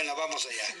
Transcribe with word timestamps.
Bueno, 0.00 0.16
vamos 0.16 0.46
allá. 0.46 0.76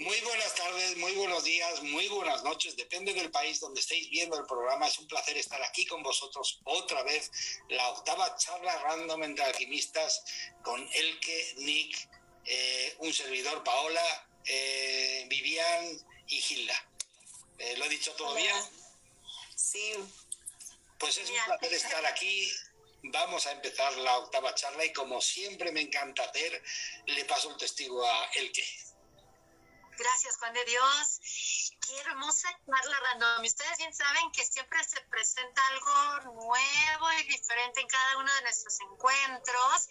Muy 0.00 0.20
buenas 0.20 0.54
tardes, 0.54 0.98
muy 0.98 1.12
buenos 1.12 1.42
días, 1.42 1.82
muy 1.84 2.06
buenas 2.08 2.44
noches. 2.44 2.76
Depende 2.76 3.14
del 3.14 3.30
país 3.30 3.60
donde 3.60 3.80
estéis 3.80 4.10
viendo 4.10 4.38
el 4.38 4.44
programa. 4.44 4.86
Es 4.86 4.98
un 4.98 5.06
placer 5.06 5.38
estar 5.38 5.62
aquí 5.62 5.86
con 5.86 6.02
vosotros 6.02 6.60
otra 6.64 7.02
vez. 7.02 7.30
La 7.70 7.88
octava 7.88 8.36
charla 8.36 8.76
random 8.82 9.22
entre 9.22 9.46
alquimistas 9.46 10.22
con 10.62 10.86
Elke, 10.92 11.54
Nick, 11.60 11.96
eh, 12.44 12.94
un 12.98 13.14
servidor, 13.14 13.64
Paola, 13.64 14.28
eh, 14.44 15.24
Vivian 15.30 16.06
y 16.28 16.38
Gilda. 16.38 16.90
Eh, 17.58 17.78
¿Lo 17.78 17.86
he 17.86 17.88
dicho 17.88 18.12
todo 18.16 18.34
bien? 18.34 18.54
Sí. 19.56 19.94
Pues 20.98 21.16
es 21.16 21.30
un 21.30 21.36
placer 21.46 21.72
estar 21.72 22.04
aquí 22.04 22.52
vamos 23.02 23.46
a 23.46 23.52
empezar 23.52 23.92
la 23.98 24.18
octava 24.18 24.54
charla 24.54 24.84
y 24.84 24.92
como 24.92 25.20
siempre 25.20 25.72
me 25.72 25.80
encanta 25.80 26.24
hacer, 26.24 26.62
le 27.06 27.24
paso 27.24 27.50
el 27.50 27.56
testigo 27.56 28.04
a 28.04 28.24
Elke. 28.34 28.64
Gracias, 29.98 30.38
Juan 30.38 30.52
de 30.52 30.64
Dios. 30.64 31.20
Qué 31.86 31.98
hermosa 32.00 32.48
charla 32.66 33.00
random. 33.00 33.44
Ustedes 33.44 33.78
bien 33.78 33.94
saben 33.94 34.32
que 34.32 34.44
siempre 34.44 34.82
se 34.84 35.00
presenta 35.02 35.60
algo 35.68 36.32
nuevo 36.32 37.12
y 37.20 37.22
diferente 37.24 37.80
en 37.80 37.86
cada 37.88 38.18
uno 38.18 38.32
de 38.34 38.42
nuestros 38.42 38.80
encuentros. 38.80 39.88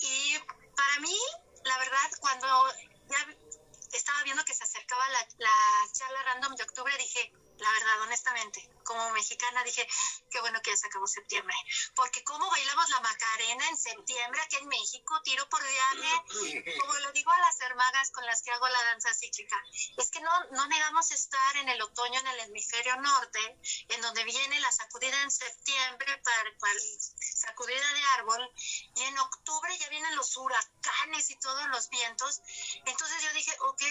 Y 0.00 0.38
para 0.76 1.00
mí, 1.00 1.18
la 1.64 1.78
verdad, 1.78 2.10
cuando 2.20 2.74
ya 3.08 3.26
estaba 3.92 4.22
viendo 4.24 4.44
que 4.44 4.54
se 4.54 4.64
acercaba 4.64 5.08
la, 5.08 5.28
la 5.38 5.92
charla 5.92 6.22
random 6.24 6.56
de 6.56 6.64
octubre, 6.64 6.96
dije, 6.98 7.32
la 7.60 7.70
verdad, 7.72 8.00
honestamente, 8.02 8.68
como 8.84 9.10
mexicana 9.10 9.62
dije, 9.64 9.86
qué 10.30 10.40
bueno 10.40 10.60
que 10.62 10.70
ya 10.70 10.76
se 10.76 10.86
acabó 10.86 11.06
septiembre, 11.06 11.54
porque 11.94 12.24
como 12.24 12.50
bailamos 12.50 12.88
la 12.90 13.00
Macarena 13.00 13.68
en 13.68 13.76
septiembre 13.76 14.40
aquí 14.40 14.56
en 14.56 14.68
México, 14.68 15.20
tiro 15.22 15.48
por 15.48 15.62
viaje, 15.62 16.78
como 16.80 16.92
lo 16.94 17.12
digo 17.12 17.30
a 17.30 17.38
las 17.38 17.60
hermagas 17.60 18.10
con 18.10 18.24
las 18.26 18.42
que 18.42 18.50
hago 18.50 18.68
la 18.68 18.84
danza 18.84 19.12
cíclica, 19.14 19.56
es 19.96 20.10
que 20.10 20.20
no, 20.20 20.30
no 20.52 20.66
negamos 20.66 21.10
estar 21.10 21.56
en 21.56 21.68
el 21.68 21.80
otoño 21.82 22.18
en 22.20 22.26
el 22.26 22.40
hemisferio 22.40 22.96
norte, 22.96 23.58
en 23.88 24.00
donde 24.00 24.24
viene 24.24 24.60
la 24.60 24.72
sacudida 24.72 25.22
en 25.22 25.30
septiembre 25.30 26.18
para, 26.24 26.58
para 26.58 26.80
sacudida 27.18 27.92
de 27.92 28.04
árbol, 28.18 28.50
y 28.96 29.02
en 29.02 29.18
octubre 29.18 29.78
ya 29.78 29.88
vienen 29.88 30.16
los 30.16 30.36
huracanes 30.36 31.30
y 31.30 31.38
todos 31.38 31.68
los 31.68 31.88
vientos, 31.90 32.40
entonces 32.86 33.22
yo 33.22 33.32
dije, 33.32 33.56
ok, 33.60 33.82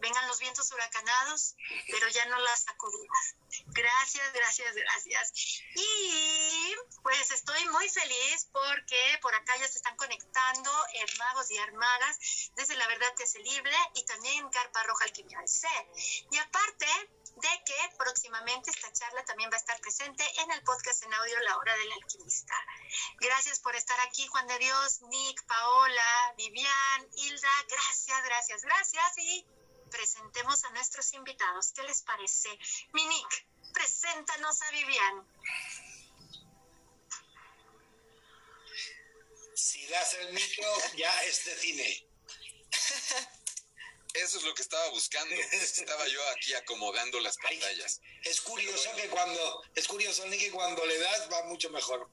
vengan 0.00 0.26
los 0.28 0.38
vientos 0.38 0.70
huracanados, 0.72 1.56
pero 1.90 2.08
ya 2.08 2.26
no 2.26 2.38
las 2.38 2.64
sacudidas. 2.64 3.34
Gracias, 3.66 4.32
gracias, 4.32 4.74
gracias. 4.74 5.32
Y 5.74 6.74
pues 7.02 7.30
estoy 7.30 7.64
muy 7.68 7.88
feliz 7.88 8.48
porque 8.52 9.18
por 9.22 9.34
acá 9.34 9.56
ya 9.56 9.68
se 9.68 9.78
están 9.78 9.96
conectando 9.96 10.70
hermagos 10.94 11.50
y 11.50 11.56
hermagas 11.56 12.18
desde 12.56 12.76
La 12.76 12.86
Verdad 12.88 13.14
que 13.16 13.26
se 13.26 13.38
libre 13.40 13.76
y 13.94 14.04
también 14.04 14.48
Carpa 14.50 14.82
Roja 14.84 15.04
Alquimia 15.04 15.38
del 15.38 15.48
Ser. 15.48 15.86
Y 16.30 16.38
aparte 16.38 16.86
de 17.36 17.62
que 17.64 17.96
próximamente 17.96 18.70
esta 18.70 18.92
charla 18.92 19.24
también 19.24 19.50
va 19.50 19.54
a 19.54 19.60
estar 19.60 19.80
presente 19.80 20.24
en 20.40 20.50
el 20.50 20.62
podcast 20.62 21.02
en 21.04 21.14
audio 21.14 21.38
La 21.40 21.56
Hora 21.56 21.76
del 21.76 21.92
Alquimista. 21.92 22.54
Gracias 23.20 23.60
por 23.60 23.76
estar 23.76 23.98
aquí, 24.00 24.26
Juan 24.26 24.46
de 24.46 24.58
Dios, 24.58 25.02
Nick, 25.02 25.44
Paola, 25.46 26.34
Vivian, 26.36 27.08
Hilda. 27.14 27.64
Gracias, 27.68 28.24
gracias, 28.24 28.62
gracias. 28.62 29.18
Y 29.18 29.46
presentemos 29.88 30.64
a 30.64 30.70
nuestros 30.70 31.12
invitados. 31.14 31.72
¿Qué 31.72 31.82
les 31.82 32.02
parece? 32.02 32.48
Minik, 32.92 33.46
preséntanos 33.72 34.62
a 34.62 34.70
Vivian. 34.70 35.26
Si 39.54 39.86
das 39.88 40.14
el 40.14 40.32
micro, 40.32 40.72
ya 40.96 41.24
es 41.24 41.44
de 41.44 41.56
cine. 41.56 42.06
Eso 44.14 44.38
es 44.38 44.44
lo 44.44 44.54
que 44.54 44.62
estaba 44.62 44.88
buscando. 44.90 45.34
Estaba 45.34 46.06
yo 46.08 46.28
aquí 46.30 46.54
acomodando 46.54 47.20
las 47.20 47.36
pantallas. 47.36 48.00
Es 48.24 48.40
curioso 48.40 48.90
que 48.96 49.08
cuando, 49.08 49.62
es 49.74 49.86
curioso 49.86 50.24
que 50.30 50.50
cuando 50.50 50.84
le 50.86 50.98
das 50.98 51.30
va 51.32 51.44
mucho 51.44 51.70
mejor. 51.70 52.10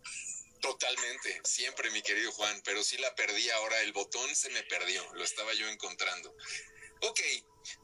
Totalmente, 0.62 1.42
siempre 1.44 1.92
mi 1.92 2.02
querido 2.02 2.32
Juan, 2.32 2.62
pero 2.64 2.84
sí 2.84 2.98
la 2.98 3.14
perdí 3.14 3.50
ahora, 3.52 3.82
el 3.82 3.94
botón 3.94 4.36
se 4.36 4.50
me 4.50 4.64
perdió, 4.64 5.08
lo 5.14 5.24
estaba 5.24 5.54
yo 5.54 5.70
encontrando. 5.70 6.36
Ok, 7.02 7.20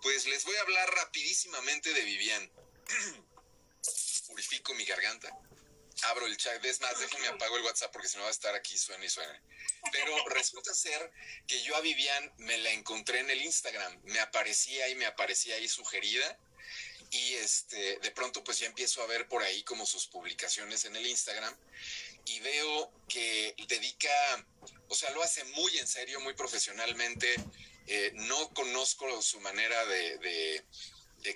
pues 0.02 0.26
les 0.26 0.44
voy 0.46 0.56
a 0.56 0.62
hablar 0.62 0.90
rapidísimamente 0.96 1.94
de 1.94 2.02
Vivian. 2.02 2.52
Purifico 4.28 4.74
mi 4.76 4.86
garganta. 4.86 5.30
Abro 6.04 6.26
el 6.26 6.38
chat. 6.38 6.64
Es 6.66 6.82
más, 6.82 6.98
déjenme 7.00 7.28
apago 7.28 7.58
el 7.58 7.64
WhatsApp 7.64 7.92
porque 7.92 8.08
si 8.08 8.18
no 8.18 8.24
va 8.24 8.30
a 8.30 8.32
estar 8.32 8.56
aquí, 8.56 8.78
suena 8.78 9.06
y 9.06 9.10
suena. 9.10 9.42
Pero 9.92 10.16
resulta 10.30 10.74
ser 10.74 11.12
que 11.48 11.62
yo 11.64 11.76
a 11.76 11.82
Vivian 11.82 12.34
me 12.38 12.58
la 12.60 12.72
encontré 12.72 13.20
en 13.20 13.30
el 13.30 13.42
Instagram. 13.42 14.02
Me 14.06 14.20
aparecía 14.20 14.88
y 14.90 14.96
me 14.96 15.06
aparecía 15.06 15.56
ahí 15.56 15.68
sugerida. 15.68 16.40
Y 17.12 17.34
este, 17.34 18.00
de 18.00 18.12
pronto 18.12 18.42
pues 18.44 18.60
ya 18.60 18.68
empiezo 18.68 19.04
a 19.04 19.06
ver 19.06 19.28
por 19.28 19.44
ahí 19.44 19.64
como 19.64 19.86
sus 19.86 20.08
publicaciones 20.08 20.86
en 20.86 20.96
el 20.96 21.06
Instagram 21.06 21.54
y 22.26 22.40
veo 22.40 22.92
que 23.08 23.56
dedica, 23.68 24.48
o 24.88 24.96
sea, 24.96 25.10
lo 25.12 25.24
hace 25.24 25.44
muy 25.46 25.78
en 25.78 25.88
serio, 25.88 26.20
muy 26.22 26.34
profesionalmente, 26.34 27.36
eh, 27.88 28.12
no 28.14 28.50
conozco 28.54 29.22
su 29.22 29.40
manera 29.42 29.86
de, 29.86 30.64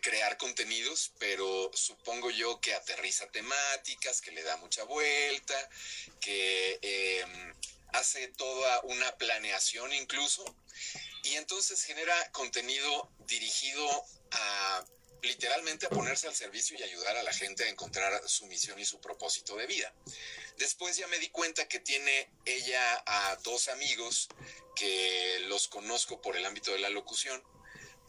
crear 0.02 0.38
contenidos, 0.38 1.12
pero 1.20 1.72
supongo 1.74 2.32
yo 2.32 2.60
que 2.60 2.74
aterriza 2.74 3.28
temáticas, 3.32 4.20
que 4.20 4.32
le 4.32 4.44
da 4.44 4.58
mucha 4.58 4.84
vuelta, 4.84 5.70
que 6.20 6.80
em, 6.82 7.54
hace 7.94 8.28
toda 8.30 8.82
una 8.82 9.16
planeación 9.18 9.94
incluso, 9.94 10.44
y 11.24 11.36
entonces 11.36 11.84
genera 11.84 12.16
contenido 12.32 13.12
dirigido 13.28 13.88
a 14.32 14.86
literalmente 15.26 15.88
a 15.88 15.90
ponerse 15.90 16.28
al 16.28 16.36
servicio 16.36 16.78
y 16.78 16.84
ayudar 16.84 17.18
a 17.18 17.24
la 17.24 17.34
gente 17.34 17.64
a 17.64 17.70
encontrar 17.70 18.22
su 18.28 18.46
misión 18.48 18.80
y 18.80 18.86
su 18.86 19.00
propósito 19.02 19.56
de 19.56 19.68
vida. 19.68 19.94
Después 20.58 20.98
ya 20.98 21.08
me 21.08 21.20
di 21.20 21.30
cuenta 21.30 21.68
que 21.68 21.80
tiene 21.80 22.30
ella 22.46 23.04
a 23.06 23.36
dos 23.44 23.68
amigos 23.68 24.28
que 24.76 25.40
los 25.48 25.68
conozco 25.68 26.22
por 26.22 26.38
el 26.38 26.46
ámbito 26.46 26.72
de 26.72 26.80
la 26.80 26.90
locución, 26.90 27.42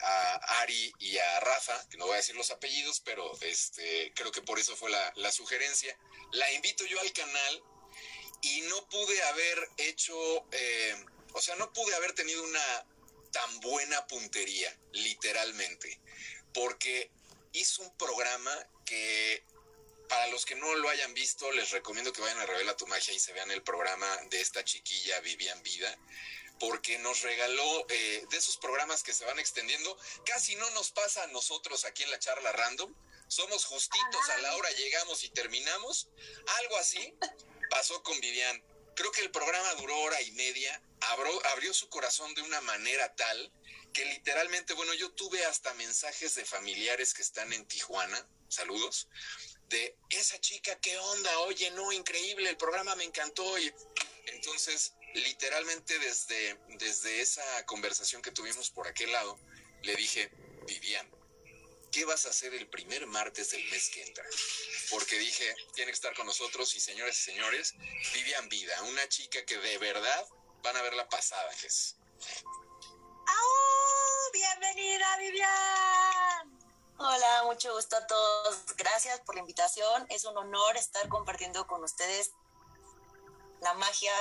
a 0.01 0.61
Ari 0.61 0.93
y 0.99 1.17
a 1.17 1.41
Rafa, 1.41 1.89
que 1.89 1.97
no 1.97 2.05
voy 2.07 2.15
a 2.15 2.19
decir 2.19 2.37
los 2.37 2.51
apellidos, 2.51 3.01
pero 3.01 3.33
este, 3.41 4.13
creo 4.15 4.31
que 4.31 4.43
por 4.43 4.59
eso 4.59 4.77
fue 4.77 4.91
la, 4.91 5.33
sugerencia. 5.33 5.97
La 6.33 6.51
invito 6.53 6.85
yo 6.85 7.01
al 7.01 7.13
canal 7.13 7.63
y 8.43 8.61
no 8.63 8.89
pude 8.89 9.23
haber 9.23 9.69
hecho, 9.79 10.15
eh, 10.53 11.05
o 11.33 11.41
sea, 11.41 11.57
no 11.57 11.73
pude 11.73 11.95
haber 11.95 12.13
tenido 12.13 12.43
una 12.45 12.87
tan 13.33 13.61
buena 13.61 14.07
puntería, 14.07 14.75
literalmente 14.93 16.01
porque 16.57 17.11
hizo 17.53 17.83
un 17.83 17.95
programa 17.99 18.51
que 18.87 19.45
para 20.09 20.27
los 20.29 20.45
que 20.45 20.55
no 20.55 20.75
lo 20.77 20.89
hayan 20.89 21.15
visto, 21.15 21.51
les 21.53 21.71
recomiendo 21.71 22.13
que 22.13 22.21
vayan 22.21 22.39
a 22.39 22.47
Revela 22.47 22.77
tu 22.77 22.87
Magia 22.87 23.15
y 23.15 23.19
se 23.19 23.33
vean 23.33 23.51
el 23.51 23.63
programa 23.63 24.07
de 24.31 24.41
esta 24.41 24.65
chiquilla 24.65 25.21
Vivian 25.21 25.63
Vida, 25.63 25.97
porque 26.59 26.99
nos 26.99 27.23
regaló 27.23 27.87
eh, 27.89 28.25
de 28.31 28.37
esos 28.37 28.57
programas 28.57 29.03
que 29.03 29.13
se 29.13 29.25
van 29.25 29.39
extendiendo. 29.39 29.97
Casi 30.25 30.57
no 30.57 30.69
nos 30.71 30.91
pasa 30.91 31.25
a 31.25 31.27
nosotros 31.29 31.85
aquí 31.85 32.03
en 32.03 32.11
la 32.11 32.19
charla 32.19 32.53
random. 32.53 32.95
Somos 33.29 33.65
justitos 33.65 34.29
a 34.31 34.39
la 34.39 34.57
hora, 34.57 34.71
llegamos 34.71 35.25
y 35.25 35.29
terminamos. 35.31 36.09
Algo 36.61 36.77
así 36.79 37.15
pasó 37.71 38.03
con 38.03 38.19
Vivian. 38.21 38.63
Creo 38.95 39.13
que 39.13 39.21
el 39.21 39.31
programa 39.31 39.75
duró 39.75 39.99
hora 40.01 40.21
y 40.23 40.31
media, 40.33 40.81
abrió 41.01 41.75
su 41.75 41.89
corazón 41.91 42.35
de 42.35 42.43
una 42.43 42.61
manera 42.63 43.15
tal 43.15 43.53
que 43.97 44.05
literalmente, 44.05 44.75
bueno, 44.75 44.93
yo 44.93 45.11
tuve 45.13 45.43
hasta 45.47 45.73
mensajes 45.73 46.35
de 46.35 46.45
familiares 46.45 47.15
que 47.15 47.23
están 47.23 47.51
en 47.55 47.67
Tijuana, 47.67 48.29
saludos, 48.47 49.09
de 49.69 49.97
esa 50.11 50.41
chica, 50.41 50.79
¿qué 50.81 50.97
onda? 50.99 51.39
Oye, 51.41 51.71
no, 51.73 51.93
increíble, 51.93 52.51
el 52.51 52.57
programa 52.57 52.95
me 52.97 53.05
encantó. 53.05 53.59
Y 53.59 53.73
entonces, 54.27 54.95
literalmente 55.15 55.99
desde, 55.99 56.59
desde 56.79 57.21
esa 57.21 57.67
conversación 57.67 58.23
que 58.23 58.31
tuvimos 58.31 58.71
por 58.71 58.87
aquel 58.87 59.13
lado, 59.13 59.39
le 59.83 59.97
dije, 59.97 60.31
Vivian, 60.67 61.09
¿qué 61.93 62.05
vas 62.05 62.27
a 62.27 62.31
hacer 62.31 62.55
el 62.55 62.69
primer 62.69 63.07
martes 63.07 63.51
del 63.51 63.65
mes 63.71 63.89
que 63.91 64.03
entra? 64.03 64.25
Porque 64.91 65.19
dije, 65.19 65.55
tiene 65.75 65.91
que 65.91 65.97
estar 65.97 66.15
con 66.15 66.27
nosotros 66.27 66.75
y 66.75 66.81
señores 66.81 67.19
y 67.21 67.23
señores, 67.23 67.75
Vivian 68.15 68.49
Vida, 68.49 68.83
una 68.83 69.09
chica 69.09 69.45
que 69.45 69.59
de 69.59 69.79
verdad 69.79 70.27
van 70.63 70.77
a 70.77 70.83
verla 70.83 71.09
pasada, 71.09 71.51
que 71.61 71.67
es. 71.67 71.97
¡Bienvenida, 74.37 75.17
Vivian! 75.19 76.56
Hola, 76.99 77.43
mucho 77.45 77.75
gusto 77.75 77.95
a 77.95 78.07
todos. 78.07 78.75
Gracias 78.75 79.21
por 79.21 79.35
la 79.35 79.43
invitación. 79.43 80.07
Es 80.09 80.25
un 80.25 80.37
honor 80.37 80.79
estar 80.79 81.07
compartiendo 81.11 81.67
con 81.67 81.85
ustedes 81.85 82.33
la 83.61 83.75
magia. 83.75 84.13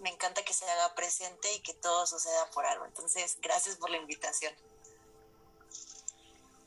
Me 0.00 0.08
encanta 0.08 0.42
que 0.42 0.54
se 0.54 0.68
haga 0.70 0.94
presente 0.94 1.52
y 1.52 1.60
que 1.60 1.74
todo 1.74 2.06
suceda 2.06 2.50
por 2.52 2.64
algo. 2.64 2.86
Entonces, 2.86 3.36
gracias 3.42 3.76
por 3.76 3.90
la 3.90 3.98
invitación. 3.98 4.54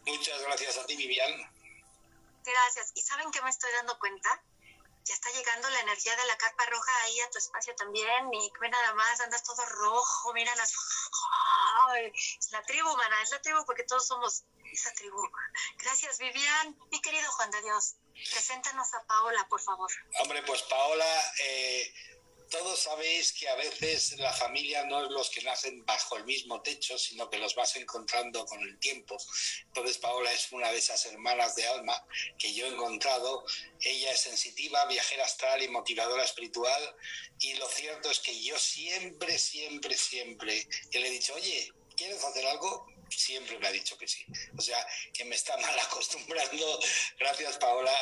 Muchas 0.05 0.39
gracias 0.43 0.77
a 0.77 0.85
ti, 0.85 0.95
Vivian. 0.95 1.31
Gracias. 2.43 2.91
¿Y 2.93 3.01
saben 3.01 3.31
qué 3.31 3.41
me 3.41 3.49
estoy 3.49 3.71
dando 3.73 3.97
cuenta? 3.97 4.43
Ya 5.05 5.13
está 5.13 5.29
llegando 5.31 5.69
la 5.69 5.79
energía 5.81 6.15
de 6.15 6.25
la 6.25 6.37
carpa 6.37 6.65
roja 6.65 6.91
ahí 7.03 7.19
a 7.21 7.29
tu 7.29 7.37
espacio 7.37 7.75
también. 7.75 8.33
Y 8.33 8.51
ve 8.59 8.69
nada 8.69 8.93
más, 8.95 9.19
andas 9.21 9.43
todo 9.43 9.63
rojo, 9.65 10.33
mira 10.33 10.53
las. 10.55 10.73
es 12.39 12.51
la 12.51 12.61
tribu, 12.63 12.95
mana, 12.97 13.21
es 13.21 13.31
la 13.31 13.41
tribu 13.41 13.63
porque 13.65 13.83
todos 13.83 14.07
somos 14.07 14.43
esa 14.71 14.91
tribu. 14.93 15.17
Gracias, 15.77 16.17
Vivian. 16.17 16.77
Mi 16.91 17.01
querido 17.01 17.31
Juan 17.31 17.51
de 17.51 17.61
Dios, 17.61 17.95
preséntanos 18.31 18.93
a 18.93 19.03
Paola, 19.05 19.47
por 19.47 19.61
favor. 19.61 19.91
Hombre, 20.19 20.41
pues 20.43 20.63
Paola. 20.63 21.33
Eh 21.39 21.93
todos 22.49 22.79
sabéis 22.79 23.33
que 23.33 23.47
a 23.47 23.55
veces 23.55 24.17
la 24.17 24.31
familia 24.33 24.85
no 24.85 25.03
es 25.03 25.11
los 25.11 25.29
que 25.29 25.41
nacen 25.41 25.85
bajo 25.85 26.17
el 26.17 26.25
mismo 26.25 26.61
techo, 26.61 26.97
sino 26.97 27.29
que 27.29 27.37
los 27.37 27.55
vas 27.55 27.75
encontrando 27.75 28.45
con 28.45 28.61
el 28.61 28.77
tiempo. 28.79 29.17
Entonces 29.67 29.97
Paola 29.97 30.31
es 30.31 30.51
una 30.51 30.71
de 30.71 30.77
esas 30.77 31.05
hermanas 31.05 31.55
de 31.55 31.67
alma 31.67 32.05
que 32.37 32.53
yo 32.53 32.65
he 32.65 32.69
encontrado. 32.69 33.43
Ella 33.81 34.11
es 34.11 34.21
sensitiva, 34.21 34.85
viajera 34.85 35.25
astral 35.25 35.61
y 35.63 35.67
motivadora 35.69 36.23
espiritual. 36.23 36.95
Y 37.39 37.53
lo 37.55 37.67
cierto 37.69 38.09
es 38.09 38.19
que 38.19 38.41
yo 38.41 38.57
siempre, 38.57 39.37
siempre, 39.37 39.97
siempre 39.97 40.67
le 40.91 41.07
he 41.07 41.11
dicho, 41.11 41.33
oye, 41.33 41.71
¿quieres 41.95 42.23
hacer 42.23 42.45
algo? 42.45 42.87
Siempre 43.19 43.57
me 43.59 43.67
ha 43.67 43.71
dicho 43.71 43.97
que 43.97 44.07
sí. 44.07 44.25
O 44.57 44.61
sea, 44.61 44.85
que 45.13 45.25
me 45.25 45.35
está 45.35 45.57
mal 45.65 45.77
acostumbrando. 45.79 46.79
Gracias, 47.19 47.57
Paola. 47.57 47.95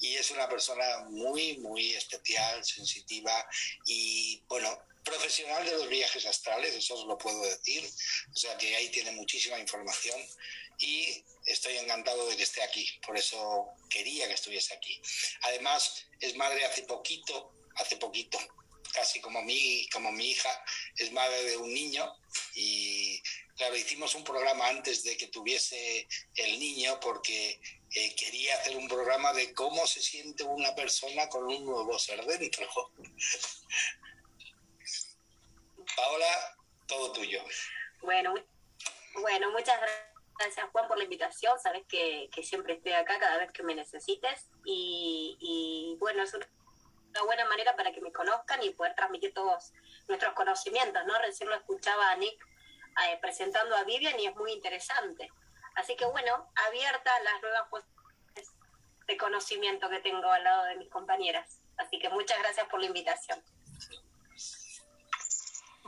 Y 0.00 0.14
es 0.16 0.30
una 0.30 0.48
persona 0.48 1.04
muy, 1.10 1.58
muy 1.58 1.94
especial, 1.94 2.64
sensitiva 2.64 3.46
y, 3.86 4.40
bueno, 4.48 4.78
profesional 5.04 5.64
de 5.64 5.72
los 5.72 5.88
viajes 5.88 6.26
astrales, 6.26 6.74
eso 6.74 6.94
os 6.94 7.06
lo 7.06 7.18
puedo 7.18 7.42
decir. 7.42 7.88
O 8.32 8.36
sea, 8.36 8.56
que 8.58 8.76
ahí 8.76 8.88
tiene 8.90 9.12
muchísima 9.12 9.58
información 9.58 10.20
y 10.78 11.24
estoy 11.46 11.76
encantado 11.78 12.28
de 12.28 12.36
que 12.36 12.42
esté 12.42 12.62
aquí. 12.62 12.88
Por 13.04 13.16
eso 13.16 13.68
quería 13.88 14.28
que 14.28 14.34
estuviese 14.34 14.74
aquí. 14.74 15.00
Además, 15.42 16.06
es 16.20 16.36
madre 16.36 16.64
hace 16.64 16.82
poquito, 16.82 17.52
hace 17.76 17.96
poquito, 17.96 18.38
casi 18.92 19.20
como 19.20 19.42
mi, 19.42 19.88
como 19.90 20.12
mi 20.12 20.30
hija, 20.30 20.50
es 20.96 21.12
madre 21.12 21.44
de 21.44 21.56
un 21.56 21.72
niño 21.72 22.12
y 22.54 23.20
Claro, 23.58 23.74
hicimos 23.74 24.14
un 24.14 24.22
programa 24.22 24.68
antes 24.68 25.02
de 25.02 25.16
que 25.16 25.26
tuviese 25.26 26.06
el 26.36 26.60
niño 26.60 27.00
porque 27.00 27.60
eh, 27.92 28.14
quería 28.14 28.54
hacer 28.54 28.76
un 28.76 28.86
programa 28.86 29.32
de 29.32 29.52
cómo 29.52 29.84
se 29.84 30.00
siente 30.00 30.44
una 30.44 30.72
persona 30.76 31.28
con 31.28 31.42
un 31.42 31.64
nuevo 31.64 31.98
ser 31.98 32.24
dentro. 32.24 32.68
Paola, 35.96 36.56
todo 36.86 37.12
tuyo. 37.12 37.42
Bueno, 38.00 38.32
bueno, 39.14 39.50
muchas 39.50 39.74
gracias 40.38 40.70
Juan 40.70 40.86
por 40.86 40.96
la 40.96 41.02
invitación. 41.02 41.58
Sabes 41.58 41.84
que, 41.88 42.30
siempre 42.44 42.74
estoy 42.74 42.92
acá 42.92 43.18
cada 43.18 43.38
vez 43.38 43.50
que 43.50 43.64
me 43.64 43.74
necesites 43.74 44.46
y, 44.64 45.36
y 45.40 45.96
bueno, 45.98 46.22
es 46.22 46.32
una 46.32 46.48
buena 47.22 47.44
manera 47.46 47.76
para 47.76 47.92
que 47.92 48.00
me 48.00 48.12
conozcan 48.12 48.62
y 48.62 48.70
poder 48.70 48.94
transmitir 48.94 49.32
todos 49.34 49.72
nuestros 50.08 50.34
conocimientos, 50.34 51.04
¿no? 51.06 51.18
Recién 51.18 51.48
lo 51.48 51.56
escuchaba 51.56 52.10
a 52.10 52.16
Nick 52.16 52.44
eh, 53.06 53.18
presentando 53.20 53.76
a 53.76 53.84
Vivian 53.84 54.18
y 54.18 54.26
es 54.26 54.36
muy 54.36 54.52
interesante. 54.52 55.30
Así 55.76 55.96
que 55.96 56.04
bueno, 56.06 56.50
abierta 56.66 57.10
las 57.22 57.40
nuevas 57.40 57.68
posibilidades 57.70 58.54
de 59.06 59.16
conocimiento 59.16 59.88
que 59.88 60.00
tengo 60.00 60.28
al 60.28 60.44
lado 60.44 60.64
de 60.64 60.76
mis 60.76 60.90
compañeras. 60.90 61.60
Así 61.76 61.98
que 61.98 62.08
muchas 62.10 62.38
gracias 62.40 62.66
por 62.68 62.80
la 62.80 62.86
invitación. 62.86 63.42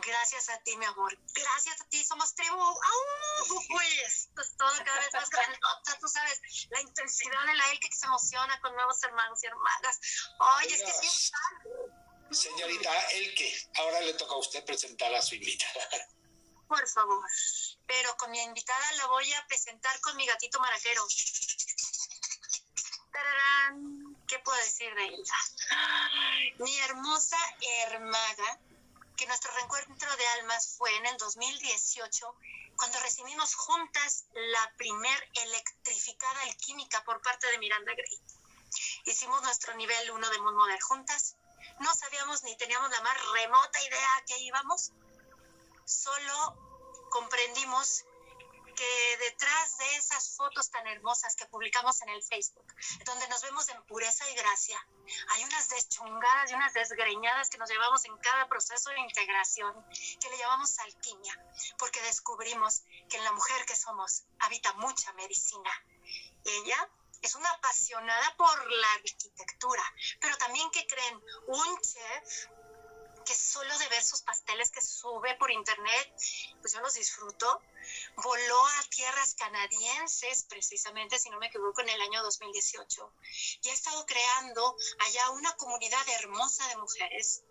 Gracias 0.00 0.48
a 0.48 0.58
ti, 0.62 0.76
mi 0.76 0.84
amor. 0.84 1.16
Gracias 1.34 1.80
a 1.80 1.84
ti, 1.88 2.04
somos 2.04 2.34
tribu. 2.34 2.60
¡Au! 2.60 3.64
Pues, 3.68 4.28
pues 4.34 4.56
todo 4.56 4.72
cada 4.84 5.00
vez 5.00 5.12
más 5.12 5.30
grandota, 5.30 5.98
tú 6.00 6.08
sabes, 6.08 6.40
la 6.70 6.80
intensidad 6.80 7.46
de 7.46 7.54
la 7.54 7.70
él 7.72 7.80
que 7.80 7.92
se 7.92 8.06
emociona 8.06 8.60
con 8.60 8.74
nuevos 8.74 9.02
hermanos 9.02 9.42
y 9.42 9.46
hermanas. 9.46 10.00
Oye, 10.58 10.74
es 10.74 10.82
que 10.82 10.92
sí. 10.92 11.32
Señorita 12.30 13.10
Elke, 13.10 13.68
ahora 13.74 14.00
le 14.02 14.14
toca 14.14 14.34
a 14.34 14.38
usted 14.38 14.64
presentar 14.64 15.12
a 15.14 15.22
su 15.22 15.34
invitada 15.34 15.88
por 16.70 16.88
favor. 16.88 17.26
Pero 17.86 18.16
con 18.16 18.30
mi 18.30 18.40
invitada 18.40 18.92
la 18.92 19.06
voy 19.08 19.30
a 19.32 19.46
presentar 19.48 20.00
con 20.00 20.16
mi 20.16 20.24
gatito 20.24 20.60
maraquero. 20.60 21.04
¡Tararán! 23.12 24.16
¿Qué 24.28 24.38
puedo 24.38 24.56
decir 24.58 24.94
de 24.94 25.04
ella? 25.06 25.34
Mi 26.60 26.78
hermosa 26.78 27.36
hermana, 27.88 28.60
que 29.20 29.26
nuestro 29.26 29.52
reencuentro 29.52 30.16
de 30.16 30.26
almas 30.40 30.76
fue 30.78 30.96
en 30.96 31.04
el 31.04 31.18
2018, 31.18 32.36
cuando 32.74 32.98
recibimos 33.00 33.54
juntas 33.54 34.24
la 34.32 34.72
primer 34.78 35.30
electrificada 35.34 36.40
alquímica 36.44 37.04
por 37.04 37.20
parte 37.20 37.46
de 37.48 37.58
Miranda 37.58 37.92
Gray. 37.92 38.18
Hicimos 39.04 39.42
nuestro 39.42 39.74
nivel 39.74 40.10
1 40.10 40.30
de 40.30 40.38
Moon 40.38 40.56
Model 40.56 40.80
juntas. 40.80 41.36
No 41.80 41.94
sabíamos 41.94 42.44
ni 42.44 42.56
teníamos 42.56 42.90
la 42.90 43.02
más 43.02 43.32
remota 43.32 43.84
idea 43.84 44.16
a 44.16 44.24
qué 44.24 44.38
íbamos, 44.38 44.90
solo 45.84 46.56
comprendimos 47.10 48.06
que 48.80 49.16
detrás 49.18 49.76
de 49.76 49.96
esas 49.96 50.36
fotos 50.36 50.70
tan 50.70 50.86
hermosas 50.86 51.36
que 51.36 51.44
publicamos 51.44 52.00
en 52.00 52.08
el 52.08 52.22
Facebook, 52.22 52.64
donde 53.04 53.28
nos 53.28 53.42
vemos 53.42 53.68
en 53.68 53.82
pureza 53.84 54.26
y 54.30 54.34
gracia, 54.34 54.86
hay 55.32 55.44
unas 55.44 55.68
deschungadas 55.68 56.50
y 56.50 56.54
unas 56.54 56.72
desgreñadas 56.72 57.50
que 57.50 57.58
nos 57.58 57.68
llevamos 57.68 58.02
en 58.06 58.16
cada 58.16 58.48
proceso 58.48 58.88
de 58.88 59.00
integración, 59.00 59.74
que 60.18 60.30
le 60.30 60.38
llamamos 60.38 60.78
alquimia, 60.78 61.38
porque 61.78 62.00
descubrimos 62.00 62.80
que 63.10 63.18
en 63.18 63.24
la 63.24 63.32
mujer 63.32 63.66
que 63.66 63.76
somos 63.76 64.24
habita 64.38 64.72
mucha 64.74 65.12
medicina. 65.12 65.70
Ella 66.46 66.88
es 67.20 67.34
una 67.34 67.50
apasionada 67.50 68.34
por 68.38 68.72
la 68.72 68.92
arquitectura, 68.94 69.82
pero 70.22 70.38
también 70.38 70.70
que 70.70 70.86
creen 70.86 71.20
un 71.48 71.80
chef 71.82 72.48
que 73.24 73.34
solo 73.34 73.76
de 73.78 73.88
ver 73.88 74.02
sus 74.02 74.22
pasteles 74.22 74.70
que 74.70 74.80
sube 74.80 75.34
por 75.36 75.50
internet, 75.50 76.14
pues 76.60 76.72
yo 76.72 76.80
los 76.80 76.94
disfruto. 76.94 77.62
Voló 78.16 78.66
a 78.66 78.82
tierras 78.90 79.34
canadienses, 79.34 80.44
precisamente, 80.44 81.18
si 81.18 81.30
no 81.30 81.38
me 81.38 81.46
equivoco, 81.46 81.80
en 81.80 81.88
el 81.88 82.00
año 82.00 82.22
2018, 82.22 83.12
y 83.62 83.68
ha 83.68 83.72
estado 83.72 84.04
creando 84.06 84.76
allá 85.06 85.30
una 85.30 85.56
comunidad 85.56 86.08
hermosa 86.20 86.66
de 86.68 86.76
mujeres 86.76 87.42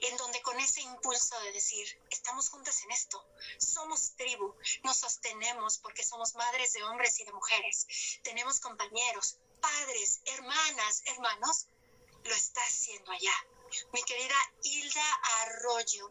en 0.00 0.16
donde 0.18 0.42
con 0.42 0.60
ese 0.60 0.82
impulso 0.82 1.40
de 1.40 1.52
decir, 1.52 1.86
estamos 2.10 2.50
juntas 2.50 2.82
en 2.82 2.90
esto, 2.90 3.24
somos 3.58 4.14
tribu, 4.16 4.54
nos 4.82 4.98
sostenemos 4.98 5.78
porque 5.78 6.04
somos 6.04 6.34
madres 6.34 6.74
de 6.74 6.82
hombres 6.84 7.18
y 7.20 7.24
de 7.24 7.32
mujeres, 7.32 7.86
tenemos 8.22 8.60
compañeros, 8.60 9.38
padres, 9.60 10.20
hermanas, 10.26 11.02
hermanos, 11.06 11.66
lo 12.24 12.34
está 12.34 12.60
haciendo 12.62 13.10
allá 13.10 13.46
mi 13.92 14.02
querida 14.04 14.36
Hilda 14.62 15.20
Arroyo. 15.40 16.10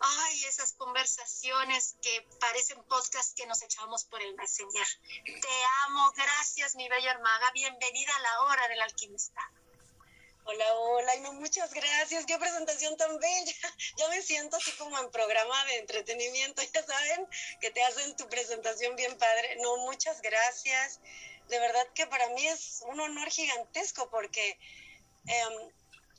Ay, 0.00 0.44
esas 0.44 0.74
conversaciones 0.74 1.96
que 2.00 2.26
parecen 2.40 2.82
podcast 2.84 3.36
que 3.36 3.46
nos 3.46 3.62
echamos 3.62 4.04
por 4.04 4.22
el 4.22 4.34
Messenger. 4.36 4.86
Te 5.24 5.64
amo, 5.86 6.12
gracias, 6.12 6.76
mi 6.76 6.88
bella 6.88 7.10
hermana. 7.10 7.50
Bienvenida 7.52 8.14
a 8.14 8.20
la 8.20 8.40
hora 8.42 8.68
del 8.68 8.80
alquimista. 8.80 9.40
Hola, 10.44 10.74
hola, 10.74 11.16
y 11.16 11.20
no, 11.20 11.32
muchas 11.32 11.74
gracias, 11.74 12.26
qué 12.26 12.38
presentación 12.38 12.96
tan 12.96 13.18
bella. 13.18 13.52
Ya 13.96 14.08
me 14.08 14.22
siento 14.22 14.56
así 14.56 14.70
como 14.72 14.96
en 14.98 15.10
programa 15.10 15.64
de 15.66 15.78
entretenimiento, 15.78 16.62
ya 16.62 16.86
saben, 16.86 17.26
que 17.60 17.70
te 17.70 17.82
hacen 17.82 18.16
tu 18.16 18.28
presentación 18.28 18.94
bien 18.94 19.18
padre. 19.18 19.56
No, 19.56 19.78
muchas 19.78 20.22
gracias. 20.22 21.00
De 21.48 21.58
verdad 21.58 21.86
que 21.94 22.06
para 22.06 22.28
mí 22.30 22.46
es 22.46 22.82
un 22.86 23.00
honor 23.00 23.28
gigantesco 23.30 24.08
porque 24.10 24.58
em, 25.26 25.72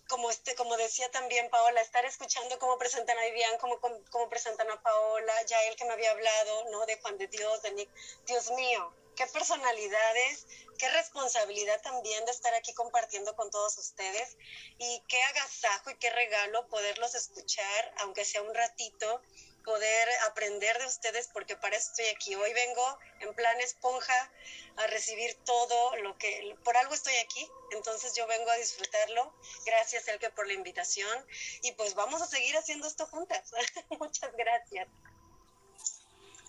como, 0.10 0.30
este, 0.30 0.56
como 0.56 0.76
decía 0.76 1.10
también 1.12 1.50
Paola, 1.50 1.82
estar 1.82 2.04
escuchando 2.04 2.60
cómo 2.60 2.78
presentan 2.78 3.18
a 3.18 3.24
Vivian, 3.26 3.58
cómo, 3.60 3.80
cómo, 3.80 4.28
presentan 4.28 4.70
a 4.70 4.82
Paola, 4.82 5.34
ya 5.44 5.62
él 5.64 5.76
que 5.76 5.86
me 5.86 5.94
había 5.94 6.12
hablado, 6.12 6.66
¿no? 6.72 6.86
De 6.86 7.00
Juan 7.00 7.18
de 7.18 7.28
Dios, 7.28 7.62
de 7.62 7.72
Nick. 7.72 7.90
Dios 8.26 8.52
mío, 8.52 8.94
qué 9.16 9.28
personalidades, 9.28 10.48
qué 10.78 10.90
responsabilidad 10.90 11.80
también 11.82 12.26
de 12.26 12.32
estar 12.32 12.54
aquí 12.56 12.74
compartiendo 12.74 13.36
con 13.36 13.52
todos 13.52 13.78
ustedes 13.78 14.36
y 14.80 15.04
qué 15.08 15.22
agasajo 15.24 15.92
y 15.92 15.98
qué 15.98 16.10
regalo 16.10 16.68
poderlos 16.70 17.14
escuchar, 17.16 17.94
aunque 18.00 18.26
sea 18.26 18.42
un 18.42 18.54
ratito, 18.54 19.22
poder 19.70 20.10
aprender 20.26 20.80
de 20.80 20.88
ustedes 20.88 21.28
porque 21.28 21.56
para 21.56 21.78
eso 21.78 21.92
estoy 21.92 22.08
aquí. 22.08 22.34
Hoy 22.34 22.52
vengo 22.54 23.00
en 23.20 23.36
plan 23.36 23.62
esponja 23.62 24.32
a 24.78 24.88
recibir 24.88 25.36
todo 25.46 25.96
lo 25.98 26.18
que, 26.18 26.56
por 26.64 26.76
algo 26.76 26.96
estoy 26.96 27.14
aquí, 27.18 27.48
entonces 27.72 28.16
yo 28.16 28.26
vengo 28.26 28.50
a 28.50 28.56
disfrutarlo. 28.56 29.32
Gracias, 29.68 30.08
Elke, 30.08 30.32
por 30.32 30.48
la 30.48 30.54
invitación 30.54 31.24
y 31.62 31.72
pues 31.74 31.94
vamos 31.94 32.20
a 32.24 32.26
seguir 32.26 32.58
haciendo 32.58 32.88
esto 32.88 33.06
juntas. 33.06 33.52
Muchas 34.00 34.34
gracias. 34.36 34.88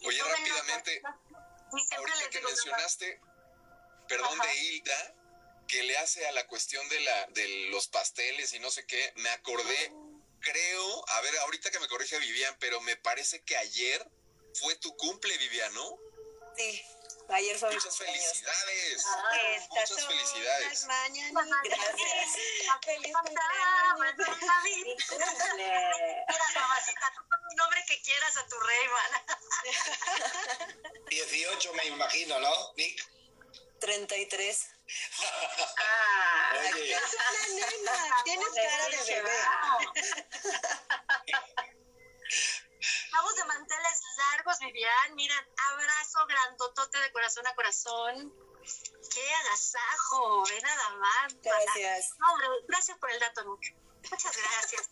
Oye, 0.02 0.22
rápidamente, 0.22 1.02
ahorita 1.98 2.30
que 2.30 2.40
mencionaste, 2.40 3.20
perdón, 4.08 4.38
de 4.38 4.54
Hilda, 4.56 5.14
que 5.68 5.82
le 5.82 5.98
hace 5.98 6.26
a 6.26 6.32
la 6.32 6.46
cuestión 6.46 6.88
de, 6.88 7.00
la, 7.00 7.26
de 7.26 7.48
los 7.70 7.86
pasteles 7.88 8.54
y 8.54 8.60
no 8.60 8.70
sé 8.70 8.86
qué, 8.86 9.12
me 9.16 9.28
acordé 9.28 9.92
creo, 10.40 11.08
a 11.08 11.20
ver, 11.22 11.36
ahorita 11.38 11.70
que 11.70 11.78
me 11.80 11.88
corrige 11.88 12.18
Vivian, 12.18 12.56
pero 12.58 12.80
me 12.80 12.96
parece 12.96 13.42
que 13.44 13.56
ayer 13.56 14.06
fue 14.54 14.74
tu 14.76 14.96
cumple, 14.96 15.36
Vivian, 15.38 15.72
¿no? 15.74 15.98
Sí, 16.56 16.82
Ayer 17.32 17.56
fue 17.56 17.72
Muchas 17.72 17.96
felicidades. 17.96 18.96
Estas 18.96 19.68
Muchas 19.70 19.88
son 19.88 20.08
felicidades. 20.08 20.64
las 20.64 20.84
mañanitas. 20.86 21.46
Gracias. 21.62 22.28
Feliz 22.84 23.12
cumpleaños. 23.14 24.00
Mira, 25.54 26.44
mamacita, 26.54 27.12
el 27.50 27.56
nombre 27.56 27.84
que 27.86 28.02
quieras 28.02 28.36
a 28.36 28.46
tu 28.48 28.58
rey, 28.58 28.88
man. 28.88 29.10
18 31.08 31.72
me 31.74 31.84
imagino, 31.86 32.40
¿no, 32.40 32.72
Nick? 32.76 33.08
33. 33.80 34.68
Ah, 35.78 36.52
Oye, 36.58 36.92
Es 36.94 37.14
una 37.14 37.42
nena. 37.54 38.14
Tienes 38.24 38.48
cara 38.48 38.88
de 38.88 39.14
bebé. 39.14 39.38
Vamos 43.12 43.34
de 43.36 43.44
manteles 43.44 44.00
largos, 44.16 44.58
Vivian. 44.60 45.14
Miran, 45.14 45.46
abrazo 45.72 46.26
grandotote 46.26 46.98
de 46.98 47.12
corazón 47.12 47.46
a 47.46 47.54
corazón. 47.54 48.34
¡Qué 49.12 49.34
agasajo! 49.34 50.44
Ve 50.48 50.60
nada 50.60 50.90
más. 50.96 51.34
Gracias. 51.42 52.10
No, 52.18 52.32
hombre, 52.32 52.46
gracias 52.68 52.98
por 52.98 53.10
el 53.10 53.18
dato. 53.18 53.44
Muchas 53.46 54.36
gracias. 54.36 54.90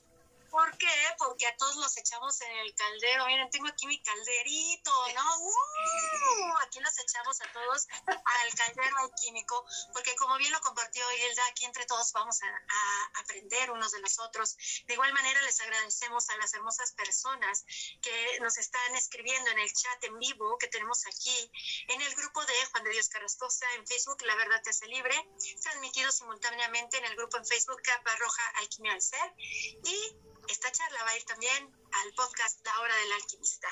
¿Por 0.50 0.76
qué? 0.78 0.87
Porque 1.19 1.47
a 1.47 1.57
todos 1.57 1.76
los 1.76 1.97
echamos 1.97 2.40
en 2.40 2.50
el 2.59 2.75
caldero. 2.75 3.26
Miren, 3.26 3.50
tengo 3.50 3.69
aquí 3.69 3.87
mi 3.87 4.00
calderito, 4.02 4.93
¿no? 5.14 5.38
¡Uh! 5.38 6.57
Aquí 6.62 6.81
los 6.81 6.99
echamos 6.99 7.40
a 7.40 7.52
todos 7.52 7.87
al 8.07 8.55
caldero 8.55 8.99
alquímico, 8.99 9.64
porque 9.93 10.14
como 10.17 10.37
bien 10.38 10.52
lo 10.52 10.61
compartió 10.61 11.05
Hilda, 11.12 11.47
aquí 11.50 11.64
entre 11.64 11.87
todos 11.87 12.12
vamos 12.12 12.43
a, 12.43 12.47
a 12.47 13.21
aprender 13.21 13.71
unos 13.71 13.93
de 13.93 14.00
los 14.00 14.19
otros. 14.19 14.57
De 14.87 14.95
igual 14.95 15.12
manera, 15.12 15.40
les 15.43 15.61
agradecemos 15.61 16.28
a 16.31 16.37
las 16.37 16.52
hermosas 16.55 16.93
personas 16.93 17.64
que 18.00 18.38
nos 18.40 18.57
están 18.59 18.95
escribiendo 18.97 19.50
en 19.50 19.59
el 19.59 19.73
chat 19.73 20.05
en 20.05 20.19
vivo 20.19 20.57
que 20.59 20.69
tenemos 20.69 21.07
aquí, 21.07 21.52
en 21.88 22.00
el 22.00 22.14
grupo 22.14 22.45
de 22.45 22.67
Juan 22.67 22.85
de 22.85 22.90
Dios 22.90 23.09
Carrascosa 23.09 23.67
en 23.75 23.87
Facebook, 23.87 24.23
La 24.23 24.35
Verdad 24.37 24.62
Te 24.62 24.71
Hace 24.71 24.87
Libre, 24.87 25.14
transmitido 25.62 26.11
simultáneamente 26.12 26.99
en 26.99 27.05
el 27.05 27.17
grupo 27.17 27.37
en 27.37 27.47
Facebook 27.47 27.81
Capa 27.83 28.17
Roja 28.17 28.43
Alquimia 28.57 28.93
al 28.93 29.02
Ser 29.02 29.35
y 29.37 30.17
esta 30.49 30.73
charla 30.73 31.05
va 31.05 31.11
a 31.11 31.17
ir 31.17 31.25
también 31.25 31.76
al 31.93 32.14
podcast 32.14 32.64
La 32.64 32.81
Hora 32.81 32.97
del 32.97 33.12
Alquimista. 33.12 33.69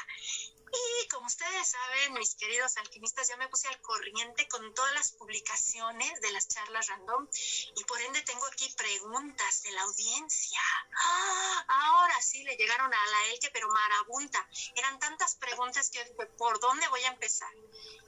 Y 0.73 1.09
como 1.09 1.27
ustedes 1.27 1.69
saben, 1.69 2.13
mis 2.15 2.35
queridos 2.35 2.77
alquimistas, 2.77 3.29
ya 3.29 3.37
me 3.39 3.49
puse 3.49 3.69
al 3.69 3.81
corriente 3.81 4.47
con 4.49 4.75
todas 4.75 4.93
las 4.95 5.13
publicaciones 5.13 6.21
de 6.21 6.33
las 6.33 6.49
charlas 6.49 6.89
random 6.89 7.29
y 7.77 7.85
por 7.85 8.01
ende 8.03 8.21
tengo 8.23 8.45
aquí 8.47 8.69
preguntas 8.77 9.63
de 9.63 9.71
la 9.73 9.83
audiencia. 9.83 10.61
¡Ah! 11.05 11.65
Ahora 11.69 12.21
sí 12.21 12.43
le 12.43 12.57
llegaron 12.57 12.93
a 12.93 13.07
la 13.07 13.27
Elke, 13.29 13.51
pero 13.53 13.69
marabunta. 13.69 14.47
Eran 14.75 14.99
tantas 14.99 15.37
preguntas 15.37 15.89
que 15.89 16.05
dije, 16.05 16.27
¿por 16.37 16.61
dónde 16.61 16.89
voy 16.89 17.03
a 17.05 17.09
empezar? 17.09 17.53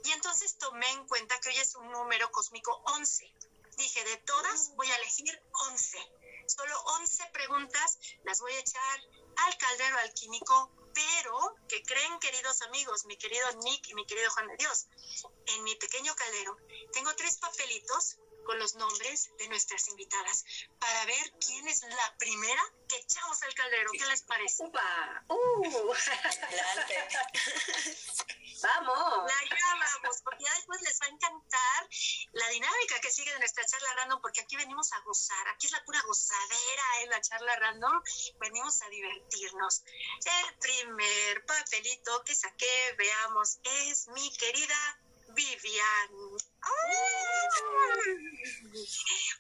Y 0.05 0.13
entonces 0.13 0.59
tomé 0.59 0.91
en 0.91 1.07
cuenta 1.07 1.41
que 1.41 1.49
hoy 1.49 1.57
es 1.57 1.75
un 1.75 1.91
número 1.91 2.31
cósmico 2.33 2.83
11. 2.85 3.33
Dije, 3.79 4.05
de 4.05 4.17
todas 4.19 4.75
voy 4.77 4.91
a 4.91 4.97
elegir 4.97 5.41
11 5.71 6.18
solo 6.49 6.81
11 7.01 7.31
preguntas 7.33 7.99
las 8.25 8.41
voy 8.41 8.53
a 8.53 8.61
echar 8.61 9.01
al 9.47 9.57
caldero 9.59 9.99
alquímico, 9.99 10.73
pero 10.95 11.57
que 11.69 11.83
creen, 11.83 12.19
queridos 12.19 12.63
amigos, 12.63 13.05
mi 13.07 13.17
querido 13.17 13.47
Nick 13.63 13.89
y 13.89 13.95
mi 13.95 14.07
querido 14.07 14.31
Juan 14.31 14.49
de 14.49 14.57
Dios, 14.57 14.87
en 15.47 15.65
mi 15.65 15.75
pequeño 15.77 16.15
caldero 16.15 16.57
tengo 16.93 17.15
tres 17.15 17.39
papelitos 17.39 18.19
con 18.45 18.59
los 18.59 18.75
nombres 18.77 19.31
de 19.39 19.49
nuestras 19.49 19.89
invitadas 19.89 20.45
para 20.79 21.05
ver 21.05 21.33
quién 21.47 21.69
es 21.69 21.83
la 21.83 22.17
primera 22.19 22.63
que 22.89 22.97
echamos 22.97 23.43
al 23.43 23.53
caldero. 23.53 23.91
¿Qué 23.93 24.07
les 24.07 24.23
parece? 24.23 24.65
Upa. 24.65 25.25
Uh. 25.29 25.95
Vamos. 28.63 29.31
Ya 29.51 29.75
vamos, 30.03 30.23
porque 30.25 30.45
ya 30.45 30.55
después 30.55 30.81
les 30.83 31.01
va 31.01 31.07
a 31.07 31.11
encantar 31.11 31.89
la 32.33 32.49
dinámica 32.49 33.01
que 33.01 33.11
sigue 33.11 33.33
de 33.33 33.39
nuestra 33.39 33.65
charla 33.65 33.95
random, 33.95 34.21
porque 34.21 34.41
aquí 34.41 34.57
venimos 34.57 34.93
a 34.93 35.01
gozar, 35.01 35.49
aquí 35.49 35.67
es 35.67 35.73
la 35.73 35.85
pura 35.85 36.01
gozadera 36.03 37.03
en 37.03 37.11
la 37.11 37.21
charla 37.21 37.57
random, 37.57 38.03
venimos 38.41 38.83
a 38.83 38.89
divertirnos. 38.89 39.83
El 40.25 40.59
primer 40.59 41.47
papelito 41.47 42.25
que 42.25 42.35
saqué, 42.35 42.95
veamos, 42.99 43.59
es 43.63 44.09
mi 44.09 44.37
querida 44.37 45.01
Vivian. 45.29 46.09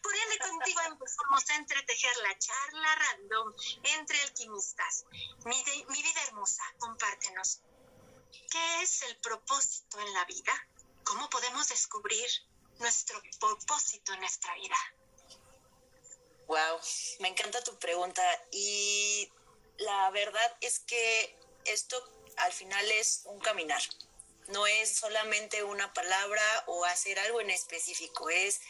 Por 0.02 0.14
ende, 0.14 0.38
contigo 0.38 0.80
empezamos 0.86 1.50
a 1.50 1.56
entretejer 1.56 2.16
la 2.18 2.38
charla 2.38 2.94
random 2.94 3.52
entre 3.82 4.20
alquimistas. 4.22 5.06
Mi 5.44 6.02
vida 6.02 6.22
hermosa, 6.26 6.62
compártenos. 6.78 7.60
¿Qué 8.32 8.82
es 8.82 9.02
el 9.02 9.16
propósito 9.18 10.00
en 10.00 10.12
la 10.14 10.24
vida? 10.24 10.52
¿Cómo 11.04 11.28
podemos 11.30 11.68
descubrir 11.68 12.28
nuestro 12.78 13.20
propósito 13.40 14.12
en 14.12 14.20
nuestra 14.20 14.54
vida? 14.54 14.76
Wow, 16.46 16.80
me 17.20 17.28
encanta 17.28 17.62
tu 17.62 17.78
pregunta 17.78 18.22
y 18.50 19.30
la 19.78 20.10
verdad 20.10 20.56
es 20.60 20.80
que 20.80 21.38
esto 21.64 22.02
al 22.38 22.52
final 22.52 22.90
es 22.92 23.22
un 23.24 23.38
caminar. 23.40 23.82
No 24.48 24.66
es 24.66 24.96
solamente 24.96 25.62
una 25.62 25.92
palabra 25.92 26.64
o 26.66 26.84
hacer 26.86 27.18
algo 27.18 27.40
en 27.40 27.50
específico, 27.50 28.30
es 28.30 28.60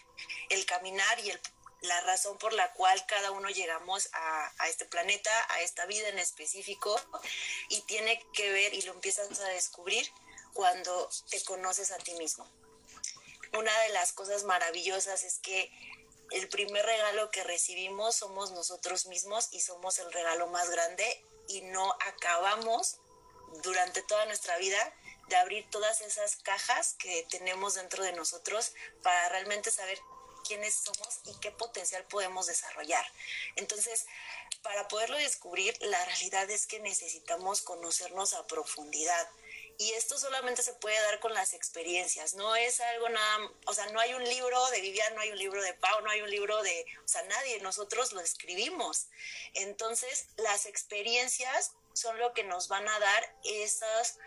el 0.51 0.67
caminar 0.67 1.21
y 1.21 1.31
el- 1.31 1.41
la 1.83 2.01
razón 2.03 2.39
por 2.39 2.53
la 2.53 2.73
cual 2.73 3.05
cada 3.07 3.31
uno 3.31 3.49
llegamos 3.51 4.09
a, 4.13 4.69
este 4.69 4.85
planeta, 4.85 5.31
a 5.51 5.61
esta 5.61 5.87
vida 5.87 6.09
en 6.09 6.19
específico 6.19 7.01
y 7.69 7.81
tiene 7.83 8.25
que 8.33 8.51
ver 8.51 8.75
y 8.75 8.83
lo 8.83 8.93
empiezas 8.93 9.39
a 9.41 9.49
descubrir 9.49 10.11
cuando 10.53 11.09
te 11.31 11.43
conoces 11.45 11.91
a 11.93 11.99
ti 11.99 12.15
mismo. 12.15 12.47
Una 13.53 13.77
de 13.81 13.89
las 13.91 14.13
cosas 14.13 14.45
maravillosas 14.45 15.23
es 15.23 15.39
que 15.39 15.71
el 16.31 16.49
primer 16.49 16.85
regalo 16.85 17.31
que 17.31 17.45
recibimos 17.45 18.17
somos 18.17 18.51
nosotros 18.51 19.07
mismos 19.07 19.49
y 19.53 19.61
somos 19.61 19.99
el 19.99 20.13
regalo 20.13 20.49
más 20.49 20.69
grande 20.71 21.25
y 21.47 21.63
no 21.63 21.93
acabamos 22.07 22.99
durante 23.63 24.03
toda 24.03 24.27
nuestra 24.27 24.59
vida 24.59 24.95
de 25.29 25.37
abrir 25.37 25.69
todas 25.71 26.01
esas 26.01 26.37
cajas 26.37 26.95
que 26.99 27.27
tenemos 27.31 27.75
dentro 27.75 28.03
de 28.03 28.13
nosotros 28.13 28.73
para 29.03 29.29
realmente 29.31 29.71
saber 29.71 29.99
quiénes 30.49 30.75
somos 30.75 31.21
y 31.27 31.35
qué 31.41 31.51
potencial 31.53 32.03
podemos 32.05 32.47
desarrollar. 32.47 33.05
Entonces, 33.57 34.07
para 34.63 34.89
poderlo 34.89 35.19
descubrir, 35.19 35.77
la 35.83 36.03
realidad 36.07 36.51
es 36.51 36.67
que 36.67 36.81
necesitamos 36.81 37.61
conocernos 37.61 38.33
a 38.33 38.47
profundidad. 38.47 39.29
Y 39.77 39.93
esto 39.93 40.19
solamente 40.19 40.63
se 40.65 40.73
puede 40.73 41.01
dar 41.03 41.21
con 41.21 41.33
las 41.35 41.55
experiencias, 41.55 42.35
no 42.35 42.57
es 42.57 42.81
algo 42.81 43.09
nada, 43.11 43.51
o 43.67 43.73
sea, 43.73 43.87
no 43.93 44.01
hay 44.01 44.13
un 44.13 44.25
libro 44.25 44.71
de 44.71 44.81
Vivian, 44.81 45.15
no 45.15 45.21
hay 45.21 45.31
un 45.31 45.39
libro 45.39 45.63
de 45.63 45.73
Pau, 45.75 46.01
no 46.01 46.11
hay 46.11 46.21
un 46.21 46.31
libro 46.31 46.61
de, 46.65 46.85
o 47.05 47.07
sea, 47.07 47.23
nadie, 47.23 47.61
nosotros 47.61 48.13
lo 48.13 48.21
escribimos. 48.21 49.07
Entonces, 49.55 50.27
las 50.37 50.67
experiencias 50.67 51.75
son 51.93 52.19
lo 52.19 52.33
que 52.33 52.43
nos 52.43 52.67
van 52.67 52.89
a 52.89 52.99
dar 52.99 53.37
esos 53.45 54.19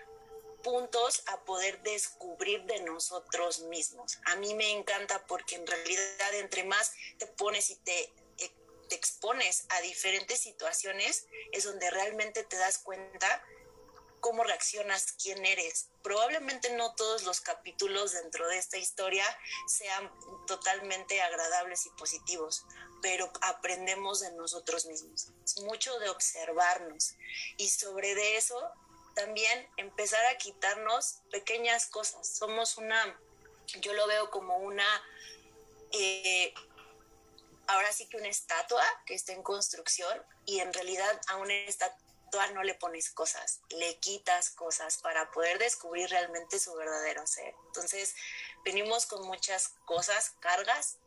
puntos 0.61 1.23
a 1.27 1.41
poder 1.41 1.81
descubrir 1.83 2.63
de 2.63 2.81
nosotros 2.81 3.61
mismos. 3.61 4.19
A 4.25 4.35
mí 4.35 4.53
me 4.53 4.71
encanta 4.71 5.25
porque 5.27 5.55
en 5.55 5.67
realidad 5.67 6.33
entre 6.33 6.63
más 6.63 6.93
te 7.17 7.27
pones 7.27 7.69
y 7.69 7.75
te, 7.75 7.99
eh, 8.37 8.51
te 8.89 8.95
expones 8.95 9.65
a 9.69 9.81
diferentes 9.81 10.39
situaciones, 10.39 11.27
es 11.51 11.63
donde 11.63 11.89
realmente 11.89 12.43
te 12.43 12.57
das 12.57 12.77
cuenta 12.79 13.43
cómo 14.21 14.43
reaccionas, 14.43 15.11
quién 15.13 15.45
eres. 15.45 15.89
Probablemente 16.03 16.69
no 16.75 16.95
todos 16.95 17.23
los 17.23 17.41
capítulos 17.41 18.13
dentro 18.13 18.47
de 18.47 18.57
esta 18.57 18.77
historia 18.77 19.25
sean 19.67 20.09
totalmente 20.47 21.21
agradables 21.21 21.85
y 21.87 21.89
positivos, 21.91 22.65
pero 23.01 23.29
aprendemos 23.41 24.21
de 24.21 24.31
nosotros 24.33 24.85
mismos. 24.85 25.29
Es 25.43 25.59
mucho 25.61 25.99
de 25.99 26.09
observarnos 26.09 27.15
y 27.57 27.67
sobre 27.67 28.15
de 28.15 28.37
eso 28.37 28.71
también 29.15 29.67
empezar 29.77 30.25
a 30.27 30.37
quitarnos 30.37 31.21
pequeñas 31.31 31.87
cosas. 31.87 32.27
Somos 32.27 32.77
una, 32.77 33.19
yo 33.79 33.93
lo 33.93 34.07
veo 34.07 34.29
como 34.29 34.57
una, 34.57 34.85
eh, 35.91 36.53
ahora 37.67 37.91
sí 37.91 38.07
que 38.07 38.17
una 38.17 38.29
estatua 38.29 38.83
que 39.05 39.13
está 39.13 39.33
en 39.33 39.43
construcción 39.43 40.21
y 40.45 40.59
en 40.59 40.73
realidad 40.73 41.21
a 41.27 41.37
una 41.37 41.53
estatua 41.53 42.47
no 42.53 42.63
le 42.63 42.75
pones 42.75 43.09
cosas, 43.09 43.59
le 43.69 43.97
quitas 43.97 44.49
cosas 44.51 44.97
para 44.97 45.31
poder 45.31 45.59
descubrir 45.59 46.09
realmente 46.09 46.59
su 46.59 46.73
verdadero 46.75 47.27
ser. 47.27 47.53
Entonces, 47.67 48.15
venimos 48.63 49.05
con 49.05 49.25
muchas 49.27 49.69
cosas, 49.85 50.31
cargas 50.39 50.97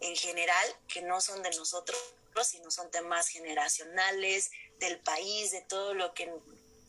en 0.00 0.16
general, 0.16 0.76
que 0.88 1.02
no 1.02 1.20
son 1.20 1.42
de 1.42 1.50
nosotros, 1.50 1.98
sino 2.42 2.70
son 2.70 2.90
temas 2.90 3.28
generacionales, 3.28 4.50
del 4.78 4.98
país, 5.00 5.50
de 5.50 5.60
todo 5.62 5.94
lo 5.94 6.14
que 6.14 6.32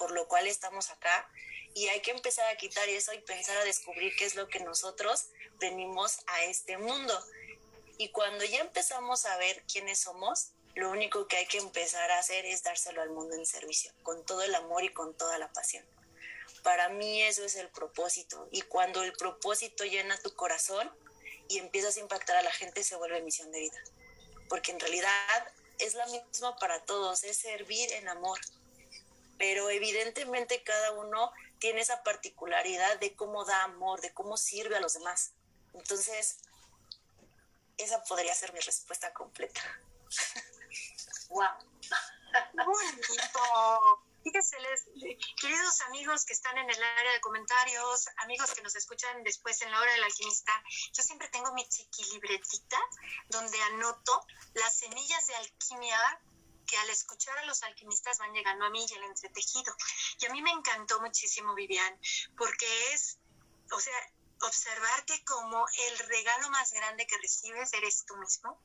por 0.01 0.10
lo 0.10 0.27
cual 0.27 0.48
estamos 0.48 0.89
acá. 0.89 1.29
Y 1.75 1.88
hay 1.89 2.01
que 2.01 2.10
empezar 2.10 2.48
a 2.48 2.58
quitar 2.58 2.89
eso 2.89 3.13
y 3.13 3.20
pensar 3.20 3.55
a 3.58 3.63
descubrir 3.63 4.15
qué 4.17 4.25
es 4.25 4.34
lo 4.34 4.48
que 4.48 4.60
nosotros 4.60 5.27
venimos 5.60 6.17
a 6.25 6.43
este 6.46 6.79
mundo. 6.79 7.24
Y 8.00 8.10
cuando 8.10 8.43
ya 8.43 8.62
empezamos 8.62 9.27
a 9.27 9.38
ver 9.38 9.63
quiénes 9.72 10.00
somos, 10.00 10.53
lo 10.74 10.89
único 10.89 11.27
que 11.27 11.38
hay 11.38 11.46
que 11.46 11.60
empezar 11.60 12.10
a 12.10 12.17
hacer 12.17 12.48
es 12.48 12.63
dárselo 12.63 13.03
al 13.03 13.12
mundo 13.12 13.36
en 13.36 13.46
servicio, 13.46 13.93
con 14.01 14.25
todo 14.25 14.41
el 14.41 14.55
amor 14.55 14.84
y 14.84 14.91
con 14.91 15.15
toda 15.15 15.38
la 15.38 15.53
pasión. 15.53 15.86
Para 16.63 16.89
mí 16.89 17.22
eso 17.22 17.46
es 17.46 17.55
el 17.55 17.70
propósito. 17.70 18.48
Y 18.51 18.63
cuando 18.63 19.03
el 19.03 19.13
propósito 19.13 19.86
llena 19.86 20.17
tu 20.17 20.34
corazón 20.34 20.91
y 21.48 21.60
empiezas 21.60 21.96
a 21.98 22.00
impactar 22.00 22.38
a 22.38 22.41
la 22.41 22.51
gente, 22.51 22.84
se 22.84 22.96
vuelve 22.96 23.22
misión 23.22 23.51
de 23.51 23.60
vida. 23.60 23.79
Porque 24.50 24.72
en 24.72 24.79
realidad 24.79 25.53
es 25.77 25.93
la 25.93 26.08
misma 26.08 26.55
para 26.55 26.84
todos, 26.86 27.24
es 27.24 27.38
servir 27.38 27.93
en 27.93 28.10
amor. 28.10 28.39
Pero 29.41 29.71
evidentemente 29.71 30.62
cada 30.62 30.91
uno 30.91 31.31
tiene 31.57 31.81
esa 31.81 32.03
particularidad 32.03 33.00
de 33.00 33.15
cómo 33.15 33.43
da 33.43 33.63
amor, 33.63 34.00
de 34.00 34.13
cómo 34.13 34.38
sirve 34.38 34.77
a 34.77 34.79
los 34.79 34.93
demás. 34.93 35.33
Entonces, 35.74 36.38
esa 37.75 38.03
podría 38.03 38.36
ser 38.36 38.53
mi 38.53 38.60
respuesta 38.60 39.12
completa. 39.13 39.60
¡Wow! 41.29 41.48
Fíjense, 44.24 44.57
queridos 45.41 45.81
amigos 45.88 46.24
que 46.24 46.33
están 46.33 46.55
en 46.60 46.69
el 46.69 46.83
área 46.83 47.12
de 47.13 47.21
comentarios, 47.21 48.10
amigos 48.17 48.53
que 48.53 48.62
nos 48.62 48.75
escuchan 48.75 49.24
después 49.24 49.60
en 49.63 49.71
la 49.71 49.79
hora 49.79 49.91
del 49.91 50.03
alquimista, 50.03 50.51
yo 50.93 51.01
siempre 51.01 51.27
tengo 51.29 51.51
mi 51.53 51.67
chiqui 51.67 52.03
libretita 52.12 52.77
donde 53.29 53.60
anoto 53.74 54.24
las 54.53 54.77
semillas 54.77 55.25
de 55.25 55.33
alquimia 55.33 56.21
que 56.65 56.77
al 56.77 56.89
escuchar 56.89 57.38
a 57.38 57.46
los 57.46 57.63
alquimistas 57.63 58.18
van 58.20 58.34
llegando 58.34 58.65
a 58.65 58.70
mí 58.70 58.86
y 58.89 58.94
el 58.94 59.03
entretejido. 59.03 59.75
Y 60.20 60.25
a 60.25 60.30
mí 60.30 60.41
me 60.41 60.51
encantó 60.51 61.00
muchísimo, 61.01 61.53
Vivian, 61.53 62.00
porque 62.38 62.94
es, 62.94 63.18
o 63.72 63.80
sea, 63.80 63.96
observar 64.41 65.06
que 65.06 65.24
como 65.24 65.65
el 65.89 66.00
regalo 66.00 66.50
más 66.50 66.72
grande 66.74 67.08
que 67.08 67.18
recibes 67.18 67.74
eres 67.74 68.06
tú 68.06 68.15
mismo. 68.18 68.60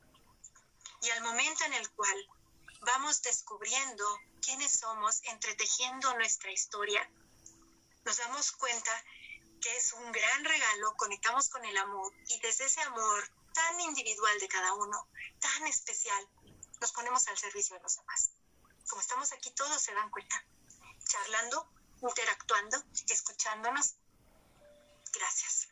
Y 1.01 1.09
al 1.11 1.23
momento 1.23 1.63
en 1.65 1.73
el 1.73 1.89
cual 1.91 2.29
vamos 2.81 3.21
descubriendo 3.21 4.19
quiénes 4.41 4.71
somos, 4.71 5.21
entretejiendo 5.25 6.13
nuestra 6.15 6.51
historia, 6.51 7.07
nos 8.05 8.17
damos 8.17 8.51
cuenta 8.53 8.91
que 9.61 9.75
es 9.75 9.93
un 9.93 10.11
gran 10.11 10.45
regalo, 10.45 10.95
conectamos 10.95 11.49
con 11.49 11.63
el 11.65 11.77
amor 11.77 12.13
y 12.27 12.39
desde 12.39 12.65
ese 12.65 12.81
amor 12.81 13.29
tan 13.53 13.79
individual 13.81 14.39
de 14.39 14.47
cada 14.47 14.73
uno, 14.75 15.07
tan 15.39 15.67
especial, 15.67 16.27
nos 16.79 16.91
ponemos 16.91 17.27
al 17.27 17.37
servicio 17.37 17.75
de 17.75 17.83
los 17.83 17.95
demás. 17.97 18.31
Como 18.89 19.01
estamos 19.01 19.31
aquí 19.33 19.51
todos 19.51 19.81
se 19.81 19.93
dan 19.93 20.09
cuenta, 20.09 20.43
charlando, 21.05 21.69
interactuando, 22.01 22.83
escuchándonos. 23.09 23.95
Gracias. 25.13 25.67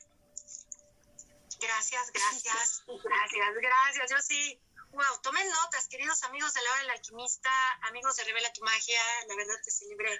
Gracias, 1.59 2.11
gracias, 2.11 2.83
gracias, 2.85 3.55
gracias. 3.55 4.11
Yo 4.11 4.21
sí, 4.21 4.61
wow, 4.91 5.21
tomen 5.21 5.49
notas, 5.49 5.87
queridos 5.87 6.21
amigos 6.23 6.53
de 6.53 6.61
la 6.61 6.71
hora 6.71 6.81
del 6.81 6.89
alquimista, 6.91 7.49
amigos 7.83 8.15
de 8.17 8.23
Revela 8.25 8.51
tu 8.51 8.61
magia, 8.63 9.01
la 9.27 9.35
verdad 9.35 9.55
te 9.63 9.71
celebré. 9.71 10.19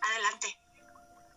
Adelante. 0.00 0.58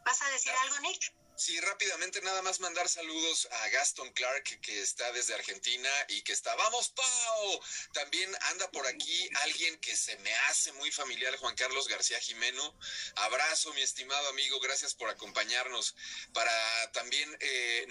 ¿Vas 0.06 0.22
a 0.22 0.30
decir 0.30 0.52
algo, 0.64 0.80
Nick? 0.80 1.17
Sí, 1.40 1.60
rápidamente 1.60 2.20
nada 2.22 2.42
más 2.42 2.60
mandar 2.62 2.90
saludos 2.90 3.48
a 3.52 3.70
Gaston 3.70 4.12
Clark 4.14 4.60
que 4.60 4.82
está 4.82 5.12
desde 5.12 5.36
Argentina 5.36 5.90
y 6.08 6.24
que 6.24 6.34
está, 6.34 6.56
vamos 6.56 6.90
Pau. 6.90 7.62
También 7.94 8.36
anda 8.50 8.72
por 8.72 8.88
aquí 8.88 9.30
alguien 9.44 9.78
que 9.78 9.96
se 9.96 10.18
me 10.18 10.34
hace 10.50 10.72
muy 10.74 10.90
familiar, 10.92 11.38
Juan 11.38 11.56
Carlos 11.56 11.88
García 11.88 12.20
Jimeno. 12.20 12.76
Abrazo, 13.18 13.72
mi 13.76 13.82
estimado 13.82 14.28
amigo, 14.30 14.60
gracias 14.62 14.96
por 14.96 15.12
acompañarnos. 15.12 15.96
Para 16.34 16.92
también 16.94 17.30
eh, 17.40 17.86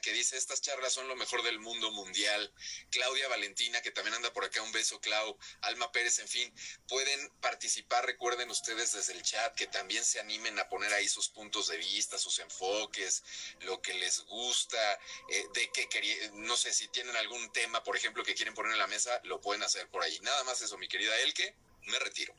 que 0.00 0.12
dice, 0.12 0.36
estas 0.36 0.60
charlas 0.60 0.92
son 0.92 1.08
lo 1.08 1.16
mejor 1.16 1.42
del 1.42 1.58
mundo 1.58 1.90
mundial. 1.90 2.54
Claudia 2.90 3.26
Valentina 3.26 3.82
que 3.82 3.90
también 3.90 4.14
anda 4.14 4.32
por 4.32 4.44
acá, 4.44 4.62
un 4.62 4.70
beso 4.70 5.00
Clau. 5.00 5.36
Alma 5.62 5.90
Pérez, 5.90 6.20
en 6.20 6.28
fin, 6.28 6.54
pueden 6.86 7.30
participar, 7.40 8.06
recuerden 8.06 8.48
ustedes 8.48 8.92
desde 8.92 9.14
el 9.14 9.22
chat 9.22 9.56
que 9.56 9.66
también 9.66 10.04
se 10.04 10.20
animen 10.20 10.56
a 10.60 10.68
poner 10.68 10.92
ahí 10.94 11.08
sus 11.08 11.28
puntos 11.28 11.66
de 11.66 11.76
vista, 11.76 12.16
sus 12.16 12.38
enfoques 12.38 12.59
enfoques, 12.60 13.22
lo 13.60 13.80
que 13.80 13.94
les 13.94 14.24
gusta, 14.26 14.98
eh, 15.28 15.46
de 15.54 15.70
que 15.70 16.30
no 16.34 16.56
sé 16.56 16.72
si 16.72 16.88
tienen 16.88 17.16
algún 17.16 17.50
tema, 17.52 17.82
por 17.82 17.96
ejemplo, 17.96 18.22
que 18.22 18.34
quieren 18.34 18.54
poner 18.54 18.72
en 18.72 18.78
la 18.78 18.86
mesa, 18.86 19.20
lo 19.24 19.40
pueden 19.40 19.62
hacer 19.62 19.88
por 19.88 20.02
ahí. 20.02 20.18
Nada 20.20 20.44
más 20.44 20.60
eso, 20.60 20.76
mi 20.78 20.88
querida 20.88 21.16
Elke, 21.18 21.54
me 21.86 21.98
retiro. 21.98 22.34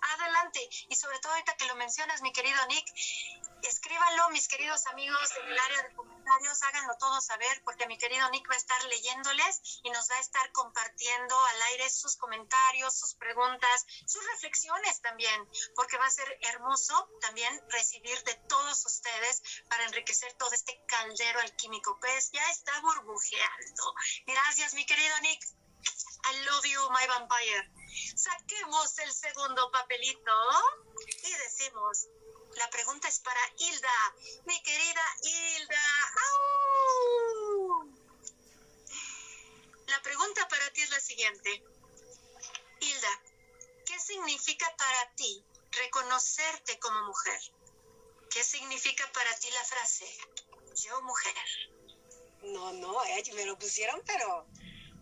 Adelante, 0.00 0.68
y 0.88 0.94
sobre 0.94 1.18
todo 1.18 1.32
ahorita 1.32 1.56
que 1.56 1.66
lo 1.66 1.74
mencionas, 1.74 2.22
mi 2.22 2.32
querido 2.32 2.58
Nick, 2.68 2.86
escríbanlo, 3.62 4.30
mis 4.30 4.46
queridos 4.46 4.86
amigos 4.86 5.30
en 5.42 5.48
el 5.52 5.58
área 5.58 5.82
de 5.82 5.94
comentarios, 6.28 6.62
háganlo 6.62 6.94
todos 6.98 7.24
saber, 7.24 7.62
porque 7.64 7.86
mi 7.86 7.96
querido 7.96 8.28
Nick 8.30 8.48
va 8.50 8.54
a 8.54 8.58
estar 8.58 8.84
leyéndoles 8.84 9.80
y 9.82 9.90
nos 9.90 10.10
va 10.10 10.16
a 10.16 10.20
estar 10.20 10.52
compartiendo 10.52 11.34
al 11.38 11.62
aire 11.72 11.88
sus 11.88 12.16
comentarios, 12.16 12.98
sus 12.98 13.14
preguntas, 13.14 13.86
sus 14.06 14.22
reflexiones 14.32 15.00
también, 15.00 15.48
porque 15.74 15.96
va 15.96 16.06
a 16.06 16.10
ser 16.10 16.38
hermoso 16.42 17.08
también 17.22 17.58
recibir 17.70 18.22
de 18.24 18.34
todos 18.46 18.84
ustedes 18.84 19.42
para 19.70 19.84
enriquecer 19.84 20.32
todo 20.34 20.52
este 20.52 20.78
caldero 20.86 21.40
alquímico, 21.40 21.98
pues 21.98 22.30
ya 22.30 22.50
está 22.50 22.78
burbujeando. 22.80 23.94
Gracias, 24.26 24.74
mi 24.74 24.84
querido 24.84 25.18
Nick. 25.20 25.42
I 26.24 26.44
love 26.44 26.64
you, 26.66 26.90
my 26.90 27.06
vampire. 27.06 27.72
Saquemos 28.16 28.98
el 28.98 29.12
segundo 29.12 29.70
papelito 29.70 30.32
y 30.98 31.34
decimos, 31.36 32.06
la 32.58 32.68
pregunta 32.70 33.08
es 33.08 33.20
para 33.20 33.40
Hilda, 33.56 34.14
mi 34.46 34.60
querida 34.62 35.02
Hilda. 35.22 35.80
La 39.86 40.02
pregunta 40.02 40.48
para 40.48 40.70
ti 40.72 40.82
es 40.82 40.90
la 40.90 41.00
siguiente. 41.00 41.62
Hilda, 42.80 43.22
¿qué 43.86 43.98
significa 44.00 44.74
para 44.76 45.14
ti 45.14 45.44
reconocerte 45.70 46.78
como 46.80 47.00
mujer? 47.04 47.40
¿Qué 48.30 48.42
significa 48.42 49.10
para 49.12 49.34
ti 49.36 49.50
la 49.50 49.64
frase 49.64 50.18
yo 50.82 51.00
mujer? 51.02 51.34
No, 52.42 52.72
no, 52.72 53.04
eh, 53.04 53.22
me 53.34 53.44
lo 53.46 53.58
pusieron, 53.58 54.02
pero 54.04 54.46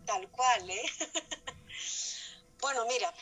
tal 0.05 0.29
cual, 0.31 0.69
¿eh? 0.69 0.85
bueno, 2.61 2.85
mira, 2.85 3.13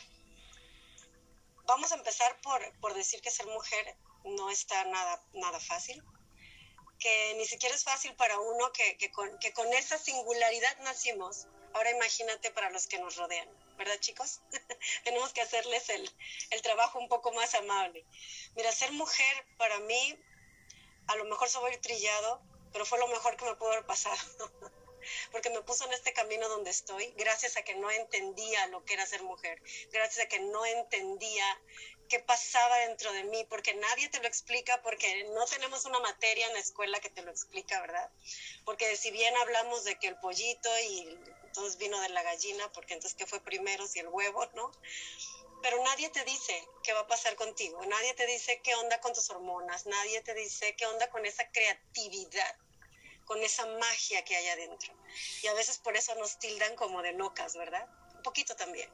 vamos 1.64 1.90
a 1.92 1.96
empezar 1.96 2.38
por, 2.42 2.80
por 2.80 2.94
decir 2.94 3.20
que 3.20 3.30
ser 3.30 3.46
mujer 3.46 3.96
no 4.26 4.50
está 4.50 4.84
nada, 4.84 5.22
nada 5.32 5.60
fácil, 5.60 6.02
que 6.98 7.34
ni 7.36 7.46
siquiera 7.46 7.74
es 7.74 7.84
fácil 7.84 8.14
para 8.16 8.38
uno 8.38 8.72
que, 8.72 8.96
que, 8.96 9.10
con, 9.10 9.38
que 9.38 9.52
con 9.52 9.72
esa 9.74 9.98
singularidad 9.98 10.78
nacimos. 10.80 11.46
Ahora 11.74 11.90
imagínate 11.90 12.50
para 12.50 12.70
los 12.70 12.86
que 12.86 12.98
nos 12.98 13.16
rodean, 13.16 13.48
¿verdad 13.76 13.98
chicos? 14.00 14.40
Tenemos 15.04 15.32
que 15.32 15.42
hacerles 15.42 15.88
el, 15.90 16.10
el 16.50 16.62
trabajo 16.62 16.98
un 16.98 17.08
poco 17.08 17.32
más 17.32 17.54
amable. 17.54 18.06
Mira, 18.54 18.72
ser 18.72 18.92
mujer 18.92 19.46
para 19.58 19.78
mí, 19.80 20.18
a 21.08 21.16
lo 21.16 21.24
mejor 21.26 21.48
soy 21.50 21.76
trillado, 21.78 22.40
pero 22.72 22.86
fue 22.86 22.98
lo 22.98 23.08
mejor 23.08 23.36
que 23.36 23.44
me 23.44 23.54
pudo 23.56 23.72
haber 23.72 23.86
pasado. 23.86 24.16
porque 25.32 25.50
me 25.50 25.62
puso 25.62 25.84
en 25.86 25.92
este 25.92 26.12
camino 26.12 26.48
donde 26.48 26.70
estoy, 26.70 27.12
gracias 27.16 27.56
a 27.56 27.62
que 27.62 27.74
no 27.74 27.90
entendía 27.90 28.66
lo 28.68 28.84
que 28.84 28.94
era 28.94 29.06
ser 29.06 29.22
mujer, 29.22 29.60
gracias 29.92 30.26
a 30.26 30.28
que 30.28 30.40
no 30.40 30.64
entendía 30.64 31.44
qué 32.08 32.20
pasaba 32.20 32.78
dentro 32.78 33.12
de 33.12 33.24
mí, 33.24 33.44
porque 33.48 33.74
nadie 33.74 34.08
te 34.08 34.20
lo 34.20 34.28
explica, 34.28 34.80
porque 34.82 35.24
no 35.34 35.44
tenemos 35.46 35.84
una 35.84 36.00
materia 36.00 36.46
en 36.46 36.54
la 36.54 36.60
escuela 36.60 37.00
que 37.00 37.10
te 37.10 37.22
lo 37.22 37.30
explica, 37.30 37.80
¿verdad? 37.80 38.10
Porque 38.64 38.96
si 38.96 39.10
bien 39.10 39.36
hablamos 39.36 39.84
de 39.84 39.98
que 39.98 40.08
el 40.08 40.16
pollito 40.16 40.68
y 40.80 41.18
entonces 41.44 41.78
vino 41.78 42.00
de 42.00 42.08
la 42.10 42.22
gallina, 42.22 42.70
porque 42.72 42.94
entonces 42.94 43.16
qué 43.16 43.26
fue 43.26 43.40
primero, 43.40 43.86
si 43.86 44.00
el 44.00 44.08
huevo, 44.08 44.46
¿no? 44.54 44.70
Pero 45.62 45.82
nadie 45.84 46.10
te 46.10 46.22
dice 46.24 46.68
qué 46.82 46.92
va 46.92 47.00
a 47.00 47.06
pasar 47.06 47.34
contigo, 47.36 47.84
nadie 47.86 48.14
te 48.14 48.26
dice 48.26 48.60
qué 48.62 48.74
onda 48.74 49.00
con 49.00 49.12
tus 49.14 49.30
hormonas, 49.30 49.86
nadie 49.86 50.20
te 50.22 50.34
dice 50.34 50.76
qué 50.76 50.86
onda 50.86 51.08
con 51.10 51.24
esa 51.26 51.50
creatividad 51.50 52.56
con 53.26 53.42
esa 53.42 53.66
magia 53.66 54.24
que 54.24 54.36
hay 54.36 54.48
adentro. 54.48 54.94
Y 55.42 55.48
a 55.48 55.54
veces 55.54 55.78
por 55.78 55.96
eso 55.96 56.14
nos 56.14 56.38
tildan 56.38 56.74
como 56.76 57.02
de 57.02 57.12
locas, 57.12 57.56
¿verdad? 57.56 57.86
Un 58.14 58.22
poquito 58.22 58.56
también. 58.56 58.88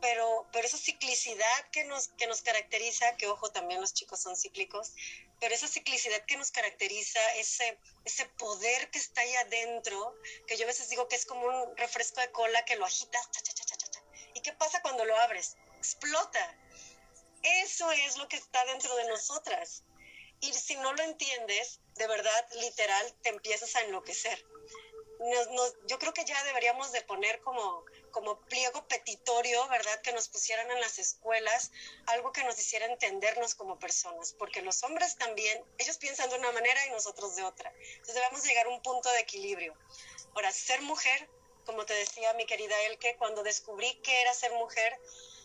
Pero, 0.00 0.46
pero 0.52 0.66
esa 0.66 0.76
ciclicidad 0.76 1.70
que 1.72 1.84
nos, 1.84 2.08
que 2.08 2.26
nos 2.26 2.42
caracteriza, 2.42 3.16
que 3.16 3.26
ojo, 3.26 3.50
también 3.50 3.80
los 3.80 3.94
chicos 3.94 4.20
son 4.20 4.36
cíclicos, 4.36 4.92
pero 5.40 5.54
esa 5.54 5.68
ciclicidad 5.68 6.24
que 6.26 6.36
nos 6.36 6.50
caracteriza, 6.50 7.20
ese, 7.34 7.78
ese 8.04 8.26
poder 8.38 8.90
que 8.90 8.98
está 8.98 9.22
ahí 9.22 9.34
adentro, 9.36 10.14
que 10.46 10.56
yo 10.56 10.64
a 10.64 10.66
veces 10.66 10.90
digo 10.90 11.08
que 11.08 11.16
es 11.16 11.24
como 11.24 11.46
un 11.46 11.76
refresco 11.76 12.20
de 12.20 12.30
cola 12.30 12.64
que 12.64 12.76
lo 12.76 12.84
agitas, 12.84 13.30
cha, 13.30 13.40
cha, 13.42 13.52
cha, 13.54 13.64
cha, 13.64 13.76
cha. 13.76 14.02
¿y 14.34 14.40
qué 14.40 14.52
pasa 14.52 14.82
cuando 14.82 15.04
lo 15.04 15.16
abres? 15.16 15.56
Explota. 15.78 16.56
Eso 17.42 17.90
es 17.92 18.16
lo 18.16 18.28
que 18.28 18.36
está 18.36 18.64
dentro 18.66 18.94
de 18.96 19.08
nosotras. 19.08 19.82
Y 20.40 20.52
si 20.52 20.76
no 20.76 20.92
lo 20.92 21.02
entiendes, 21.02 21.80
de 21.94 22.06
verdad, 22.06 22.46
literal, 22.60 23.14
te 23.22 23.30
empiezas 23.30 23.74
a 23.76 23.82
enloquecer. 23.82 24.44
yo 25.88 25.98
creo 25.98 26.12
que 26.12 26.24
ya 26.24 26.42
deberíamos 26.44 26.92
de 26.92 27.00
poner 27.02 27.40
como, 27.40 27.84
como 28.16 28.40
pliego 28.46 28.88
petitorio, 28.88 29.68
¿verdad? 29.68 30.00
Que 30.00 30.10
nos 30.14 30.28
pusieran 30.28 30.70
en 30.70 30.80
las 30.80 30.98
escuelas 30.98 31.70
algo 32.06 32.32
que 32.32 32.44
nos 32.44 32.58
hiciera 32.58 32.86
entendernos 32.86 33.54
como 33.54 33.78
personas, 33.78 34.32
porque 34.38 34.62
los 34.62 34.82
hombres 34.84 35.18
también, 35.18 35.62
ellos 35.76 35.98
piensan 35.98 36.30
de 36.30 36.36
una 36.36 36.50
manera 36.52 36.86
y 36.86 36.90
nosotros 36.92 37.36
de 37.36 37.42
otra. 37.42 37.70
Entonces 37.78 38.14
debemos 38.14 38.42
llegar 38.42 38.64
a 38.64 38.70
un 38.70 38.80
punto 38.80 39.10
de 39.10 39.20
equilibrio. 39.20 39.74
Ahora, 40.34 40.50
ser 40.50 40.80
mujer, 40.80 41.28
como 41.66 41.84
te 41.84 41.92
decía 41.92 42.32
mi 42.32 42.46
querida 42.46 42.74
Elke, 42.84 43.16
cuando 43.18 43.42
descubrí 43.42 43.92
que 43.96 44.22
era 44.22 44.32
ser 44.32 44.52
mujer, 44.52 44.98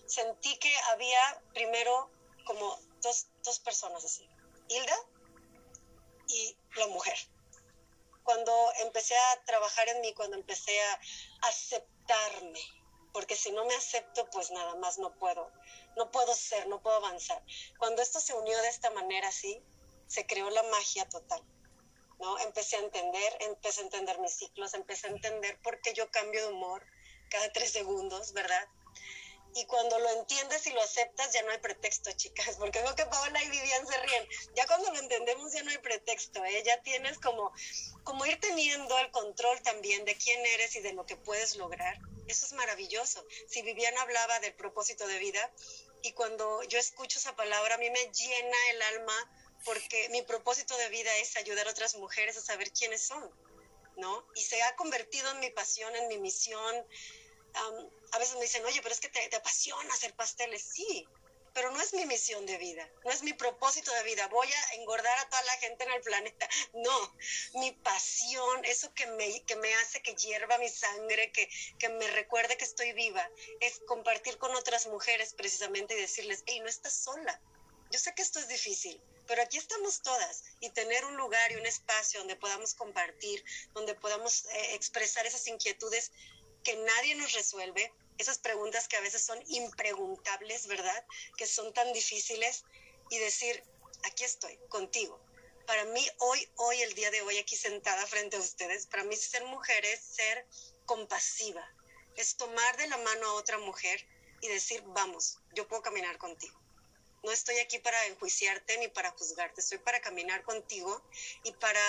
sentí 0.05 0.57
que 0.57 0.73
había 0.91 1.43
primero 1.53 2.09
como 2.45 2.79
dos, 3.01 3.27
dos 3.43 3.59
personas 3.59 4.05
así, 4.05 4.25
Hilda 4.69 4.95
y 6.29 6.55
la 6.77 6.87
mujer. 6.87 7.17
Cuando 8.23 8.53
empecé 8.81 9.15
a 9.15 9.43
trabajar 9.45 9.87
en 9.89 10.01
mí, 10.01 10.13
cuando 10.13 10.37
empecé 10.37 10.79
a 10.81 10.99
aceptarme, 11.49 12.61
porque 13.13 13.35
si 13.35 13.51
no 13.51 13.65
me 13.65 13.75
acepto, 13.75 14.29
pues 14.29 14.51
nada 14.51 14.75
más 14.75 14.97
no 14.97 15.13
puedo, 15.17 15.51
no 15.97 16.11
puedo 16.11 16.33
ser, 16.33 16.67
no 16.67 16.81
puedo 16.81 16.97
avanzar. 16.97 17.43
Cuando 17.77 18.01
esto 18.01 18.19
se 18.19 18.33
unió 18.33 18.57
de 18.61 18.69
esta 18.69 18.89
manera 18.91 19.27
así, 19.27 19.61
se 20.07 20.25
creó 20.25 20.49
la 20.49 20.63
magia 20.63 21.07
total. 21.09 21.43
¿no? 22.19 22.37
Empecé 22.39 22.77
a 22.77 22.79
entender, 22.79 23.37
empecé 23.41 23.81
a 23.81 23.83
entender 23.85 24.19
mis 24.19 24.33
ciclos, 24.33 24.73
empecé 24.73 25.07
a 25.07 25.11
entender 25.11 25.59
por 25.61 25.81
qué 25.81 25.93
yo 25.93 26.09
cambio 26.11 26.41
de 26.41 26.53
humor 26.53 26.85
cada 27.29 27.51
tres 27.51 27.71
segundos, 27.71 28.33
¿verdad? 28.33 28.67
Y 29.53 29.65
cuando 29.65 29.99
lo 29.99 30.09
entiendes 30.19 30.65
y 30.67 30.71
lo 30.71 30.81
aceptas, 30.81 31.33
ya 31.33 31.41
no 31.43 31.51
hay 31.51 31.57
pretexto, 31.57 32.11
chicas, 32.13 32.55
porque 32.57 32.81
veo 32.81 32.95
que 32.95 33.05
Paola 33.05 33.43
y 33.43 33.49
Vivian 33.49 33.85
se 33.85 33.97
ríen. 33.97 34.27
Ya 34.55 34.65
cuando 34.65 34.91
lo 34.91 34.99
entendemos, 34.99 35.51
ya 35.51 35.63
no 35.63 35.71
hay 35.71 35.77
pretexto, 35.79 36.43
¿eh? 36.45 36.63
Ya 36.65 36.81
tienes 36.81 37.17
como, 37.19 37.51
como 38.03 38.25
ir 38.25 38.39
teniendo 38.39 38.97
el 38.99 39.11
control 39.11 39.61
también 39.61 40.05
de 40.05 40.15
quién 40.15 40.45
eres 40.45 40.75
y 40.75 40.79
de 40.79 40.93
lo 40.93 41.05
que 41.05 41.17
puedes 41.17 41.57
lograr. 41.57 41.97
Eso 42.27 42.45
es 42.45 42.53
maravilloso. 42.53 43.25
Si 43.47 43.61
Vivian 43.61 43.97
hablaba 43.97 44.39
del 44.39 44.53
propósito 44.53 45.05
de 45.05 45.19
vida, 45.19 45.51
y 46.01 46.13
cuando 46.13 46.63
yo 46.63 46.79
escucho 46.79 47.19
esa 47.19 47.35
palabra, 47.35 47.75
a 47.75 47.77
mí 47.77 47.89
me 47.89 48.11
llena 48.11 48.57
el 48.71 48.81
alma, 48.83 49.31
porque 49.65 50.09
mi 50.09 50.21
propósito 50.21 50.75
de 50.77 50.89
vida 50.89 51.15
es 51.17 51.35
ayudar 51.37 51.67
a 51.67 51.71
otras 51.71 51.95
mujeres 51.95 52.37
a 52.37 52.41
saber 52.41 52.71
quiénes 52.71 53.01
son, 53.01 53.29
¿no? 53.97 54.25
Y 54.35 54.41
se 54.41 54.61
ha 54.63 54.75
convertido 54.75 55.29
en 55.31 55.39
mi 55.39 55.49
pasión, 55.51 55.95
en 55.95 56.07
mi 56.07 56.17
misión 56.17 56.85
a 58.11 58.19
veces 58.19 58.35
me 58.35 58.41
dicen, 58.41 58.65
oye, 58.65 58.81
pero 58.81 58.93
es 58.93 58.99
que 58.99 59.09
te, 59.09 59.35
apasiona 59.35 59.93
hacer 59.93 60.13
pasteles. 60.15 60.63
Sí, 60.63 61.07
pero 61.53 61.71
no 61.71 61.81
es 61.81 61.93
mi 61.93 62.05
misión 62.05 62.45
de 62.45 62.57
vida, 62.57 62.87
no 63.03 63.11
es 63.11 63.23
mi 63.23 63.33
propósito 63.33 63.91
de 63.93 64.03
vida. 64.03 64.27
Voy 64.27 64.47
a 64.47 64.73
engordar 64.75 65.19
a 65.19 65.29
toda 65.29 65.43
la 65.43 65.57
gente 65.57 65.83
en 65.83 65.91
el 65.91 66.01
planeta. 66.01 66.47
No, 66.73 67.17
mi 67.55 67.71
pasión, 67.71 68.63
eso 68.65 68.93
que 68.93 69.05
me, 69.07 69.43
que 69.43 69.55
me 69.57 69.73
hace 69.75 70.01
que 70.01 70.15
hierva 70.15 70.57
mi 70.57 70.69
sangre, 70.69 71.31
que, 71.31 71.49
que 71.77 71.89
me 71.89 72.07
recuerde 72.11 72.57
que 72.57 72.63
estoy 72.63 72.93
viva, 72.93 73.27
es 73.59 73.81
compartir 73.87 74.37
con 74.37 74.55
otras 74.55 74.87
mujeres 74.87 75.33
precisamente 75.33 75.97
y 75.97 76.01
decirles, 76.01 76.43
hey, 76.45 76.59
no 76.61 76.69
estás 76.69 76.93
sola. 76.93 77.41
Yo 77.91 77.99
sé 77.99 78.13
que 78.15 78.21
esto 78.21 78.39
es 78.39 78.47
difícil, 78.47 79.01
pero 79.27 79.41
aquí 79.43 79.57
estamos 79.57 80.01
todas 80.01 80.43
y 80.61 80.69
tener 80.69 81.03
un 81.05 81.17
lugar 81.17 81.51
y 81.51 81.55
un 81.55 81.65
espacio 81.65 82.19
donde 82.19 82.37
podamos 82.37 82.73
compartir, 82.73 83.43
donde 83.73 83.95
podamos 83.95 84.45
eh, 84.45 84.75
expresar 84.75 85.25
esas 85.25 85.45
inquietudes 85.47 86.11
que 86.63 86.75
nadie 86.75 87.15
nos 87.15 87.33
resuelve, 87.33 87.93
esas 88.17 88.37
preguntas 88.37 88.87
que 88.87 88.97
a 88.97 89.01
veces 89.01 89.23
son 89.23 89.41
impreguntables, 89.47 90.67
¿verdad? 90.67 91.05
Que 91.37 91.47
son 91.47 91.73
tan 91.73 91.91
difíciles 91.93 92.63
y 93.09 93.17
decir, 93.17 93.63
aquí 94.03 94.23
estoy, 94.23 94.57
contigo. 94.69 95.19
Para 95.65 95.85
mí 95.85 96.07
hoy, 96.19 96.49
hoy, 96.55 96.81
el 96.81 96.93
día 96.93 97.11
de 97.11 97.21
hoy, 97.21 97.37
aquí 97.37 97.55
sentada 97.55 98.05
frente 98.05 98.37
a 98.37 98.39
ustedes, 98.39 98.87
para 98.87 99.03
mí 99.03 99.15
ser 99.15 99.43
mujer 99.45 99.85
es 99.85 100.01
ser 100.01 100.45
compasiva, 100.85 101.67
es 102.15 102.35
tomar 102.35 102.77
de 102.77 102.87
la 102.87 102.97
mano 102.97 103.27
a 103.27 103.33
otra 103.33 103.57
mujer 103.57 104.05
y 104.41 104.47
decir, 104.47 104.83
vamos, 104.87 105.39
yo 105.53 105.67
puedo 105.67 105.81
caminar 105.81 106.17
contigo. 106.17 106.59
No 107.23 107.31
estoy 107.31 107.59
aquí 107.59 107.77
para 107.79 108.05
enjuiciarte 108.07 108.77
ni 108.79 108.87
para 108.87 109.11
juzgarte, 109.11 109.61
estoy 109.61 109.77
para 109.77 110.01
caminar 110.01 110.43
contigo 110.43 111.01
y 111.43 111.51
para 111.53 111.81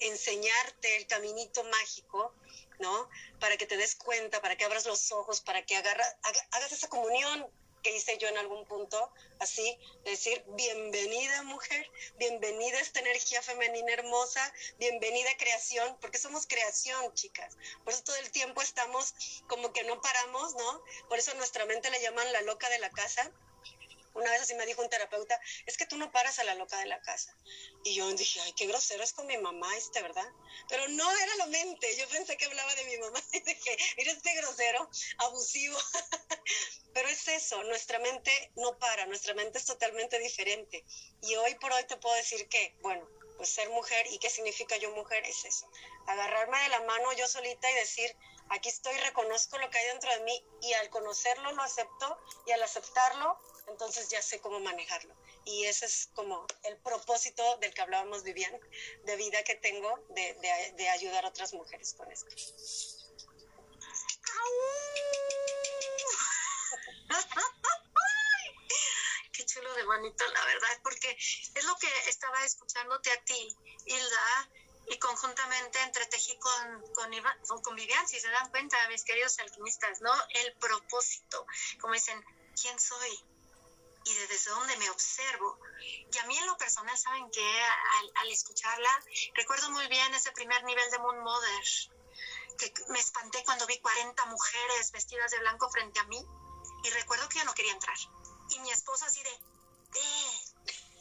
enseñarte 0.00 0.96
el 0.96 1.06
caminito 1.06 1.62
mágico 1.64 2.34
¿no? 2.78 3.08
Para 3.40 3.56
que 3.56 3.66
te 3.66 3.76
des 3.76 3.94
cuenta, 3.96 4.40
para 4.40 4.56
que 4.56 4.64
abras 4.64 4.86
los 4.86 5.12
ojos, 5.12 5.40
para 5.40 5.62
que 5.64 5.76
hagas 5.76 6.72
esa 6.72 6.88
comunión 6.88 7.46
que 7.82 7.94
hice 7.94 8.18
yo 8.18 8.26
en 8.26 8.36
algún 8.38 8.64
punto, 8.64 9.12
así, 9.38 9.78
decir, 10.04 10.42
bienvenida 10.56 11.44
mujer, 11.44 11.88
bienvenida 12.18 12.80
esta 12.80 12.98
energía 12.98 13.40
femenina 13.42 13.92
hermosa, 13.92 14.52
bienvenida 14.78 15.30
creación, 15.38 15.96
porque 16.00 16.18
somos 16.18 16.48
creación, 16.48 17.14
chicas. 17.14 17.56
Por 17.84 17.92
eso 17.92 18.02
todo 18.02 18.16
el 18.16 18.32
tiempo 18.32 18.60
estamos 18.60 19.14
como 19.46 19.72
que 19.72 19.84
no 19.84 20.00
paramos, 20.00 20.56
¿no? 20.56 20.82
Por 21.08 21.20
eso 21.20 21.30
a 21.30 21.34
nuestra 21.34 21.64
mente 21.66 21.88
le 21.90 22.02
llaman 22.02 22.32
la 22.32 22.40
loca 22.40 22.68
de 22.70 22.80
la 22.80 22.90
casa, 22.90 23.30
una 24.16 24.30
vez 24.30 24.42
así 24.42 24.54
me 24.54 24.66
dijo 24.66 24.82
un 24.82 24.88
terapeuta, 24.88 25.38
es 25.66 25.76
que 25.76 25.86
tú 25.86 25.96
no 25.96 26.10
paras 26.10 26.38
a 26.38 26.44
la 26.44 26.54
loca 26.54 26.78
de 26.78 26.86
la 26.86 27.00
casa. 27.00 27.36
Y 27.84 27.94
yo 27.94 28.10
dije, 28.14 28.40
ay, 28.40 28.52
qué 28.54 28.66
grosero 28.66 29.02
es 29.04 29.12
con 29.12 29.26
mi 29.26 29.36
mamá 29.38 29.76
este, 29.76 30.02
¿verdad? 30.02 30.26
Pero 30.68 30.88
no 30.88 31.10
era 31.18 31.36
la 31.36 31.46
mente, 31.46 31.96
yo 31.96 32.08
pensé 32.08 32.36
que 32.36 32.46
hablaba 32.46 32.74
de 32.74 32.84
mi 32.84 32.98
mamá 32.98 33.22
y 33.32 33.40
dije, 33.40 33.76
mira 33.96 34.12
este 34.12 34.34
grosero, 34.34 34.90
abusivo. 35.18 35.78
Pero 36.94 37.08
es 37.08 37.28
eso, 37.28 37.62
nuestra 37.64 37.98
mente 37.98 38.52
no 38.56 38.78
para, 38.78 39.06
nuestra 39.06 39.34
mente 39.34 39.58
es 39.58 39.66
totalmente 39.66 40.18
diferente. 40.18 40.84
Y 41.20 41.34
hoy 41.36 41.54
por 41.56 41.72
hoy 41.72 41.84
te 41.84 41.96
puedo 41.98 42.14
decir 42.16 42.48
que, 42.48 42.74
bueno, 42.80 43.06
pues 43.36 43.48
ser 43.48 43.68
mujer 43.70 44.06
y 44.10 44.18
qué 44.18 44.30
significa 44.30 44.76
yo 44.76 44.90
mujer 44.92 45.24
es 45.24 45.44
eso. 45.44 45.68
Agarrarme 46.06 46.58
de 46.60 46.68
la 46.68 46.80
mano 46.82 47.12
yo 47.12 47.26
solita 47.26 47.70
y 47.70 47.74
decir, 47.74 48.16
aquí 48.50 48.68
estoy, 48.68 48.96
reconozco 48.98 49.58
lo 49.58 49.70
que 49.70 49.78
hay 49.78 49.86
dentro 49.88 50.10
de 50.10 50.20
mí 50.20 50.44
y 50.62 50.72
al 50.74 50.90
conocerlo 50.90 51.52
lo 51.52 51.62
acepto 51.62 52.18
y 52.46 52.52
al 52.52 52.62
aceptarlo 52.62 53.38
entonces 53.68 54.08
ya 54.08 54.22
sé 54.22 54.40
cómo 54.40 54.60
manejarlo. 54.60 55.14
Y 55.44 55.64
ese 55.64 55.86
es 55.86 56.08
como 56.14 56.46
el 56.64 56.76
propósito 56.78 57.56
del 57.58 57.72
que 57.74 57.82
hablábamos, 57.82 58.22
Vivian, 58.22 58.58
de 59.04 59.16
vida 59.16 59.42
que 59.42 59.56
tengo, 59.56 59.98
de, 60.10 60.88
ayudar 60.88 61.24
a 61.24 61.28
otras 61.28 61.52
mujeres 61.52 61.94
con 61.94 62.10
esto. 62.10 62.34
Qué 69.36 69.44
chulo 69.44 69.74
de 69.74 69.84
bonito, 69.84 70.24
la 70.32 70.44
verdad, 70.46 70.80
porque 70.82 71.10
es 71.10 71.64
lo 71.64 71.76
que 71.76 71.88
estaba 72.08 72.42
escuchándote 72.44 73.12
a 73.12 73.22
ti, 73.24 73.54
Hilda, 73.84 74.50
y 74.88 74.98
conjuntamente 74.98 75.78
entretejí 75.82 76.38
con, 76.38 76.94
con, 76.94 77.62
con 77.62 77.76
Vivian, 77.76 78.08
si 78.08 78.18
se 78.18 78.30
dan 78.30 78.50
cuenta, 78.50 78.88
mis 78.88 79.04
queridos 79.04 79.38
alquimistas, 79.40 80.00
¿no? 80.00 80.12
El 80.30 80.54
propósito, 80.54 81.46
como 81.80 81.92
dicen, 81.92 82.24
¿quién 82.60 82.78
soy? 82.78 83.24
y 84.06 84.14
desde 84.14 84.50
donde 84.50 84.76
me 84.76 84.88
observo. 84.88 85.58
Y 86.12 86.18
a 86.18 86.26
mí 86.26 86.38
en 86.38 86.46
lo 86.46 86.56
personal, 86.56 86.96
¿saben 86.96 87.28
que 87.30 87.62
al, 88.20 88.30
escucharla, 88.30 89.04
recuerdo 89.34 89.68
muy 89.70 89.86
bien 89.88 90.14
ese 90.14 90.30
primer 90.30 90.62
nivel 90.62 90.90
de 90.92 90.98
Moon 91.00 91.18
Mother, 91.24 91.64
que 92.56 92.72
me 92.88 93.00
espanté 93.00 93.42
cuando 93.44 93.66
vi 93.66 93.78
40 93.80 94.26
mujeres 94.26 94.92
vestidas 94.92 95.30
de 95.32 95.40
blanco 95.40 95.68
frente 95.70 95.98
a 95.98 96.04
mí 96.04 96.24
y 96.84 96.90
recuerdo 96.90 97.28
que 97.28 97.40
yo 97.40 97.44
no 97.44 97.54
quería 97.54 97.72
entrar. 97.72 97.96
Y 98.56 98.60
mi 98.60 98.70
esposo 98.70 99.04
así 99.04 99.22
de, 99.22 99.38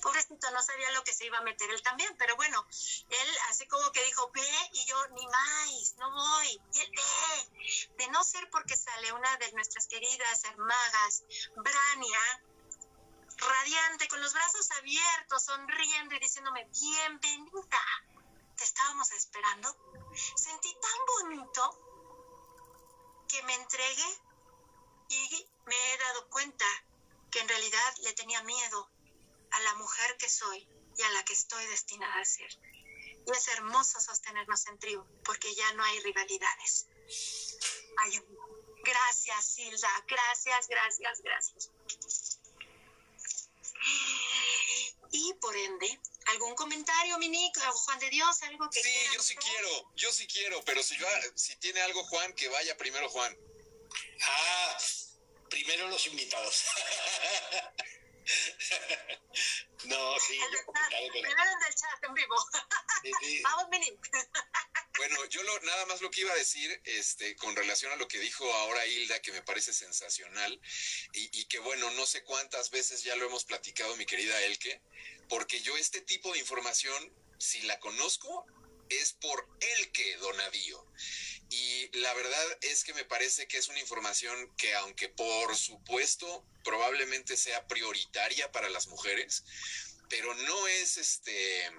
pobrecito, 0.02 0.52
no 0.52 0.62
sabía 0.62 0.92
lo 0.92 1.06
que 1.06 1.14
se 1.14 1.26
iba 1.26 1.38
a 1.38 1.42
meter 1.42 1.72
él 1.72 1.82
también, 1.82 2.14
pero 2.18 2.36
bueno, 2.36 2.66
él 3.10 3.38
así 3.50 3.66
como 3.68 3.92
que 3.94 4.04
dijo, 4.04 4.30
ve, 4.34 4.70
y 4.74 4.86
yo, 4.86 5.08
ni 5.10 5.26
más, 5.26 5.96
no 5.98 6.12
voy, 6.12 6.62
y 6.74 6.80
él, 6.82 6.92
ve, 6.92 7.88
de 7.98 8.08
no 8.10 8.26
ser 8.26 8.50
porque 8.50 8.76
sale 8.76 9.14
una 9.14 9.38
de 9.38 9.54
nuestras 9.54 9.88
queridas 9.88 10.44
hermagas, 10.44 11.24
Brania, 11.56 12.44
radiante, 13.38 14.10
con 14.10 14.22
los 14.22 14.34
brazos 14.34 14.70
abiertos, 14.72 15.46
sonriendo 15.46 16.16
y 16.16 16.20
diciéndome, 16.20 16.66
bienvenida, 16.66 17.86
te 18.58 18.66
estábamos 18.66 19.10
esperando. 19.14 19.78
Sentí 20.36 20.74
tan 20.74 21.24
bonito 21.24 21.80
que 23.30 23.42
me 23.44 23.56
entregué 23.56 24.22
y 25.08 25.48
me 25.66 25.94
he 25.94 25.98
dado 25.98 26.30
cuenta 26.30 26.66
que 27.36 27.42
en 27.42 27.50
realidad 27.50 27.94
le 28.04 28.14
tenía 28.14 28.42
miedo 28.44 28.90
a 29.52 29.60
la 29.60 29.76
mujer 29.76 30.16
que 30.16 30.30
soy 30.30 30.66
y 30.98 31.02
a 31.02 31.10
la 31.10 31.26
que 31.26 31.34
estoy 31.34 31.66
destinada 31.66 32.22
a 32.22 32.24
ser. 32.24 32.50
Y 33.28 33.30
es 33.30 33.48
hermoso 33.50 34.00
sostenernos 34.00 34.66
en 34.68 34.80
tribu 34.80 35.04
porque 35.26 35.54
ya 35.54 35.74
no 35.74 35.84
hay 35.84 36.00
rivalidades. 36.00 36.88
Hay 37.98 38.22
Gracias, 38.86 39.46
Silda. 39.48 40.06
Gracias, 40.08 40.68
gracias, 40.70 41.22
gracias. 41.22 41.72
Y 45.12 45.34
por 45.34 45.58
ende, 45.58 46.00
¿algún 46.28 46.56
comentario, 46.56 47.18
Minic, 47.18 47.60
Juan 47.60 48.00
de 48.00 48.10
Dios, 48.12 48.42
algo 48.44 48.70
que 48.70 48.82
Sí, 48.82 48.96
yo 49.14 49.22
sí 49.22 49.36
quiero, 49.36 49.92
yo 49.96 50.14
sí 50.14 50.26
quiero, 50.28 50.64
pero 50.64 50.82
si, 50.82 50.96
si 51.36 51.58
tiene 51.58 51.82
algo 51.82 52.02
Juan, 52.06 52.32
que 52.34 52.48
vaya 52.48 52.78
primero 52.78 53.10
Juan. 53.10 53.38
Ah, 54.22 54.78
primero 55.56 55.88
los 55.88 56.06
invitados. 56.08 56.66
no, 59.86 60.20
sí, 60.20 60.38
Primero 61.12 61.44
en 61.44 61.68
el 61.68 61.76
chat 61.76 62.04
en 62.04 62.14
vivo. 62.14 62.36
Vamos, 63.44 63.70
Minic. 63.70 64.10
Bueno, 64.98 65.24
yo 65.30 65.42
lo, 65.44 65.60
nada 65.62 65.86
más 65.86 66.02
lo 66.02 66.12
que 66.12 66.22
iba 66.22 66.34
a 66.34 66.36
decir, 66.36 66.82
este, 66.84 67.38
con 67.38 67.56
relación 67.56 67.90
a 67.94 67.96
lo 67.96 68.06
que 68.10 68.20
dijo 68.20 68.52
ahora 68.54 68.86
Hilda, 68.86 69.22
que 69.22 69.32
me 69.32 69.44
parece 69.44 69.72
sensacional, 69.72 70.60
y, 71.14 71.40
y, 71.40 71.46
que 71.46 71.60
bueno, 71.60 71.90
no 71.92 72.06
sé 72.06 72.24
cuántas 72.24 72.70
veces 72.70 73.04
ya 73.04 73.16
lo 73.16 73.26
hemos 73.26 73.46
platicado, 73.46 73.96
mi 73.96 74.06
querida 74.06 74.42
Elke, 74.42 74.82
porque 75.30 75.62
yo 75.62 75.78
este 75.78 76.02
tipo 76.02 76.34
de 76.34 76.40
información, 76.40 77.14
si 77.38 77.62
la 77.62 77.80
conozco, 77.80 78.46
es 78.90 79.14
por 79.14 79.48
Elke 79.80 80.18
Donadío. 80.18 80.86
Y 81.50 81.98
la 82.00 82.14
verdad 82.14 82.58
es 82.62 82.84
que 82.84 82.94
me 82.94 83.06
parece 83.06 83.48
que 83.48 83.58
es 83.58 83.70
una 83.70 83.80
información 83.80 84.52
que 84.58 84.74
aunque 84.76 85.10
por 85.10 85.56
supuesto 85.56 86.46
probablemente 86.64 87.38
sea 87.38 87.68
prioritaria 87.68 88.52
para 88.52 88.70
las 88.70 88.88
mujeres, 88.88 89.44
pero 90.10 90.34
no 90.34 90.68
es 90.68 90.98
este 90.98 91.72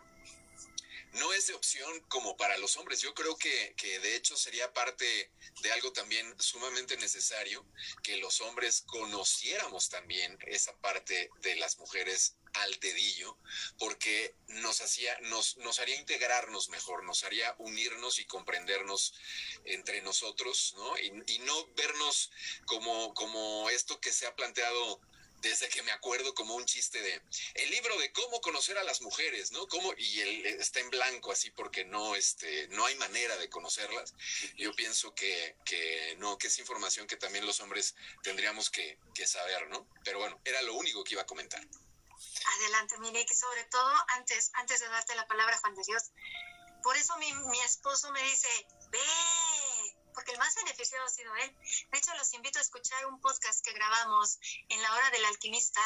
no 1.17 1.33
es 1.33 1.47
de 1.47 1.55
opción 1.55 2.01
como 2.09 2.37
para 2.37 2.59
los 2.59 2.77
hombres. 2.77 3.01
Yo 3.01 3.15
creo 3.15 3.37
que, 3.37 3.75
que, 3.77 3.99
de 4.01 4.17
hecho 4.17 4.37
sería 4.37 4.73
parte 4.73 5.33
de 5.63 5.73
algo 5.73 5.93
también 5.93 6.35
sumamente 6.39 6.97
necesario 6.99 7.67
que 8.03 8.19
los 8.19 8.41
hombres 8.43 8.83
conociéramos 8.87 9.89
también 9.89 10.37
esa 10.47 10.77
parte 10.81 11.31
de 11.41 11.57
las 11.57 11.79
mujeres 11.79 12.37
al 12.63 12.79
dedillo, 12.81 13.37
porque 13.79 14.35
nos 14.49 14.81
hacía, 14.81 15.19
nos, 15.23 15.57
nos 15.59 15.79
haría 15.79 15.97
integrarnos 15.97 16.69
mejor, 16.69 17.05
nos 17.05 17.25
haría 17.25 17.55
unirnos 17.59 18.19
y 18.19 18.27
comprendernos 18.27 19.15
entre 19.65 20.03
nosotros, 20.03 20.75
¿no? 20.77 20.99
Y, 20.99 21.35
y 21.35 21.39
no 21.41 21.67
vernos 21.75 22.31
como, 22.67 23.15
como 23.15 23.71
esto 23.71 24.01
que 24.01 24.13
se 24.13 24.27
ha 24.27 24.35
planteado 24.35 25.01
desde 25.41 25.69
que 25.69 25.83
me 25.83 25.93
acuerdo 25.93 26.35
como 26.35 26.55
un 26.55 26.65
chiste 26.65 27.01
de 27.01 27.21
el 27.55 27.71
libro 27.71 27.97
de 27.99 28.13
cómo 28.13 28.41
conocer 28.41 28.79
a 28.79 28.85
las 28.85 29.01
mujeres, 29.03 29.53
¿no? 29.53 29.67
Cómo, 29.69 29.93
y 29.97 30.21
él 30.21 30.47
está 30.47 30.81
en 30.81 30.91
blanco 30.91 31.33
así 31.33 31.51
porque 31.51 31.85
no, 31.85 32.17
este, 32.17 32.69
no 32.69 32.87
hay 32.87 32.95
manera 32.97 33.37
de 33.37 33.49
conocerlas. 33.49 34.15
Yo 34.57 34.75
pienso 34.75 35.15
que, 35.15 35.57
que 35.65 36.17
no, 36.19 36.39
que 36.39 36.49
es 36.49 36.59
información 36.59 37.07
que 37.07 37.17
también 37.17 37.47
los 37.47 37.61
hombres 37.61 37.95
tendríamos 38.23 38.71
que, 38.71 38.99
que 39.15 39.27
saber, 39.27 39.69
¿no? 39.69 39.89
Pero 40.05 40.19
bueno, 40.19 40.41
era 40.45 40.61
lo 40.63 40.75
único 40.75 41.05
que 41.05 41.15
iba 41.15 41.23
a 41.23 41.27
comentar. 41.27 41.65
Adelante, 42.57 42.99
Mire, 42.99 43.25
que 43.27 43.35
sobre 43.35 43.65
todo 43.65 43.93
antes, 44.09 44.51
antes 44.55 44.81
de 44.81 44.89
darte 44.89 45.15
la 45.15 45.27
palabra, 45.27 45.59
Juan 45.59 45.75
de 45.75 45.83
Dios, 45.87 46.11
por 46.83 46.97
eso 46.97 47.17
mi, 47.17 47.33
mi 47.33 47.61
esposo 47.61 48.11
me 48.13 48.23
dice, 48.23 48.49
ve, 48.91 49.01
porque 50.15 50.33
el 50.33 50.39
más 50.39 50.55
beneficiado 50.55 51.05
ha 51.05 51.09
sido 51.11 51.35
él. 51.37 51.57
De 51.91 51.99
hecho, 51.99 52.15
los 52.15 52.33
invito 52.33 52.59
a 52.59 52.63
escuchar 52.63 53.05
un 53.07 53.21
podcast 53.21 53.63
que 53.65 53.73
grabamos 53.73 54.39
en 54.69 54.81
la 54.81 54.95
hora 54.95 55.11
del 55.11 55.25
alquimista, 55.27 55.81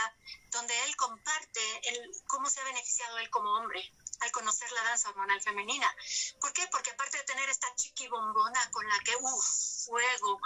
donde 0.51 0.85
él 0.85 0.97
comparte 0.97 1.89
el, 1.89 2.11
cómo 2.29 2.49
se 2.49 2.61
ha 2.61 2.65
beneficiado 2.65 3.19
él 3.19 3.29
como 3.31 3.51
hombre 3.55 3.93
al 4.21 4.31
conocer 4.31 4.71
la 4.73 4.85
danza 4.85 5.09
hormonal 5.09 5.41
femenina. 5.43 5.93
¿Por 6.41 6.53
qué? 6.53 6.67
Porque 6.71 6.91
aparte 6.91 7.17
de 7.17 7.25
tener 7.25 7.49
esta 7.49 7.75
chiqui 7.75 8.07
bombona 8.07 8.71
con 8.71 8.87
la 8.87 8.99
que, 9.01 9.17
uff, 9.17 9.87
fuego, 9.87 10.41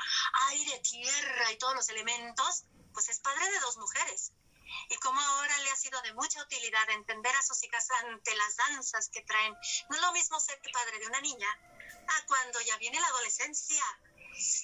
aire, 0.50 0.78
tierra 0.80 1.52
y 1.52 1.58
todos 1.58 1.74
los 1.74 1.88
elementos, 1.90 2.64
pues 2.92 3.08
es 3.08 3.18
padre 3.20 3.50
de 3.50 3.60
dos 3.60 3.76
mujeres 3.76 4.32
y 4.88 4.96
cómo 4.96 5.20
ahora 5.20 5.58
le 5.58 5.70
ha 5.70 5.76
sido 5.76 6.00
de 6.02 6.14
mucha 6.14 6.42
utilidad 6.42 6.90
entender 6.90 7.34
a 7.34 7.42
sus 7.42 7.62
hijas 7.62 7.88
ante 8.02 8.34
las 8.36 8.56
danzas 8.56 9.08
que 9.08 9.22
traen. 9.22 9.54
No 9.88 9.96
es 9.96 10.02
lo 10.02 10.12
mismo 10.12 10.40
ser 10.40 10.60
padre 10.72 10.98
de 10.98 11.06
una 11.06 11.20
niña 11.20 11.48
a 12.08 12.26
cuando 12.26 12.60
ya 12.60 12.76
viene 12.78 13.00
la 13.00 13.06
adolescencia, 13.06 13.82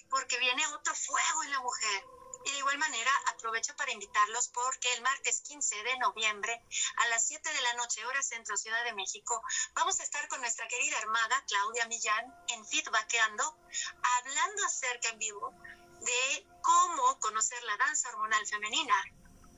porque 0.09 0.39
viene 0.39 0.67
otro 0.69 0.95
fuego 0.95 1.43
en 1.45 1.51
la 1.51 1.61
mujer. 1.61 2.05
Y 2.45 2.53
de 2.53 2.59
igual 2.59 2.79
manera 2.79 3.11
aprovecho 3.29 3.77
para 3.77 3.93
invitarlos 3.93 4.49
porque 4.49 4.93
el 4.95 5.03
martes 5.03 5.43
15 5.43 5.83
de 5.83 5.99
noviembre 5.99 6.65
a 6.97 7.09
las 7.09 7.27
7 7.27 7.53
de 7.53 7.61
la 7.61 7.75
noche, 7.75 8.05
hora 8.07 8.23
centro, 8.23 8.57
Ciudad 8.57 8.83
de 8.85 8.95
México, 8.95 9.43
vamos 9.75 10.01
a 10.01 10.05
estar 10.05 10.27
con 10.29 10.41
nuestra 10.41 10.67
querida 10.67 10.99
hermana 10.99 11.45
Claudia 11.47 11.87
Millán 11.87 12.35
en 12.49 12.67
Feedbackeando, 12.67 13.59
hablando 14.03 14.65
acerca 14.65 15.11
en 15.11 15.19
vivo 15.19 15.55
de 16.01 16.47
cómo 16.63 17.21
conocer 17.21 17.63
la 17.65 17.77
danza 17.77 18.09
hormonal 18.09 18.47
femenina. 18.47 18.95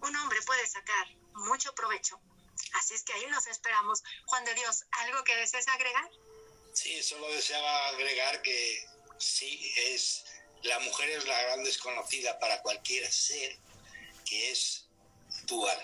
Un 0.02 0.16
hombre 0.16 0.40
puede 0.42 0.66
sacar 0.66 1.06
mucho 1.34 1.74
provecho. 1.74 2.20
Así 2.74 2.94
es 2.94 3.02
que 3.02 3.12
ahí 3.12 3.26
nos 3.26 3.46
esperamos. 3.46 4.02
Juan 4.26 4.44
de 4.44 4.54
Dios, 4.54 4.84
¿algo 4.92 5.22
que 5.24 5.36
desees 5.36 5.68
agregar? 5.68 6.10
Sí, 6.72 7.02
solo 7.02 7.28
deseaba 7.28 7.88
agregar 7.88 8.42
que 8.42 8.86
sí, 9.18 9.72
es 9.76 10.24
la 10.62 10.78
mujer 10.80 11.10
es 11.10 11.26
la 11.26 11.42
gran 11.42 11.64
desconocida 11.64 12.38
para 12.38 12.62
cualquier 12.62 13.10
ser 13.10 13.56
que 14.24 14.52
es 14.52 14.86
dual, 15.44 15.78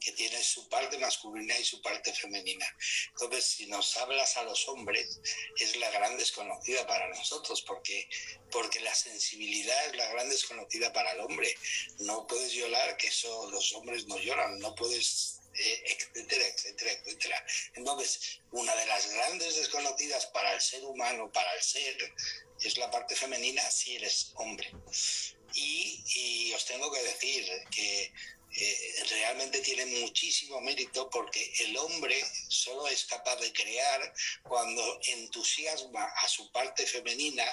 que 0.00 0.12
tiene 0.12 0.42
su 0.42 0.68
parte 0.68 0.98
masculina 0.98 1.58
y 1.58 1.64
su 1.64 1.80
parte 1.82 2.12
femenina. 2.12 2.66
Entonces, 3.10 3.44
si 3.44 3.66
nos 3.66 3.96
hablas 3.98 4.36
a 4.36 4.44
los 4.44 4.66
hombres, 4.68 5.20
es 5.58 5.76
la 5.76 5.90
gran 5.90 6.16
desconocida 6.16 6.86
para 6.86 7.08
nosotros, 7.08 7.62
porque, 7.62 8.08
porque 8.50 8.80
la 8.80 8.94
sensibilidad 8.94 9.86
es 9.86 9.96
la 9.96 10.08
gran 10.08 10.28
desconocida 10.28 10.92
para 10.92 11.12
el 11.12 11.20
hombre. 11.20 11.54
No 11.98 12.26
puedes 12.26 12.52
llorar, 12.52 12.96
que 12.96 13.08
eso 13.08 13.50
los 13.50 13.72
hombres 13.74 14.06
no 14.06 14.18
lloran, 14.18 14.58
no 14.58 14.74
puedes 14.74 15.40
etcétera, 15.52 16.46
etcétera, 16.46 16.92
etcétera. 16.92 17.46
Entonces, 17.74 18.40
una 18.52 18.74
de 18.76 18.86
las 18.86 19.10
grandes 19.10 19.56
desconocidas 19.56 20.26
para 20.26 20.54
el 20.54 20.60
ser 20.60 20.84
humano, 20.84 21.30
para 21.32 21.52
el 21.54 21.62
ser, 21.62 22.14
es 22.60 22.78
la 22.78 22.90
parte 22.90 23.14
femenina 23.14 23.62
si 23.70 23.96
eres 23.96 24.32
hombre. 24.36 24.70
Y, 25.54 26.02
y 26.14 26.52
os 26.52 26.64
tengo 26.64 26.90
que 26.92 27.02
decir 27.02 27.44
que 27.70 28.12
eh, 28.52 29.04
realmente 29.08 29.60
tiene 29.60 29.86
muchísimo 29.86 30.60
mérito 30.60 31.08
porque 31.08 31.52
el 31.60 31.76
hombre 31.76 32.20
solo 32.48 32.88
es 32.88 33.04
capaz 33.04 33.36
de 33.36 33.52
crear 33.52 34.12
cuando 34.42 35.00
entusiasma 35.06 36.04
a 36.04 36.28
su 36.28 36.50
parte 36.50 36.84
femenina 36.86 37.44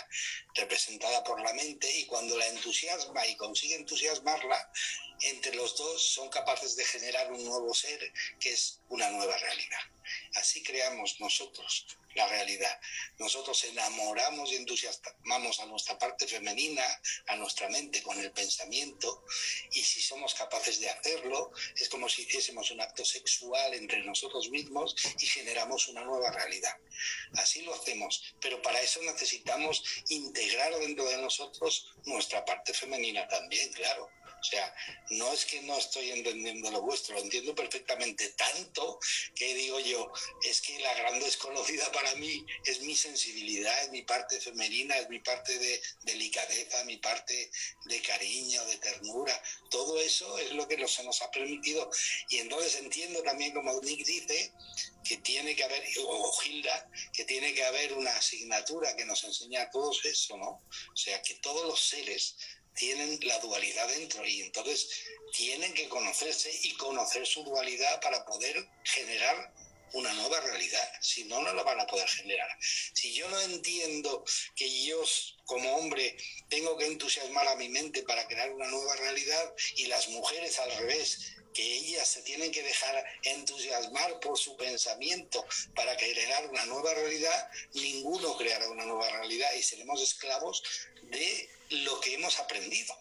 representada 0.55 1.23
por 1.23 1.39
la 1.41 1.53
mente 1.53 1.91
y 1.99 2.05
cuando 2.05 2.37
la 2.37 2.47
entusiasma 2.47 3.27
y 3.27 3.35
consigue 3.35 3.75
entusiasmarla, 3.75 4.71
entre 5.21 5.55
los 5.55 5.75
dos 5.75 6.01
son 6.01 6.29
capaces 6.29 6.75
de 6.75 6.85
generar 6.85 7.31
un 7.31 7.43
nuevo 7.43 7.73
ser 7.73 7.99
que 8.39 8.51
es 8.51 8.79
una 8.89 9.09
nueva 9.09 9.37
realidad. 9.37 9.79
Así 10.35 10.63
creamos 10.63 11.19
nosotros 11.19 11.85
la 12.17 12.27
realidad. 12.27 12.79
Nosotros 13.19 13.63
enamoramos 13.65 14.51
y 14.51 14.55
entusiasmamos 14.55 15.59
a 15.59 15.65
nuestra 15.67 15.97
parte 15.97 16.27
femenina, 16.27 16.83
a 17.27 17.35
nuestra 17.35 17.69
mente 17.69 18.01
con 18.01 18.19
el 18.19 18.31
pensamiento, 18.31 19.23
y 19.71 19.83
si 19.83 20.01
somos 20.01 20.33
capaces 20.33 20.79
de 20.79 20.89
hacerlo, 20.89 21.51
es 21.75 21.87
como 21.87 22.09
si 22.09 22.23
hiciésemos 22.23 22.71
un 22.71 22.81
acto 22.81 23.05
sexual 23.05 23.73
entre 23.75 24.03
nosotros 24.03 24.49
mismos 24.49 24.95
y 25.19 25.27
generamos 25.27 25.87
una 25.87 26.03
nueva 26.03 26.31
realidad. 26.31 26.75
Así 27.33 27.61
lo 27.61 27.73
hacemos, 27.73 28.35
pero 28.41 28.61
para 28.61 28.81
eso 28.81 29.01
necesitamos 29.03 29.83
integrar 30.09 30.77
dentro 30.79 31.05
de 31.05 31.17
nosotros 31.17 31.93
nuestra 32.05 32.43
parte 32.43 32.73
femenina 32.73 33.27
también, 33.27 33.71
claro. 33.73 34.09
O 34.39 34.43
sea, 34.43 34.73
no 35.09 35.33
es 35.33 35.45
que 35.45 35.61
no 35.61 35.77
estoy 35.77 36.11
entendiendo 36.11 36.71
lo 36.71 36.81
vuestro, 36.81 37.15
lo 37.15 37.21
entiendo 37.21 37.53
perfectamente 37.55 38.29
tanto 38.29 38.99
que 39.35 39.53
digo 39.55 39.79
yo, 39.79 40.11
es 40.43 40.61
que 40.61 40.79
la 40.79 40.93
gran 40.95 41.19
desconocida 41.19 41.91
para 41.91 42.15
mí 42.15 42.45
es 42.65 42.81
mi 42.81 42.95
sensibilidad, 42.95 43.83
es 43.83 43.91
mi 43.91 44.03
parte 44.03 44.39
femenina, 44.39 44.97
es 44.97 45.09
mi 45.09 45.19
parte 45.19 45.57
de 45.57 45.81
delicadeza, 46.03 46.83
mi 46.85 46.97
parte 46.97 47.51
de 47.85 48.01
cariño, 48.01 48.63
de 48.65 48.77
ternura. 48.77 49.41
Todo 49.69 49.99
eso 49.99 50.37
es 50.37 50.51
lo 50.53 50.67
que 50.67 50.77
se 50.87 51.03
nos 51.03 51.21
ha 51.21 51.31
permitido. 51.31 51.89
Y 52.29 52.37
entonces 52.37 52.75
entiendo 52.75 53.21
también, 53.23 53.53
como 53.53 53.79
Nick 53.81 54.05
dice, 54.05 54.53
que 55.03 55.17
tiene 55.17 55.55
que 55.55 55.63
haber, 55.63 55.83
o 56.05 56.31
Gilda, 56.33 56.89
que 57.13 57.25
tiene 57.25 57.53
que 57.53 57.63
haber 57.63 57.93
una 57.93 58.15
asignatura 58.15 58.95
que 58.95 59.05
nos 59.05 59.23
enseña 59.23 59.63
a 59.63 59.71
todos 59.71 60.03
eso, 60.05 60.37
¿no? 60.37 60.49
O 60.49 60.95
sea, 60.95 61.21
que 61.21 61.35
todos 61.35 61.65
los 61.65 61.79
seres 61.79 62.35
tienen 62.77 63.19
la 63.23 63.39
dualidad 63.39 63.87
dentro 63.89 64.25
y 64.25 64.41
entonces 64.41 64.87
tienen 65.33 65.73
que 65.73 65.89
conocerse 65.89 66.49
y 66.63 66.73
conocer 66.75 67.25
su 67.25 67.43
dualidad 67.43 67.99
para 68.01 68.23
poder 68.25 68.67
generar 68.83 69.53
una 69.93 70.13
nueva 70.13 70.39
realidad. 70.41 70.89
Si 71.01 71.23
no, 71.25 71.41
no 71.41 71.53
la 71.53 71.63
van 71.63 71.79
a 71.79 71.87
poder 71.87 72.07
generar. 72.07 72.47
Si 72.59 73.13
yo 73.13 73.27
no 73.29 73.39
entiendo 73.41 74.23
que 74.55 74.85
yo 74.85 75.01
como 75.45 75.75
hombre 75.77 76.15
tengo 76.49 76.77
que 76.77 76.85
entusiasmar 76.85 77.47
a 77.47 77.55
mi 77.55 77.69
mente 77.69 78.03
para 78.03 78.27
crear 78.27 78.51
una 78.51 78.67
nueva 78.67 78.95
realidad 78.97 79.53
y 79.75 79.87
las 79.87 80.09
mujeres 80.09 80.59
al 80.59 80.71
revés, 80.77 81.33
que 81.53 81.63
ellas 81.63 82.07
se 82.07 82.21
tienen 82.21 82.51
que 82.51 82.61
dejar 82.61 83.03
entusiasmar 83.23 84.19
por 84.19 84.37
su 84.37 84.55
pensamiento 84.57 85.43
para 85.73 85.97
crear 85.97 86.47
una 86.49 86.65
nueva 86.65 86.93
realidad, 86.93 87.49
ninguno 87.73 88.37
creará 88.37 88.69
y 89.55 89.63
seremos 89.63 90.01
esclavos 90.01 90.63
de 91.03 91.49
lo 91.69 91.99
que 91.99 92.13
hemos 92.13 92.39
aprendido. 92.39 92.93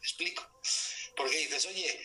¿Me 0.00 0.06
explico? 0.06 0.46
Porque 1.16 1.38
dices, 1.38 1.66
oye, 1.66 2.00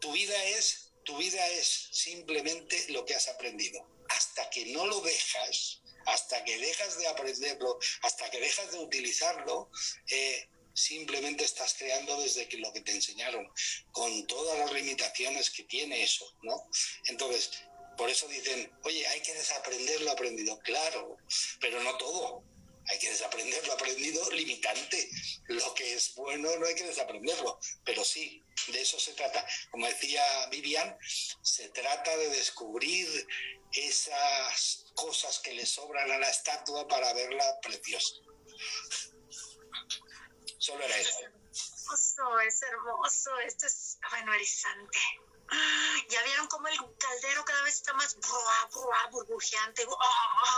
tu 0.00 0.12
vida 0.12 0.42
es, 0.44 0.92
tu 1.04 1.16
vida 1.16 1.46
es 1.48 1.88
simplemente 1.92 2.86
lo 2.88 3.04
que 3.04 3.14
has 3.14 3.28
aprendido. 3.28 3.86
Hasta 4.08 4.48
que 4.50 4.66
no 4.66 4.86
lo 4.86 5.00
dejas, 5.00 5.80
hasta 6.06 6.44
que 6.44 6.58
dejas 6.58 6.98
de 6.98 7.08
aprenderlo, 7.08 7.78
hasta 8.02 8.30
que 8.30 8.40
dejas 8.40 8.72
de 8.72 8.78
utilizarlo, 8.78 9.70
eh, 10.08 10.48
simplemente 10.72 11.44
estás 11.44 11.74
creando 11.74 12.20
desde 12.20 12.48
que 12.48 12.58
lo 12.58 12.72
que 12.72 12.82
te 12.82 12.92
enseñaron, 12.92 13.50
con 13.92 14.26
todas 14.26 14.58
las 14.58 14.72
limitaciones 14.72 15.50
que 15.50 15.64
tiene 15.64 16.02
eso, 16.02 16.36
¿no? 16.42 16.68
Entonces, 17.06 17.50
por 17.96 18.10
eso 18.10 18.28
dicen, 18.28 18.70
oye, 18.84 19.06
hay 19.08 19.20
que 19.20 19.34
desaprender 19.34 20.02
lo 20.02 20.12
aprendido. 20.12 20.58
Claro, 20.60 21.16
pero 21.60 21.82
no 21.82 21.96
todo 21.96 22.44
hay 22.88 22.98
que 22.98 23.10
desaprender 23.10 23.66
lo 23.66 23.72
aprendido 23.74 24.30
limitante. 24.30 25.10
Lo 25.48 25.74
que 25.74 25.94
es 25.94 26.14
bueno 26.14 26.56
no 26.56 26.66
hay 26.66 26.74
que 26.74 26.84
desaprenderlo, 26.84 27.58
pero 27.84 28.04
sí, 28.04 28.44
de 28.68 28.80
eso 28.80 28.98
se 28.98 29.12
trata. 29.14 29.46
Como 29.70 29.86
decía 29.86 30.22
Vivian, 30.50 30.96
se 31.42 31.68
trata 31.70 32.16
de 32.16 32.30
descubrir 32.30 33.26
esas 33.72 34.86
cosas 34.94 35.38
que 35.40 35.54
le 35.54 35.66
sobran 35.66 36.10
a 36.10 36.18
la 36.18 36.30
estatua 36.30 36.86
para 36.88 37.12
verla 37.12 37.60
preciosa. 37.60 38.14
Solo 40.58 40.84
era 40.84 40.96
eso. 40.96 41.10
Es 41.10 42.16
hermoso, 42.18 42.40
es 42.40 42.62
hermoso. 42.62 43.38
Esto 43.40 43.66
es, 43.66 43.98
bueno. 44.10 44.32
Ya 46.08 46.22
vieron 46.22 46.46
cómo 46.48 46.68
el 46.68 46.78
caldero 46.98 47.44
cada 47.44 47.62
vez 47.62 47.74
está 47.74 47.92
más 47.94 48.16
buah, 48.16 48.66
buah, 48.72 49.06
burbujeante. 49.10 49.86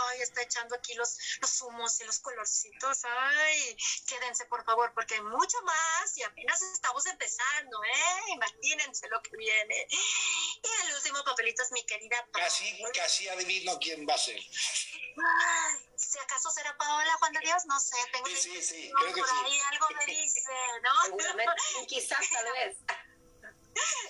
Ay, 0.09 0.21
está 0.21 0.41
echando 0.41 0.75
aquí 0.75 0.93
los, 0.95 1.17
los 1.41 1.61
humos 1.61 1.99
y 2.01 2.05
los 2.05 2.19
colorcitos. 2.19 2.99
Ay, 3.05 3.77
quédense 4.07 4.45
por 4.45 4.63
favor, 4.65 4.91
porque 4.93 5.15
hay 5.15 5.21
mucho 5.21 5.61
más 5.63 6.17
y 6.17 6.23
apenas 6.23 6.61
estamos 6.61 7.05
empezando, 7.05 7.83
¿eh? 7.83 8.21
Imagínense 8.33 9.07
lo 9.09 9.21
que 9.21 9.35
viene. 9.37 9.87
Y 9.89 10.87
el 10.87 10.95
último 10.95 11.23
papelito 11.23 11.63
es 11.63 11.71
mi 11.71 11.83
querida 11.85 12.27
Casi, 12.31 12.83
casi 12.93 13.27
adivino 13.29 13.77
quién 13.79 14.07
va 14.07 14.13
a 14.13 14.17
ser. 14.17 14.39
Ay, 14.39 15.89
si 15.95 16.17
acaso 16.19 16.49
será 16.51 16.75
Paola 16.77 17.13
Juan 17.19 17.33
de 17.33 17.39
Dios, 17.39 17.65
no 17.65 17.79
sé, 17.79 17.97
tengo 18.11 18.27
Sí, 18.27 18.35
sí, 18.35 18.61
sí, 18.61 18.89
por 18.91 19.01
creo 19.01 19.15
que 19.15 19.21
sí. 19.21 19.35
ahí 19.45 19.59
algo 19.71 19.87
me 19.97 20.05
dice, 20.05 20.51
¿no? 20.83 21.03
Seguramente, 21.05 21.87
quizás 21.87 22.29
tal 22.31 22.51
vez. 22.53 22.77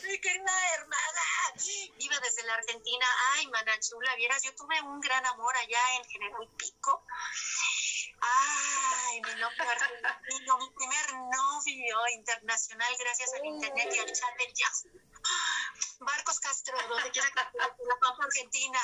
Mi 0.03 0.19
querida 0.21 0.73
hermana, 0.75 1.21
iba 1.97 2.19
desde 2.19 2.43
la 2.43 2.53
Argentina. 2.55 3.05
Ay, 3.33 3.47
mana 3.47 3.79
chula, 3.79 4.15
vieras, 4.15 4.41
yo 4.43 4.53
tuve 4.55 4.81
un 4.81 4.99
gran 4.99 5.25
amor 5.25 5.55
allá 5.57 5.95
en 5.97 6.05
General 6.05 6.49
Pico. 6.57 7.05
Ay, 8.21 9.21
mi 9.21 9.35
novio 9.35 10.57
mi 10.59 10.69
primer 10.71 11.13
novio 11.13 12.07
internacional 12.13 12.95
gracias 12.99 13.33
al 13.33 13.45
internet 13.45 13.89
y 13.93 13.99
al 13.99 14.11
chat 14.11 14.37
del 14.37 14.53
Yahoo. 14.53 14.99
Marcos 15.99 16.39
Castro, 16.39 16.77
donde 16.87 17.11
quiera 17.11 17.29
que 17.29 17.57
la 17.57 17.99
Pampa 17.99 18.23
Argentina. 18.23 18.79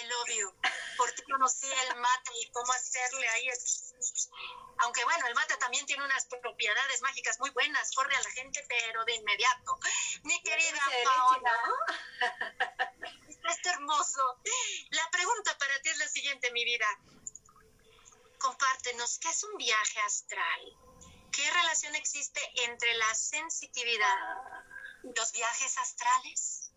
I 0.00 0.06
love 0.06 0.28
you. 0.36 0.52
Por 0.96 1.10
ti 1.12 1.22
conocí 1.22 1.66
el 1.66 1.96
mate 1.96 2.30
y 2.34 2.50
cómo 2.50 2.72
hacerle 2.72 3.28
ahí. 3.28 3.48
Aunque 4.78 5.04
bueno, 5.04 5.26
el 5.26 5.34
mate 5.34 5.56
también 5.56 5.84
tiene 5.86 6.04
unas 6.04 6.26
propiedades 6.26 7.02
mágicas 7.02 7.38
muy 7.40 7.50
buenas. 7.50 7.90
Corre 7.92 8.14
a 8.14 8.22
la 8.22 8.30
gente, 8.30 8.64
pero 8.68 9.04
de 9.04 9.14
inmediato. 9.14 9.78
Mi 10.22 10.40
querida 10.42 10.80
Paola. 11.04 11.52
Está 13.48 13.72
hermoso. 13.72 14.40
La 14.90 15.10
pregunta 15.10 15.56
para 15.58 15.80
ti 15.80 15.88
es 15.88 15.98
la 15.98 16.08
siguiente, 16.08 16.50
mi 16.52 16.64
vida. 16.64 16.86
Compártenos, 18.38 19.18
¿qué 19.18 19.30
es 19.30 19.42
un 19.44 19.56
viaje 19.56 20.00
astral? 20.00 20.60
¿Qué 21.32 21.50
relación 21.50 21.94
existe 21.96 22.40
entre 22.64 22.94
la 22.94 23.14
sensitividad 23.14 24.16
y 25.02 25.12
los 25.16 25.32
viajes 25.32 25.76
astrales? 25.78 26.72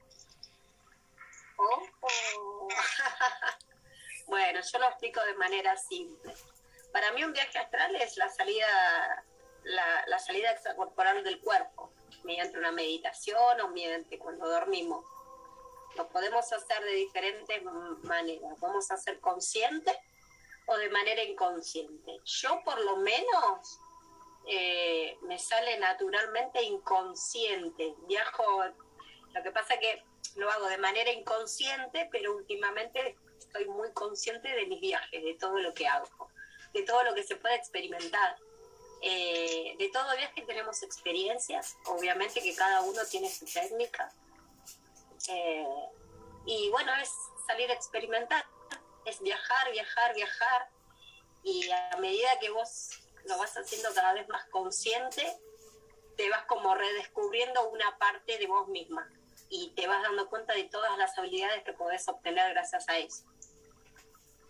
Oh, 1.58 1.88
oh. 2.02 2.68
bueno, 4.28 4.60
yo 4.62 4.80
lo 4.80 4.88
explico 4.88 5.22
de 5.24 5.36
manera 5.36 5.78
simple. 5.78 6.36
Para 6.92 7.12
mí 7.12 7.24
un 7.24 7.34
viaje 7.34 7.58
astral 7.58 7.96
es 7.96 8.18
la 8.18 8.30
salida, 8.30 9.26
la, 9.64 10.06
la 10.08 10.20
salida 10.20 10.52
extracorporal 10.52 11.24
del 11.24 11.40
cuerpo, 11.40 11.94
mediante 12.24 12.58
una 12.58 12.72
meditación 12.72 13.62
o 13.62 13.70
mediante 13.70 14.18
cuando 14.20 14.48
dormimos. 14.48 15.06
Lo 15.96 16.08
podemos 16.10 16.52
hacer 16.52 16.84
de 16.84 16.92
diferentes 16.92 17.64
maneras. 18.04 18.58
Podemos 18.60 18.90
hacer 18.92 19.20
consciente 19.20 19.92
o 20.68 20.78
de 20.78 20.90
manera 20.90 21.24
inconsciente. 21.24 22.20
Yo 22.24 22.62
por 22.64 22.80
lo 22.80 22.98
menos 22.98 23.80
eh, 24.48 25.18
me 25.24 25.38
sale 25.38 25.78
naturalmente 25.80 26.62
inconsciente. 26.64 27.94
Viajo, 28.08 28.66
lo 29.34 29.44
que 29.44 29.52
pasa 29.52 29.78
que 29.80 30.04
lo 30.36 30.50
hago 30.50 30.68
de 30.68 30.78
manera 30.78 31.12
inconsciente, 31.12 32.08
pero 32.12 32.36
últimamente 32.36 33.18
estoy 33.38 33.66
muy 33.68 33.92
consciente 33.94 34.48
de 34.48 34.66
mis 34.66 34.80
viajes, 34.80 35.24
de 35.24 35.34
todo 35.36 35.58
lo 35.60 35.74
que 35.74 35.88
hago, 35.88 36.31
de 36.74 36.84
todo 36.84 37.04
lo 37.04 37.14
que 37.14 37.24
se 37.24 37.36
puede 37.36 37.56
experimentar. 37.56 38.38
Eh, 39.02 39.76
de 39.80 39.90
todo 39.90 40.16
viaje 40.16 40.44
tenemos 40.44 40.84
experiencias, 40.84 41.76
obviamente 41.86 42.42
que 42.42 42.56
cada 42.56 42.82
uno 42.82 43.02
tiene 43.10 43.30
su 43.30 43.46
técnica. 43.46 44.14
Eh, 45.28 45.66
y 46.46 46.70
bueno, 46.70 46.92
es 47.02 47.12
salir 47.48 47.70
a 47.72 47.74
experimentar, 47.74 48.46
es 49.06 49.20
viajar, 49.22 49.72
viajar, 49.72 50.14
viajar. 50.16 50.70
Y 51.44 51.70
a 51.72 51.98
medida 52.00 52.30
que 52.40 52.52
vos 52.52 52.92
lo 53.26 53.38
vas 53.38 53.58
haciendo 53.58 53.94
cada 53.94 54.14
vez 54.14 54.28
más 54.30 54.46
consciente, 54.50 55.36
te 56.16 56.30
vas 56.30 56.46
como 56.46 56.76
redescubriendo 56.76 57.70
una 57.70 57.98
parte 57.98 58.38
de 58.38 58.46
vos 58.46 58.68
misma 58.68 59.10
y 59.50 59.72
te 59.72 59.88
vas 59.88 60.02
dando 60.04 60.30
cuenta 60.30 60.54
de 60.54 60.66
todas 60.66 60.98
las 60.98 61.18
habilidades 61.18 61.64
que 61.64 61.74
podés 61.74 62.08
obtener 62.08 62.54
gracias 62.54 62.88
a 62.88 62.98
eso. 62.98 63.24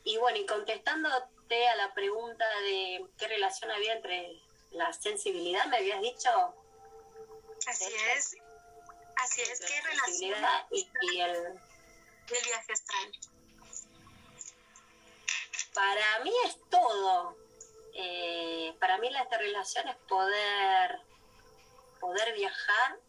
Y 0.04 0.18
bueno, 0.18 0.38
y 0.38 0.46
contestándote 0.46 1.68
a 1.68 1.76
la 1.76 1.94
pregunta 1.94 2.46
de 2.62 3.06
qué 3.18 3.28
relación 3.28 3.72
había 3.72 3.94
entre 3.94 4.42
la 4.72 4.92
sensibilidad, 4.94 5.66
me 5.68 5.78
habías 5.78 6.02
dicho 6.02 6.30
Así 7.68 7.94
es. 8.16 8.36
Así 9.18 9.42
es. 9.42 9.60
¿Qué 9.60 9.74
la 9.76 9.90
relación 9.90 10.06
sensibilidad 10.06 10.66
y, 10.72 10.90
y 11.14 11.22
el, 11.22 11.34
del 11.44 12.44
viaje 12.46 12.74
astral? 12.74 13.12
Para 15.74 16.20
mí 16.24 16.34
es 16.46 16.58
todo. 16.70 17.36
Eh, 17.94 18.76
para 18.80 18.98
mí 18.98 19.10
la 19.10 19.26
relación 19.26 19.88
es 19.90 19.96
poder, 20.08 21.02
poder 22.00 22.34
viajar 22.34 23.00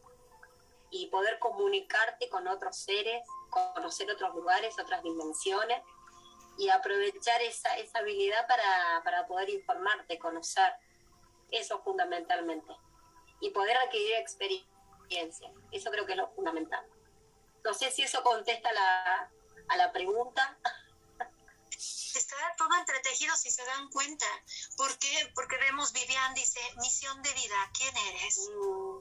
y 0.90 1.07
poder 1.07 1.38
comunicarte 1.38 2.28
con 2.28 2.46
otros 2.46 2.76
seres, 2.76 3.22
conocer 3.48 4.11
otros 4.11 4.35
lugares, 4.35 4.78
otras 4.78 5.02
dimensiones 5.02 5.81
y 6.59 6.69
aprovechar 6.69 7.41
esa, 7.43 7.77
esa 7.77 7.99
habilidad 7.99 8.47
para, 8.47 9.03
para 9.05 9.27
poder 9.27 9.51
informarte, 9.51 10.19
conocer. 10.19 10.73
Eso 11.51 11.83
fundamentalmente. 11.83 12.73
Y 13.41 13.51
poder 13.51 13.77
adquirir 13.79 14.15
experiencia. 14.15 15.53
Eso 15.71 15.91
creo 15.91 16.07
que 16.07 16.12
es 16.12 16.19
lo 16.19 16.31
fundamental. 16.31 16.85
No 17.65 17.75
sé 17.75 17.91
si 17.91 18.03
eso 18.03 18.23
contesta 18.23 18.73
la, 18.73 19.31
a 19.69 19.77
la 19.77 19.93
pregunta. 19.93 20.59
Está 21.71 22.37
todo 22.57 22.69
entretejido 22.79 23.35
si 23.37 23.51
se 23.51 23.65
dan 23.65 23.88
cuenta. 23.91 24.27
¿Por 24.77 24.97
qué? 24.99 25.33
Porque 25.35 25.57
vemos 25.59 25.93
Vivian 25.93 26.35
dice, 26.35 26.61
misión 26.77 27.23
de 27.23 27.33
vida, 27.35 27.71
¿quién 27.77 27.97
eres? 27.97 28.49
Mm, 28.51 28.99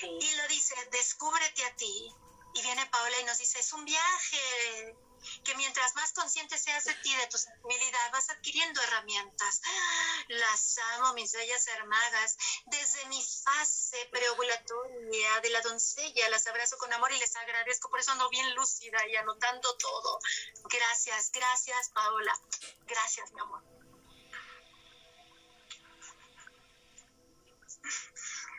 sí. 0.00 0.18
Y 0.20 0.36
lo 0.36 0.48
dice, 0.48 0.74
descúbrete 0.90 1.64
a 1.64 1.76
ti. 1.76 2.14
Y 2.54 2.62
viene 2.62 2.86
Paola 2.86 3.20
y 3.20 3.24
nos 3.24 3.38
dice, 3.38 3.58
es 3.60 3.72
un 3.72 3.84
viaje, 3.84 4.96
que 5.44 5.54
mientras 5.54 5.94
más 5.94 6.12
consciente 6.12 6.58
seas 6.58 6.84
de 6.84 6.94
ti, 6.94 7.14
de 7.14 7.26
tu 7.28 7.38
sensibilidad, 7.38 8.12
vas 8.12 8.30
adquiriendo 8.30 8.80
herramientas. 8.82 9.60
Las 10.28 10.78
amo, 10.94 11.14
mis 11.14 11.32
bellas 11.32 11.66
hermanas. 11.68 12.36
Desde 12.66 13.04
mi 13.06 13.22
fase 13.22 14.08
preovulatoria 14.10 15.40
de 15.40 15.50
la 15.50 15.60
doncella, 15.60 16.28
las 16.30 16.46
abrazo 16.46 16.76
con 16.78 16.92
amor 16.92 17.12
y 17.12 17.18
les 17.18 17.36
agradezco. 17.36 17.88
Por 17.90 18.00
eso 18.00 18.12
ando 18.12 18.28
bien 18.28 18.54
lúcida 18.54 19.06
y 19.06 19.16
anotando 19.16 19.76
todo. 19.76 20.18
Gracias, 20.64 21.30
gracias, 21.32 21.90
Paola. 21.90 22.38
Gracias, 22.86 23.32
mi 23.32 23.40
amor. 23.40 23.62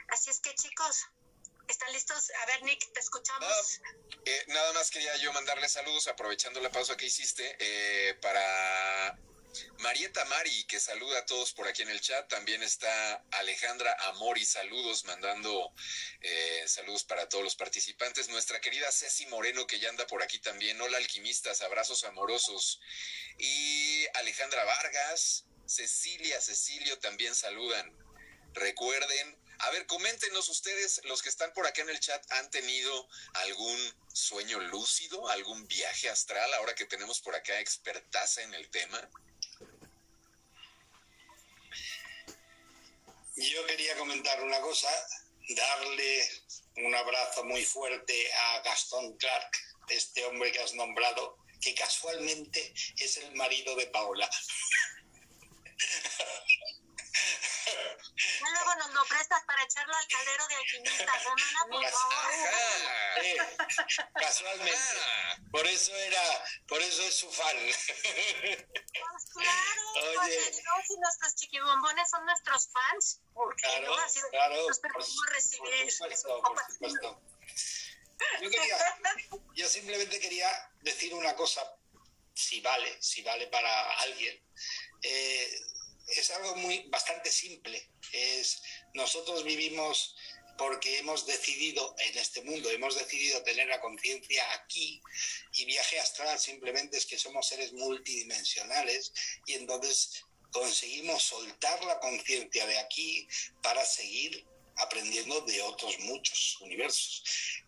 Así 0.10 0.30
es 0.30 0.40
que, 0.40 0.56
chicos, 0.56 1.08
¿están 1.68 1.92
listos? 1.94 2.32
A 2.42 2.46
ver, 2.48 2.64
Nick, 2.64 2.92
te 2.94 3.00
escuchamos. 3.00 3.82
Eh, 4.26 4.46
nada 4.48 4.74
más 4.74 4.90
quería 4.90 5.16
yo 5.18 5.32
mandarle 5.34 5.68
saludos, 5.70 6.08
aprovechando 6.08 6.60
la 6.62 6.72
pausa 6.72 6.96
que 6.96 7.06
hiciste, 7.06 7.58
eh, 7.60 8.16
para 8.22 9.18
Marieta 9.80 10.24
Mari, 10.26 10.66
que 10.66 10.80
saluda 10.80 11.20
a 11.20 11.26
todos 11.26 11.54
por 11.54 11.68
aquí 11.68 11.82
en 11.82 11.90
el 11.90 12.02
chat. 12.02 12.28
También 12.28 12.62
está 12.64 13.24
Alejandra 13.32 13.96
Amori, 14.10 14.46
saludos, 14.46 15.06
mandando 15.06 15.74
eh, 16.22 16.64
saludos 16.68 17.04
para 17.04 17.28
todos 17.28 17.44
los 17.44 17.56
participantes. 17.56 18.30
Nuestra 18.30 18.60
querida 18.62 18.92
Ceci 18.92 19.26
Moreno, 19.28 19.68
que 19.68 19.80
ya 19.80 19.90
anda 19.90 20.08
por 20.08 20.24
aquí 20.24 20.40
también. 20.40 20.80
Hola, 20.82 20.98
alquimistas, 20.98 21.62
abrazos 21.62 22.04
amorosos. 22.04 22.80
Y 23.38 24.06
Alejandra 24.16 24.64
Vargas, 24.64 25.46
Cecilia, 25.66 26.40
Cecilio 26.42 26.98
también 27.00 27.36
saludan. 27.36 27.96
Recuerden, 28.54 29.38
a 29.60 29.72
ver, 29.72 29.86
coméntenos 29.88 30.50
ustedes, 30.50 31.02
los 31.06 31.22
que 31.22 31.30
están 31.30 31.52
por 31.54 31.66
acá 31.66 31.82
en 31.82 31.90
el 31.90 32.00
chat, 32.00 32.24
¿han 32.34 32.50
tenido 32.50 33.08
algún 33.34 33.94
sueño 34.14 34.60
lúcido, 34.60 35.28
algún 35.30 35.68
viaje 35.68 36.10
astral, 36.10 36.54
ahora 36.56 36.76
que 36.76 36.86
tenemos 36.86 37.22
por 37.22 37.36
acá 37.36 37.60
expertaza 37.60 38.42
en 38.44 38.54
el 38.54 38.70
tema? 38.70 39.10
Yo 43.36 43.66
quería 43.68 43.96
comentar 43.98 44.42
una 44.44 44.60
cosa, 44.62 44.90
darle 45.50 46.30
un 46.78 46.96
abrazo 46.96 47.44
muy 47.44 47.64
fuerte 47.64 48.34
a 48.34 48.62
Gastón 48.62 49.16
Clark, 49.18 49.52
este 49.90 50.26
hombre 50.26 50.52
que 50.52 50.60
has 50.60 50.74
nombrado, 50.74 51.38
que 51.62 51.76
casualmente 51.76 52.74
es 52.98 53.18
el 53.18 53.36
marido 53.36 53.76
de 53.76 53.88
Paola. 53.88 54.30
Ya 57.68 58.50
luego 58.52 58.76
nos 58.76 58.94
lo 58.94 59.06
prestas 59.06 59.44
para 59.46 59.64
echarlo 59.64 59.94
al 59.96 60.08
caldero 60.08 60.48
de 60.48 60.56
alquimistas, 60.56 61.26
hermana, 61.26 61.66
por 61.70 61.86
favor. 61.90 62.16
Ajá. 62.16 63.22
Eh, 63.22 63.38
Casualmente. 64.14 64.78
Por 65.52 65.68
eso 65.68 65.96
era, 65.96 66.22
por 66.68 66.82
eso 66.82 67.02
es 67.04 67.16
su 67.16 67.32
fan. 67.32 67.56
Pues 67.58 69.26
claro, 69.34 70.22
Oye. 70.22 70.54
si 70.88 70.98
nuestros 71.00 71.36
chiquibombones 71.36 72.10
son 72.10 72.26
nuestros 72.26 72.70
fans, 72.72 73.22
porque 73.34 73.62
claro, 73.62 73.96
no? 73.96 74.04
Así 74.04 74.20
claro, 74.32 74.68
los 74.68 74.80
permitimos 74.80 75.26
recibir. 75.28 75.94
Yo, 78.42 78.50
quería, 78.50 78.78
yo 79.54 79.68
simplemente 79.70 80.20
quería 80.20 80.72
decir 80.82 81.14
una 81.14 81.36
cosa, 81.36 81.62
si 82.34 82.62
vale, 82.62 83.02
si 83.02 83.22
vale 83.22 83.48
para 83.48 83.92
alguien. 84.00 84.42
Eh, 85.02 85.62
es 86.08 86.32
algo 86.32 86.56
muy 86.58 86.84
bastante 86.90 87.32
simple. 87.32 87.90
Es 88.12 88.62
nosotros 88.94 89.44
vivimos 89.44 90.16
porque 90.58 90.98
hemos 90.98 91.26
decidido 91.26 91.96
en 92.00 92.18
este 92.18 92.42
mundo, 92.42 92.70
hemos 92.72 92.98
decidido 92.98 93.44
tener 93.44 93.68
la 93.68 93.80
conciencia 93.80 94.44
aquí 94.54 95.02
y 95.54 95.66
viaje 95.66 96.00
astral 96.00 96.40
simplemente 96.40 96.98
es 96.98 97.06
que 97.06 97.20
somos 97.20 97.48
seres 97.48 97.74
multidimensionales 97.74 99.14
y 99.46 99.54
entonces 99.54 100.26
conseguimos 100.52 101.22
soltar 101.22 101.84
la 101.84 102.00
conciencia 102.00 102.66
de 102.66 102.80
aquí 102.80 103.28
para 103.62 103.86
seguir 103.86 104.46
aprendiendo 104.78 105.42
de 105.42 105.62
otros 105.62 105.98
muchos 106.00 106.60
universos, 106.62 107.24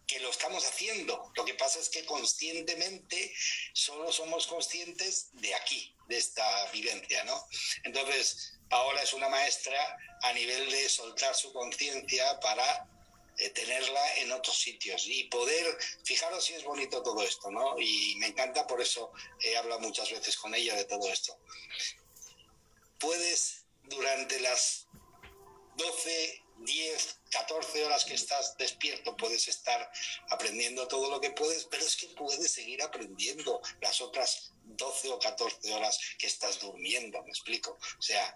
que 0.06 0.20
lo 0.20 0.30
estamos 0.30 0.66
haciendo. 0.66 1.32
Lo 1.36 1.46
que 1.46 1.56
pasa 1.56 1.80
es 1.80 1.90
que 1.90 2.06
conscientemente 2.06 3.34
solo 3.74 4.12
somos 4.12 4.48
conscientes 4.48 5.30
de 5.34 5.54
aquí, 5.56 5.96
de 6.10 6.18
esta 6.18 6.66
vivencia, 6.72 7.24
¿no? 7.24 7.48
Entonces, 7.84 8.54
Paola 8.68 9.02
es 9.02 9.14
una 9.14 9.30
maestra 9.30 9.98
a 10.24 10.34
nivel 10.34 10.70
de 10.70 10.90
soltar 10.90 11.36
su 11.36 11.54
conciencia 11.54 12.40
para 12.40 12.88
eh, 13.38 13.50
tenerla 13.52 14.16
en 14.18 14.32
otros 14.32 14.58
sitios 14.58 15.06
y 15.06 15.26
poder, 15.26 15.78
fijaros 16.04 16.44
si 16.44 16.56
es 16.56 16.64
bonito 16.64 17.02
todo 17.04 17.24
esto, 17.24 17.52
¿no? 17.52 17.80
Y 17.80 18.16
me 18.18 18.28
encanta, 18.28 18.66
por 18.66 18.82
eso 18.82 19.12
he 19.42 19.56
hablado 19.56 19.80
muchas 19.82 20.12
veces 20.12 20.36
con 20.36 20.54
ella 20.56 20.76
de 20.76 20.86
todo 20.86 21.08
esto. 21.08 21.40
Puedes, 23.00 23.66
durante 23.84 24.40
las 24.42 24.88
12, 25.78 26.44
10, 26.58 27.20
14 27.32 27.86
horas 27.86 28.04
que 28.04 28.16
estás 28.16 28.58
despierto, 28.58 29.16
puedes 29.16 29.48
estar 29.48 29.90
aprendiendo 30.30 30.88
todo 30.88 31.10
lo 31.10 31.22
que 31.22 31.32
puedes, 31.32 31.66
pero 31.66 31.86
es 31.86 31.96
que 31.96 32.08
puedes 32.08 32.52
seguir 32.52 32.82
aprendiendo 32.82 33.62
las 33.80 34.02
otras 34.02 34.52
12 34.80 35.10
o 35.12 35.20
14 35.20 35.74
horas 35.76 36.00
que 36.18 36.26
estás 36.26 36.60
durmiendo, 36.60 37.22
me 37.22 37.30
explico. 37.30 37.78
O 38.00 38.02
sea, 38.02 38.36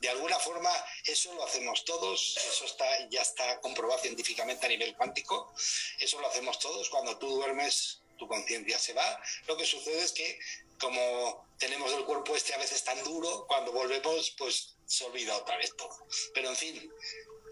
de 0.00 0.08
alguna 0.08 0.38
forma 0.40 0.72
eso 1.06 1.32
lo 1.34 1.44
hacemos 1.44 1.84
todos, 1.84 2.36
eso 2.36 2.64
está, 2.64 3.08
ya 3.10 3.22
está 3.22 3.60
comprobado 3.60 4.00
científicamente 4.00 4.66
a 4.66 4.70
nivel 4.70 4.96
cuántico, 4.96 5.54
eso 6.00 6.20
lo 6.20 6.26
hacemos 6.26 6.58
todos, 6.58 6.88
cuando 6.88 7.16
tú 7.18 7.28
duermes 7.28 8.00
tu 8.18 8.26
conciencia 8.26 8.78
se 8.78 8.92
va, 8.92 9.22
lo 9.46 9.56
que 9.56 9.66
sucede 9.66 10.02
es 10.02 10.12
que 10.12 10.38
como 10.80 11.46
tenemos 11.58 11.92
el 11.92 12.04
cuerpo 12.04 12.34
este 12.34 12.54
a 12.54 12.58
veces 12.58 12.82
tan 12.82 13.02
duro, 13.04 13.46
cuando 13.46 13.72
volvemos 13.72 14.34
pues 14.36 14.74
se 14.86 15.04
olvida 15.04 15.36
otra 15.36 15.56
vez 15.56 15.74
todo. 15.76 16.06
Pero 16.34 16.50
en 16.50 16.56
fin, 16.56 16.92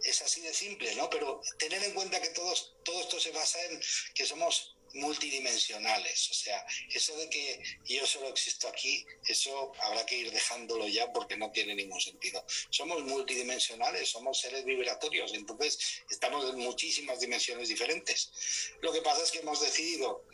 es 0.03 0.23
así 0.23 0.41
de 0.41 0.53
simple, 0.53 0.95
¿no? 0.97 1.09
Pero 1.09 1.41
tener 1.59 1.83
en 1.85 1.95
cuenta 1.95 2.21
que 2.21 2.31
todos, 2.31 2.75
todo 2.85 3.01
esto 3.01 3.21
se 3.21 3.31
basa 3.31 3.63
en 3.67 3.81
que 4.15 4.27
somos 4.27 4.77
multidimensionales. 4.95 6.31
O 6.31 6.35
sea, 6.35 6.65
eso 6.93 7.17
de 7.17 7.29
que 7.29 7.63
yo 7.85 8.07
solo 8.07 8.29
existo 8.29 8.69
aquí, 8.69 9.05
eso 9.27 9.73
habrá 9.83 10.05
que 10.07 10.17
ir 10.17 10.31
dejándolo 10.31 10.89
ya 10.89 11.13
porque 11.13 11.37
no 11.37 11.51
tiene 11.51 11.75
ningún 11.75 12.01
sentido. 12.01 12.45
Somos 12.71 13.03
multidimensionales, 13.05 14.09
somos 14.09 14.41
seres 14.41 14.65
vibratorios, 14.65 15.35
entonces 15.35 16.03
estamos 16.11 16.49
en 16.51 16.59
muchísimas 16.59 17.21
dimensiones 17.21 17.69
diferentes. 17.69 18.33
Lo 18.81 18.93
que 18.93 19.03
pasa 19.03 19.23
es 19.23 19.31
que 19.31 19.39
hemos 19.39 19.61
decidido, 19.61 20.25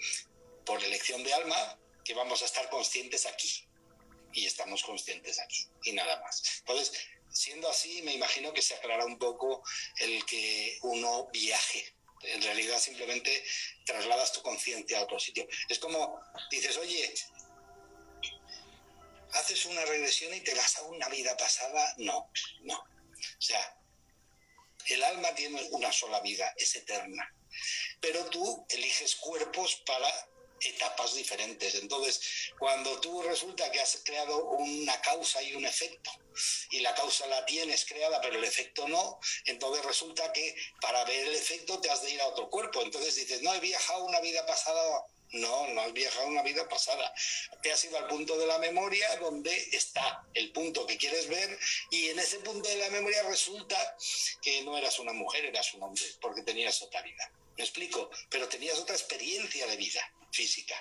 por 0.64 0.82
elección 0.82 1.22
de 1.22 1.32
alma, 1.32 1.78
que 2.04 2.14
vamos 2.14 2.42
a 2.42 2.46
estar 2.46 2.68
conscientes 2.70 3.26
aquí. 3.26 3.64
Y 4.32 4.44
estamos 4.44 4.82
conscientes 4.82 5.38
aquí, 5.38 5.66
y 5.84 5.92
nada 5.92 6.20
más. 6.20 6.59
Entonces, 6.59 6.92
siendo 7.32 7.70
así, 7.70 8.02
me 8.02 8.12
imagino 8.12 8.52
que 8.52 8.61
se 8.61 8.74
aclara 8.74 9.07
un 9.07 9.18
poco 9.18 9.62
el 10.00 10.24
que 10.26 10.78
uno 10.82 11.28
viaje 11.32 11.95
en 12.27 12.43
realidad 12.43 12.79
simplemente 12.79 13.45
trasladas 13.85 14.33
tu 14.33 14.43
conciencia 14.43 14.99
a 14.99 15.03
otro 15.03 15.18
sitio. 15.18 15.47
Es 15.68 15.79
como 15.79 16.20
dices, 16.51 16.77
oye, 16.77 17.14
haces 19.33 19.66
una 19.66 19.85
regresión 19.85 20.33
y 20.35 20.41
te 20.41 20.55
vas 20.55 20.77
a 20.79 20.83
una 20.83 21.09
vida 21.09 21.37
pasada. 21.37 21.95
No, 21.99 22.31
no. 22.62 22.79
O 22.79 23.41
sea, 23.41 23.77
el 24.89 25.03
alma 25.03 25.35
tiene 25.35 25.62
una 25.70 25.93
sola 25.93 26.20
vida, 26.20 26.53
es 26.57 26.74
eterna. 26.77 27.33
Pero 28.01 28.27
tú 28.27 28.66
eliges 28.70 29.16
cuerpos 29.16 29.83
para 29.87 30.09
etapas 30.66 31.14
diferentes. 31.14 31.74
Entonces, 31.76 32.20
cuando 32.58 33.00
tú 33.00 33.22
resulta 33.22 33.70
que 33.70 33.80
has 33.80 34.00
creado 34.04 34.44
una 34.44 35.00
causa 35.00 35.42
y 35.42 35.54
un 35.54 35.64
efecto, 35.64 36.10
y 36.70 36.80
la 36.80 36.94
causa 36.94 37.26
la 37.26 37.44
tienes 37.46 37.84
creada, 37.84 38.20
pero 38.20 38.36
el 38.36 38.44
efecto 38.44 38.88
no, 38.88 39.18
entonces 39.46 39.84
resulta 39.84 40.32
que 40.32 40.54
para 40.80 41.04
ver 41.04 41.28
el 41.28 41.34
efecto 41.34 41.80
te 41.80 41.90
has 41.90 42.02
de 42.02 42.10
ir 42.10 42.20
a 42.20 42.26
otro 42.26 42.48
cuerpo. 42.50 42.82
Entonces 42.82 43.14
dices, 43.14 43.42
no, 43.42 43.54
he 43.54 43.60
viajado 43.60 44.04
una 44.04 44.20
vida 44.20 44.44
pasada. 44.46 45.06
No, 45.32 45.66
no 45.68 45.80
has 45.80 45.92
viajado 45.92 46.28
una 46.28 46.42
vida 46.42 46.68
pasada. 46.68 47.12
Te 47.60 47.72
has 47.72 47.84
ido 47.84 47.98
al 47.98 48.06
punto 48.06 48.38
de 48.38 48.46
la 48.46 48.58
memoria 48.58 49.16
donde 49.16 49.52
está 49.72 50.24
el 50.34 50.52
punto 50.52 50.86
que 50.86 50.96
quieres 50.96 51.28
ver 51.28 51.58
y 51.90 52.10
en 52.10 52.18
ese 52.20 52.38
punto 52.38 52.68
de 52.68 52.76
la 52.76 52.90
memoria 52.90 53.24
resulta 53.24 53.76
que 54.40 54.62
no 54.62 54.78
eras 54.78 55.00
una 55.00 55.12
mujer, 55.12 55.44
eras 55.44 55.74
un 55.74 55.82
hombre, 55.82 56.04
porque 56.20 56.42
tenías 56.42 56.80
otra 56.80 57.02
vida. 57.02 57.30
¿Me 57.56 57.64
explico? 57.64 58.08
Pero 58.30 58.48
tenías 58.48 58.78
otra 58.78 58.94
experiencia 58.94 59.66
de 59.66 59.76
vida 59.76 60.12
física, 60.33 60.77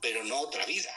pero 0.00 0.24
no 0.24 0.40
otra 0.40 0.64
vida. 0.66 0.92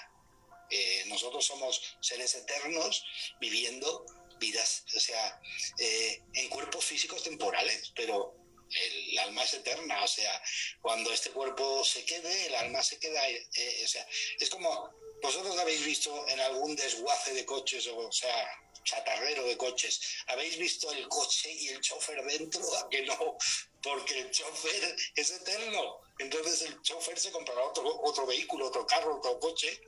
Eh, 0.70 1.04
nosotros 1.08 1.46
somos 1.46 1.98
seres 2.00 2.34
eternos 2.36 3.04
viviendo 3.40 4.06
vidas, 4.40 4.86
o 4.96 5.00
sea, 5.00 5.42
eh, 5.78 6.24
en 6.34 6.50
cuerpos 6.50 6.86
físicos 6.86 7.24
temporales, 7.24 7.92
pero 7.96 8.34
el 8.74 9.20
alma 9.20 9.44
es 9.44 9.54
eterna, 9.54 10.04
o 10.04 10.08
sea, 10.08 10.42
cuando 10.82 11.12
este 11.12 11.32
cuerpo 11.32 11.84
se 11.84 12.06
quede, 12.06 12.48
el 12.48 12.56
alma 12.56 12.82
se 12.82 13.00
queda, 13.00 13.30
eh, 13.30 13.82
o 13.84 13.88
sea, 13.88 14.08
es 14.40 14.50
como 14.50 14.90
vosotros 15.22 15.58
habéis 15.58 15.86
visto 15.86 16.28
en 16.28 16.40
algún 16.40 16.76
desguace 16.76 17.34
de 17.34 17.46
coches, 17.46 17.88
o 17.88 18.12
sea, 18.12 18.62
chatarrero 18.84 19.44
de 19.46 19.58
coches, 19.58 20.02
habéis 20.28 20.58
visto 20.58 20.92
el 20.92 21.08
coche 21.08 21.52
y 21.52 21.70
el 21.70 21.82
chofer 21.82 22.24
dentro, 22.26 22.62
a 22.78 22.90
que 22.90 23.04
no, 23.04 23.38
porque 23.82 24.20
el 24.20 24.32
chofer 24.32 24.96
es 25.16 25.32
eterno. 25.32 26.02
Entonces 26.20 26.62
el 26.64 26.82
chofer 26.82 27.20
se 27.20 27.32
comprará 27.32 27.64
otro, 27.64 28.02
otro 28.04 28.26
vehículo, 28.26 28.68
otro 28.68 28.86
carro, 28.86 29.18
otro 29.18 29.40
coche, 29.40 29.82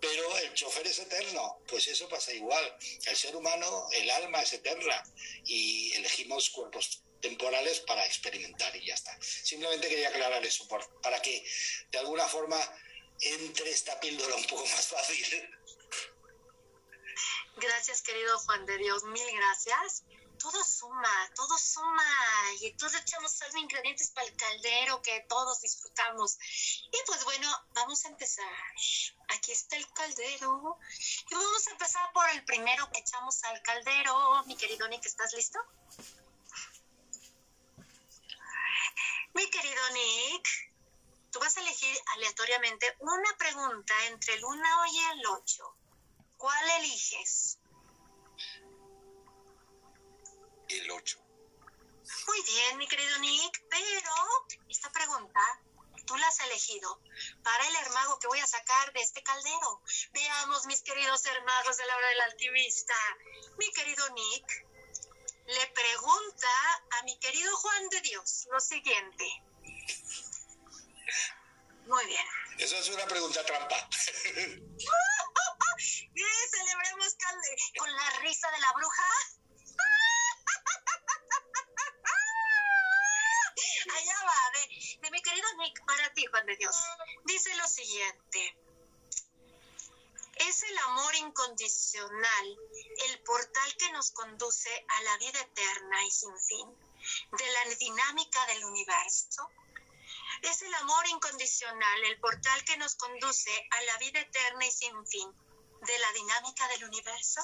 pero 0.00 0.38
el 0.38 0.54
chofer 0.54 0.86
es 0.86 0.98
eterno. 0.98 1.60
Pues 1.68 1.86
eso 1.88 2.08
pasa 2.08 2.32
igual. 2.32 2.76
El 3.06 3.16
ser 3.16 3.36
humano, 3.36 3.88
el 3.92 4.10
alma 4.10 4.42
es 4.42 4.52
eterna 4.54 5.02
y 5.44 5.92
elegimos 5.92 6.50
cuerpos 6.50 7.02
temporales 7.20 7.80
para 7.80 8.04
experimentar 8.06 8.74
y 8.76 8.86
ya 8.86 8.94
está. 8.94 9.16
Simplemente 9.20 9.88
quería 9.88 10.08
aclarar 10.08 10.44
eso 10.44 10.66
para 11.02 11.20
que 11.20 11.44
de 11.90 11.98
alguna 11.98 12.26
forma 12.28 12.58
entre 13.20 13.70
esta 13.70 13.98
píldora 14.00 14.34
un 14.34 14.46
poco 14.46 14.66
más 14.66 14.86
fácil. 14.88 15.50
Gracias, 17.56 18.02
querido 18.02 18.38
Juan 18.40 18.66
de 18.66 18.76
Dios, 18.78 19.04
mil 19.04 19.36
gracias 19.36 20.04
todo 20.38 20.62
suma, 20.62 21.30
todo 21.34 21.58
suma 21.58 22.04
y 22.60 22.66
entonces 22.66 23.00
echamos 23.00 23.40
algo 23.42 23.58
ingredientes 23.58 24.10
para 24.10 24.26
el 24.26 24.36
caldero 24.36 25.02
que 25.02 25.20
todos 25.28 25.60
disfrutamos. 25.60 26.38
Y 26.92 26.98
pues 27.06 27.24
bueno, 27.24 27.48
vamos 27.74 28.04
a 28.04 28.08
empezar. 28.08 28.44
Aquí 29.28 29.52
está 29.52 29.76
el 29.76 29.92
caldero 29.92 30.78
y 31.30 31.34
vamos 31.34 31.66
a 31.66 31.70
empezar 31.72 32.12
por 32.12 32.28
el 32.30 32.44
primero 32.44 32.88
que 32.92 33.00
echamos 33.00 33.42
al 33.44 33.60
caldero. 33.62 34.44
Mi 34.46 34.56
querido 34.56 34.86
Nick, 34.88 35.04
¿estás 35.04 35.32
listo? 35.32 35.58
Mi 39.34 39.50
querido 39.50 39.90
Nick, 39.90 40.48
tú 41.30 41.38
vas 41.40 41.56
a 41.56 41.60
elegir 41.60 41.96
aleatoriamente 42.14 42.96
una 43.00 43.36
pregunta 43.38 43.94
entre 44.06 44.34
el 44.34 44.44
1 44.44 44.86
y 44.92 44.98
el 45.12 45.26
8. 45.26 45.76
¿Cuál 46.36 46.70
eliges? 46.80 47.58
el 50.68 50.90
8. 50.90 51.18
Muy 52.26 52.42
bien, 52.42 52.78
mi 52.78 52.88
querido 52.88 53.18
Nick, 53.18 53.64
pero 53.68 54.12
esta 54.68 54.90
pregunta 54.90 55.40
tú 56.06 56.16
la 56.16 56.28
has 56.28 56.40
elegido 56.40 57.00
para 57.42 57.66
el 57.66 57.76
hermago 57.76 58.18
que 58.18 58.28
voy 58.28 58.38
a 58.38 58.46
sacar 58.46 58.92
de 58.92 59.00
este 59.00 59.22
caldero. 59.22 59.82
Veamos, 60.12 60.66
mis 60.66 60.82
queridos 60.82 61.24
hermagos 61.26 61.76
de 61.76 61.86
la 61.86 61.96
hora 61.96 62.08
del 62.08 62.20
altivista. 62.22 62.94
Mi 63.58 63.70
querido 63.72 64.08
Nick 64.10 64.66
le 65.46 65.66
pregunta 65.68 66.48
a 66.98 67.02
mi 67.04 67.18
querido 67.18 67.56
Juan 67.56 67.88
de 67.88 68.00
Dios 68.02 68.46
lo 68.50 68.60
siguiente. 68.60 69.42
Muy 71.86 72.04
bien. 72.06 72.26
Eso 72.58 72.76
es 72.76 72.88
una 72.88 73.06
pregunta 73.06 73.44
trampa. 73.44 73.88
Celebremos 76.50 77.16
con 77.78 77.94
la 77.94 78.10
risa 78.20 78.50
de 78.50 78.58
la 78.60 78.72
bruja. 78.72 79.04
Allá 83.94 84.24
va, 84.24 84.50
de, 84.54 84.68
mi 85.10 85.22
querido 85.22 85.46
Nick, 85.58 85.84
para 85.86 86.12
ti, 86.14 86.26
Juan 86.26 86.46
de 86.46 86.56
Dios. 86.56 86.74
Dice 87.24 87.54
lo 87.54 87.68
siguiente. 87.68 88.58
Es 90.36 90.62
el 90.64 90.76
amor 90.78 91.14
incondicional 91.14 92.58
el 93.08 93.22
portal 93.22 93.76
que 93.78 93.92
nos 93.92 94.10
conduce 94.10 94.84
a 94.88 95.02
la 95.02 95.16
vida 95.18 95.40
eterna 95.40 96.04
y 96.04 96.10
sin 96.10 96.36
fin 96.40 96.76
de 97.32 97.46
la 97.46 97.64
dinámica 97.76 98.44
del 98.46 98.64
universo. 98.64 99.48
Es 100.50 100.62
el 100.62 100.72
amor 100.74 101.08
incondicional 101.08 102.04
el 102.04 102.20
portal 102.20 102.64
que 102.64 102.76
nos 102.76 102.94
conduce 102.94 103.50
a 103.68 103.82
la 103.82 103.98
vida 103.98 104.20
eterna 104.20 104.64
y 104.64 104.70
sin 104.70 105.06
fin 105.06 105.28
de 105.84 105.98
la 105.98 106.12
dinámica 106.12 106.68
del 106.68 106.84
universo. 106.84 107.40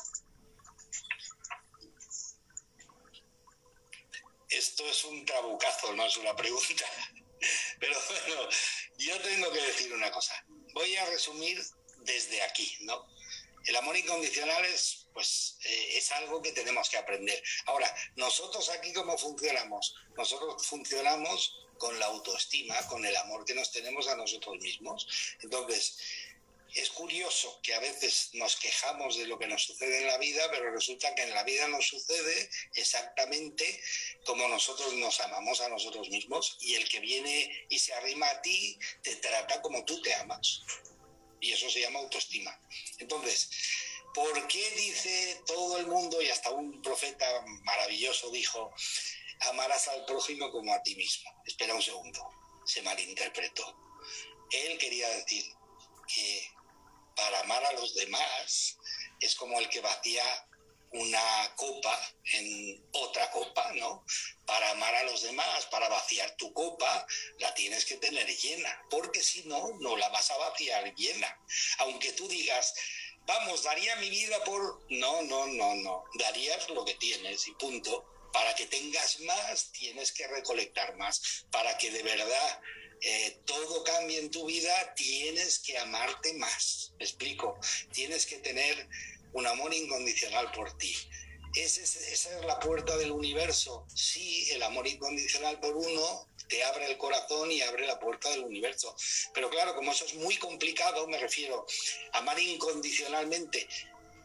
Esto 4.48 4.86
es 4.86 5.04
un 5.04 5.26
trabucazo, 5.26 5.92
no 5.94 6.06
es 6.06 6.16
una 6.18 6.36
pregunta. 6.36 6.84
Pero 7.80 7.98
bueno, 8.08 8.48
yo 8.98 9.20
tengo 9.20 9.50
que 9.50 9.62
decir 9.62 9.92
una 9.92 10.12
cosa. 10.12 10.44
Voy 10.72 10.94
a 10.94 11.04
resumir 11.06 11.60
desde 12.04 12.40
aquí, 12.42 12.78
¿no? 12.82 13.04
El 13.64 13.76
amor 13.76 13.96
incondicional 13.96 14.64
es, 14.64 15.08
pues, 15.12 15.58
eh, 15.64 15.98
es 15.98 16.12
algo 16.12 16.40
que 16.40 16.52
tenemos 16.52 16.88
que 16.88 16.98
aprender. 16.98 17.42
Ahora, 17.66 17.92
nosotros 18.14 18.68
aquí 18.68 18.92
cómo 18.92 19.18
funcionamos? 19.18 19.94
Nosotros 20.16 20.64
funcionamos 20.66 21.61
con 21.82 21.98
la 21.98 22.06
autoestima, 22.06 22.76
con 22.86 23.04
el 23.04 23.16
amor 23.16 23.44
que 23.44 23.56
nos 23.56 23.72
tenemos 23.72 24.06
a 24.06 24.14
nosotros 24.14 24.56
mismos. 24.60 25.04
Entonces, 25.42 25.98
es 26.76 26.90
curioso 26.90 27.58
que 27.60 27.74
a 27.74 27.80
veces 27.80 28.30
nos 28.34 28.54
quejamos 28.54 29.18
de 29.18 29.26
lo 29.26 29.36
que 29.36 29.48
nos 29.48 29.64
sucede 29.64 29.98
en 29.98 30.06
la 30.06 30.16
vida, 30.18 30.48
pero 30.52 30.70
resulta 30.70 31.12
que 31.16 31.24
en 31.24 31.34
la 31.34 31.42
vida 31.42 31.66
nos 31.66 31.88
sucede 31.88 32.48
exactamente 32.76 33.82
como 34.24 34.46
nosotros 34.46 34.94
nos 34.94 35.18
amamos 35.22 35.60
a 35.60 35.70
nosotros 35.70 36.08
mismos 36.08 36.56
y 36.60 36.76
el 36.76 36.88
que 36.88 37.00
viene 37.00 37.66
y 37.68 37.80
se 37.80 37.92
arrima 37.94 38.30
a 38.30 38.40
ti 38.42 38.78
te 39.02 39.16
trata 39.16 39.60
como 39.60 39.84
tú 39.84 40.00
te 40.02 40.14
amas. 40.14 40.62
Y 41.40 41.52
eso 41.52 41.68
se 41.68 41.80
llama 41.80 41.98
autoestima. 41.98 42.56
Entonces, 43.00 43.50
¿por 44.14 44.46
qué 44.46 44.70
dice 44.76 45.42
todo 45.46 45.78
el 45.78 45.88
mundo 45.88 46.22
y 46.22 46.28
hasta 46.28 46.50
un 46.50 46.80
profeta 46.80 47.26
maravilloso 47.64 48.30
dijo, 48.30 48.72
amarás 49.48 49.88
al 49.88 50.04
prójimo 50.04 50.50
como 50.50 50.72
a 50.72 50.82
ti 50.82 50.94
mismo? 50.94 51.30
Espera 51.46 51.74
un 51.74 51.82
segundo, 51.82 52.28
se 52.64 52.82
malinterpretó. 52.82 53.76
Él 54.50 54.78
quería 54.78 55.08
decir 55.08 55.44
que 56.06 56.50
para 57.16 57.40
amar 57.40 57.64
a 57.64 57.72
los 57.72 57.94
demás 57.94 58.76
es 59.20 59.34
como 59.34 59.58
el 59.58 59.68
que 59.68 59.80
vacía 59.80 60.24
una 60.92 61.54
copa 61.56 61.98
en 62.32 62.86
otra 62.92 63.30
copa, 63.30 63.72
¿no? 63.74 64.04
Para 64.44 64.70
amar 64.70 64.94
a 64.94 65.04
los 65.04 65.22
demás, 65.22 65.66
para 65.66 65.88
vaciar 65.88 66.36
tu 66.36 66.52
copa, 66.52 67.06
la 67.38 67.54
tienes 67.54 67.84
que 67.86 67.96
tener 67.96 68.26
llena, 68.26 68.82
porque 68.90 69.22
si 69.22 69.42
no, 69.44 69.70
no 69.80 69.96
la 69.96 70.08
vas 70.10 70.30
a 70.30 70.36
vaciar 70.36 70.94
llena. 70.94 71.38
Aunque 71.78 72.12
tú 72.12 72.28
digas, 72.28 72.74
vamos, 73.26 73.62
daría 73.62 73.96
mi 73.96 74.10
vida 74.10 74.42
por... 74.44 74.82
No, 74.90 75.22
no, 75.22 75.46
no, 75.46 75.74
no, 75.76 76.04
darías 76.14 76.68
lo 76.70 76.84
que 76.84 76.94
tienes 76.94 77.46
y 77.48 77.52
punto. 77.52 78.04
Para 78.32 78.54
que 78.54 78.66
tengas 78.66 79.20
más, 79.20 79.72
tienes 79.72 80.12
que 80.12 80.26
recolectar 80.26 80.96
más, 80.96 81.44
para 81.50 81.76
que 81.78 81.90
de 81.90 82.02
verdad 82.02 82.60
eh, 83.00 83.40
todo 83.44 83.82
cambie 83.82 84.20
en 84.20 84.30
tu 84.30 84.46
vida, 84.46 84.94
tienes 84.94 85.58
que 85.58 85.76
amarte 85.78 86.34
más. 86.34 86.92
¿Me 86.98 87.04
explico? 87.04 87.58
Tienes 87.92 88.26
que 88.26 88.38
tener 88.38 88.88
un 89.32 89.46
amor 89.46 89.74
incondicional 89.74 90.52
por 90.52 90.76
ti. 90.78 90.94
esa 91.54 91.82
es 91.82 92.28
la 92.46 92.60
puerta 92.60 92.96
del 92.96 93.10
universo. 93.10 93.86
Sí, 93.94 94.50
el 94.52 94.62
amor 94.62 94.86
incondicional 94.86 95.58
por 95.58 95.76
uno 95.76 96.28
te 96.48 96.62
abre 96.64 96.86
el 96.86 96.98
corazón 96.98 97.50
y 97.50 97.62
abre 97.62 97.86
la 97.86 97.98
puerta 97.98 98.28
del 98.30 98.44
universo. 98.44 98.94
Pero 99.34 99.50
claro, 99.50 99.74
como 99.74 99.90
eso 99.90 100.04
es 100.04 100.14
muy 100.14 100.36
complicado, 100.36 101.08
me 101.08 101.18
refiero, 101.18 101.66
amar 102.12 102.38
incondicionalmente 102.38 103.66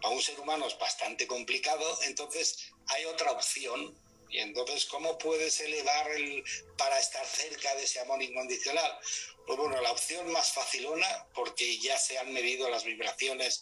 a 0.04 0.10
un 0.10 0.22
ser 0.22 0.40
humano 0.40 0.68
es 0.68 0.78
bastante 0.78 1.28
complicado, 1.28 2.00
entonces 2.04 2.72
hay 2.88 3.06
otra 3.06 3.32
opción 3.32 3.96
y 4.30 4.40
entonces, 4.40 4.86
¿cómo 4.86 5.18
puedes 5.18 5.60
elevar 5.62 6.12
el, 6.12 6.44
para 6.78 7.00
estar 7.00 7.26
cerca 7.26 7.74
de 7.76 7.84
ese 7.84 8.00
amor 8.02 8.22
incondicional? 8.22 9.00
Pues 9.46 9.58
bueno, 9.58 9.82
la 9.82 9.92
opción 9.92 10.30
más 10.32 10.52
facilona, 10.52 11.28
porque 11.34 11.78
ya 11.80 11.98
se 11.98 12.18
han 12.18 12.34
medido 12.34 12.70
las 12.70 12.84
vibraciones, 12.84 13.62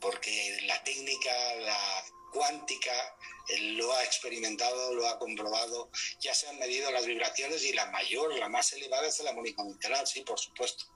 porque 0.00 0.58
la 0.62 0.82
técnica, 0.82 1.54
la 1.56 2.04
cuántica, 2.32 3.16
lo 3.60 3.92
ha 3.92 4.04
experimentado, 4.04 4.94
lo 4.94 5.06
ha 5.08 5.18
comprobado, 5.18 5.90
ya 6.20 6.34
se 6.34 6.48
han 6.48 6.58
medido 6.58 6.90
las 6.90 7.06
vibraciones 7.06 7.62
y 7.64 7.72
la 7.72 7.86
mayor, 7.86 8.34
la 8.38 8.48
más 8.48 8.72
elevada 8.72 9.06
es 9.06 9.20
el 9.20 9.28
amor 9.28 9.46
incondicional, 9.46 10.06
sí, 10.06 10.22
por 10.22 10.38
supuesto. 10.38 10.86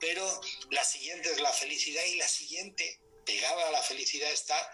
Pero 0.00 0.24
la 0.70 0.84
siguiente 0.84 1.30
es 1.30 1.40
la 1.40 1.52
felicidad 1.52 2.04
y 2.04 2.16
la 2.16 2.28
siguiente, 2.28 3.00
pegada 3.24 3.68
a 3.68 3.72
la 3.72 3.82
felicidad, 3.82 4.30
está 4.30 4.72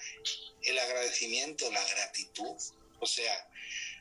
el 0.62 0.78
agradecimiento, 0.78 1.70
la 1.70 1.84
gratitud 1.84 2.56
o 3.00 3.06
sea, 3.06 3.48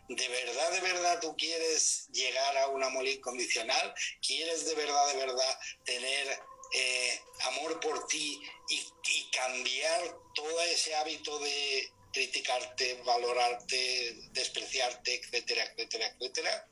¿de 0.09 0.27
verdad, 0.27 0.71
de 0.71 0.81
verdad 0.81 1.19
tú 1.21 1.35
quieres 1.37 2.07
llegar 2.11 2.57
a 2.57 2.67
un 2.67 2.83
amor 2.83 3.07
incondicional? 3.07 3.93
¿Quieres 4.25 4.65
de 4.65 4.75
verdad, 4.75 5.07
de 5.07 5.17
verdad 5.17 5.59
tener 5.85 6.39
eh, 6.73 7.21
amor 7.41 7.79
por 7.79 8.07
ti 8.07 8.41
y, 8.69 8.87
cambiar 9.31 10.17
todo 10.33 10.61
ese 10.63 10.95
hábito 10.95 11.37
de 11.39 11.91
criticarte, 12.11 12.95
valorarte, 13.05 14.15
despreciarte, 14.31 15.15
etcétera, 15.15 15.63
etcétera, 15.63 16.07
etcétera? 16.07 16.67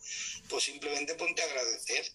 Pues 0.50 0.64
simplemente 0.64 1.14
ponte 1.16 1.44
a 1.44 1.46
agradecer 1.46 2.12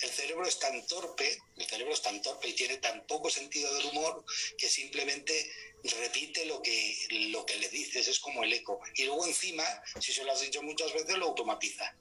el 0.00 0.10
cerebro 0.10 0.46
es 0.46 0.58
tan 0.58 0.86
torpe, 0.86 1.38
el 1.56 1.66
cerebro 1.66 1.92
es 1.92 2.02
tan 2.02 2.20
torpe 2.22 2.48
y 2.48 2.52
tiene 2.54 2.78
tan 2.78 3.06
poco 3.06 3.30
sentido 3.30 3.72
del 3.74 3.86
humor 3.86 4.24
que 4.56 4.68
simplemente 4.68 5.50
repite 5.84 6.44
lo 6.46 6.62
que, 6.62 6.96
lo 7.30 7.44
que 7.46 7.56
le 7.56 7.68
dices, 7.68 8.08
es 8.08 8.18
como 8.20 8.44
el 8.44 8.52
eco. 8.52 8.80
Y 8.96 9.04
luego 9.04 9.26
encima, 9.26 9.64
si 10.00 10.12
se 10.12 10.24
lo 10.24 10.32
has 10.32 10.40
dicho 10.40 10.62
muchas 10.62 10.92
veces, 10.92 11.16
lo 11.16 11.26
automatiza. 11.26 11.94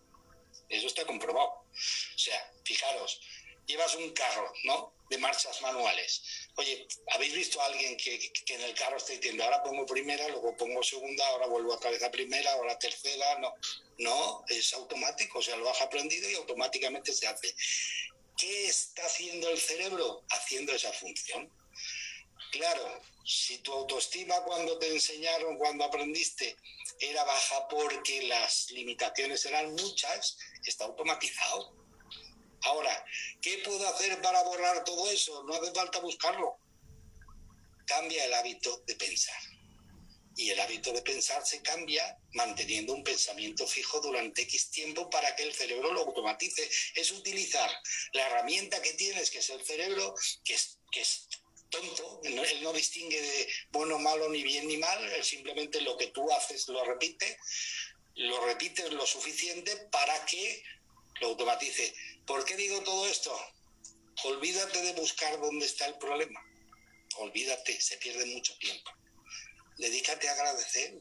Eso 0.69 0.87
está 0.87 1.05
comprobado. 1.05 1.47
O 1.47 2.17
sea, 2.17 2.51
fijaros, 2.63 3.21
llevas 3.65 3.95
un 3.95 4.11
carro, 4.11 4.51
¿no? 4.63 4.93
De 5.09 5.17
marchas 5.17 5.61
manuales. 5.61 6.46
Oye, 6.59 6.87
¿habéis 7.13 7.33
visto 7.33 7.61
a 7.61 7.65
alguien 7.65 7.95
que, 7.97 8.31
en 8.47 8.61
el 8.61 8.73
carro 8.73 8.97
está 8.97 9.13
diciendo, 9.13 9.43
ahora 9.43 9.61
pongo 9.61 9.85
primera, 9.85 10.27
luego 10.29 10.57
pongo 10.57 10.81
segunda, 10.81 11.27
ahora 11.27 11.45
vuelvo 11.45 11.73
a 11.73 11.89
vez 11.89 12.01
a 12.01 12.09
primera, 12.09 12.51
ahora 12.53 12.79
tercera? 12.79 13.37
No, 13.37 13.53
no, 13.99 14.43
es 14.49 14.73
automático, 14.73 15.37
o 15.37 15.41
sea, 15.41 15.55
lo 15.55 15.69
has 15.69 15.79
aprendido 15.81 16.27
y 16.27 16.33
automáticamente 16.33 17.13
se 17.13 17.27
hace. 17.27 17.53
¿Qué 18.35 18.67
está 18.67 19.05
haciendo 19.05 19.49
el 19.49 19.59
cerebro? 19.59 20.23
Haciendo 20.29 20.73
esa 20.73 20.91
función. 20.93 21.51
Claro, 22.51 23.01
si 23.23 23.59
tu 23.59 23.71
autoestima 23.73 24.41
cuando 24.41 24.79
te 24.79 24.91
enseñaron, 24.91 25.57
cuando 25.57 25.83
aprendiste, 25.83 26.57
era 26.99 27.23
baja 27.23 27.67
porque 27.67 28.23
las 28.23 28.71
limitaciones 28.71 29.45
eran 29.45 29.75
muchas, 29.75 30.39
está 30.65 30.85
automatizado. 30.85 31.86
Ahora, 32.63 33.05
¿qué 33.41 33.61
puedo 33.63 33.87
hacer 33.87 34.21
para 34.21 34.43
borrar 34.43 34.83
todo 34.83 35.09
eso? 35.09 35.43
No 35.43 35.53
hace 35.55 35.71
falta 35.73 35.99
buscarlo. 35.99 36.57
Cambia 37.85 38.25
el 38.25 38.33
hábito 38.33 38.83
de 38.85 38.95
pensar. 38.95 39.39
Y 40.35 40.51
el 40.51 40.59
hábito 40.59 40.93
de 40.93 41.01
pensar 41.01 41.45
se 41.45 41.61
cambia 41.61 42.17
manteniendo 42.33 42.93
un 42.93 43.03
pensamiento 43.03 43.65
fijo 43.65 43.99
durante 44.01 44.43
X 44.43 44.69
tiempo 44.69 45.09
para 45.09 45.35
que 45.35 45.43
el 45.43 45.53
cerebro 45.53 45.91
lo 45.93 46.01
automatice. 46.01 46.69
Es 46.95 47.11
utilizar 47.11 47.69
la 48.13 48.27
herramienta 48.27 48.81
que 48.81 48.93
tienes, 48.93 49.31
que 49.31 49.39
es 49.39 49.49
el 49.49 49.65
cerebro, 49.65 50.13
que 50.43 50.53
es, 50.53 51.27
tonto, 51.69 52.21
él 52.23 52.63
no 52.63 52.71
distingue 52.71 53.21
de 53.21 53.47
bueno, 53.71 53.99
malo, 53.99 54.29
ni 54.29 54.43
bien 54.43 54.67
ni 54.67 54.77
mal, 54.77 55.03
él 55.13 55.23
simplemente 55.23 55.81
lo 55.81 55.97
que 55.97 56.07
tú 56.07 56.31
haces 56.31 56.67
lo 56.69 56.83
repite, 56.85 57.37
lo 58.15 58.45
repites 58.45 58.91
lo 58.93 59.05
suficiente 59.05 59.75
para 59.91 60.25
que 60.25 60.63
lo 61.19 61.29
automatice. 61.29 61.93
¿Por 62.27 62.45
qué 62.45 62.55
digo 62.55 62.81
todo 62.83 63.07
esto? 63.07 63.35
Olvídate 64.25 64.81
de 64.81 64.93
buscar 64.93 65.39
dónde 65.39 65.65
está 65.65 65.87
el 65.87 65.97
problema. 65.97 66.39
Olvídate, 67.17 67.79
se 67.81 67.97
pierde 67.97 68.25
mucho 68.27 68.55
tiempo. 68.59 68.91
Dedícate 69.77 70.29
a 70.29 70.33
agradecer. 70.33 70.93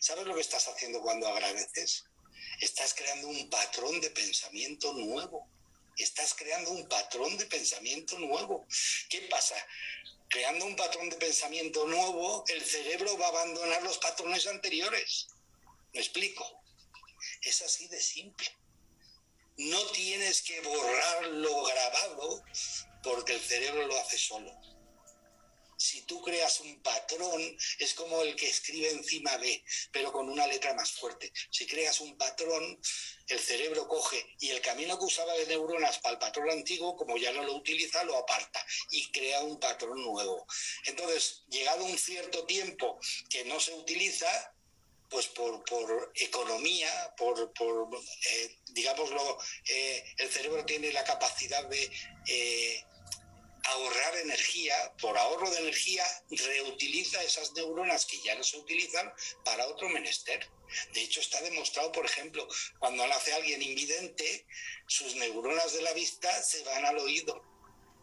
¿Sabes 0.00 0.26
lo 0.26 0.34
que 0.34 0.40
estás 0.40 0.68
haciendo 0.68 1.00
cuando 1.00 1.26
agradeces? 1.26 2.04
Estás 2.60 2.94
creando 2.94 3.28
un 3.28 3.48
patrón 3.50 4.00
de 4.00 4.10
pensamiento 4.10 4.92
nuevo 4.92 5.48
estás 5.98 6.34
creando 6.34 6.70
un 6.70 6.86
patrón 6.88 7.36
de 7.36 7.46
pensamiento 7.46 8.18
nuevo. 8.18 8.66
¿Qué 9.08 9.22
pasa? 9.22 9.54
Creando 10.28 10.64
un 10.64 10.76
patrón 10.76 11.10
de 11.10 11.16
pensamiento 11.16 11.86
nuevo, 11.86 12.44
el 12.48 12.62
cerebro 12.64 13.16
va 13.18 13.26
a 13.26 13.30
abandonar 13.30 13.82
los 13.82 13.98
patrones 13.98 14.46
anteriores. 14.46 15.26
¿Me 15.92 16.00
explico? 16.00 16.44
Es 17.42 17.60
así 17.62 17.88
de 17.88 18.00
simple. 18.00 18.46
No 19.56 19.86
tienes 19.92 20.42
que 20.42 20.60
borrar 20.62 21.26
lo 21.26 21.64
grabado 21.64 22.42
porque 23.02 23.34
el 23.34 23.40
cerebro 23.40 23.86
lo 23.86 23.98
hace 24.00 24.18
solo. 24.18 24.50
si 25.76 26.02
tú 26.02 26.22
creas 26.22 26.60
un 26.60 26.80
patrón, 26.80 27.58
es 27.80 27.92
como 27.94 28.22
el 28.22 28.36
que 28.36 28.48
escribe 28.48 28.90
encima 28.90 29.36
de, 29.38 29.64
pero 29.90 30.12
con 30.12 30.28
una 30.28 30.46
letra 30.46 30.74
más 30.74 30.92
fuerte. 30.92 31.32
Si 31.50 31.66
creas 31.66 32.00
un 32.00 32.16
patrón, 32.16 32.80
el 33.26 33.40
cerebro 33.40 33.88
coge 33.88 34.24
y 34.38 34.50
el 34.50 34.60
camino 34.60 34.96
que 34.96 35.06
usaba 35.06 35.32
de 35.34 35.46
neuronas 35.46 35.98
para 35.98 36.14
el 36.14 36.20
patrón 36.20 36.50
antiguo, 36.50 36.96
como 36.96 37.16
ya 37.16 37.32
no 37.32 37.42
lo 37.42 37.56
utiliza, 37.56 38.04
lo 38.04 38.16
aparta 38.16 38.64
y 38.92 39.10
crea 39.10 39.42
un 39.42 39.58
patrón 39.58 40.00
nuevo. 40.02 40.46
Entonces, 40.84 41.42
llegado 41.48 41.84
un 41.84 41.98
cierto 41.98 42.44
tiempo 42.46 43.00
que 43.28 43.44
no 43.44 43.58
se 43.58 43.74
utiliza, 43.74 44.54
pues 45.12 45.28
por, 45.28 45.62
economía, 46.14 47.14
por, 47.16 47.52
por 47.52 47.88
eh, 48.30 48.56
digámoslo, 48.70 49.38
eh, 49.68 50.04
el 50.16 50.30
cerebro 50.30 50.64
tiene 50.64 50.90
la 50.90 51.04
capacidad 51.04 51.64
de 51.68 51.90
eh, 52.26 52.84
ahorrar 53.64 54.16
energía, 54.16 54.74
por 55.00 55.16
ahorro 55.16 55.50
de 55.50 55.58
energía, 55.58 56.04
reutiliza 56.30 57.22
esas 57.22 57.52
neuronas 57.52 58.06
que 58.06 58.20
ya 58.22 58.34
no 58.34 58.42
se 58.42 58.56
utilizan 58.56 59.12
para 59.44 59.66
otro 59.68 59.88
menester. 59.90 60.50
De 60.94 61.02
hecho, 61.02 61.20
está 61.20 61.40
demostrado, 61.42 61.92
por 61.92 62.06
ejemplo, 62.06 62.48
cuando 62.78 63.06
nace 63.06 63.34
alguien 63.34 63.62
invidente, 63.62 64.46
sus 64.88 65.14
neuronas 65.16 65.74
de 65.74 65.82
la 65.82 65.92
vista 65.92 66.42
se 66.42 66.64
van 66.64 66.86
al 66.86 66.98
oído 66.98 67.51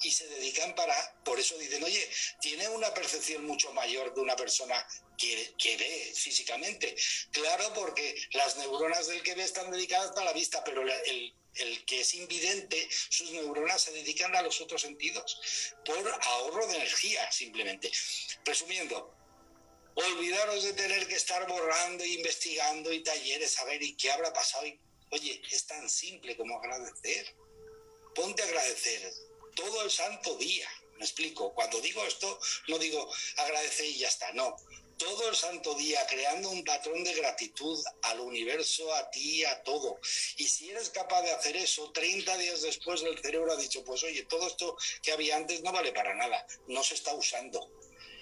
y 0.01 0.11
se 0.11 0.27
dedican 0.27 0.75
para, 0.75 0.95
por 1.23 1.39
eso 1.39 1.57
dicen, 1.57 1.83
oye, 1.83 2.09
tiene 2.41 2.67
una 2.69 2.93
percepción 2.93 3.45
mucho 3.45 3.71
mayor 3.73 4.13
de 4.13 4.21
una 4.21 4.35
persona 4.35 4.87
que, 5.17 5.53
que, 5.57 5.77
ve 5.77 6.13
físicamente. 6.15 6.95
Claro, 7.31 7.73
porque 7.73 8.15
las 8.31 8.57
neuronas 8.57 9.07
del 9.07 9.21
que 9.23 9.35
ve 9.35 9.43
están 9.43 9.71
dedicadas 9.71 10.15
a 10.17 10.23
la 10.23 10.33
vista, 10.33 10.63
pero 10.63 10.81
el, 10.81 11.33
el 11.55 11.85
que 11.85 12.01
es 12.01 12.13
invidente, 12.13 12.87
sus 13.09 13.31
neuronas 13.31 13.81
se 13.81 13.91
dedican 13.91 14.35
a 14.35 14.41
los 14.41 14.61
otros 14.61 14.81
sentidos 14.81 15.39
por 15.85 16.19
ahorro 16.21 16.67
de 16.67 16.75
energía, 16.75 17.31
simplemente. 17.31 17.91
Resumiendo, 18.45 19.13
olvidaros 19.95 20.63
de 20.63 20.73
tener 20.73 21.07
que 21.07 21.15
estar 21.15 21.47
borrando 21.47 22.05
investigando 22.05 22.91
y 22.93 23.03
talleres, 23.03 23.59
a 23.59 23.65
ver 23.65 23.81
y 23.81 23.95
qué 23.95 24.11
habrá 24.11 24.31
pasado. 24.31 24.65
oye, 25.11 25.41
es 25.51 25.65
tan 25.65 25.89
simple 25.89 26.37
como 26.37 26.57
agradecer. 26.57 27.35
Ponte 28.15 28.41
a 28.41 28.45
agradecer 28.45 29.13
todo 29.59 29.83
el 29.83 29.91
santo 29.91 30.35
día. 30.37 30.69
Me 30.97 31.05
explico. 31.05 31.53
Cuando 31.53 31.79
digo 31.81 32.03
esto, 32.03 32.39
no 32.67 32.77
digo 32.77 33.09
agradecer 33.37 33.85
y 33.85 33.99
ya 33.99 34.07
está. 34.07 34.31
No 34.33 34.55
todo 34.99 35.29
el 35.29 35.35
santo 35.35 35.73
día 35.75 36.05
creando 36.07 36.49
un 36.49 36.63
patrón 36.63 37.03
de 37.05 37.13
gratitud 37.13 37.81
al 38.03 38.19
universo, 38.19 38.93
a 38.93 39.09
ti, 39.09 39.45
a 39.45 39.63
todo. 39.63 39.97
Y 40.35 40.43
si 40.43 40.69
eres 40.69 40.89
capaz 40.89 41.21
de 41.21 41.31
hacer 41.31 41.55
eso, 41.55 41.89
30 41.91 42.37
días 42.37 42.61
después 42.61 43.01
el 43.01 43.17
cerebro 43.17 43.53
ha 43.53 43.55
dicho, 43.55 43.83
pues 43.85 44.03
oye, 44.03 44.23
todo 44.25 44.45
esto 44.45 44.77
que 45.01 45.13
había 45.13 45.37
antes 45.37 45.61
no 45.61 45.71
vale 45.71 45.93
para 45.93 46.13
nada, 46.15 46.45
no 46.67 46.83
se 46.83 46.95
está 46.95 47.13
usando. 47.13 47.71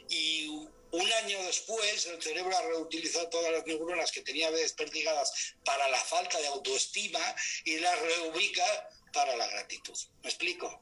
Y 0.08 0.48
un 0.92 1.14
año 1.24 1.44
después 1.46 2.06
el 2.06 2.22
cerebro 2.22 2.56
ha 2.56 2.62
reutilizado 2.62 3.28
todas 3.30 3.52
las 3.52 3.66
neuronas 3.66 4.12
que 4.12 4.22
tenía 4.22 4.52
desperdigadas 4.52 5.56
para 5.66 5.90
la 5.90 6.00
falta 6.00 6.40
de 6.40 6.48
autoestima 6.48 7.20
y 7.66 7.78
las 7.80 8.00
reubica 8.00 8.90
para 9.12 9.36
la 9.36 9.48
gratitud. 9.48 9.98
¿Me 10.22 10.30
explico? 10.30 10.80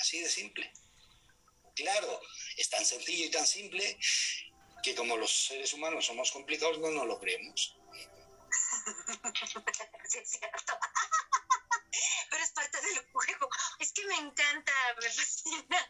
Así 0.00 0.20
de 0.20 0.28
simple. 0.28 0.72
Claro, 1.74 2.20
es 2.56 2.70
tan 2.70 2.84
sencillo 2.84 3.26
y 3.26 3.30
tan 3.30 3.46
simple 3.46 3.98
que 4.82 4.94
como 4.94 5.16
los 5.16 5.46
seres 5.46 5.72
humanos 5.72 6.06
somos 6.06 6.30
complicados, 6.30 6.78
no 6.78 6.90
nos 6.90 7.06
lo 7.06 7.18
creemos. 7.18 7.76
sí, 10.08 10.18
es 10.18 10.30
cierto. 10.30 10.78
Pero 12.30 12.44
es 12.44 12.50
parte 12.50 12.80
del 12.80 13.06
juego. 13.12 13.48
Es 13.78 13.92
que 13.92 14.04
me 14.06 14.16
encanta, 14.16 14.72
me 15.00 15.10
fascina. 15.10 15.88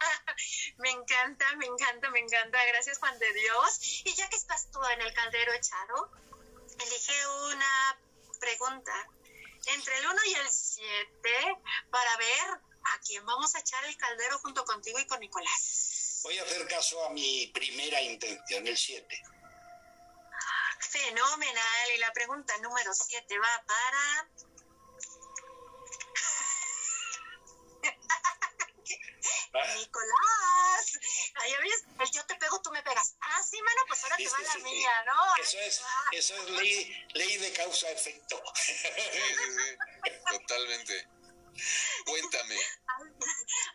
Me 0.78 0.90
encanta, 0.90 1.56
me 1.56 1.66
encanta, 1.66 2.10
me 2.10 2.20
encanta. 2.20 2.64
Gracias, 2.66 2.98
Juan 2.98 3.18
de 3.18 3.32
Dios. 3.32 4.02
Y 4.04 4.14
ya 4.14 4.28
que 4.28 4.36
estás 4.36 4.70
tú 4.70 4.80
en 4.94 5.00
el 5.02 5.12
caldero 5.12 5.52
echado, 5.52 6.10
elige 6.80 7.26
una 7.26 7.98
pregunta 8.40 9.08
entre 9.66 9.98
el 9.98 10.06
1 10.06 10.24
y 10.26 10.34
el 10.34 10.48
7 10.50 11.56
para 11.90 12.16
ver 12.18 12.60
a 12.84 13.00
quién 13.00 13.24
vamos 13.26 13.54
a 13.54 13.60
echar 13.60 13.84
el 13.84 13.96
caldero 13.96 14.38
junto 14.38 14.64
contigo 14.64 14.98
y 14.98 15.06
con 15.06 15.20
Nicolás. 15.20 16.20
Voy 16.24 16.38
a 16.38 16.42
hacer 16.42 16.66
caso 16.68 17.04
a 17.04 17.10
mi 17.10 17.48
primera 17.48 18.00
intención, 18.00 18.66
el 18.66 18.76
7. 18.76 19.22
Fenomenal. 20.80 21.90
Y 21.94 21.98
la 21.98 22.12
pregunta 22.12 22.56
número 22.58 22.92
7 22.94 23.38
va 23.38 23.64
para... 23.66 24.28
Nicolás, 29.76 30.98
ahí 31.36 31.52
ves, 31.62 31.84
el 32.00 32.10
yo 32.10 32.26
te 32.26 32.34
pego, 32.34 32.60
tú 32.60 32.72
me 32.72 32.82
pegas. 32.82 33.14
Ah, 33.20 33.40
sí, 33.48 33.62
mano, 33.62 33.82
pues 33.86 34.02
ahora 34.02 34.16
te 34.16 34.28
va 34.28 34.38
la 34.40 34.56
mía, 34.64 35.04
¿no? 35.06 35.42
Eso 35.42 35.58
es, 35.60 35.80
eso 36.10 36.34
es 36.34 36.50
ley, 36.50 37.06
ley 37.14 37.36
de 37.38 37.52
causa-efecto. 37.52 38.42
Totalmente. 40.30 41.08
Cuéntame. 42.06 42.56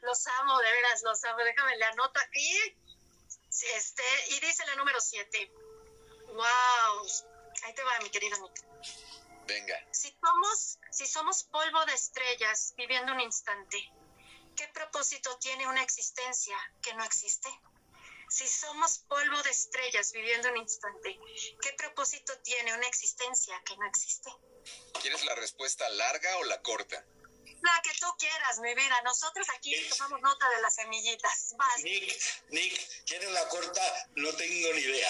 Los 0.01 0.27
amo, 0.27 0.57
de 0.59 0.71
veras, 0.71 1.01
los 1.03 1.23
amo. 1.25 1.39
Déjame, 1.43 1.77
le 1.77 1.85
anoto 1.85 2.19
aquí. 2.19 2.77
Este, 3.75 4.03
y 4.29 4.39
dice 4.39 4.65
la 4.65 4.75
número 4.75 4.99
7. 4.99 5.51
Wow. 6.27 7.07
Ahí 7.63 7.73
te 7.73 7.83
va, 7.83 7.99
mi 8.01 8.09
querida 8.09 8.37
Nick. 8.37 8.63
Venga. 9.47 9.87
Si 9.91 10.15
somos, 10.21 10.79
si 10.91 11.07
somos 11.07 11.43
polvo 11.45 11.85
de 11.85 11.93
estrellas 11.93 12.73
viviendo 12.77 13.11
un 13.11 13.19
instante, 13.19 13.91
¿qué 14.55 14.67
propósito 14.67 15.37
tiene 15.39 15.67
una 15.67 15.81
existencia 15.81 16.55
que 16.81 16.93
no 16.93 17.03
existe? 17.03 17.49
Si 18.29 18.47
somos 18.47 18.99
polvo 18.99 19.41
de 19.41 19.49
estrellas 19.49 20.11
viviendo 20.11 20.49
un 20.49 20.57
instante, 20.57 21.19
¿qué 21.61 21.73
propósito 21.73 22.37
tiene 22.41 22.75
una 22.75 22.87
existencia 22.87 23.59
que 23.65 23.75
no 23.77 23.87
existe? 23.87 24.29
¿Quieres 25.01 25.25
la 25.25 25.33
respuesta 25.33 25.89
larga 25.89 26.37
o 26.37 26.43
la 26.43 26.61
corta? 26.61 27.03
La 27.61 27.81
que 27.83 27.91
tú 27.99 28.07
quieras, 28.17 28.59
mi 28.59 28.73
vida. 28.73 29.01
Nosotros 29.03 29.47
aquí 29.55 29.73
tomamos 29.89 30.21
nota 30.21 30.49
de 30.49 30.61
las 30.61 30.75
semillitas. 30.75 31.55
Nick, 31.83 32.49
Nick, 32.49 33.05
¿quieres 33.05 33.31
la 33.31 33.47
corta? 33.49 33.81
No 34.15 34.31
tengo 34.33 34.73
ni 34.73 34.81
idea. 34.81 35.09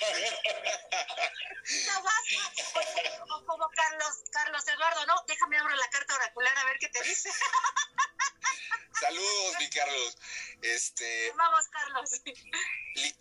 No 1.86 2.00
vas 2.00 3.18
como, 3.18 3.44
como 3.44 3.68
Carlos, 3.70 4.22
Carlos 4.30 4.68
Eduardo, 4.68 5.04
no, 5.06 5.14
déjame 5.26 5.58
abrir 5.58 5.76
la 5.76 5.90
carta 5.90 6.14
oracular 6.14 6.56
a 6.58 6.64
ver 6.64 6.78
qué 6.78 6.88
te 6.88 7.02
dice. 7.02 7.28
Saludos, 9.00 9.56
mi 9.58 9.68
Carlos. 9.68 10.16
Este. 10.62 11.32
Vamos, 11.36 11.66
Carlos. 11.68 12.10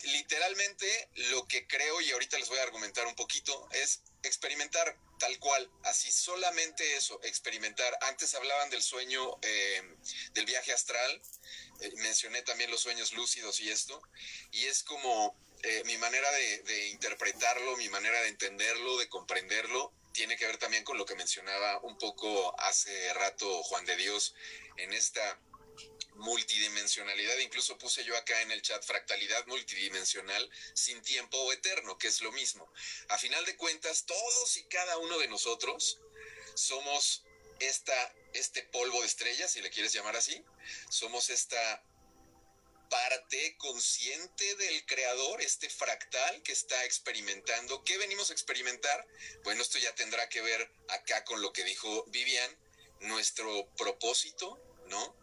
literalmente 0.04 1.10
lo 1.32 1.48
que 1.48 1.68
creo, 1.68 2.00
y 2.02 2.12
ahorita 2.12 2.38
les 2.40 2.48
voy 2.50 2.60
a 2.60 2.64
argumentar 2.64 3.06
un 3.08 3.16
poquito, 3.16 3.68
es 3.72 4.02
experimentar 4.24 4.98
tal 5.20 5.38
cual, 5.40 5.70
así 5.84 6.12
solamente 6.12 6.96
eso, 6.96 7.20
experimentar. 7.24 7.98
Antes 8.02 8.34
hablaban 8.36 8.70
del 8.70 8.82
sueño, 8.82 9.38
eh, 9.42 9.96
del 10.34 10.46
viaje 10.46 10.72
astral, 10.72 11.22
eh, 11.82 11.92
mencioné 11.98 12.42
también 12.42 12.72
los 12.72 12.82
sueños 12.82 13.14
lúcidos 13.14 13.60
y 13.60 13.70
esto, 13.70 14.02
y 14.52 14.66
es 14.66 14.84
como 14.84 15.38
eh, 15.64 15.84
mi 15.86 15.98
manera 15.98 16.30
de, 16.32 16.60
de 16.64 16.88
interpretarlo, 16.90 17.78
mi 17.78 17.90
manera 17.90 18.22
de 18.22 18.30
entenderlo, 18.30 18.98
de 18.98 19.10
comprenderlo, 19.10 19.94
tiene 20.14 20.38
que 20.38 20.48
ver 20.48 20.58
también 20.58 20.86
con 20.86 20.98
lo 20.98 21.06
que 21.06 21.16
mencionaba 21.16 21.80
un 21.82 21.98
poco 21.98 22.58
hace 22.62 23.14
rato 23.14 23.64
Juan 23.64 23.84
de 23.86 23.98
Dios 23.98 24.34
en 24.78 24.94
esta 24.94 25.40
multidimensionalidad, 26.16 27.38
incluso 27.40 27.78
puse 27.78 28.04
yo 28.04 28.16
acá 28.18 28.42
en 28.42 28.52
el 28.52 28.62
chat 28.62 28.84
fractalidad 28.84 29.46
multidimensional 29.48 30.50
sin 30.74 31.02
tiempo 31.02 31.38
o 31.38 31.54
eterno, 31.54 31.98
que 31.98 32.08
es 32.08 32.22
lo 32.22 32.32
mismo. 32.32 32.72
A 33.10 33.18
final 33.18 33.44
de 33.46 33.56
cuentas, 33.56 34.06
todos 34.06 34.58
y 34.58 34.64
cada 34.64 34.98
uno 34.98 35.18
de 35.20 35.28
nosotros 35.28 36.00
somos 36.56 37.24
esta, 37.60 38.16
este 38.34 38.64
polvo 38.64 39.02
de 39.02 39.08
estrellas, 39.08 39.52
si 39.52 39.62
le 39.62 39.70
quieres 39.70 39.94
llamar 39.94 40.16
así, 40.16 40.44
somos 40.90 41.30
esta 41.30 41.84
parte 42.90 43.58
consciente 43.58 44.56
del 44.56 44.86
creador, 44.86 45.42
este 45.42 45.70
fractal 45.70 46.44
que 46.44 46.54
está 46.54 46.84
experimentando. 46.86 47.84
¿Qué 47.84 47.98
venimos 47.98 48.30
a 48.30 48.34
experimentar? 48.34 49.08
Bueno, 49.44 49.62
esto 49.62 49.80
ya 49.80 49.94
tendrá 49.96 50.30
que 50.30 50.42
ver 50.42 50.72
acá 50.90 51.24
con 51.24 51.42
lo 51.42 51.52
que 51.52 51.64
dijo 51.64 52.06
Vivian, 52.08 52.58
nuestro 53.02 53.68
propósito, 53.78 54.60
¿no? 54.88 55.16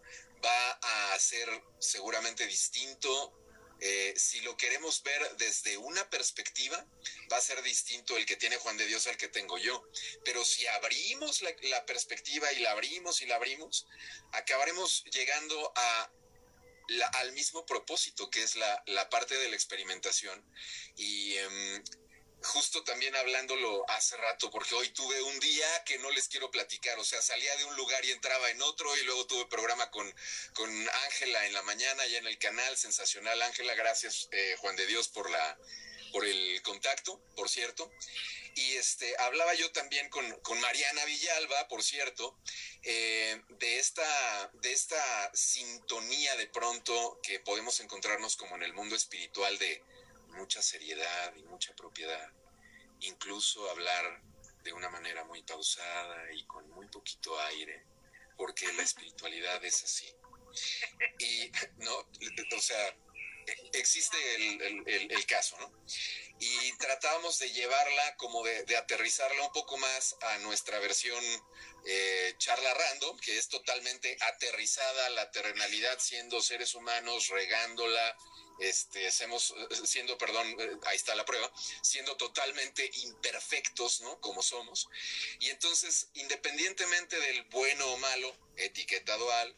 Va 0.45 0.71
a 1.13 1.19
ser 1.19 1.49
seguramente 1.79 2.47
distinto. 2.47 3.39
Eh, 3.81 4.15
si 4.17 4.41
lo 4.43 4.57
queremos 4.57 5.03
ver 5.03 5.37
desde 5.39 5.77
una 5.77 6.09
perspectiva, 6.09 6.87
va 7.33 7.37
a 7.37 7.41
ser 7.41 7.61
distinto 7.63 8.17
el 8.17 8.25
que 8.27 8.37
tiene 8.37 8.57
Juan 8.57 8.77
de 8.77 8.87
Dios 8.87 9.07
al 9.09 9.17
que 9.17 9.29
tengo 9.29 9.59
yo. 9.59 9.85
Pero 10.25 10.45
si 10.45 10.67
abrimos 10.69 11.43
la, 11.43 11.85
perspectiva 11.85 12.53
y 12.53 12.61
la 12.61 12.71
abrimos 12.71 13.23
y 13.23 13.27
la 13.27 13.37
abrimos, 13.37 13.87
acabaremos 14.33 15.05
llegando 15.13 15.73
a 15.75 16.13
al 17.15 17.33
mismo 17.33 17.65
propósito, 17.65 18.29
que 18.29 18.43
es 18.43 18.57
la, 18.57 19.09
parte 19.11 19.37
de 19.37 19.49
la 19.49 19.55
experimentación. 19.55 20.45
Y 20.97 21.37
em, 21.37 21.85
justo 22.45 22.83
también 22.85 23.15
hablándolo 23.17 23.85
hace 23.91 24.17
rato, 24.17 24.51
porque 24.51 24.75
hoy 24.75 24.89
tuve 24.91 25.23
un 25.23 25.39
día 25.41 25.85
que 25.85 25.99
no 25.99 26.11
les 26.11 26.29
quiero 26.29 26.51
platicar, 26.51 26.99
o 26.99 27.05
sea, 27.05 27.23
salía 27.23 27.57
de 27.57 27.65
un 27.65 27.77
lugar 27.77 28.05
y 28.05 28.11
entraba 28.11 28.51
en 28.51 28.61
otro, 28.63 28.97
y 28.97 29.03
luego 29.05 29.27
tuve 29.27 29.47
programa 29.47 29.91
con 29.91 30.13
Ángela 31.05 31.47
en 31.47 31.53
la 31.53 31.63
mañana, 31.63 32.07
ya 32.07 32.19
en 32.19 32.27
el 32.27 32.39
canal, 32.39 32.77
sensacional. 32.77 33.41
Ángela, 33.43 33.75
gracias, 33.75 34.29
eh, 34.33 34.57
Juan 34.59 34.77
de 34.77 34.87
Dios, 34.87 35.09
por 35.09 35.31
la 35.31 35.59
por 36.13 36.27
el 36.27 36.63
contacto, 36.63 37.21
por 37.35 37.49
cierto. 37.49 37.91
Y 38.55 38.75
este, 38.75 39.17
hablaba 39.19 39.55
yo 39.55 39.73
también 39.73 40.11
con, 40.11 40.31
con 40.43 40.61
Mariana 40.61 41.05
Villalba, 41.07 41.69
por 41.69 41.83
cierto, 41.83 42.37
eh, 42.83 43.41
de, 43.49 43.79
esta, 43.79 44.51
de 44.61 44.73
esta 44.73 45.31
sintonía 45.35 46.37
de 46.37 46.47
pronto 46.49 47.19
que 47.23 47.41
podemos 47.41 47.81
encontrarnos 47.81 48.37
como 48.37 48.57
en 48.57 48.63
el 48.63 48.75
mundo 48.75 48.95
espiritual 48.95 49.59
de 49.59 49.83
mucha 50.33 50.63
seriedad 50.63 51.35
y 51.37 51.43
mucha 51.45 51.75
propiedad, 51.75 52.31
incluso 53.01 53.69
hablar 53.71 54.23
de 54.63 54.73
una 54.73 54.89
manera 54.89 55.25
muy 55.25 55.43
pausada 55.43 56.33
y 56.33 56.45
con 56.45 56.69
muy 56.71 56.87
poquito 56.89 57.39
aire, 57.41 57.85
porque 58.37 58.73
la 58.73 58.83
espiritualidad 58.83 59.65
es 59.65 59.85
así. 59.85 60.13
Y, 61.19 61.51
no, 61.79 61.97
o 62.57 62.61
sea, 62.61 62.97
existe 63.73 64.17
el, 64.37 65.27
caso, 65.27 65.57
¿no? 65.59 65.73
Y 66.39 66.73
tratábamos 66.79 67.39
de 67.39 67.51
llevarla, 67.53 68.17
como 68.17 68.43
de, 68.43 68.77
aterrizarla 68.77 69.43
un 69.47 69.53
poco 69.53 69.77
más 69.79 70.17
a 70.21 70.39
nuestra 70.39 70.79
versión 70.81 71.25
eh, 71.87 72.35
charla 72.39 72.75
random, 72.75 73.19
que 73.19 73.39
es 73.39 73.49
totalmente 73.49 74.17
aterrizada 74.21 75.11
la 75.11 75.31
terrenalidad, 75.31 75.99
siendo 75.99 76.41
seres 76.43 76.75
humanos, 76.75 77.29
regándola, 77.29 78.17
este, 78.63 79.07
hacemos, 79.07 79.55
siendo, 79.85 80.17
perdón, 80.19 80.47
eh, 80.59 80.79
ahí 80.87 80.97
está 80.97 81.15
la 81.15 81.25
prueba, 81.25 81.51
siendo 81.83 82.17
totalmente 82.17 82.89
imperfectos, 83.03 84.01
¿no? 84.03 84.21
Como 84.21 84.43
somos. 84.43 84.89
Y 85.41 85.51
entonces, 85.51 86.09
independientemente 86.15 87.19
del 87.19 87.43
bueno 87.45 87.87
o 87.87 87.97
malo, 87.99 88.37
etiqueta 88.57 89.17
dual, 89.17 89.57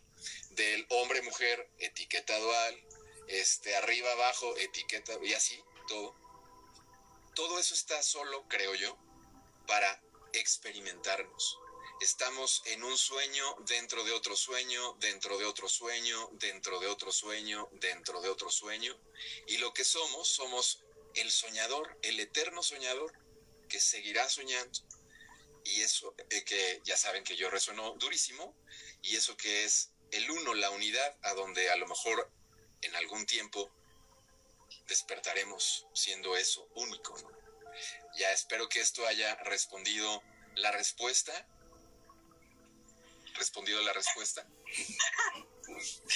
del 0.50 0.86
hombre-mujer, 0.88 1.68
etiqueta 1.78 2.38
dual, 2.38 2.84
este, 3.28 3.76
arriba, 3.76 4.11
abajo, 4.12 4.57
etiqueta, 4.57 5.12
y 5.22 5.34
así, 5.34 5.62
todo. 5.88 6.14
Todo 7.34 7.59
eso 7.59 7.74
está 7.74 8.02
solo, 8.02 8.46
creo 8.48 8.74
yo, 8.74 8.96
para 9.66 10.00
experimentarnos. 10.32 11.59
Estamos 12.01 12.62
en 12.66 12.82
un 12.82 12.99
sueño, 12.99 13.57
dentro 13.66 14.05
de 14.05 14.12
otro 14.12 14.36
sueño, 14.36 14.95
dentro 15.01 15.38
de 15.38 15.45
otro 15.45 15.68
sueño, 15.68 16.28
dentro 16.32 16.80
de 16.80 16.88
otro 16.88 17.12
sueño, 17.12 17.68
dentro 17.72 18.20
de 18.20 18.28
otro 18.28 18.51
sueño. 18.51 18.99
Y 19.47 19.59
lo 19.59 19.72
que 19.72 19.84
somos, 19.84 20.28
somos 20.28 20.82
el 21.14 21.30
soñador, 21.30 21.97
el 22.03 22.18
eterno 22.20 22.62
soñador 22.62 23.12
que 23.68 23.80
seguirá 23.80 24.28
soñando. 24.28 24.80
Y 25.64 25.80
eso 25.80 26.14
eh, 26.30 26.45
que 26.45 26.82
ya 26.84 26.97
saben 26.97 27.24
que 27.24 27.36
yo 27.36 27.49
resueno 27.49 27.95
durísimo, 27.95 28.55
y 29.03 29.16
eso 29.16 29.36
que 29.36 29.64
es 29.64 29.90
el 30.11 30.30
uno, 30.30 30.55
la 30.55 30.70
unidad, 30.70 31.16
a 31.22 31.32
donde 31.34 31.70
a 31.70 31.76
lo 31.76 31.86
mejor 31.86 32.30
en 32.82 32.95
algún 32.97 33.24
tiempo 33.24 33.70
despertaremos 34.88 35.86
siendo 35.95 36.36
eso 36.36 36.68
único. 36.74 37.14
Ya 38.16 38.30
espero 38.32 38.68
que 38.68 38.80
esto 38.80 39.07
haya 39.07 39.36
respondido 39.36 40.22
la 40.57 40.70
respuesta. 40.72 41.49
¿Respondido 43.35 43.80
la 43.82 43.93
respuesta? 43.93 44.47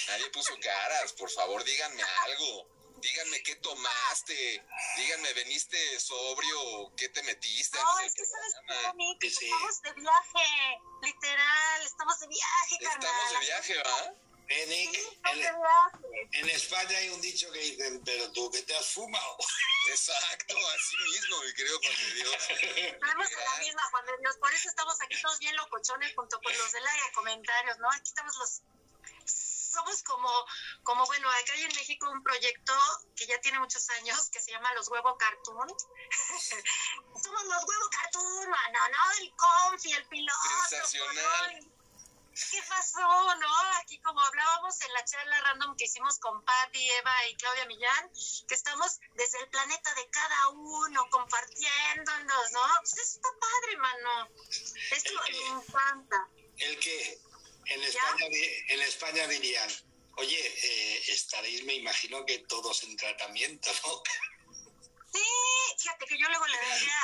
Nadie 0.08 0.30
puso 0.30 0.56
caras, 0.62 1.12
por 1.14 1.30
favor 1.30 1.64
díganme 1.64 2.02
algo. 2.02 2.78
Díganme 3.00 3.40
qué 3.44 3.54
tomaste, 3.56 4.66
díganme, 4.96 5.32
¿veniste 5.34 6.00
sobrio? 6.00 6.92
¿Qué 6.96 7.08
te 7.10 7.22
metiste? 7.22 7.78
No, 7.78 8.00
es 8.00 8.12
que 8.12 8.24
sabes 8.26 8.54
qué, 9.20 9.28
estamos 9.30 9.82
de 9.82 9.92
viaje, 9.94 10.80
literal, 11.02 11.82
estamos 11.84 12.18
de 12.18 12.26
viaje, 12.26 12.76
carnal. 12.82 13.04
Estamos 13.04 13.32
de 13.32 13.46
viaje, 13.46 13.82
¿va? 13.84 14.27
En, 14.48 16.50
España 16.50 16.96
hay 16.96 17.10
un 17.10 17.20
dicho 17.20 17.52
que 17.52 17.58
dicen, 17.58 18.02
pero 18.04 18.32
tú 18.32 18.50
que 18.50 18.62
te 18.62 18.74
has 18.74 18.92
fumado. 18.92 19.36
Exacto, 19.90 20.56
así 20.56 20.96
mismo, 21.12 21.42
mi 21.42 21.52
querido 21.54 21.78
Juan 21.78 21.96
de 21.96 22.14
Dios. 22.14 22.34
En 22.76 23.00
la 23.00 23.14
misma, 23.58 23.82
Juan. 23.90 24.04
Por 24.40 24.54
eso 24.54 24.68
estamos 24.68 25.00
aquí 25.02 25.20
todos 25.20 25.38
bien 25.38 25.54
locochones 25.56 26.14
junto 26.14 26.40
con 26.40 26.56
los 26.56 26.72
del 26.72 26.86
área 26.86 27.04
de 27.04 27.12
comentarios, 27.12 27.78
¿no? 27.78 27.90
Aquí 27.90 28.08
estamos 28.08 28.34
los 28.36 28.62
somos 29.68 30.02
como, 30.02 30.28
como, 30.82 31.06
bueno, 31.06 31.28
acá 31.28 31.52
hay 31.54 31.62
en 31.62 31.74
México 31.74 32.10
un 32.10 32.22
proyecto 32.22 32.72
que 33.14 33.26
ya 33.26 33.40
tiene 33.40 33.60
muchos 33.60 33.88
años 33.90 34.28
que 34.30 34.40
se 34.40 34.50
llama 34.50 34.72
Los 34.74 34.88
Huevo 34.88 35.16
Cartoon. 35.16 35.68
somos 37.22 37.44
los 37.44 37.64
Huevo 37.64 37.90
Cartoon, 37.90 38.50
mano, 38.50 38.78
¿no? 38.88 38.98
El 39.20 39.32
confi, 39.36 39.92
el 39.92 40.08
piloto. 40.08 40.38
Sensacional. 40.68 41.77
¿Qué 42.50 42.62
pasó? 42.68 43.00
¿No? 43.00 43.54
Aquí 43.80 44.00
como 44.00 44.20
hablábamos 44.20 44.80
en 44.82 44.92
la 44.92 45.04
charla 45.04 45.40
random 45.40 45.76
que 45.76 45.84
hicimos 45.84 46.18
con 46.18 46.44
Patti, 46.44 46.90
Eva 46.90 47.28
y 47.28 47.36
Claudia 47.36 47.66
Millán, 47.66 48.10
que 48.46 48.54
estamos 48.54 49.00
desde 49.14 49.38
el 49.40 49.48
planeta 49.48 49.94
de 49.94 50.08
cada 50.10 50.48
uno 50.48 51.08
compartiéndonos, 51.10 52.52
¿no? 52.52 52.60
Pues 52.80 52.92
eso 52.92 53.16
está 53.16 53.28
padre, 53.40 53.76
mano. 53.76 54.28
Esto 54.90 55.12
me 55.30 55.46
encanta. 55.46 56.28
¿El 56.58 56.78
qué? 56.78 57.20
En 57.66 57.82
España, 57.82 58.26
en 58.68 58.80
España 58.80 59.26
dirían, 59.26 59.70
oye, 60.16 60.38
eh, 60.38 61.02
estaréis, 61.08 61.64
me 61.64 61.74
imagino 61.74 62.24
que 62.24 62.38
todos 62.40 62.82
en 62.84 62.96
tratamiento, 62.96 63.70
¿no? 63.84 64.02
Sí, 65.12 65.24
fíjate 65.78 66.06
que 66.06 66.18
yo 66.18 66.28
luego 66.28 66.46
le 66.46 66.58
decía... 66.58 67.00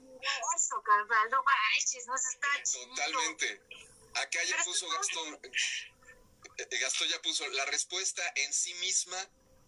eso, 0.56 0.82
carnal, 0.82 1.30
no 1.30 1.42
manches, 1.42 2.06
no 2.06 2.16
se 2.16 2.28
está 2.28 2.48
Totalmente. 2.88 3.62
Acá 4.14 4.42
ya 4.44 4.56
puso 4.64 4.88
Gastón, 4.90 5.40
eh, 6.58 6.78
Gastón 6.78 7.08
ya 7.08 7.20
puso 7.22 7.48
la 7.48 7.64
respuesta 7.66 8.22
en 8.36 8.52
sí 8.52 8.74
misma, 8.74 9.18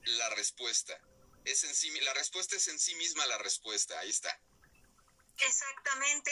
la 0.05 0.31
respuesta. 0.31 0.99
Es 1.45 1.65
en 1.65 1.75
sí, 1.75 1.91
la 2.01 2.15
respuesta 2.15 2.57
es 2.57 2.69
en 2.69 2.79
sí 2.79 2.95
misma 2.95 3.27
la 3.27 3.39
respuesta, 3.39 3.99
ahí 4.01 4.11
está. 4.11 4.39
Exactamente. 5.39 6.31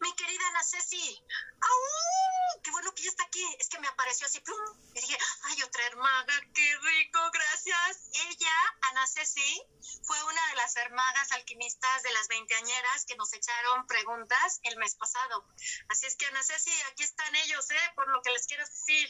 Mi 0.00 0.14
querida 0.16 0.48
Ana 0.48 0.64
Ceci. 0.64 1.22
¡Au! 1.60 2.39
¡Qué 2.62 2.70
bueno 2.70 2.94
que 2.94 3.02
ya 3.02 3.10
está 3.10 3.24
aquí! 3.24 3.56
Es 3.58 3.68
que 3.68 3.78
me 3.78 3.88
apareció 3.88 4.26
así, 4.26 4.40
¡plum! 4.40 4.58
Y 4.94 5.00
dije, 5.00 5.18
¡ay, 5.44 5.62
otra 5.62 5.86
hermana! 5.86 6.32
¡Qué 6.54 6.78
rico! 6.78 7.18
Gracias. 7.32 8.10
Ella, 8.28 8.54
Ana 8.90 9.06
Ceci, 9.06 9.62
fue 10.04 10.22
una 10.24 10.46
de 10.48 10.54
las 10.56 10.76
hermanas 10.76 11.32
alquimistas 11.32 12.02
de 12.02 12.12
las 12.12 12.28
veinteañeras 12.28 13.04
que 13.06 13.16
nos 13.16 13.32
echaron 13.32 13.86
preguntas 13.86 14.60
el 14.62 14.76
mes 14.76 14.94
pasado. 14.94 15.46
Así 15.88 16.06
es 16.06 16.16
que, 16.16 16.26
Ana 16.26 16.42
Ceci, 16.42 16.72
aquí 16.92 17.02
están 17.02 17.34
ellos, 17.36 17.70
¿eh? 17.70 17.92
Por 17.94 18.08
lo 18.08 18.22
que 18.22 18.30
les 18.30 18.46
quiero 18.46 18.64
decir. 18.66 19.08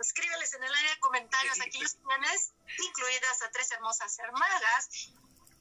Escríbeles 0.00 0.52
en 0.54 0.64
el 0.64 0.74
área 0.74 0.90
de 0.90 1.00
comentarios. 1.00 1.60
Aquí 1.60 1.78
los 1.78 1.96
tienes, 1.96 2.52
incluidas 2.78 3.42
a 3.42 3.50
tres 3.50 3.70
hermosas 3.70 4.18
hermanas 4.18 4.88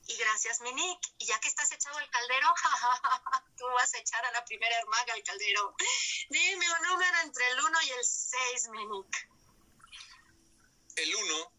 y 0.07 0.17
gracias, 0.17 0.61
Minik. 0.61 0.99
Y 1.17 1.25
ya 1.25 1.39
que 1.39 1.47
estás 1.47 1.71
echado 1.71 1.97
al 1.97 2.09
caldero, 2.09 2.53
tú 3.57 3.65
vas 3.73 3.93
a 3.93 3.97
echar 3.97 4.25
a 4.25 4.31
la 4.31 4.43
primera 4.45 4.77
hermaga 4.77 5.13
al 5.13 5.23
caldero. 5.23 5.75
Dime 6.29 6.65
un 6.73 6.87
número 6.87 7.17
entre 7.23 7.47
el 7.49 7.61
1 7.61 7.81
y 7.81 7.89
el 7.91 8.03
6, 8.03 8.69
Minik. 8.69 9.29
El 10.95 11.15
1. 11.15 11.51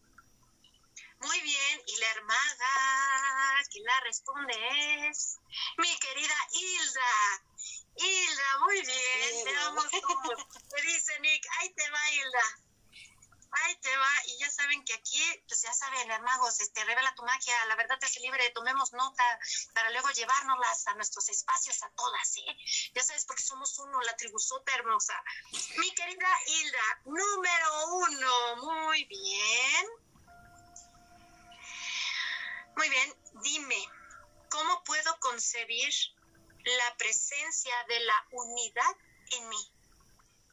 Muy 1.19 1.41
bien, 1.41 1.81
y 1.87 1.95
la 1.97 2.11
hermaga 2.11 3.63
que 3.71 3.79
la 3.79 3.99
responde 4.01 5.07
es 5.09 5.37
mi 5.77 5.97
querida 5.99 6.35
Hilda. 6.51 7.43
Hilda, 7.95 8.57
muy 8.59 8.81
bien, 8.81 9.45
te 9.45 9.55
vamos 9.55 9.85
Te 10.69 10.81
dice 10.81 11.19
Nick, 11.21 11.45
ahí 11.59 11.73
te 11.73 11.89
va 11.89 12.11
Hilda 12.11 12.62
ahí 13.55 13.75
te 13.77 13.95
va, 13.97 14.11
y 14.25 14.37
ya 14.39 14.49
saben 14.49 14.83
que 14.83 14.93
aquí, 14.93 15.21
pues 15.47 15.61
ya 15.61 15.73
saben, 15.73 16.09
hermanos, 16.11 16.59
este, 16.59 16.83
revela 16.85 17.13
tu 17.15 17.23
magia, 17.23 17.65
la 17.65 17.75
verdad 17.75 17.99
te 17.99 18.05
hace 18.05 18.19
libre, 18.19 18.49
tomemos 18.51 18.93
nota 18.93 19.23
para 19.73 19.89
luego 19.91 20.09
llevárnoslas 20.11 20.87
a 20.87 20.95
nuestros 20.95 21.29
espacios 21.29 21.81
a 21.83 21.89
todas, 21.91 22.37
¿eh? 22.37 22.57
Ya 22.93 23.03
sabes, 23.03 23.25
porque 23.25 23.43
somos 23.43 23.77
uno, 23.79 24.01
la 24.01 24.15
tribu 24.15 24.39
súper 24.39 24.75
hermosa. 24.75 25.21
Mi 25.77 25.93
querida 25.93 26.29
Hilda, 26.47 27.01
número 27.05 27.87
uno, 27.95 28.55
muy 28.57 29.05
bien. 29.05 29.87
Muy 32.75 32.89
bien, 32.89 33.15
dime, 33.43 33.87
¿cómo 34.49 34.83
puedo 34.83 35.19
concebir 35.19 35.93
la 36.63 36.97
presencia 36.97 37.75
de 37.87 37.99
la 37.99 38.27
unidad 38.31 38.95
en 39.31 39.49
mí? 39.49 39.72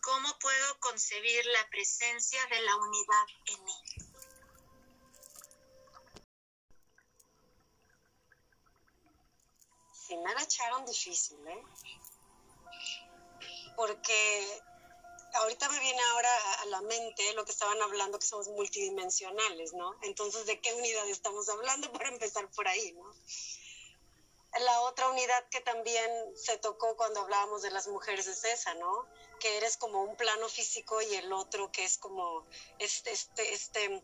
¿Cómo 0.03 0.39
puedo 0.39 0.81
concebir 0.81 1.45
la 1.47 1.69
presencia 1.69 2.41
de 2.47 2.63
la 2.63 2.77
unidad 2.77 3.27
en 3.47 3.65
mí? 3.65 3.73
Sí, 9.93 10.17
me 10.17 10.35
la 10.35 10.43
echaron 10.43 10.87
difícil, 10.87 11.39
¿eh? 11.47 11.63
Porque 13.77 14.63
ahorita 15.35 15.69
me 15.69 15.81
viene 15.81 16.03
ahora 16.03 16.31
a 16.63 16.67
la 16.67 16.81
mente 16.83 17.35
lo 17.35 17.45
que 17.45 17.53
estaban 17.53 17.81
hablando, 17.83 18.19
que 18.19 18.27
somos 18.27 18.49
multidimensionales, 18.49 19.73
¿no? 19.75 19.95
Entonces, 20.03 20.47
¿de 20.47 20.61
qué 20.61 20.73
unidad 20.75 21.09
estamos 21.09 21.49
hablando 21.49 21.93
para 21.93 22.09
empezar 22.09 22.49
por 22.53 22.67
ahí, 22.67 22.93
¿no? 22.93 23.13
La 24.61 24.81
otra 24.81 25.09
unidad 25.11 25.49
que 25.49 25.61
también 25.61 26.37
se 26.37 26.59
tocó 26.59 26.97
cuando 26.97 27.21
hablábamos 27.21 27.63
de 27.63 27.71
las 27.71 27.87
mujeres 27.87 28.27
es 28.27 28.43
esa, 28.45 28.75
¿no? 28.75 29.07
Que 29.41 29.57
eres 29.57 29.77
como 29.77 30.03
un 30.05 30.17
plano 30.17 30.49
físico 30.49 31.03
y 31.03 31.15
el 31.17 31.33
otro 31.33 31.73
que 31.73 31.85
es 31.85 31.99
como 31.99 32.47
este, 32.79 33.11
este, 33.11 33.53
este, 33.53 34.03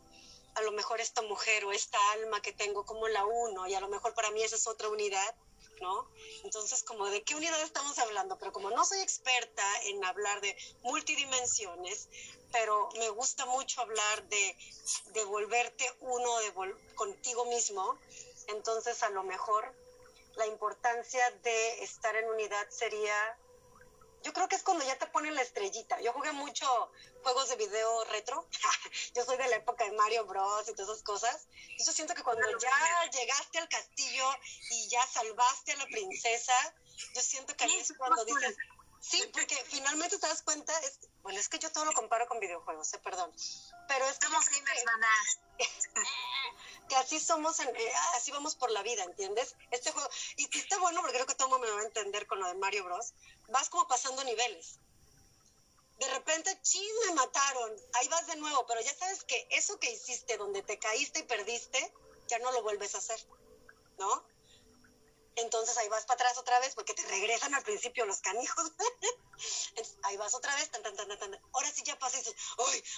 a 0.55 0.63
lo 0.63 0.73
mejor 0.73 1.01
esta 1.01 1.23
mujer 1.23 1.65
o 1.65 1.73
esta 1.73 1.99
alma 2.13 2.43
que 2.43 2.53
tengo 2.53 2.85
como 2.85 3.07
la 3.07 3.25
uno 3.25 3.67
y 3.69 3.75
a 3.75 3.81
lo 3.81 3.89
mejor 3.89 4.15
para 4.15 4.31
mí 4.31 4.43
esa 4.43 4.57
es 4.57 4.67
otra 4.67 4.89
unidad 4.89 5.35
¿no? 5.81 6.09
Entonces, 6.45 6.83
como 6.83 7.07
de 7.07 7.23
qué 7.23 7.35
unidad 7.35 7.61
estamos 7.63 7.99
hablando, 7.99 8.39
pero 8.39 8.53
como 8.53 8.71
no 8.71 8.85
soy 8.85 9.01
experta 9.01 9.63
en 9.83 10.05
hablar 10.05 10.41
de 10.41 10.57
multidimensiones, 10.83 12.09
pero 12.53 12.89
me 12.99 13.09
gusta 13.11 13.47
mucho 13.47 13.81
hablar 13.81 14.29
de, 14.29 14.57
de 15.13 15.25
volverte 15.25 15.85
uno 16.01 16.39
de 16.39 16.53
contigo 16.95 17.45
mismo, 17.47 17.99
entonces 18.49 19.03
a 19.03 19.11
lo 19.11 19.23
mejor 19.23 19.75
la 20.37 20.47
importancia 20.47 21.31
de 21.43 21.83
estar 21.83 22.15
en 22.17 22.29
unidad 22.29 22.69
sería 22.71 23.39
yo 24.23 24.33
creo 24.33 24.49
que 24.49 24.57
es 24.57 24.63
cuando 24.63 24.85
ya 24.85 24.99
te 24.99 25.07
ponen 25.07 25.35
la 25.35 25.43
estrellita. 25.43 26.01
Yo 26.01 26.13
jugué 26.13 26.33
mucho 26.33 26.67
juegos 27.23 27.49
de 27.49 27.57
video 27.57 28.05
retro. 28.05 28.49
yo 29.15 29.25
soy 29.25 29.37
de 29.37 29.49
la 29.49 29.57
época 29.57 29.85
de 29.85 29.93
Mario 29.93 30.27
Bros. 30.27 30.69
y 30.69 30.73
todas 30.75 30.91
esas 30.91 31.03
cosas. 31.03 31.49
Yo 31.85 31.93
siento 31.93 32.15
que 32.15 32.23
cuando 32.23 32.47
ya 32.59 33.11
llegaste 33.11 33.59
al 33.59 33.69
castillo 33.69 34.29
y 34.71 34.89
ya 34.89 35.07
salvaste 35.07 35.73
a 35.73 35.77
la 35.77 35.87
princesa, 35.87 36.75
yo 37.15 37.23
siento 37.23 37.57
que 37.57 37.65
ahí 37.65 37.77
es 37.77 37.93
cuando 37.97 38.25
dices, 38.25 38.57
Sí, 39.09 39.23
porque 39.33 39.55
finalmente 39.69 40.19
te 40.19 40.27
das 40.27 40.43
cuenta, 40.43 40.77
es, 40.81 40.99
bueno, 41.23 41.39
es 41.39 41.49
que 41.49 41.61
yo 41.61 41.71
todo 41.71 41.85
lo 41.85 41.93
comparo 41.93 42.27
con 42.27 42.41
videojuegos, 42.41 42.93
eh, 42.93 42.99
perdón, 43.05 43.33
pero 43.87 44.05
es 44.05 44.19
que, 44.19 44.27
que 46.89 46.97
así 46.97 47.21
somos, 47.21 47.61
eh, 47.61 47.93
así 48.15 48.33
vamos 48.33 48.57
por 48.57 48.73
la 48.73 48.83
vida, 48.83 49.05
¿entiendes? 49.05 49.55
Este 49.71 49.93
juego, 49.93 50.09
y, 50.37 50.59
está 50.59 50.79
bueno 50.79 51.03
porque 51.03 51.15
creo 51.15 51.27
que 51.27 51.37
todo 51.37 51.51
mundo 51.51 51.69
me 51.69 51.73
va 51.73 51.83
a 51.83 51.85
entender 51.85 52.27
con 52.27 52.41
lo 52.41 52.49
de 52.49 52.55
Mario 52.55 52.83
Bros, 52.83 53.15
vas 53.49 53.69
como 53.69 53.87
pasando 53.87 54.25
niveles. 54.25 54.81
De 56.01 56.09
repente, 56.09 56.59
chis, 56.63 56.93
me 57.07 57.15
mataron, 57.15 57.77
ahí 57.95 58.09
vas 58.09 58.27
de 58.27 58.37
nuevo, 58.37 58.67
pero 58.67 58.81
ya 58.81 58.93
sabes 58.93 59.23
que 59.23 59.47
eso 59.53 59.79
que 59.79 59.93
hiciste, 59.93 60.37
donde 60.37 60.63
te 60.63 60.81
caíste 60.81 61.21
y 61.21 61.23
perdiste, 61.23 61.95
ya 62.27 62.41
no 62.41 62.51
lo 62.51 62.65
vuelves 62.65 62.97
a 62.97 62.99
hacer, 62.99 63.25
¿no? 63.99 64.25
Entonces 65.37 65.77
ahí 65.79 65.89
vas 65.89 66.05
para 66.05 66.15
atrás 66.15 66.39
otra 66.39 66.59
vez 66.61 66.75
porque 66.75 66.95
te 66.95 67.07
regresan 67.07 67.55
al 67.55 67.63
principio 67.63 68.07
los 68.07 68.21
canijos. 68.21 68.73
ahí 70.03 70.17
vas 70.17 70.35
otra 70.35 70.55
vez, 70.57 70.71
tan, 70.71 70.83
tan, 70.83 70.97
tan, 70.97 71.19
tan, 71.19 71.41
ahora 71.53 71.71
sí 71.71 71.83
ya 71.85 71.99
pasas 71.99 72.27
y 72.27 72.35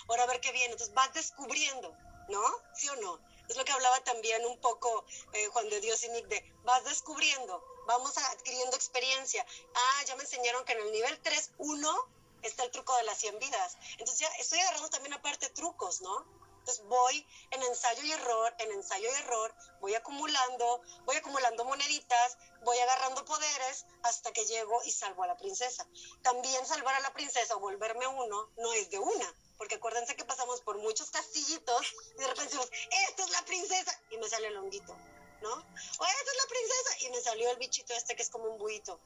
ahora 0.08 0.22
a 0.22 0.26
ver 0.26 0.40
qué 0.40 0.52
viene. 0.52 0.72
Entonces 0.72 0.94
vas 0.94 1.12
descubriendo, 1.12 1.94
¿no? 2.28 2.42
¿Sí 2.74 2.88
o 2.88 2.96
no? 2.96 3.20
Es 3.48 3.56
lo 3.56 3.64
que 3.64 3.72
hablaba 3.72 3.98
también 4.04 4.44
un 4.44 4.60
poco 4.60 5.04
eh, 5.32 5.46
Juan 5.48 5.68
de 5.68 5.80
Dios 5.80 6.04
y 6.04 6.10
Nick 6.10 6.26
de, 6.26 6.54
vas 6.64 6.84
descubriendo, 6.84 7.64
vamos 7.86 8.16
adquiriendo 8.18 8.76
experiencia. 8.76 9.44
Ah, 9.74 10.04
ya 10.06 10.16
me 10.16 10.22
enseñaron 10.22 10.64
que 10.64 10.72
en 10.72 10.80
el 10.80 10.92
nivel 10.92 11.18
3, 11.20 11.52
1 11.58 12.08
está 12.42 12.64
el 12.64 12.70
truco 12.70 12.94
de 12.96 13.04
las 13.04 13.18
100 13.18 13.38
vidas. 13.38 13.76
Entonces 13.92 14.18
ya 14.20 14.28
estoy 14.38 14.60
agarrando 14.60 14.90
también 14.90 15.14
aparte 15.14 15.48
trucos, 15.50 16.02
¿no? 16.02 16.37
Entonces 16.68 16.86
voy 16.86 17.26
en 17.52 17.62
ensayo 17.62 18.02
y 18.02 18.12
error, 18.12 18.54
en 18.58 18.72
ensayo 18.72 19.08
y 19.10 19.14
error, 19.22 19.54
voy 19.80 19.94
acumulando, 19.94 20.82
voy 21.06 21.16
acumulando 21.16 21.64
moneditas, 21.64 22.36
voy 22.62 22.78
agarrando 22.78 23.24
poderes 23.24 23.86
hasta 24.02 24.30
que 24.34 24.44
llego 24.44 24.82
y 24.84 24.92
salvo 24.92 25.22
a 25.22 25.28
la 25.28 25.36
princesa. 25.38 25.88
También 26.20 26.66
salvar 26.66 26.94
a 26.96 27.00
la 27.00 27.14
princesa 27.14 27.56
o 27.56 27.60
volverme 27.60 28.06
uno 28.06 28.50
no 28.58 28.72
es 28.74 28.90
de 28.90 28.98
una, 28.98 29.34
porque 29.56 29.76
acuérdense 29.76 30.14
que 30.14 30.26
pasamos 30.26 30.60
por 30.60 30.76
muchos 30.76 31.10
castillitos 31.10 31.86
y 32.16 32.20
de 32.20 32.26
repente 32.26 32.54
decimos, 32.54 32.70
esta 33.08 33.24
es 33.24 33.30
la 33.30 33.42
princesa 33.46 34.02
y 34.10 34.18
me 34.18 34.28
sale 34.28 34.48
el 34.48 34.58
honguito, 34.58 34.94
¿no? 35.40 35.50
O 35.54 36.04
esta 36.04 36.30
es 36.30 36.36
la 36.36 36.48
princesa 36.50 36.98
y 37.00 37.08
me 37.08 37.22
salió 37.22 37.50
el 37.50 37.56
bichito 37.56 37.94
este 37.94 38.14
que 38.14 38.24
es 38.24 38.28
como 38.28 38.44
un 38.44 38.58
buito. 38.58 39.00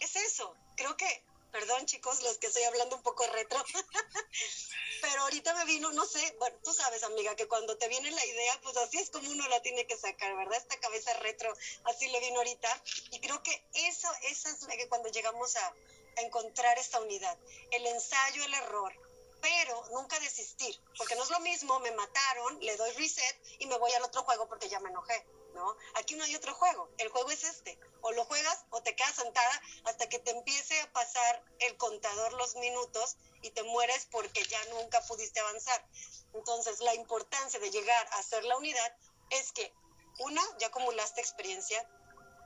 Es 0.00 0.16
eso, 0.16 0.54
creo 0.76 0.94
que 0.98 1.24
Perdón, 1.54 1.86
chicos, 1.86 2.20
los 2.24 2.38
que 2.38 2.48
estoy 2.48 2.64
hablando 2.64 2.96
un 2.96 3.02
poco 3.02 3.24
retro. 3.28 3.64
Pero 5.02 5.22
ahorita 5.22 5.54
me 5.54 5.64
vino, 5.66 5.92
no 5.92 6.04
sé, 6.04 6.34
bueno, 6.40 6.58
tú 6.64 6.74
sabes, 6.74 7.04
amiga, 7.04 7.36
que 7.36 7.46
cuando 7.46 7.78
te 7.78 7.86
viene 7.86 8.10
la 8.10 8.26
idea, 8.26 8.60
pues 8.60 8.76
así 8.76 8.98
es 8.98 9.08
como 9.10 9.30
uno 9.30 9.46
la 9.46 9.62
tiene 9.62 9.86
que 9.86 9.96
sacar, 9.96 10.34
¿verdad? 10.34 10.58
Esta 10.58 10.80
cabeza 10.80 11.14
retro, 11.20 11.56
así 11.84 12.08
le 12.08 12.18
vino 12.18 12.38
ahorita. 12.38 12.82
Y 13.12 13.20
creo 13.20 13.40
que 13.44 13.64
eso, 13.74 14.08
eso 14.22 14.48
es 14.48 14.66
que 14.66 14.88
cuando 14.88 15.10
llegamos 15.10 15.54
a, 15.54 15.68
a 15.68 16.20
encontrar 16.22 16.76
esta 16.76 16.98
unidad. 17.00 17.38
El 17.70 17.86
ensayo, 17.86 18.42
el 18.42 18.54
error, 18.54 18.92
pero 19.40 19.84
nunca 19.92 20.18
desistir, 20.18 20.76
porque 20.98 21.14
no 21.14 21.22
es 21.22 21.30
lo 21.30 21.38
mismo, 21.38 21.78
me 21.78 21.92
mataron, 21.92 22.58
le 22.58 22.76
doy 22.76 22.90
reset 22.94 23.40
y 23.60 23.66
me 23.66 23.78
voy 23.78 23.92
al 23.92 24.02
otro 24.02 24.24
juego 24.24 24.48
porque 24.48 24.68
ya 24.68 24.80
me 24.80 24.90
enojé. 24.90 25.24
¿no? 25.54 25.76
Aquí 25.94 26.16
no 26.16 26.24
hay 26.24 26.34
otro 26.34 26.52
juego, 26.54 26.88
el 26.98 27.08
juego 27.10 27.30
es 27.30 27.44
este, 27.44 27.78
o 28.04 28.12
lo 28.12 28.24
juegas 28.26 28.64
o 28.70 28.82
te 28.82 28.94
quedas 28.94 29.16
sentada 29.16 29.62
hasta 29.84 30.08
que 30.08 30.18
te 30.18 30.30
empiece 30.30 30.78
a 30.82 30.92
pasar 30.92 31.42
el 31.60 31.76
contador 31.78 32.34
los 32.34 32.54
minutos 32.56 33.16
y 33.40 33.50
te 33.50 33.62
mueres 33.62 34.06
porque 34.10 34.44
ya 34.44 34.62
nunca 34.66 35.00
pudiste 35.08 35.40
avanzar. 35.40 35.82
Entonces, 36.34 36.80
la 36.80 36.94
importancia 36.94 37.58
de 37.58 37.70
llegar 37.70 38.06
a 38.12 38.18
hacer 38.18 38.44
la 38.44 38.58
unidad 38.58 38.96
es 39.30 39.52
que, 39.52 39.72
una, 40.18 40.42
ya 40.58 40.66
acumulaste 40.66 41.22
experiencia, 41.22 41.88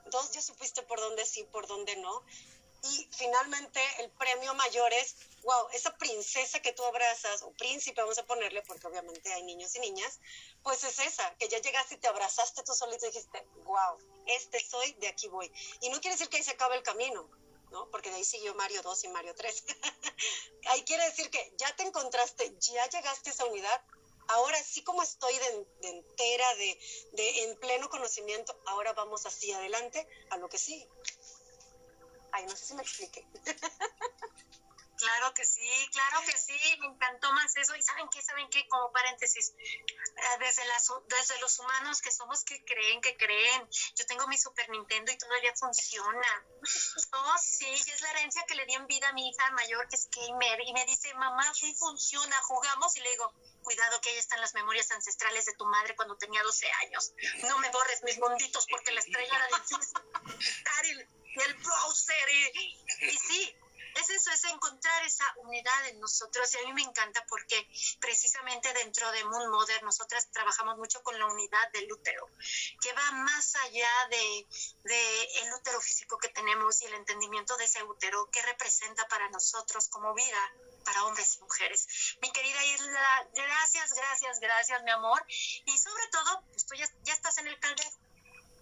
dos, 0.06 0.30
ya 0.30 0.40
supiste 0.40 0.82
por 0.84 1.00
dónde 1.00 1.26
sí, 1.26 1.42
por 1.44 1.66
dónde 1.66 1.96
no, 1.96 2.24
y 2.82 3.08
finalmente 3.12 3.80
el 3.98 4.10
premio 4.10 4.54
mayor 4.54 4.92
es, 4.92 5.16
wow, 5.42 5.68
esa 5.72 5.96
princesa 5.96 6.60
que 6.60 6.72
tú 6.72 6.84
abrazas, 6.84 7.42
o 7.42 7.50
príncipe 7.52 8.00
vamos 8.00 8.18
a 8.18 8.26
ponerle, 8.26 8.62
porque 8.62 8.86
obviamente 8.86 9.32
hay 9.32 9.42
niños 9.42 9.74
y 9.76 9.80
niñas, 9.80 10.20
pues 10.62 10.84
es 10.84 10.98
esa, 11.00 11.34
que 11.36 11.48
ya 11.48 11.58
llegaste 11.58 11.96
y 11.96 11.98
te 11.98 12.08
abrazaste 12.08 12.62
tú 12.62 12.74
solito 12.74 13.06
y 13.06 13.10
dijiste, 13.10 13.44
wow, 13.64 13.98
este 14.26 14.60
soy, 14.60 14.92
de 14.94 15.08
aquí 15.08 15.28
voy. 15.28 15.50
Y 15.80 15.90
no 15.90 16.00
quiere 16.00 16.14
decir 16.14 16.28
que 16.28 16.36
ahí 16.36 16.42
se 16.42 16.52
acabe 16.52 16.76
el 16.76 16.82
camino, 16.82 17.28
¿no? 17.70 17.90
Porque 17.90 18.10
de 18.10 18.16
ahí 18.16 18.24
siguió 18.24 18.54
Mario 18.54 18.82
2 18.82 19.04
y 19.04 19.08
Mario 19.08 19.34
3. 19.34 19.64
ahí 20.66 20.84
quiere 20.84 21.04
decir 21.04 21.30
que 21.30 21.52
ya 21.56 21.74
te 21.74 21.82
encontraste, 21.82 22.54
ya 22.60 22.88
llegaste 22.88 23.30
a 23.30 23.32
esa 23.32 23.44
unidad, 23.44 23.82
ahora 24.28 24.62
sí 24.62 24.82
como 24.82 25.02
estoy 25.02 25.34
de, 25.38 25.88
entera, 25.88 26.54
de, 26.54 26.78
de, 27.12 27.42
en 27.44 27.56
pleno 27.58 27.88
conocimiento, 27.88 28.58
ahora 28.66 28.92
vamos 28.92 29.26
así 29.26 29.52
adelante 29.52 30.06
a 30.30 30.36
lo 30.36 30.48
que 30.48 30.58
sí. 30.58 30.86
Ay, 32.32 32.44
no 32.46 32.56
sé 32.56 32.64
si 32.66 32.74
me 32.74 32.82
explique. 32.82 33.26
Claro 34.98 35.32
que 35.32 35.44
sí, 35.44 35.88
claro 35.92 36.20
que 36.26 36.36
sí, 36.36 36.58
me 36.80 36.86
encantó 36.86 37.32
más 37.32 37.56
eso. 37.56 37.74
Y 37.76 37.82
saben 37.82 38.08
qué, 38.08 38.20
saben 38.22 38.48
qué, 38.50 38.66
como 38.68 38.90
paréntesis, 38.92 39.54
eh, 39.58 40.38
desde, 40.40 41.40
los 41.40 41.58
humanos 41.60 42.02
que 42.02 42.10
somos 42.10 42.44
que 42.44 42.64
creen, 42.64 43.00
que 43.00 43.16
creen. 43.16 43.68
Yo 43.94 44.06
tengo 44.06 44.26
mi 44.26 44.36
Super 44.36 44.68
Nintendo 44.70 45.12
y 45.12 45.18
todavía 45.18 45.54
funciona. 45.54 46.46
Oh, 47.12 47.34
sí, 47.40 47.66
es 47.66 48.00
la 48.02 48.10
herencia 48.10 48.44
que 48.46 48.56
le 48.56 48.66
di 48.66 48.74
en 48.74 48.86
vida 48.86 49.08
a 49.08 49.12
mi 49.12 49.28
hija 49.28 49.50
mayor, 49.52 49.88
que 49.88 49.96
es 49.96 50.08
gamer, 50.10 50.60
y 50.62 50.72
me 50.72 50.84
dice, 50.86 51.14
mamá, 51.14 51.52
sí 51.54 51.74
funciona, 51.74 52.36
jugamos. 52.42 52.96
Y 52.96 53.00
le 53.00 53.10
digo, 53.10 53.32
cuidado 53.62 54.00
que 54.00 54.10
ahí 54.10 54.18
están 54.18 54.40
las 54.40 54.54
memorias 54.54 54.90
ancestrales 54.90 55.46
de 55.46 55.54
tu 55.54 55.64
madre 55.66 55.94
cuando 55.94 56.16
tenía 56.16 56.42
12 56.42 56.70
años. 56.86 57.12
No 57.42 57.58
me 57.58 57.70
borres 57.70 58.02
mis 58.02 58.18
munditos 58.18 58.66
porque 58.68 58.92
la 58.92 59.00
estrella 59.00 59.36
era 59.36 59.46
difícil 59.58 61.08
el 61.44 61.54
browser. 61.54 62.28
Y, 62.54 63.06
y 63.06 63.18
sí, 63.18 63.56
es 64.00 64.10
eso, 64.10 64.30
es 64.30 64.44
encontrar 64.44 65.04
esa 65.04 65.24
unidad 65.38 65.88
en 65.88 66.00
nosotros. 66.00 66.52
Y 66.54 66.58
a 66.58 66.62
mí 66.66 66.72
me 66.72 66.82
encanta 66.82 67.24
porque 67.28 67.68
precisamente 68.00 68.72
dentro 68.74 69.10
de 69.12 69.24
Moon 69.24 69.50
Modern 69.50 69.84
nosotras 69.84 70.30
trabajamos 70.30 70.78
mucho 70.78 71.02
con 71.02 71.18
la 71.18 71.26
unidad 71.26 71.72
del 71.72 71.92
útero, 71.92 72.28
que 72.80 72.92
va 72.92 73.10
más 73.12 73.54
allá 73.56 73.90
de, 74.10 74.46
de, 74.84 75.22
el 75.42 75.52
útero 75.54 75.80
físico 75.80 76.18
que 76.18 76.28
tenemos 76.28 76.80
y 76.82 76.86
el 76.86 76.94
entendimiento 76.94 77.56
de 77.56 77.64
ese 77.64 77.82
útero, 77.82 78.30
que 78.30 78.42
representa 78.42 79.06
para 79.08 79.28
nosotros 79.30 79.88
como 79.88 80.14
vida 80.14 80.52
para 80.84 81.04
hombres 81.04 81.36
y 81.36 81.42
mujeres. 81.42 82.16
Mi 82.22 82.30
querida 82.32 82.64
Isla, 82.64 83.28
gracias, 83.34 83.92
gracias, 83.92 84.40
gracias, 84.40 84.82
mi 84.84 84.90
amor. 84.90 85.22
Y 85.28 85.76
sobre 85.76 86.06
todo, 86.08 86.42
pues 86.50 86.66
tú 86.66 86.74
ya, 86.74 86.88
ya 87.02 87.12
estás 87.12 87.36
en 87.38 87.48
el 87.48 87.58
caldero 87.58 87.90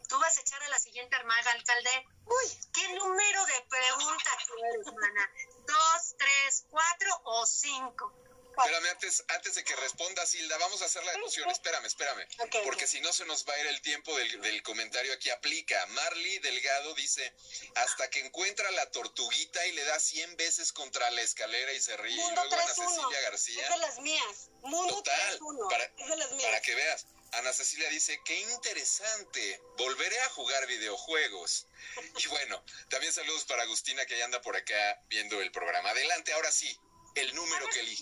Tú 0.09 0.19
vas 0.19 0.37
a 0.37 0.41
echar 0.41 0.63
a 0.63 0.69
la 0.69 0.79
siguiente 0.79 1.17
armaga, 1.17 1.51
alcalde. 1.53 2.07
Uy, 2.25 2.71
¿qué 2.73 2.89
número 2.95 3.47
de 3.47 3.67
pregunta 3.69 4.31
quieres, 4.47 4.87
hermana? 4.87 5.31
¿Dos, 5.67 6.15
tres, 6.19 6.65
cuatro 6.71 7.21
o 7.25 7.47
cinco? 7.47 8.13
Espérame, 8.59 8.89
antes, 8.89 9.25
antes 9.29 9.55
de 9.55 9.65
que 9.65 9.77
responda 9.77 10.23
Hilda, 10.33 10.57
vamos 10.57 10.81
a 10.81 10.87
hacer 10.87 11.05
la 11.05 11.13
emoción. 11.13 11.49
Espérame, 11.51 11.85
espérame. 11.85 12.27
porque 12.65 12.87
si 12.87 13.01
no 13.01 13.13
se 13.13 13.27
nos 13.27 13.47
va 13.47 13.53
a 13.53 13.61
ir 13.61 13.67
el 13.67 13.83
tiempo 13.83 14.17
del, 14.17 14.41
del, 14.41 14.63
comentario 14.63 15.13
aquí. 15.13 15.29
Aplica. 15.29 15.85
Marley 15.89 16.39
Delgado 16.39 16.95
dice, 16.95 17.35
hasta 17.75 18.09
que 18.09 18.21
encuentra 18.21 18.71
la 18.71 18.91
tortuguita 18.91 19.67
y 19.67 19.73
le 19.73 19.85
da 19.85 20.01
100 20.01 20.37
veces 20.37 20.73
contra 20.73 21.11
la 21.11 21.21
escalera 21.21 21.73
y 21.73 21.81
se 21.81 21.97
ríe. 21.99 22.17
Mundo 22.17 22.45
y 22.45 22.49
luego 22.49 22.63
Ana 22.63 22.75
Cecilia 22.75 23.21
García. 23.23 23.63
Es 23.63 23.71
de 23.71 23.79
las 23.79 23.99
mías. 23.99 24.51
Mundo 24.63 24.95
Total, 24.97 25.39
3-1. 25.39 25.69
Para, 25.69 25.85
es 25.85 26.09
de 26.09 26.17
las 26.17 26.33
mías. 26.33 26.45
para 26.45 26.61
que 26.63 26.75
veas. 26.75 27.07
Ana 27.37 27.53
Cecilia 27.53 27.89
dice, 27.91 28.20
qué 28.24 28.39
interesante, 28.53 29.62
volveré 29.76 30.18
a 30.22 30.28
jugar 30.30 30.66
videojuegos. 30.66 31.66
Y 32.18 32.26
bueno, 32.28 32.62
también 32.89 33.12
saludos 33.12 33.45
para 33.45 33.62
Agustina 33.62 34.05
que 34.07 34.18
ya 34.18 34.24
anda 34.24 34.41
por 34.41 34.57
acá 34.57 35.01
viendo 35.09 35.41
el 35.41 35.53
programa. 35.53 35.91
Adelante, 35.91 36.32
ahora 36.32 36.51
sí, 36.51 36.78
el 37.14 37.34
número, 37.34 37.66
Kelly. 37.68 37.95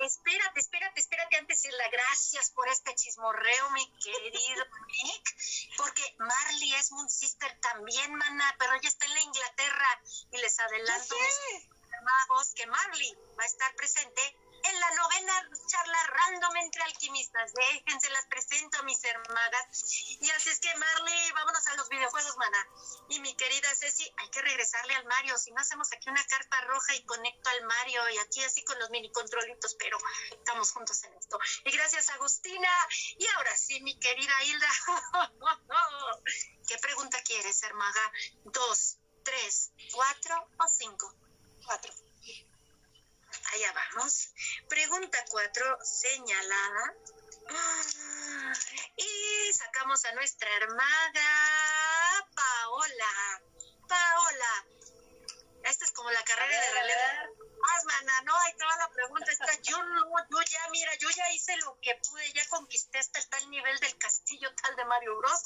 Espérate, 0.00 0.60
espérate, 0.60 1.00
espérate 1.00 1.36
antes 1.36 1.62
de 1.62 1.68
decirle 1.68 1.90
gracias 1.90 2.50
por 2.50 2.68
este 2.68 2.94
chismorreo, 2.94 3.70
mi 3.70 3.86
querido 3.98 4.64
Nick, 4.88 5.76
porque 5.76 6.02
Marley 6.18 6.74
es 6.74 6.90
Moon 6.92 7.08
Sister 7.08 7.58
también, 7.60 8.14
mana, 8.14 8.56
pero 8.58 8.74
ella 8.74 8.88
está 8.88 9.06
en 9.06 9.14
la 9.14 9.20
Inglaterra 9.20 10.02
y 10.32 10.38
les 10.38 10.58
adelanto, 10.58 11.16
mis 11.18 12.54
que 12.54 12.66
Marley 12.66 13.14
va 13.38 13.42
a 13.42 13.46
estar 13.46 13.74
presente 13.76 14.36
en 14.62 14.80
la 14.80 14.90
novena 14.90 15.50
charla 15.66 16.06
random 16.06 16.56
entre 16.56 16.82
alquimistas. 16.82 17.52
Déjense, 17.52 18.10
las 18.10 18.26
presento 18.26 18.78
a 18.78 18.82
mis 18.82 19.02
hermanas. 19.04 20.18
Y 20.20 20.30
así 20.30 20.50
es 20.50 20.60
que, 20.60 20.74
Marley, 20.76 21.32
vámonos 21.32 21.66
a 21.66 21.76
los 21.76 21.88
videojuegos, 21.88 22.36
mana. 22.36 22.68
Y 23.08 23.20
mi 23.20 23.34
querida 23.34 23.74
Ceci, 23.74 24.12
hay 24.16 24.30
que 24.30 24.42
regresarle 24.42 24.94
al 24.94 25.04
Mario. 25.06 25.38
Si 25.38 25.50
no 25.52 25.60
hacemos 25.60 25.92
aquí 25.92 26.08
una 26.10 26.24
carpa 26.26 26.60
roja 26.62 26.94
y 26.94 27.04
conecto 27.04 27.50
al 27.50 27.64
Mario, 27.66 28.08
y 28.10 28.18
aquí 28.18 28.42
así 28.44 28.64
con 28.64 28.78
los 28.78 28.90
mini 28.90 29.10
controlitos, 29.12 29.74
pero 29.74 29.98
estamos 30.30 30.72
juntos 30.72 31.02
en 31.04 31.14
esto. 31.14 31.38
Y 31.64 31.70
gracias, 31.70 32.10
Agustina. 32.10 32.68
Y 33.18 33.26
ahora 33.36 33.56
sí, 33.56 33.80
mi 33.80 33.98
querida 33.98 34.44
Hilda. 34.44 34.68
¿Qué 36.68 36.78
pregunta 36.78 37.22
quieres, 37.24 37.62
hermaga? 37.62 38.12
¿Dos, 38.44 38.98
tres, 39.24 39.72
cuatro 39.92 40.48
o 40.58 40.68
cinco? 40.68 41.14
Cuatro. 41.64 42.09
Allá 43.52 43.72
vamos. 43.72 44.32
Pregunta 44.68 45.24
cuatro, 45.28 45.78
señalada. 45.84 46.94
Y 48.96 49.52
sacamos 49.52 50.04
a 50.04 50.12
nuestra 50.12 50.48
hermana 50.56 52.28
Paola. 52.34 53.42
Paola. 53.88 54.64
Esta 55.64 55.84
es 55.84 55.92
como 55.92 56.10
la 56.10 56.22
carrera 56.24 56.60
de 56.60 56.72
relevo. 56.72 57.50
Más, 57.60 57.84
mana, 57.84 58.22
no, 58.22 58.36
hay 58.38 58.56
toda 58.56 58.76
la 58.78 58.88
pregunta. 58.90 59.30
Está, 59.30 59.52
yo 59.62 59.82
no, 59.82 60.00
yo 60.30 60.42
ya, 60.42 60.68
mira, 60.70 60.94
yo 60.98 61.10
ya 61.10 61.30
hice 61.32 61.56
lo 61.58 61.78
que 61.80 61.94
pude, 61.96 62.32
ya 62.32 62.48
conquisté 62.48 62.98
hasta 62.98 63.18
el 63.18 63.28
tal 63.28 63.50
nivel 63.50 63.78
del 63.80 63.98
castillo 63.98 64.48
tal 64.62 64.76
de 64.76 64.84
Mario 64.86 65.16
Bros. 65.18 65.42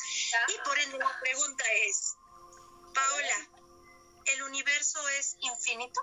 Y 0.49 0.59
por 0.65 0.79
ende 0.79 0.99
la 0.99 1.21
pregunta 1.21 1.65
es, 1.89 2.15
Paola, 2.95 3.49
¿el 4.27 4.43
universo 4.45 5.09
es 5.09 5.37
infinito? 5.41 6.01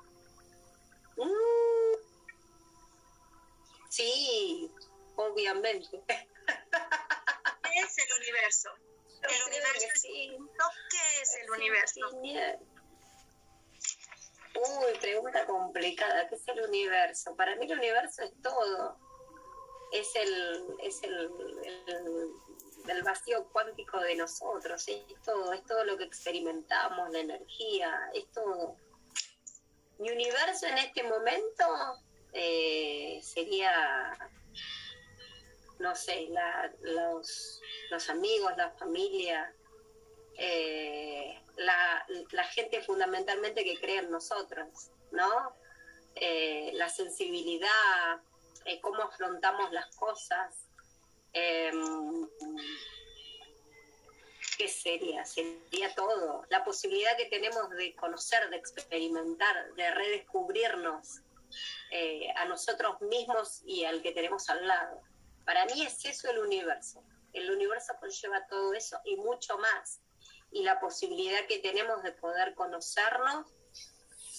Mm. 1.15 1.60
Sí, 3.91 4.71
obviamente. 5.17 6.01
¿Qué 6.07 7.79
es 7.79 7.97
el 7.97 8.21
universo? 8.21 8.69
El 9.21 9.43
universo 9.49 9.87
es 9.93 10.01
¿Qué 10.03 11.21
es 11.21 11.35
el 11.35 11.51
universo? 11.51 11.99
Uy, 14.55 14.97
pregunta 15.01 15.45
complicada. 15.45 16.29
¿Qué 16.29 16.35
es 16.35 16.47
el 16.47 16.61
universo? 16.61 17.35
Para 17.35 17.57
mí 17.57 17.65
el 17.65 17.77
universo 17.77 18.23
es 18.23 18.31
todo. 18.41 18.97
Es 19.91 20.15
el, 20.15 20.67
es 20.83 21.03
el, 21.03 21.29
el, 22.87 23.03
vacío 23.03 23.45
cuántico 23.51 23.99
de 23.99 24.15
nosotros. 24.15 24.87
Es 24.87 25.03
todo, 25.25 25.51
es 25.51 25.65
todo 25.65 25.83
lo 25.83 25.97
que 25.97 26.05
experimentamos, 26.05 27.11
la 27.11 27.19
energía, 27.19 28.09
es 28.13 28.31
todo 28.31 28.77
mi 29.99 30.09
universo 30.09 30.65
en 30.65 30.77
este 30.77 31.03
momento 31.03 31.65
eh, 32.33 33.19
sería, 33.23 34.13
no 35.79 35.95
sé, 35.95 36.29
los, 36.81 37.61
los, 37.89 38.09
amigos, 38.09 38.53
la 38.57 38.71
familia, 38.71 39.53
eh, 40.37 41.41
la, 41.57 42.05
la, 42.31 42.43
gente 42.45 42.81
fundamentalmente 42.81 43.63
que 43.63 43.79
cree 43.79 43.97
en 43.97 44.11
nosotros, 44.11 44.91
¿no? 45.11 45.55
Eh, 46.15 46.71
la 46.73 46.89
sensibilidad, 46.89 48.21
cómo 48.81 49.03
afrontamos 49.03 49.71
las 49.71 49.95
cosas. 49.95 50.67
Em, 51.33 52.27
¿qué 54.57 54.67
sería? 54.67 55.25
Sería 55.25 55.93
todo. 55.95 56.45
La 56.49 56.63
posibilidad 56.63 57.17
que 57.17 57.25
tenemos 57.25 57.69
de 57.71 57.95
conocer, 57.95 58.49
de 58.49 58.57
experimentar, 58.57 59.73
de 59.73 59.91
redescubrirnos 59.91 61.21
eh, 61.91 62.27
a 62.35 62.45
nosotros 62.45 63.01
mismos 63.01 63.61
y 63.65 63.85
al 63.85 64.01
que 64.01 64.11
tenemos 64.11 64.49
al 64.49 64.67
lado. 64.67 65.01
Para 65.45 65.65
mí 65.65 65.81
es 65.85 66.05
eso 66.05 66.29
el 66.29 66.39
universo. 66.39 67.03
El 67.33 67.49
universo 67.49 67.93
conlleva 67.99 68.45
todo 68.47 68.73
eso 68.73 68.99
y 69.05 69.15
mucho 69.17 69.57
más. 69.57 70.01
Y 70.51 70.63
la 70.63 70.79
posibilidad 70.79 71.45
que 71.47 71.59
tenemos 71.59 72.03
de 72.03 72.11
poder 72.11 72.53
conocernos 72.55 73.47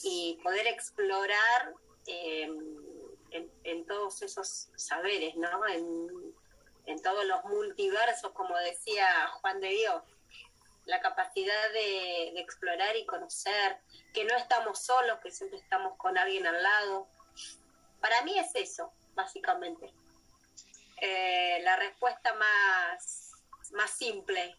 y 0.03 0.39
poder 0.43 0.67
explorar 0.67 1.75
em, 2.07 2.77
en, 3.65 3.87
todos 3.87 4.21
esos 4.23 4.69
saberes, 4.77 5.37
¿no? 5.37 5.49
En 6.87 7.01
todos 7.03 7.25
los 7.25 7.45
multiversos, 7.45 8.33
como 8.33 8.57
decía 8.59 9.29
Juan 9.41 9.61
de 9.61 9.69
Dios, 9.69 10.03
la 10.87 11.01
capacidad 11.01 11.73
de, 11.73 12.41
explorar 12.41 12.97
y 12.97 13.07
conocer, 13.07 13.79
que 14.13 14.25
no 14.25 14.37
estamos 14.37 14.81
solos, 14.81 15.19
que 15.23 15.31
siempre 15.31 15.59
estamos 15.59 15.97
con 15.97 16.19
alguien 16.19 16.47
al 16.47 16.63
lado. 16.63 17.09
Para 18.01 18.23
mí 18.23 18.39
es 18.39 18.51
eso, 18.55 18.93
básicamente. 19.15 19.93
Eh, 21.01 21.61
la 21.63 21.77
respuesta 21.77 22.35
más, 22.35 23.33
más 23.73 23.91
simple, 23.91 24.57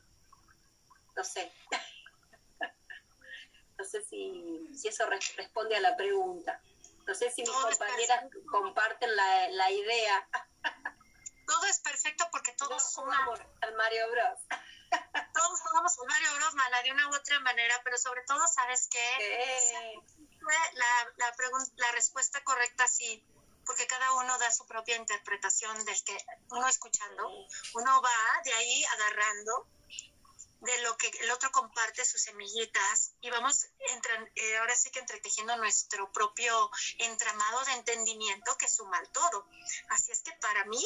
no 1.15 1.23
sé. 1.23 1.51
no 3.77 3.85
sé 3.85 4.01
si, 4.03 4.69
si 4.73 4.87
eso 4.87 5.05
responde 5.35 5.75
a 5.75 5.81
la 5.81 5.95
pregunta. 5.95 6.61
No 7.05 7.13
sé 7.13 7.29
si 7.29 7.41
mis 7.41 7.51
compañeras 7.51 8.25
comparten 8.49 9.13
la, 9.15 9.49
la 9.49 9.71
idea. 9.71 10.27
todo 11.45 11.65
es 11.65 11.79
perfecto 11.79 12.25
porque 12.31 12.53
todos 12.53 12.91
somos 12.91 13.39
al 13.61 13.75
Mario 13.75 14.09
Bros. 14.11 14.39
todos 15.33 15.59
somos 15.59 15.97
Mario 16.07 16.33
Bros, 16.35 16.53
de 16.83 16.91
una 16.91 17.09
u 17.09 17.15
otra 17.15 17.39
manera, 17.39 17.79
pero 17.83 17.97
sobre 17.97 18.23
todo, 18.23 18.45
¿sabes 18.47 18.87
qué? 18.91 20.01
La, 20.41 21.11
la, 21.17 21.33
la 21.75 21.91
respuesta 21.91 22.43
correcta 22.43 22.87
sí, 22.87 23.23
porque 23.65 23.87
cada 23.87 24.13
uno 24.13 24.37
da 24.37 24.51
su 24.51 24.65
propia 24.65 24.97
interpretación 24.97 25.85
del 25.85 26.03
que 26.03 26.17
uno 26.49 26.67
escuchando, 26.67 27.29
uno 27.73 28.01
va 28.01 28.41
de 28.43 28.53
ahí 28.53 28.83
agarrando 28.85 29.67
de 30.63 30.81
lo 30.83 30.95
que 30.97 31.07
el 31.19 31.31
otro 31.31 31.51
comparte 31.51 32.05
sus 32.05 32.21
semillitas 32.21 33.13
y 33.19 33.29
vamos 33.29 33.65
eh, 34.35 34.57
ahora 34.57 34.75
sí 34.75 34.91
que 34.91 34.99
entretejiendo 34.99 35.57
nuestro 35.57 36.09
propio 36.13 36.71
entramado 36.99 37.65
de 37.65 37.73
entendimiento 37.73 38.57
que 38.57 38.69
suma 38.69 38.97
al 38.97 39.09
todo. 39.09 39.45
Así 39.89 40.13
es 40.13 40.21
que 40.21 40.31
para 40.33 40.63
mí, 40.65 40.85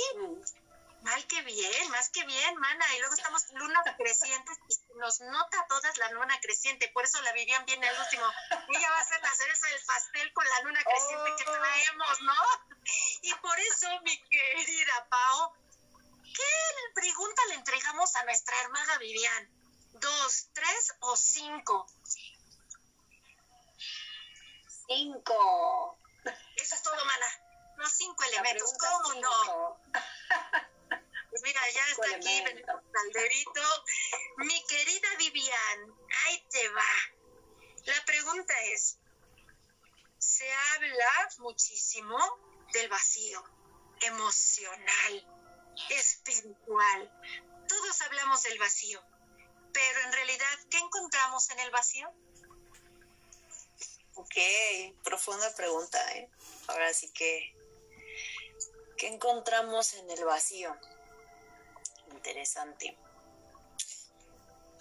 mal 1.01 1.25
que 1.27 1.41
bien, 1.41 1.89
más 1.91 2.09
que 2.09 2.23
bien, 2.25 2.55
mana. 2.57 2.95
Y 2.95 2.99
luego 2.99 3.13
estamos 3.13 3.45
luna 3.53 3.83
creciente 3.97 4.51
y 4.69 4.97
nos 4.97 5.19
nota 5.21 5.65
todas 5.67 5.97
la 5.97 6.11
luna 6.11 6.39
creciente. 6.41 6.89
Por 6.89 7.05
eso 7.05 7.21
la 7.21 7.33
Vivian 7.33 7.65
viene 7.65 7.87
al 7.87 7.99
último. 7.99 8.25
Ella 8.69 8.89
va 8.89 8.97
a 8.97 9.01
hacer 9.01 9.21
la 9.21 9.33
cereza 9.33 9.67
del 9.67 9.85
pastel 9.85 10.33
con 10.33 10.45
la 10.45 10.61
luna 10.61 10.83
creciente 10.83 11.43
que 11.43 11.49
oh. 11.49 11.53
traemos, 11.53 12.21
¿no? 12.21 12.33
Y 13.21 13.33
por 13.35 13.59
eso, 13.59 13.87
mi 14.03 14.17
querida 14.29 15.07
Pau, 15.09 15.53
¿qué 16.23 16.91
pregunta 16.93 17.41
le 17.49 17.55
entregamos 17.55 18.15
a 18.15 18.23
nuestra 18.25 18.61
hermana 18.61 18.97
Vivian? 18.97 19.49
¿Dos, 19.93 20.49
tres 20.53 20.93
o 20.99 21.15
cinco? 21.15 21.87
Cinco. 24.87 25.99
Eso 26.55 26.75
es 26.75 26.81
todo, 26.83 27.05
mana. 27.05 27.25
Los 27.77 27.91
cinco 27.91 28.23
elementos, 28.23 28.73
¿cómo 28.79 29.13
no? 29.21 29.79
Mira, 31.47 31.61
ya 31.69 31.87
está 31.91 32.15
aquí 32.17 32.43
Calderito. 32.91 33.61
Mi 34.35 34.65
querida 34.65 35.07
Vivian, 35.17 35.95
ahí 36.25 36.45
te 36.49 36.67
va. 36.67 36.93
La 37.85 38.03
pregunta 38.05 38.53
es, 38.73 38.97
se 40.17 40.51
habla 40.51 41.29
muchísimo 41.37 42.17
del 42.73 42.89
vacío 42.89 43.41
emocional, 44.01 45.73
espiritual. 45.89 47.11
Todos 47.69 48.01
hablamos 48.01 48.43
del 48.43 48.59
vacío, 48.59 49.01
pero 49.71 50.01
en 50.01 50.11
realidad, 50.11 50.59
¿qué 50.69 50.79
encontramos 50.79 51.49
en 51.51 51.59
el 51.61 51.71
vacío? 51.71 52.11
Ok, 54.15 54.35
profunda 55.01 55.55
pregunta, 55.55 55.97
¿eh? 56.11 56.29
Ahora 56.67 56.93
sí 56.93 57.09
que, 57.13 57.55
¿qué 58.97 59.07
encontramos 59.07 59.93
en 59.93 60.11
el 60.11 60.25
vacío? 60.25 60.77
Interesante. 62.11 62.97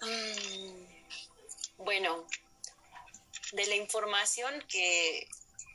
Mm, 0.01 1.83
bueno, 1.83 2.27
de 3.53 3.65
la 3.65 3.75
información 3.75 4.63
que, 4.67 5.27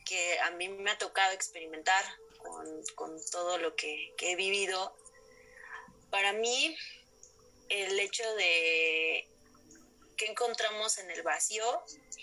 que, 0.05 0.39
a 0.41 0.51
mí 0.53 0.69
me 0.69 0.91
ha 0.91 0.99
tocado 0.99 1.33
experimentar 1.33 2.05
con, 2.39 2.67
con 2.95 3.21
todo 3.31 3.59
lo 3.59 3.75
que, 3.75 4.15
que 4.17 4.33
he 4.33 4.37
vivido, 4.37 4.97
para 6.11 6.33
mí 6.33 6.77
el 7.69 7.99
hecho 7.99 8.23
de 8.35 9.27
que 10.17 10.27
encontramos 10.27 10.99
en 10.99 11.11
el 11.11 11.23
vacío, 11.23 11.65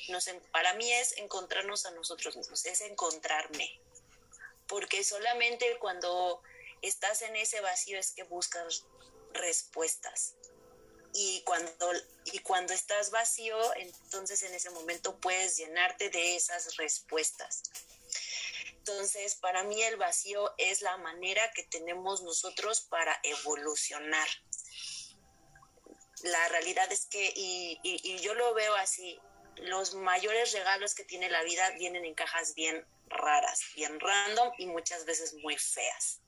nos, 0.09 0.29
para 0.51 0.73
mí 0.75 0.91
es 0.91 1.17
encontrarnos 1.17 1.85
a 1.85 1.91
nosotros 1.91 2.37
mismos, 2.37 2.65
es 2.65 2.81
encontrarme. 2.81 3.79
porque 4.67 5.03
solamente 5.03 5.77
cuando 5.79 6.41
estás 6.81 7.23
en 7.23 7.35
ese 7.35 7.59
vacío 7.61 7.97
es 7.97 8.11
que 8.11 8.23
buscas 8.23 8.85
respuestas. 9.33 10.35
Y 11.13 11.41
cuando, 11.43 11.91
y 12.25 12.39
cuando 12.39 12.73
estás 12.73 13.09
vacío, 13.11 13.57
entonces 13.75 14.43
en 14.43 14.53
ese 14.53 14.69
momento 14.69 15.19
puedes 15.19 15.57
llenarte 15.57 16.09
de 16.09 16.35
esas 16.35 16.75
respuestas. 16.77 17.63
Entonces, 18.89 19.35
para 19.35 19.63
mí 19.63 19.81
el 19.83 19.97
vacío 19.97 20.53
es 20.57 20.81
la 20.81 20.97
manera 20.97 21.51
que 21.51 21.63
tenemos 21.63 22.21
nosotros 22.23 22.81
para 22.81 23.19
evolucionar. 23.23 24.27
La 26.23 26.47
realidad 26.49 26.91
es 26.91 27.05
que, 27.05 27.31
y, 27.35 27.79
y, 27.83 28.17
yo 28.19 28.33
lo 28.33 28.53
veo 28.53 28.75
así, 28.75 29.19
los 29.57 29.93
mayores 29.93 30.53
regalos 30.53 30.95
que 30.95 31.03
tiene 31.03 31.29
la 31.29 31.43
vida 31.43 31.69
vienen 31.71 32.03
en 32.03 32.15
cajas 32.15 32.55
bien 32.55 32.85
raras, 33.07 33.61
bien 33.75 33.99
random 33.99 34.51
y 34.57 34.65
muchas 34.65 35.05
veces 35.05 35.33
muy 35.35 35.57
feas. 35.57 36.21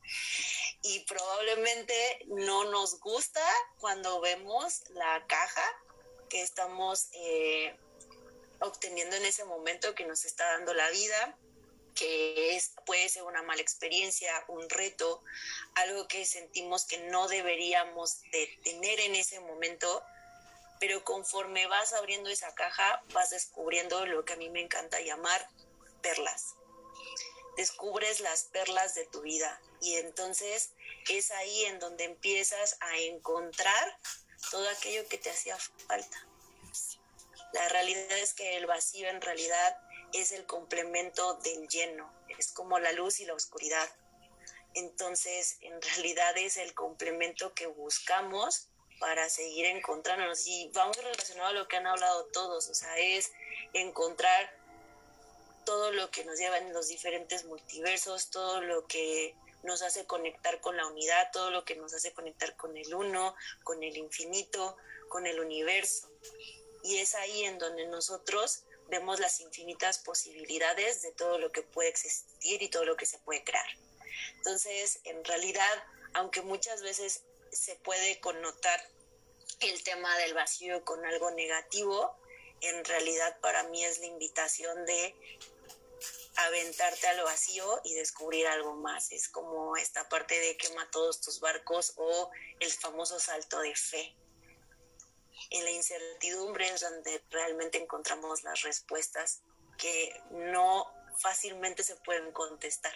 Y 0.83 0.99
probablemente 1.01 1.93
no 2.27 2.65
nos 2.65 2.99
gusta 2.99 3.45
cuando 3.79 4.19
vemos 4.19 4.83
la 4.89 5.25
caja 5.27 5.63
que 6.29 6.41
estamos 6.41 7.09
eh, 7.13 7.75
obteniendo 8.59 9.15
en 9.15 9.25
ese 9.25 9.45
momento 9.45 9.93
que 9.93 10.05
nos 10.05 10.25
está 10.25 10.45
dando 10.53 10.73
la 10.73 10.89
vida 10.89 11.37
que 11.95 12.55
es, 12.55 12.73
puede 12.85 13.09
ser 13.09 13.23
una 13.23 13.43
mala 13.43 13.61
experiencia, 13.61 14.31
un 14.47 14.69
reto, 14.69 15.23
algo 15.75 16.07
que 16.07 16.25
sentimos 16.25 16.85
que 16.85 16.97
no 17.09 17.27
deberíamos 17.27 18.21
de 18.31 18.57
tener 18.63 18.99
en 19.01 19.15
ese 19.15 19.39
momento, 19.39 20.03
pero 20.79 21.03
conforme 21.03 21.67
vas 21.67 21.93
abriendo 21.93 22.29
esa 22.29 22.53
caja, 22.55 23.03
vas 23.13 23.29
descubriendo 23.29 24.05
lo 24.05 24.25
que 24.25 24.33
a 24.33 24.37
mí 24.37 24.49
me 24.49 24.61
encanta 24.61 24.99
llamar 25.01 25.47
perlas. 26.01 26.55
Descubres 27.57 28.19
las 28.19 28.45
perlas 28.45 28.95
de 28.95 29.05
tu 29.07 29.21
vida 29.21 29.61
y 29.81 29.95
entonces 29.95 30.71
es 31.09 31.31
ahí 31.31 31.65
en 31.65 31.79
donde 31.79 32.05
empiezas 32.05 32.77
a 32.79 32.97
encontrar 32.97 33.97
todo 34.49 34.67
aquello 34.69 35.07
que 35.07 35.17
te 35.17 35.29
hacía 35.29 35.57
falta. 35.87 36.27
La 37.53 37.67
realidad 37.69 38.17
es 38.17 38.33
que 38.33 38.57
el 38.57 38.65
vacío 38.65 39.09
en 39.09 39.21
realidad 39.21 39.77
es 40.13 40.31
el 40.31 40.45
complemento 40.45 41.35
del 41.35 41.67
lleno, 41.67 42.11
es 42.37 42.51
como 42.51 42.79
la 42.79 42.91
luz 42.93 43.19
y 43.19 43.25
la 43.25 43.33
oscuridad. 43.33 43.89
Entonces, 44.73 45.57
en 45.61 45.81
realidad 45.81 46.37
es 46.37 46.57
el 46.57 46.73
complemento 46.73 47.53
que 47.53 47.67
buscamos 47.67 48.69
para 49.01 49.29
seguir 49.29 49.65
encontrándonos. 49.65 50.47
Y 50.47 50.69
vamos 50.73 50.95
relacionado 50.97 51.49
a 51.49 51.53
lo 51.53 51.67
que 51.67 51.77
han 51.77 51.87
hablado 51.87 52.25
todos, 52.27 52.69
o 52.69 52.73
sea, 52.73 52.97
es 52.97 53.31
encontrar 53.73 54.60
todo 55.65 55.91
lo 55.91 56.11
que 56.11 56.25
nos 56.25 56.37
lleva 56.37 56.57
en 56.57 56.73
los 56.73 56.87
diferentes 56.87 57.45
multiversos, 57.45 58.29
todo 58.29 58.61
lo 58.61 58.85
que 58.87 59.35
nos 59.63 59.81
hace 59.81 60.05
conectar 60.05 60.59
con 60.59 60.77
la 60.77 60.87
unidad, 60.87 61.31
todo 61.31 61.51
lo 61.51 61.63
que 61.65 61.75
nos 61.75 61.93
hace 61.93 62.13
conectar 62.13 62.55
con 62.55 62.77
el 62.77 62.93
uno, 62.93 63.35
con 63.63 63.83
el 63.83 63.97
infinito, 63.97 64.77
con 65.07 65.27
el 65.27 65.39
universo. 65.39 66.09
Y 66.83 66.97
es 66.97 67.15
ahí 67.15 67.43
en 67.43 67.59
donde 67.59 67.85
nosotros 67.87 68.63
vemos 68.89 69.19
las 69.19 69.39
infinitas 69.39 69.99
posibilidades 69.99 71.01
de 71.01 71.11
todo 71.11 71.37
lo 71.37 71.51
que 71.51 71.61
puede 71.61 71.89
existir 71.89 72.61
y 72.61 72.69
todo 72.69 72.85
lo 72.85 72.97
que 72.97 73.05
se 73.05 73.19
puede 73.19 73.43
crear. 73.43 73.67
Entonces, 74.37 74.99
en 75.03 75.23
realidad, 75.23 75.83
aunque 76.13 76.41
muchas 76.41 76.81
veces 76.81 77.23
se 77.51 77.75
puede 77.75 78.19
connotar 78.19 78.81
el 79.59 79.83
tema 79.83 80.17
del 80.17 80.33
vacío 80.33 80.83
con 80.83 81.05
algo 81.05 81.31
negativo, 81.31 82.17
en 82.61 82.83
realidad 82.85 83.37
para 83.41 83.63
mí 83.63 83.83
es 83.83 83.99
la 83.99 84.05
invitación 84.05 84.85
de 84.85 85.15
aventarte 86.37 87.07
al 87.07 87.23
vacío 87.23 87.81
y 87.83 87.93
descubrir 87.93 88.47
algo 88.47 88.75
más. 88.75 89.11
Es 89.11 89.29
como 89.29 89.75
esta 89.77 90.07
parte 90.09 90.39
de 90.39 90.57
quema 90.57 90.89
todos 90.91 91.21
tus 91.21 91.39
barcos 91.39 91.93
o 91.97 92.31
el 92.59 92.71
famoso 92.71 93.19
salto 93.19 93.59
de 93.59 93.75
fe 93.75 94.15
en 95.49 95.65
la 95.65 95.71
incertidumbre 95.71 96.69
es 96.69 96.81
donde 96.81 97.23
realmente 97.29 97.77
encontramos 97.77 98.43
las 98.43 98.61
respuestas 98.61 99.41
que 99.77 100.21
no 100.31 100.85
fácilmente 101.17 101.83
se 101.83 101.95
pueden 101.97 102.31
contestar. 102.31 102.93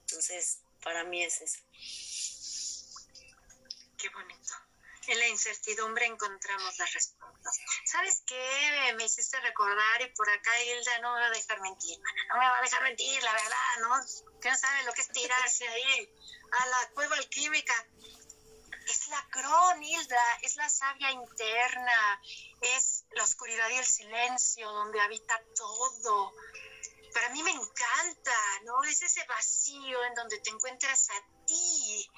Entonces, 0.00 0.60
para 0.82 1.04
mí 1.04 1.22
es 1.22 1.40
eso. 1.40 1.60
Qué 3.98 4.08
bonito. 4.08 4.52
En 5.08 5.18
la 5.18 5.28
incertidumbre 5.28 6.06
encontramos 6.06 6.78
las 6.78 6.92
respuestas. 6.92 7.58
¿Sabes 7.84 8.22
qué? 8.26 8.94
Me 8.96 9.04
hiciste 9.04 9.38
recordar 9.40 10.02
y 10.02 10.12
por 10.14 10.28
acá 10.28 10.50
Hilda 10.62 10.98
no 11.00 11.14
me 11.14 11.20
va 11.20 11.26
a 11.26 11.30
dejar 11.30 11.60
mentir, 11.60 11.98
no 12.28 12.38
me 12.38 12.48
va 12.48 12.58
a 12.58 12.62
dejar 12.62 12.82
mentir, 12.82 13.22
la 13.22 13.32
verdad, 13.32 13.80
¿no? 13.82 14.40
¿Quién 14.40 14.56
sabe 14.56 14.82
lo 14.82 14.92
que 14.92 15.02
es 15.02 15.08
tirarse 15.08 15.68
ahí 15.68 16.10
a 16.60 16.66
la 16.66 16.90
cueva 16.90 17.16
alquímica? 17.16 17.74
es 18.86 19.08
la 19.08 19.26
cronilda, 19.30 20.38
es 20.42 20.56
la 20.56 20.68
savia 20.68 21.10
interna, 21.10 22.20
es 22.60 23.04
la 23.12 23.24
oscuridad 23.24 23.68
y 23.70 23.78
el 23.78 23.84
silencio 23.84 24.70
donde 24.70 25.00
habita 25.00 25.42
todo. 25.56 26.32
Para 27.12 27.30
mí 27.30 27.42
me 27.42 27.50
encanta, 27.50 28.60
¿no? 28.64 28.82
Es 28.84 29.02
ese 29.02 29.24
vacío 29.26 30.04
en 30.04 30.14
donde 30.14 30.38
te 30.40 30.50
encuentras 30.50 31.08
a 31.10 31.46
ti, 31.46 32.10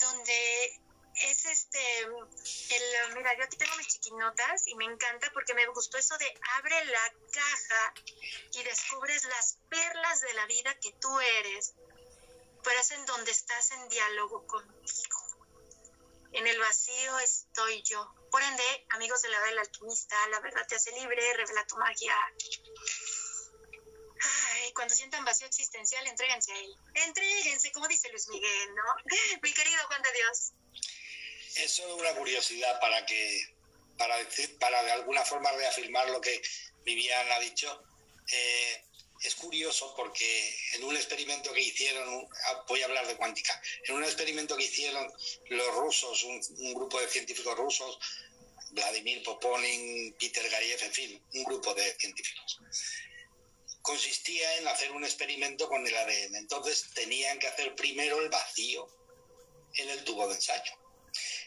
donde 0.00 0.80
es 1.24 1.44
este, 1.46 2.00
el, 2.00 3.14
mira, 3.14 3.36
yo 3.36 3.44
aquí 3.44 3.56
tengo 3.56 3.76
mis 3.76 3.88
chiquinotas 3.88 4.66
y 4.66 4.74
me 4.76 4.84
encanta 4.84 5.30
porque 5.32 5.54
me 5.54 5.66
gustó 5.66 5.98
eso 5.98 6.16
de 6.18 6.32
abre 6.56 6.84
la 6.86 7.12
caja 7.32 7.94
y 8.52 8.62
descubres 8.62 9.24
las 9.24 9.58
perlas 9.68 10.20
de 10.20 10.32
la 10.34 10.46
vida 10.46 10.74
que 10.80 10.92
tú 10.92 11.20
eres, 11.20 11.74
pero 12.62 12.80
es 12.80 12.90
en 12.92 13.04
donde 13.06 13.32
estás 13.32 13.70
en 13.72 13.88
diálogo 13.88 14.46
contigo. 14.46 15.28
En 16.32 16.46
el 16.46 16.58
vacío 16.58 17.18
estoy 17.20 17.82
yo. 17.82 18.14
Por 18.30 18.42
ende, 18.42 18.86
amigos 18.90 19.22
de 19.22 19.30
la 19.30 19.40
del 19.40 19.58
alquimista, 19.58 20.16
la 20.28 20.40
verdad 20.40 20.66
te 20.66 20.76
hace 20.76 20.92
libre, 20.92 21.32
revela 21.34 21.66
tu 21.66 21.76
magia. 21.76 22.14
Ay, 24.20 24.72
cuando 24.74 24.94
sientan 24.94 25.24
vacío 25.24 25.46
existencial, 25.46 26.06
entréguense 26.06 26.52
a 26.52 26.58
él. 26.58 26.76
Entréguense, 26.94 27.72
como 27.72 27.88
dice 27.88 28.10
Luis 28.10 28.28
Miguel, 28.28 28.74
¿no? 28.74 28.82
Mi 29.42 29.52
querido 29.52 29.86
Juan 29.86 30.02
de 30.02 30.12
Dios. 30.12 30.52
Es 31.58 31.80
una 31.80 32.14
curiosidad 32.14 32.80
para 32.80 33.04
que, 33.04 33.42
para 33.96 34.16
decir, 34.18 34.56
para 34.58 34.82
de 34.84 34.92
alguna 34.92 35.24
forma 35.24 35.50
reafirmar 35.52 36.08
lo 36.10 36.20
que 36.20 36.40
Vivian 36.84 37.32
ha 37.32 37.40
dicho. 37.40 37.82
Eh, 38.30 38.84
es 39.24 39.34
curioso 39.34 39.92
porque 39.96 40.56
en 40.74 40.84
un 40.84 40.94
experimento 40.94 41.52
que 41.52 41.60
hicieron, 41.60 42.28
ah, 42.46 42.64
voy 42.68 42.80
a 42.82 42.84
hablar 42.84 43.06
de 43.08 43.16
cuántica, 43.16 43.60
en 43.88 43.96
un 43.96 44.04
experimento 44.04 44.56
que 44.56 44.64
hicieron 44.64 45.12
los 45.50 45.74
rusos, 45.74 46.22
un, 46.22 46.74
grupo 46.74 47.00
de 47.00 47.08
científicos 47.08 47.56
rusos, 47.56 47.98
Vladimir 48.70 49.22
Poponin, 49.24 50.14
Peter 50.20 50.48
Gariev, 50.48 50.80
en 50.84 50.92
fin, 50.92 51.22
un 51.34 51.42
grupo 51.42 51.74
de 51.74 51.96
científicos, 51.98 52.60
consistía 53.82 54.58
en 54.58 54.68
hacer 54.68 54.92
un 54.92 55.04
experimento 55.04 55.68
con 55.68 55.84
el 55.84 55.96
ADN. 55.96 56.36
Entonces 56.36 56.88
tenían 56.94 57.40
que 57.40 57.48
hacer 57.48 57.74
primero 57.74 58.20
el 58.20 58.28
vacío 58.28 58.88
en 59.74 59.88
el 59.88 60.04
tubo 60.04 60.28
de 60.28 60.36
ensayo. 60.36 60.72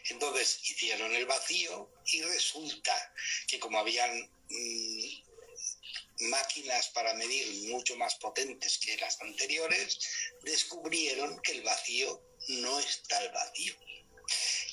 Entonces 0.10 0.60
hicieron 0.70 1.14
el 1.14 1.26
vacío 1.26 1.91
y 2.06 2.22
resulta 2.24 3.14
que 3.47 3.60
como 3.60 3.80
habían 3.80 4.30
mm, 4.49 6.30
máquinas 6.30 6.89
para 6.89 7.14
medir 7.14 7.72
mucho 7.72 7.95
más 7.95 8.16
potentes 8.16 8.78
que 8.80 8.97
las 8.97 9.20
anteriores, 9.22 9.99
descubrieron 10.43 11.40
que 11.41 11.53
el 11.53 11.61
vacío 11.64 12.22
no 12.48 12.80
está 12.80 13.23
el 13.23 13.32
vacío. 13.32 13.76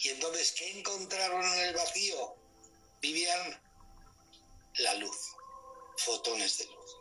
Y 0.03 0.09
entonces, 0.11 0.53
¿qué 0.53 0.79
encontraron 0.79 1.45
en 1.45 1.61
el 1.61 1.75
vacío? 1.75 2.37
Vivían 3.01 3.63
la 4.79 4.95
luz, 4.95 5.17
fotones 5.99 6.59
de 6.59 6.67
luz. 6.67 6.97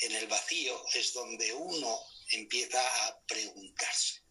En 0.00 0.14
el 0.16 0.26
vacío 0.26 0.82
es 0.94 1.12
donde 1.12 1.52
uno 1.52 2.00
empieza 2.32 2.80
a 3.06 3.20
preguntarse. 3.26 4.22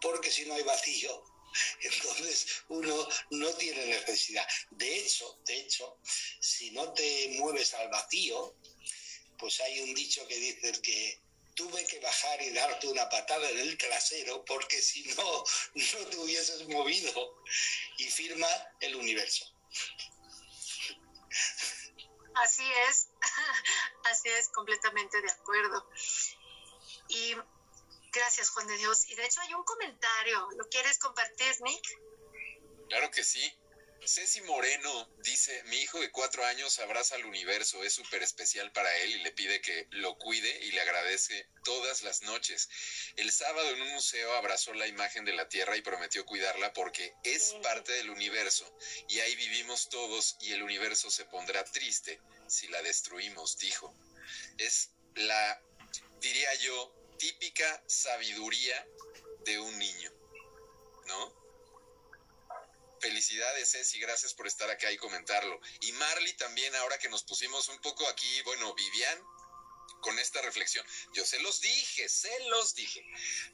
Porque 0.00 0.30
si 0.30 0.44
no 0.46 0.54
hay 0.54 0.62
vacío, 0.62 1.24
Entonces 1.82 2.62
uno 2.68 3.08
no 3.30 3.52
tiene 3.54 3.86
necesidad. 3.86 4.46
De 4.70 4.98
hecho, 4.98 5.38
de 5.46 5.60
hecho, 5.60 5.98
si 6.40 6.70
no 6.72 6.92
te 6.92 7.28
mueves 7.38 7.74
al 7.74 7.88
vacío, 7.88 8.54
pues 9.38 9.60
hay 9.60 9.80
un 9.80 9.94
dicho 9.94 10.26
que 10.28 10.36
dice 10.36 10.72
que 10.82 11.20
tuve 11.54 11.86
que 11.86 12.00
bajar 12.00 12.42
y 12.42 12.50
darte 12.50 12.88
una 12.88 13.08
patada 13.08 13.48
en 13.50 13.58
el 13.58 13.76
trasero 13.76 14.44
porque 14.44 14.80
si 14.80 15.02
no, 15.14 15.44
no 15.74 16.06
te 16.08 16.16
hubieses 16.18 16.68
movido. 16.68 17.42
Y 17.98 18.04
firma 18.04 18.48
el 18.80 18.96
universo. 18.96 19.44
Así 22.34 22.64
es, 22.88 23.08
así 24.04 24.28
es, 24.28 24.48
completamente 24.48 25.20
de 25.20 25.30
acuerdo. 25.30 25.90
Y 27.08 27.34
Gracias, 28.12 28.50
Juan 28.50 28.66
de 28.66 28.76
Dios. 28.76 29.08
Y 29.08 29.14
de 29.14 29.24
hecho 29.24 29.40
hay 29.40 29.54
un 29.54 29.64
comentario. 29.64 30.48
¿Lo 30.56 30.68
quieres 30.68 30.98
compartir, 30.98 31.54
Nick? 31.62 31.98
Claro 32.88 33.10
que 33.10 33.22
sí. 33.22 33.40
Ceci 34.06 34.40
Moreno 34.42 35.08
dice, 35.18 35.62
mi 35.64 35.76
hijo 35.76 36.00
de 36.00 36.10
cuatro 36.10 36.44
años 36.46 36.78
abraza 36.78 37.16
al 37.16 37.26
universo, 37.26 37.84
es 37.84 37.92
súper 37.92 38.22
especial 38.22 38.72
para 38.72 38.94
él 38.96 39.10
y 39.10 39.22
le 39.22 39.30
pide 39.32 39.60
que 39.60 39.88
lo 39.90 40.16
cuide 40.16 40.64
y 40.64 40.72
le 40.72 40.80
agradece 40.80 41.46
todas 41.64 42.02
las 42.02 42.22
noches. 42.22 42.68
El 43.16 43.30
sábado 43.30 43.68
en 43.68 43.82
un 43.82 43.92
museo 43.92 44.34
abrazó 44.34 44.72
la 44.72 44.86
imagen 44.86 45.24
de 45.26 45.34
la 45.34 45.48
Tierra 45.48 45.76
y 45.76 45.82
prometió 45.82 46.24
cuidarla 46.24 46.72
porque 46.72 47.14
es 47.24 47.54
parte 47.62 47.92
del 47.92 48.10
universo 48.10 48.74
y 49.08 49.20
ahí 49.20 49.36
vivimos 49.36 49.90
todos 49.90 50.36
y 50.40 50.52
el 50.52 50.62
universo 50.62 51.10
se 51.10 51.26
pondrá 51.26 51.62
triste 51.64 52.20
si 52.48 52.68
la 52.68 52.80
destruimos, 52.82 53.58
dijo. 53.58 53.94
Es 54.56 54.90
la, 55.14 55.62
diría 56.20 56.54
yo, 56.54 56.99
típica 57.20 57.84
sabiduría 57.86 58.88
de 59.44 59.60
un 59.60 59.78
niño, 59.78 60.10
¿no? 61.06 61.40
Felicidades, 62.98 63.70
Ceci, 63.70 64.00
gracias 64.00 64.32
por 64.32 64.46
estar 64.46 64.70
acá 64.70 64.90
y 64.90 64.96
comentarlo. 64.96 65.60
Y 65.82 65.92
Marley 65.92 66.32
también, 66.34 66.74
ahora 66.76 66.98
que 66.98 67.10
nos 67.10 67.22
pusimos 67.22 67.68
un 67.68 67.78
poco 67.80 68.08
aquí, 68.08 68.42
bueno, 68.42 68.74
Vivian, 68.74 69.22
con 70.00 70.18
esta 70.18 70.40
reflexión. 70.40 70.84
Yo 71.12 71.24
se 71.26 71.38
los 71.40 71.60
dije, 71.60 72.08
se 72.08 72.40
los 72.48 72.74
dije. 72.74 73.06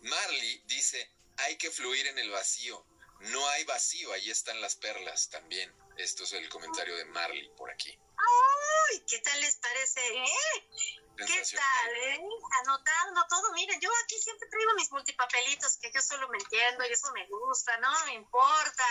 Marley 0.02 0.62
dice, 0.66 1.10
hay 1.38 1.56
que 1.56 1.70
fluir 1.70 2.06
en 2.06 2.18
el 2.18 2.30
vacío. 2.30 2.86
No 3.20 3.48
hay 3.48 3.64
vacío, 3.64 4.12
ahí 4.12 4.30
están 4.30 4.60
las 4.60 4.76
perlas 4.76 5.28
también. 5.30 5.72
Esto 5.96 6.24
es 6.24 6.32
el 6.34 6.48
comentario 6.50 6.94
de 6.96 7.06
Marley 7.06 7.48
por 7.56 7.70
aquí. 7.70 7.98
¡Ay! 8.18 9.00
¿Qué 9.08 9.18
tal 9.20 9.40
les 9.40 9.56
parece? 9.56 10.00
Eh? 10.00 10.68
¿Qué 11.16 11.42
tal? 11.56 11.96
Eh? 11.96 12.20
Anotando 12.60 13.24
todo. 13.30 13.52
Miren, 13.52 13.80
yo 13.80 13.90
aquí 14.04 14.20
siempre 14.20 14.46
traigo 14.48 14.74
mis 14.74 14.92
multipapelitos, 14.92 15.78
que 15.78 15.90
yo 15.90 16.02
solo 16.02 16.28
me 16.28 16.36
entiendo 16.36 16.84
y 16.84 16.92
eso 16.92 17.10
me 17.12 17.26
gusta, 17.26 17.78
¿no? 17.78 17.88
Me 18.04 18.12
importa. 18.12 18.84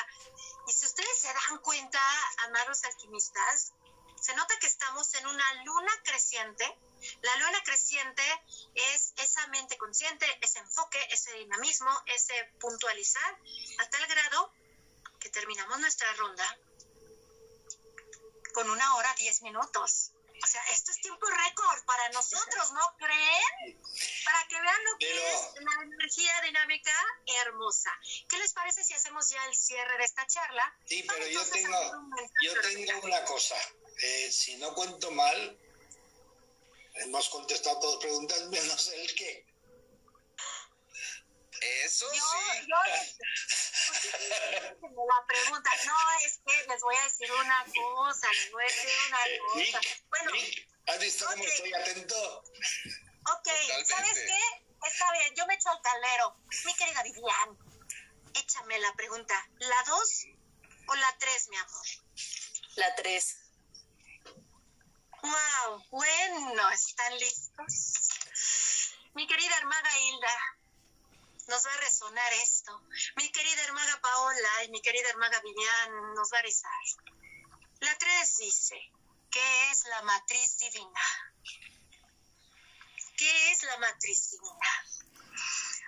Y 0.67 0.73
si 0.73 0.87
ustedes 0.87 1.19
se 1.19 1.27
dan 1.27 1.59
cuenta, 1.59 1.99
amaros 2.45 2.83
alquimistas, 2.85 3.73
se 4.19 4.35
nota 4.35 4.57
que 4.59 4.67
estamos 4.67 5.13
en 5.13 5.27
una 5.27 5.53
luna 5.63 5.91
creciente. 6.03 6.77
La 7.21 7.35
luna 7.35 7.61
creciente 7.63 8.23
es 8.73 9.13
esa 9.17 9.45
mente 9.47 9.77
consciente, 9.77 10.25
ese 10.41 10.57
enfoque, 10.57 10.99
ese 11.11 11.33
dinamismo, 11.33 11.91
ese 12.07 12.33
puntualizar, 12.59 13.39
a 13.77 13.89
tal 13.91 14.07
grado 14.07 14.51
que 15.19 15.29
terminamos 15.29 15.79
nuestra 15.79 16.11
ronda 16.13 16.59
con 18.55 18.69
una 18.69 18.95
hora 18.95 19.13
diez 19.17 19.41
minutos. 19.41 20.11
O 20.41 20.47
sea, 20.47 20.61
esto 20.71 20.91
es 20.91 21.01
tiempo 21.01 21.25
récord 21.27 21.85
para 21.85 22.07
nosotros, 22.09 22.71
¿no 22.71 22.95
creen? 22.97 23.81
Para 24.23 24.47
que 24.47 24.61
vean 24.61 24.83
lo 24.85 24.97
que 24.97 25.33
es 25.33 25.41
la 25.61 25.83
energía 25.83 26.41
dinámica 26.41 26.93
hermosa. 27.43 27.91
¿Qué 28.29 28.37
les 28.37 28.53
parece 28.53 28.83
si 28.83 28.93
hacemos 28.93 29.29
ya 29.29 29.43
el 29.45 29.55
cierre 29.55 29.97
de 29.97 30.03
esta 30.05 30.25
charla? 30.27 30.77
Sí, 30.85 31.03
pero 31.07 31.27
yo 31.27 31.43
tengo, 31.49 31.79
yo 32.43 32.61
tengo 32.61 32.99
una 33.03 33.25
cosa. 33.25 33.55
Eh, 34.01 34.31
si 34.31 34.55
no 34.57 34.73
cuento 34.73 35.11
mal, 35.11 35.59
hemos 36.95 37.27
contestado 37.29 37.79
todas 37.79 37.99
preguntas 37.99 38.41
menos 38.49 38.87
el 38.89 39.15
qué. 39.15 39.45
Eso 41.83 42.05
sí. 42.11 42.19
Yo, 42.67 42.77
la 44.81 45.25
pregunta, 45.27 45.69
no, 45.85 45.95
es 46.25 46.39
que 46.45 46.67
les 46.67 46.81
voy 46.81 46.95
a 46.95 47.03
decir 47.03 47.31
una 47.31 47.65
cosa, 47.65 48.31
les 48.31 48.51
voy 48.51 48.63
a 48.63 48.67
decir 48.67 48.89
una 49.07 49.19
cosa. 49.53 49.79
bueno, 50.09 50.31
¿has 50.87 50.99
visto 50.99 51.25
cómo 51.25 51.43
estoy 51.43 51.73
atento? 51.73 52.43
Ok, 53.33 53.49
¿sabes 53.85 54.13
qué? 54.13 54.39
Está 54.87 55.11
bien, 55.13 55.33
yo 55.35 55.45
me 55.47 55.55
echo 55.55 55.69
al 55.69 55.81
caldero. 55.81 56.37
Mi 56.65 56.75
querida 56.75 57.03
Vivian, 57.03 57.57
échame 58.35 58.79
la 58.79 58.93
pregunta, 58.93 59.49
¿la 59.57 59.83
dos 59.87 60.25
o 60.87 60.95
la 60.95 61.17
tres, 61.17 61.47
mi 61.49 61.57
amor? 61.57 61.85
La 62.75 62.95
tres. 62.95 63.37
Wow, 65.23 65.83
bueno, 65.89 66.69
¿están 66.69 67.17
listos? 67.17 68.11
Mi 69.15 69.25
querida 69.27 69.57
hermana 69.57 69.99
Hilda, 69.99 70.57
nos 71.47 71.65
va 71.65 71.73
a 71.73 71.77
resonar 71.77 72.33
esto. 72.33 72.81
Mi 73.15 73.31
querida 73.31 73.63
hermana 73.63 73.99
Paola 74.01 74.63
y 74.65 74.69
mi 74.69 74.81
querida 74.81 75.09
hermana 75.09 75.39
Vivian 75.41 76.13
nos 76.13 76.31
va 76.31 76.39
a 76.39 76.41
rezar. 76.41 76.71
La 77.79 77.97
3 77.97 78.37
dice, 78.37 78.91
¿qué 79.29 79.71
es 79.71 79.85
la 79.85 80.01
matriz 80.03 80.57
divina? 80.57 81.01
¿Qué 83.17 83.51
es 83.51 83.63
la 83.63 83.77
matriz 83.77 84.31
divina? 84.31 84.85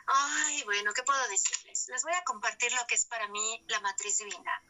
Ay, 0.07 0.63
bueno, 0.63 0.93
¿qué 0.93 1.03
puedo 1.03 1.27
decirles? 1.27 1.87
Les 1.89 2.03
voy 2.03 2.13
a 2.13 2.23
compartir 2.23 2.71
lo 2.73 2.85
que 2.87 2.95
es 2.95 3.05
para 3.05 3.27
mí 3.27 3.65
la 3.67 3.79
matriz 3.81 4.17
divina. 4.19 4.61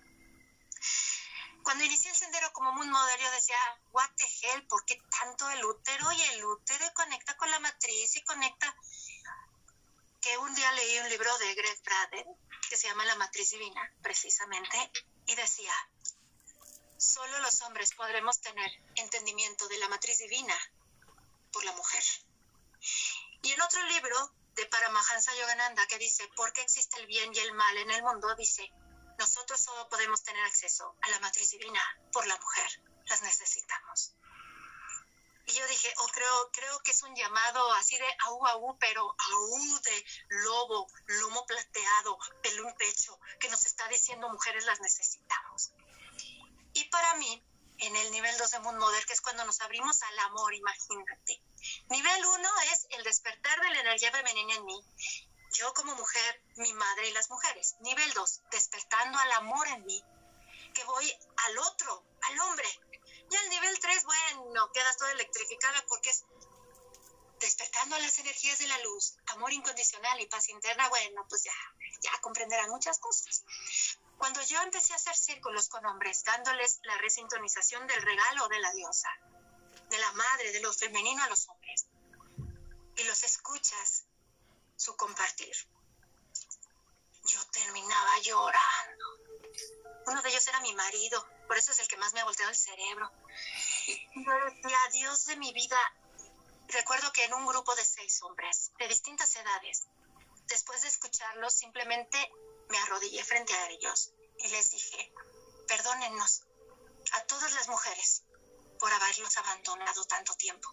Cuando 1.64 1.84
inicié 1.84 2.09
el 2.09 2.15
sendero 2.15 2.51
como 2.53 2.72
un 2.72 2.89
modelo, 2.89 3.23
yo 3.23 3.31
decía, 3.31 3.57
what 3.91 4.09
the 4.15 4.23
hell, 4.23 4.65
¿por 4.68 4.85
qué 4.85 4.97
tanto 5.19 5.49
el 5.49 5.65
útero? 5.65 6.11
Y 6.14 6.22
el 6.22 6.45
útero 6.45 6.93
conecta 6.93 7.35
con 7.35 7.51
la 7.51 7.59
matriz 7.59 8.15
y 8.15 8.23
conecta 8.23 8.73
que 10.28 10.38
un 10.40 10.54
día 10.56 10.72
leí 10.74 10.99
un 10.99 11.10
libro 11.10 11.38
de 11.38 11.56
Greg 11.56 11.82
Braden 11.84 12.28
que 12.70 12.76
se 12.76 12.88
llama 12.90 13.06
La 13.06 13.16
Matriz 13.16 13.52
Divina, 13.52 13.82
precisamente, 14.02 14.91
y 15.26 15.36
decía, 15.36 15.72
solo 16.98 17.40
los 17.40 17.62
hombres 17.62 17.94
podremos 17.95 18.41
tener 18.41 18.70
entendimiento 18.95 19.70
de 19.70 19.78
la 19.78 19.88
matriz 19.88 20.18
divina 20.18 20.54
por 21.54 21.64
la 21.64 21.72
mujer. 21.72 22.04
Y 23.41 23.52
en 23.54 23.62
otro 23.62 23.82
libro 23.84 24.34
de 24.56 24.66
Paramahansa 24.66 25.34
Yogananda 25.36 25.88
que 25.88 25.98
dice, 25.98 26.28
¿por 26.36 26.52
qué 26.52 26.62
existe 26.62 26.99
el 26.99 27.08
bien 27.08 27.34
y 27.34 27.40
el 27.40 27.54
mal 27.54 27.78
en 27.78 27.91
el 27.91 28.04
mundo? 28.04 28.36
Dice, 28.36 28.70
nosotros 29.18 29.62
solo 29.62 29.88
podemos 29.88 30.24
tener 30.24 30.44
acceso 30.44 30.94
a 31.04 31.10
la 31.10 31.20
matriz 31.22 31.52
divina 31.52 31.82
por 32.12 32.28
la 32.28 32.38
mujer, 32.38 32.82
las 33.06 33.22
necesitamos. 33.22 34.14
Y 35.48 35.53
yo 35.53 35.65
dije, 35.68 35.94
oh, 35.98 36.07
creo, 36.07 36.52
creo 36.52 36.80
que 36.84 36.91
es 36.91 37.02
un 37.03 37.15
llamado 37.15 37.72
así 37.74 37.98
de 37.98 38.18
aú, 38.26 38.45
aú, 38.48 38.78
pero 38.80 39.15
aú 39.32 39.80
de 39.80 40.06
lobo, 40.28 40.88
lomo 41.06 41.45
plateado, 41.45 42.18
pelo 42.44 42.68
en 42.68 42.76
pecho, 42.76 43.18
que 43.40 43.49
nos 43.49 43.65
está 43.65 43.88
diciendo 43.88 44.30
mujeres 44.30 44.65
las 44.65 44.82
necesitamos. 44.82 45.72
Y 46.74 46.84
para 46.90 47.15
mí, 47.15 47.44
en 47.80 47.95
el 47.95 48.11
nivel 48.11 48.38
2 48.38 48.52
de 48.52 48.60
Moon 48.60 48.78
Mother, 48.78 49.06
que 49.06 49.14
es 49.14 49.22
cuando 49.22 49.45
nos 49.45 49.61
abrimos 49.61 50.02
al 50.03 50.19
amor, 50.19 50.53
imagínate. 50.53 51.41
Nivel 51.90 52.26
1 52.26 52.49
es 52.74 52.88
el 52.90 53.03
despertar 53.06 53.61
de 53.61 53.69
la 53.69 53.82
energía 53.82 54.11
femenina 54.11 54.56
en 54.56 54.65
mí. 54.65 54.84
Yo 55.53 55.74
como 55.74 55.95
mujer, 55.95 56.44
mi 56.57 56.74
madre 56.74 57.07
y 57.07 57.14
las 57.14 57.30
mujeres. 57.30 57.78
Nivel 57.80 58.11
2, 58.14 58.41
despertando 58.52 59.18
al 59.18 59.32
amor 59.32 59.68
en 59.69 59.86
mí, 59.86 60.03
que 60.74 60.84
voy 60.84 61.11
al 61.45 61.57
otro, 61.60 62.03
al 62.24 62.40
hombre, 62.41 62.68
ya 63.30 63.40
el 63.41 63.49
nivel 63.49 63.80
3, 63.80 64.04
bueno, 64.06 64.72
quedas 64.72 64.98
toda 64.98 65.12
electrificada 65.12 65.84
porque 65.88 66.10
es 66.10 66.26
despertando 67.40 67.98
las 67.99 68.18
energías 68.20 68.58
de 68.60 68.68
la 68.68 68.78
luz, 68.80 69.16
amor 69.28 69.54
incondicional 69.54 70.20
y 70.20 70.26
paz 70.26 70.49
interna, 70.49 70.90
bueno, 70.90 71.26
pues 71.30 71.44
ya, 71.44 71.54
ya 72.02 72.20
comprenderán 72.22 72.70
muchas 72.70 72.99
cosas. 72.99 73.44
Cuando 74.18 74.41
yo 74.44 74.62
empecé 74.64 74.94
a 74.94 74.95
hacer 74.95 75.16
círculos 75.16 75.70
con 75.70 75.86
hombres, 75.86 76.24
dándoles 76.24 76.80
la 76.84 76.98
resintonización 76.98 77.86
del 77.86 78.02
regalo 78.02 78.48
de 78.48 78.60
la 78.60 78.72
diosa, 78.72 79.10
de 79.90 79.98
la 79.99 80.12
madre, 80.14 80.52
de 80.52 80.62
lo 80.62 80.74
femenino 80.74 81.24
a 81.24 81.30
los 81.30 81.48
hombres, 81.48 81.86
y 82.95 83.04
los 83.04 83.24
escuchas 83.24 84.06
su 84.76 84.95
compartir, 84.95 85.56
yo 87.26 87.45
terminaba 87.52 88.20
llorando. 88.20 89.06
Uno 90.08 90.22
de 90.22 90.30
ellos 90.30 90.48
era 90.48 90.62
mi 90.62 90.74
marido, 90.74 91.24
por 91.48 91.58
eso 91.58 91.72
es 91.72 91.80
el 91.80 91.88
que 91.88 91.98
más 91.98 92.14
me 92.14 92.22
ha 92.22 92.26
volteado 92.26 92.49
el 92.49 92.58
cerebro. 92.58 93.12
Yo 93.88 94.34
decía, 94.45 94.77
Dios 94.91 95.26
de 95.27 95.38
mi 95.38 95.53
vida, 95.53 95.77
recuerdo 96.68 97.11
que 97.14 97.23
en 97.23 97.34
un 97.34 97.45
grupo 97.45 97.73
de 97.76 97.85
seis 97.85 98.22
hombres 98.22 98.72
de 98.77 98.88
distintas 98.89 99.34
edades, 99.38 99.88
después 100.47 100.81
de 100.81 100.89
escucharlos, 100.89 101.53
simplemente 101.53 102.18
me 102.68 102.77
arrodillé 102.80 103.23
frente 103.23 103.53
a 103.53 103.69
ellos 103.69 104.11
y 104.39 104.49
les 104.49 104.72
dije, 104.72 105.14
perdónennos 105.69 106.43
a 107.14 107.23
todas 107.27 107.53
las 107.53 107.69
mujeres 107.69 108.23
por 108.77 108.91
haberlos 108.91 109.38
abandonado 109.38 110.03
tanto 110.03 110.35
tiempo, 110.35 110.69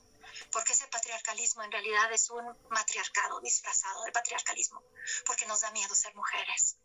porque 0.50 0.72
ese 0.72 0.88
patriarcalismo 0.88 1.62
en 1.62 1.70
realidad 1.70 2.12
es 2.12 2.30
un 2.30 2.44
matriarcado 2.70 3.40
disfrazado 3.40 4.02
de 4.02 4.12
patriarcalismo, 4.12 4.82
porque 5.24 5.46
nos 5.46 5.60
da 5.60 5.70
miedo 5.70 5.94
ser 5.94 6.14
mujeres, 6.16 6.76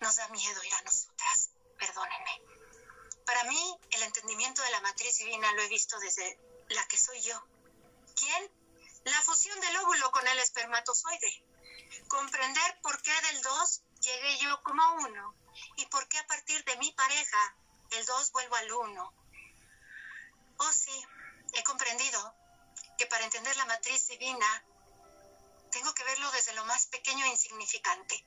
nos 0.00 0.16
da 0.16 0.28
miedo 0.28 0.62
ir 0.62 0.74
a 0.74 0.82
nosotras, 0.82 1.50
perdónenme. 1.78 2.57
Para 3.28 3.44
mí, 3.44 3.78
el 3.90 4.02
entendimiento 4.04 4.62
de 4.62 4.70
la 4.70 4.80
matriz 4.80 5.18
divina 5.18 5.52
lo 5.52 5.60
he 5.60 5.68
visto 5.68 5.98
desde 5.98 6.40
la 6.70 6.88
que 6.88 6.96
soy 6.96 7.20
yo. 7.20 7.38
¿Quién? 8.16 8.50
La 9.04 9.20
fusión 9.20 9.60
del 9.60 9.76
óvulo 9.76 10.10
con 10.12 10.26
el 10.26 10.38
espermatozoide. 10.38 11.44
Comprender 12.08 12.80
por 12.80 13.02
qué 13.02 13.12
del 13.20 13.42
2 13.42 13.82
llegué 14.00 14.38
yo 14.38 14.62
como 14.62 14.82
uno 14.94 15.34
y 15.76 15.84
por 15.86 16.08
qué 16.08 16.16
a 16.16 16.26
partir 16.26 16.64
de 16.64 16.78
mi 16.78 16.90
pareja 16.92 17.54
el 17.90 18.06
2 18.06 18.32
vuelvo 18.32 18.56
al 18.56 18.72
1. 18.72 19.12
Oh 20.56 20.72
sí, 20.72 21.06
he 21.52 21.62
comprendido 21.64 22.34
que 22.96 23.06
para 23.08 23.26
entender 23.26 23.54
la 23.58 23.66
matriz 23.66 24.08
divina 24.08 24.64
tengo 25.70 25.92
que 25.92 26.04
verlo 26.04 26.30
desde 26.30 26.54
lo 26.54 26.64
más 26.64 26.86
pequeño 26.86 27.26
e 27.26 27.28
insignificante. 27.28 28.24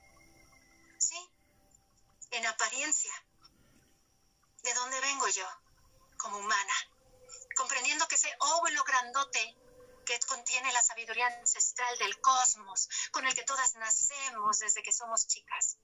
Sí, 1.00 1.28
en 2.30 2.46
apariencia 2.46 3.12
de 4.64 4.74
dónde 4.74 5.00
vengo 5.02 5.28
yo, 5.28 5.48
como 6.18 6.38
humana, 6.38 6.74
comprendiendo 7.56 8.08
que 8.08 8.16
ese 8.16 8.36
óvulo 8.40 8.84
grandote 8.84 9.56
que 10.06 10.20
contiene 10.22 10.72
la 10.74 10.84
sabiduría 10.84 11.28
ancestral 11.28 11.98
del 11.98 12.20
cosmos, 12.22 12.90
con 13.12 13.26
el 13.26 13.34
que 13.34 13.44
todas 13.44 13.76
nacemos 13.76 14.60
desde 14.60 14.84
que 14.84 14.92
somos 14.92 15.28
chicas, 15.28 15.78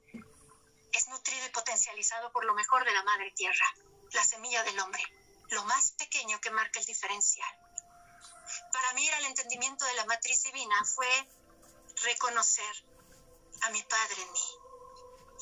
es 0.92 1.08
nutrido 1.08 1.46
y 1.46 1.50
potencializado 1.50 2.32
por 2.32 2.46
lo 2.46 2.54
mejor 2.54 2.84
de 2.86 2.92
la 2.92 3.04
madre 3.04 3.32
tierra, 3.32 3.66
la 4.12 4.24
semilla 4.24 4.64
del 4.64 4.80
hombre, 4.80 5.04
lo 5.50 5.64
más 5.66 5.92
pequeño 5.92 6.40
que 6.42 6.52
marca 6.52 6.80
el 6.80 6.86
diferencial. 6.86 7.50
Para 8.72 8.94
mí, 8.94 9.08
el 9.08 9.26
entendimiento 9.26 9.86
de 9.86 9.94
la 9.96 10.06
matriz 10.06 10.44
divina 10.44 10.84
fue 10.86 11.08
reconocer 12.04 12.86
a 13.62 13.70
mi 13.70 13.82
padre 13.84 14.22
en 14.22 14.32
mí, 14.32 14.48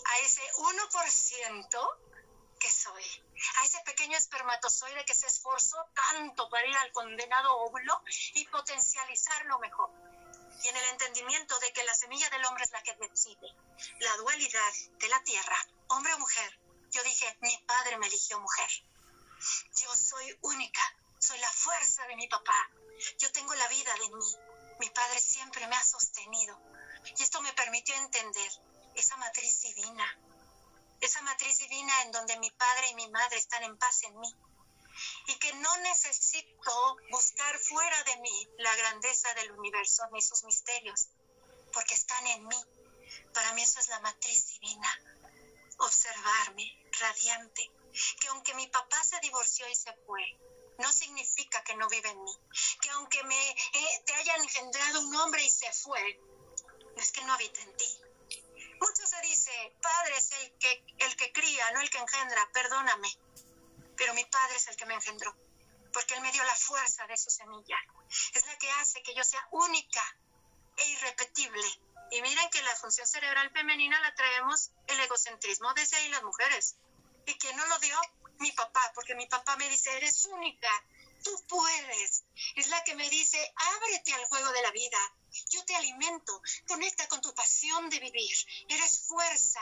a 0.05 0.19
ese 0.19 0.41
1% 0.53 1.97
que 2.59 2.71
soy, 2.71 3.24
a 3.57 3.65
ese 3.65 3.79
pequeño 3.81 4.17
espermatozoide 4.17 5.05
que 5.05 5.15
se 5.15 5.27
esforzó 5.27 5.77
tanto 5.93 6.49
para 6.49 6.67
ir 6.67 6.75
al 6.77 6.91
condenado 6.91 7.57
óvulo 7.57 8.01
y 8.33 8.45
potencializarlo 8.47 9.59
mejor. 9.59 9.89
Y 10.63 10.67
en 10.69 10.77
el 10.77 10.89
entendimiento 10.89 11.59
de 11.59 11.73
que 11.73 11.83
la 11.83 11.93
semilla 11.93 12.29
del 12.29 12.45
hombre 12.45 12.63
es 12.63 12.71
la 12.71 12.81
que 12.81 12.95
decide 12.95 13.47
la 13.99 14.17
dualidad 14.17 14.73
de 14.99 15.07
la 15.09 15.21
tierra, 15.23 15.57
hombre 15.87 16.13
o 16.13 16.19
mujer, 16.19 16.59
yo 16.91 17.03
dije, 17.03 17.37
mi 17.41 17.57
padre 17.67 17.97
me 17.97 18.07
eligió 18.07 18.39
mujer. 18.39 18.69
Yo 19.75 19.93
soy 19.95 20.37
única, 20.41 20.81
soy 21.19 21.37
la 21.39 21.51
fuerza 21.51 22.07
de 22.07 22.15
mi 22.15 22.27
papá. 22.27 22.69
Yo 23.19 23.31
tengo 23.31 23.53
la 23.53 23.67
vida 23.67 23.93
de 23.95 24.15
mí. 24.15 24.35
Mi 24.79 24.89
padre 24.89 25.19
siempre 25.19 25.67
me 25.67 25.75
ha 25.75 25.83
sostenido. 25.83 26.57
Y 27.17 27.21
esto 27.21 27.41
me 27.41 27.53
permitió 27.53 27.95
entender 27.95 28.51
esa 28.95 29.17
matriz 29.17 29.61
divina, 29.61 30.05
esa 31.01 31.21
matriz 31.21 31.57
divina 31.59 32.01
en 32.03 32.11
donde 32.11 32.37
mi 32.39 32.49
padre 32.51 32.89
y 32.89 32.95
mi 32.95 33.07
madre 33.09 33.37
están 33.37 33.63
en 33.63 33.77
paz 33.77 34.03
en 34.03 34.19
mí. 34.19 34.33
Y 35.27 35.35
que 35.39 35.53
no 35.53 35.77
necesito 35.77 36.97
buscar 37.11 37.59
fuera 37.59 38.03
de 38.03 38.17
mí 38.17 38.47
la 38.57 38.75
grandeza 38.75 39.33
del 39.33 39.51
universo 39.51 40.03
ni 40.11 40.21
sus 40.21 40.43
misterios, 40.45 41.07
porque 41.73 41.93
están 41.93 42.25
en 42.27 42.47
mí. 42.47 42.65
Para 43.33 43.53
mí 43.53 43.63
eso 43.63 43.79
es 43.79 43.89
la 43.89 43.99
matriz 43.99 44.47
divina. 44.47 45.01
Observarme 45.79 46.85
radiante, 46.99 47.69
que 48.19 48.27
aunque 48.29 48.53
mi 48.53 48.67
papá 48.67 49.03
se 49.03 49.19
divorció 49.19 49.67
y 49.67 49.75
se 49.75 49.93
fue, 50.05 50.23
no 50.77 50.91
significa 50.91 51.63
que 51.63 51.75
no 51.75 51.87
vive 51.89 52.09
en 52.09 52.23
mí. 52.23 52.31
Que 52.81 52.89
aunque 52.91 53.23
me 53.23 53.51
eh, 53.51 54.03
te 54.05 54.13
haya 54.13 54.35
engendrado 54.37 55.01
un 55.01 55.15
hombre 55.17 55.43
y 55.43 55.49
se 55.49 55.71
fue, 55.73 56.19
no 56.95 57.01
es 57.01 57.11
que 57.11 57.21
no 57.23 57.33
habita 57.33 57.61
en 57.61 57.75
ti. 57.77 57.99
Mucho 58.79 59.07
se 59.07 59.21
dice, 59.21 59.51
padre 59.81 60.17
es 60.17 60.31
el 60.31 60.57
que, 60.57 60.85
el 60.99 61.15
que 61.15 61.31
cría, 61.31 61.71
no 61.71 61.81
el 61.81 61.89
que 61.89 61.97
engendra, 61.97 62.49
perdóname. 62.53 63.09
Pero 63.95 64.13
mi 64.13 64.25
padre 64.25 64.55
es 64.57 64.67
el 64.67 64.75
que 64.75 64.85
me 64.85 64.93
engendró, 64.93 65.35
porque 65.93 66.15
él 66.15 66.21
me 66.21 66.31
dio 66.31 66.43
la 66.43 66.55
fuerza 66.55 67.07
de 67.07 67.17
su 67.17 67.29
semilla. 67.29 67.77
Es 68.33 68.45
la 68.45 68.57
que 68.57 68.69
hace 68.71 69.01
que 69.03 69.15
yo 69.15 69.23
sea 69.23 69.47
única 69.51 70.03
e 70.77 70.89
irrepetible. 70.89 71.67
Y 72.11 72.21
miren 72.21 72.49
que 72.49 72.61
la 72.61 72.75
función 72.75 73.07
cerebral 73.07 73.49
femenina 73.51 73.99
la 74.01 74.13
traemos 74.13 74.71
el 74.87 74.99
egocentrismo 74.99 75.73
desde 75.73 75.97
ahí 75.97 76.09
las 76.09 76.23
mujeres. 76.23 76.75
¿Y 77.25 77.33
quién 77.35 77.55
no 77.57 77.65
lo 77.65 77.79
dio? 77.79 77.99
Mi 78.39 78.51
papá, 78.51 78.91
porque 78.93 79.15
mi 79.15 79.25
papá 79.27 79.55
me 79.55 79.69
dice, 79.69 79.95
eres 79.97 80.25
única, 80.25 80.69
tú 81.23 81.31
puedes. 81.47 82.23
Es 82.55 82.67
la 82.67 82.83
que 82.83 82.95
me 82.95 83.09
dice, 83.09 83.53
ábrete 83.55 84.13
al 84.13 84.25
juego 84.25 84.51
de 84.51 84.61
la 84.61 84.71
vida. 84.71 84.99
Yo 85.49 85.63
te 85.65 85.75
alimento, 85.75 86.41
conecta 86.67 87.07
con 87.07 87.21
tu 87.21 87.33
pasión 87.33 87.89
de 87.89 87.99
vivir. 87.99 88.37
Eres 88.69 89.05
fuerza, 89.07 89.61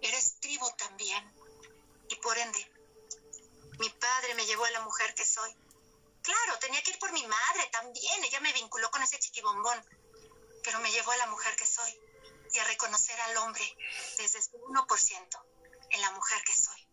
eres 0.00 0.40
tribu 0.40 0.70
también. 0.76 1.34
Y 2.08 2.16
por 2.16 2.36
ende, 2.36 2.72
mi 3.78 3.88
padre 3.90 4.34
me 4.34 4.46
llevó 4.46 4.64
a 4.64 4.70
la 4.70 4.80
mujer 4.80 5.14
que 5.14 5.24
soy. 5.24 5.54
Claro, 6.22 6.58
tenía 6.58 6.82
que 6.82 6.90
ir 6.90 6.98
por 6.98 7.12
mi 7.12 7.26
madre 7.26 7.68
también. 7.70 8.24
Ella 8.24 8.40
me 8.40 8.52
vinculó 8.52 8.90
con 8.90 9.02
ese 9.02 9.18
chiquibombón. 9.18 9.84
Pero 10.62 10.80
me 10.80 10.90
llevó 10.90 11.10
a 11.12 11.16
la 11.18 11.26
mujer 11.26 11.54
que 11.56 11.66
soy 11.66 12.00
y 12.52 12.58
a 12.58 12.64
reconocer 12.64 13.20
al 13.20 13.36
hombre 13.38 13.64
desde 14.16 14.40
su 14.40 14.52
1% 14.52 15.44
en 15.90 16.00
la 16.00 16.10
mujer 16.12 16.42
que 16.44 16.54
soy. 16.54 16.88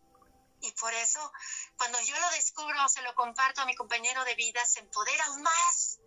Y 0.60 0.72
por 0.72 0.92
eso, 0.94 1.32
cuando 1.76 2.00
yo 2.02 2.18
lo 2.18 2.30
descubro, 2.30 2.88
se 2.88 3.02
lo 3.02 3.14
comparto 3.14 3.62
a 3.62 3.64
mi 3.64 3.74
compañero 3.74 4.24
de 4.24 4.34
vida, 4.34 4.64
se 4.64 4.80
empodera 4.80 5.24
aún 5.26 5.42
más. 5.42 5.98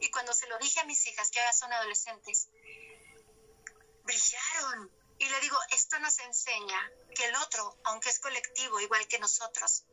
Y 0.00 0.10
cuando 0.10 0.32
se 0.32 0.46
lo 0.46 0.58
dije 0.58 0.80
a 0.80 0.84
mis 0.84 1.06
hijas, 1.06 1.30
que 1.30 1.40
ahora 1.40 1.52
son 1.52 1.72
adolescentes, 1.72 2.48
brillaron. 4.04 4.90
Y 5.18 5.28
le 5.28 5.40
digo, 5.40 5.58
esto 5.70 5.98
nos 5.98 6.18
enseña 6.20 6.92
que 7.14 7.24
el 7.26 7.34
otro, 7.36 7.76
aunque 7.84 8.08
es 8.08 8.20
colectivo, 8.20 8.80
igual 8.80 9.06
que 9.08 9.18
nosotros, 9.18 9.84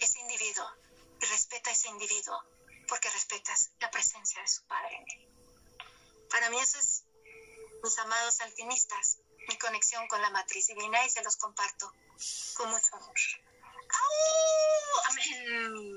es 0.00 0.16
individuo. 0.16 0.70
Y 1.20 1.26
respeta 1.26 1.70
ese 1.70 1.88
individuo, 1.88 2.42
porque 2.88 3.08
respetas 3.10 3.70
la 3.80 3.90
presencia 3.90 4.42
de 4.42 4.48
su 4.48 4.62
padre 4.64 4.96
en 4.96 5.04
él. 5.10 5.28
Para 6.30 6.50
mí 6.50 6.58
eso 6.58 6.78
es, 6.78 7.04
mis 7.82 7.98
amados 7.98 8.40
alpinistas, 8.40 9.18
mi 9.48 9.56
conexión 9.58 10.06
con 10.08 10.20
la 10.20 10.30
matriz 10.30 10.66
divina 10.66 11.04
y 11.06 11.10
se 11.10 11.22
los 11.22 11.36
comparto 11.36 11.92
con 12.54 12.70
mucho 12.70 12.96
amor. 12.96 13.14
¡Au! 13.88 15.02
Amén. 15.08 15.96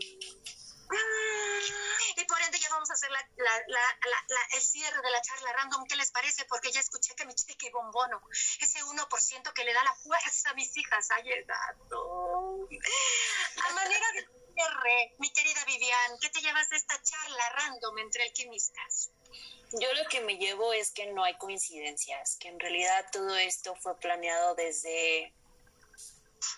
Y 2.16 2.26
por 2.26 2.42
ende 2.42 2.60
ya 2.60 2.70
vamos 2.70 2.90
a 2.90 2.94
hacer 2.94 3.10
la, 3.12 3.26
la, 3.38 3.64
la, 3.68 4.42
el 4.54 4.62
cierre 4.62 5.02
de 5.02 5.10
la 5.10 5.22
charla 5.22 5.54
random. 5.54 5.86
¿Qué 5.86 5.96
les 5.96 6.12
parece? 6.12 6.46
Porque 6.46 6.72
ya 6.72 6.80
escuché 6.80 7.16
que 7.16 7.26
mi 7.26 7.34
chiqui 7.36 7.70
bombono, 7.70 8.22
ese 8.60 8.84
1% 8.84 9.54
que 9.54 9.64
le 9.64 9.74
da 9.74 9.84
la 9.84 9.96
fuerza 9.96 10.50
a 10.50 10.54
mis 10.54 10.76
hijas, 10.76 11.08
ha 11.12 11.22
llegado. 11.22 12.68
A 13.64 13.74
manera 13.74 14.12
de 14.14 14.28
cierre, 14.54 15.16
mi 15.20 15.32
querida 15.32 15.64
Vivian, 15.66 16.20
¿qué 16.20 16.30
te 16.30 16.42
llevas 16.42 16.70
de 16.70 16.78
esta 16.78 17.02
charla 17.02 17.50
random 17.50 17.98
entre 18.00 18.24
alquimistas? 18.24 19.12
Yo 19.74 19.94
lo 19.94 20.10
que 20.10 20.22
me 20.22 20.38
llevo 20.38 20.74
es 20.74 20.92
que 20.92 21.08
no 21.08 21.24
hay 21.24 21.38
coincidencias, 21.38 22.38
que 22.38 22.48
en 22.48 22.60
realidad 22.60 23.06
todo 23.12 23.36
esto 23.38 23.76
fue 23.76 23.98
planeado 24.00 24.56
desde 24.56 25.34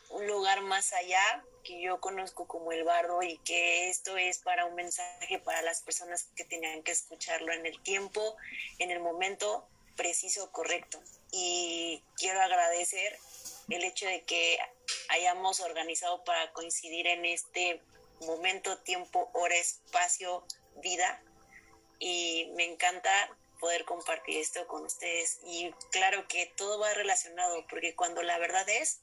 un 0.10 0.28
lugar 0.28 0.62
más 0.62 0.94
allá 0.94 1.44
que 1.64 1.82
yo 1.82 2.00
conozco 2.00 2.48
como 2.48 2.72
el 2.72 2.84
bardo 2.84 3.22
y 3.24 3.38
que 3.40 3.90
esto 3.90 4.18
es 4.18 4.40
para 4.40 4.66
un 4.66 4.76
mensaje 4.76 5.40
para 5.40 5.62
las 5.62 5.82
personas 5.82 6.28
que 6.36 6.44
tenían 6.44 6.84
que 6.84 6.92
escucharlo 6.92 7.54
en 7.54 7.66
el 7.66 7.82
tiempo, 7.82 8.36
en 8.80 8.92
el 8.92 9.00
momento 9.00 9.68
preciso, 9.96 10.52
correcto. 10.52 11.02
Y 11.32 12.04
quiero 12.18 12.42
agradecer 12.42 13.18
el 13.70 13.84
hecho 13.84 14.06
de 14.06 14.24
que 14.24 14.60
hayamos 15.10 15.60
organizado 15.60 16.24
para 16.24 16.52
coincidir 16.54 17.08
en 17.08 17.26
este 17.26 17.82
momento, 18.22 18.78
tiempo, 18.80 19.30
hora, 19.34 19.56
espacio, 19.56 20.46
vida. 20.78 21.22
Y 22.00 22.52
me 22.56 22.66
encanta 22.66 23.12
poder 23.60 23.86
compartir 23.86 24.38
esto 24.38 24.68
con 24.68 24.86
ustedes. 24.86 25.40
Y 25.46 25.72
claro 25.92 26.28
que 26.28 26.48
todo 26.58 26.80
va 26.80 26.94
relacionado, 26.94 27.66
porque 27.70 27.96
cuando 27.96 28.24
la 28.24 28.38
verdad 28.40 28.68
es, 28.68 29.00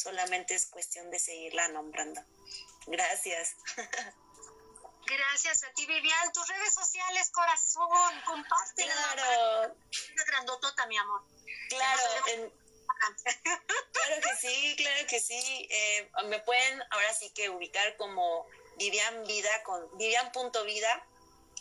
solamente 0.00 0.54
es 0.54 0.66
cuestión 0.66 1.10
de 1.10 1.18
seguirla 1.18 1.68
nombrando. 1.68 2.22
Gracias. 2.86 3.56
Gracias 5.06 5.64
a 5.64 5.72
ti, 5.72 5.86
Vivian. 5.86 6.32
Tus 6.32 6.46
redes 6.46 6.72
sociales, 6.72 7.30
corazón, 7.30 8.22
compártela. 8.24 8.94
Claro. 9.12 9.74
Una 10.12 10.24
grandotota, 10.24 10.86
mi 10.86 10.96
amor. 10.96 11.22
Claro, 11.68 12.02
claro 13.92 14.20
que 14.22 14.36
sí, 14.40 14.74
claro 14.76 15.06
que 15.08 15.20
sí. 15.20 15.68
Eh, 15.70 16.10
me 16.26 16.38
pueden 16.40 16.82
ahora 16.90 17.12
sí 17.14 17.30
que 17.30 17.50
ubicar 17.50 17.96
como 17.96 18.46
Vivian 18.76 19.24
Vida 19.24 19.62
con 19.64 19.98
Vivian.vida 19.98 21.06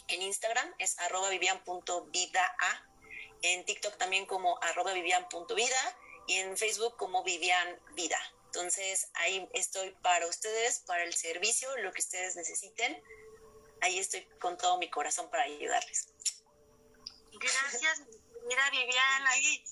en 0.07 0.22
Instagram, 0.22 0.74
es 0.80 0.98
arroba 0.99 1.30
vivian.vida. 1.30 2.56
En 3.41 3.64
TikTok 3.66 3.98
también 3.98 4.26
como 4.26 4.61
arroba 4.61 4.94
vivian.vida 4.94 5.98
y 6.30 6.35
en 6.35 6.56
Facebook 6.56 6.95
como 6.95 7.23
Vivian 7.23 7.80
Vida. 7.95 8.19
Entonces 8.45 9.10
ahí 9.15 9.49
estoy 9.53 9.89
para 10.03 10.27
ustedes, 10.27 10.80
para 10.81 11.03
el 11.03 11.14
servicio, 11.15 11.76
lo 11.77 11.91
que 11.91 12.01
ustedes 12.01 12.35
necesiten. 12.35 13.01
Ahí 13.81 13.97
estoy 13.97 14.23
con 14.39 14.56
todo 14.57 14.77
mi 14.77 14.89
corazón 14.91 15.30
para 15.31 15.43
ayudarles. 15.43 16.07
Gracias, 17.34 18.03
mira 18.47 18.69
Vivian, 18.69 19.27
ahí 19.27 19.64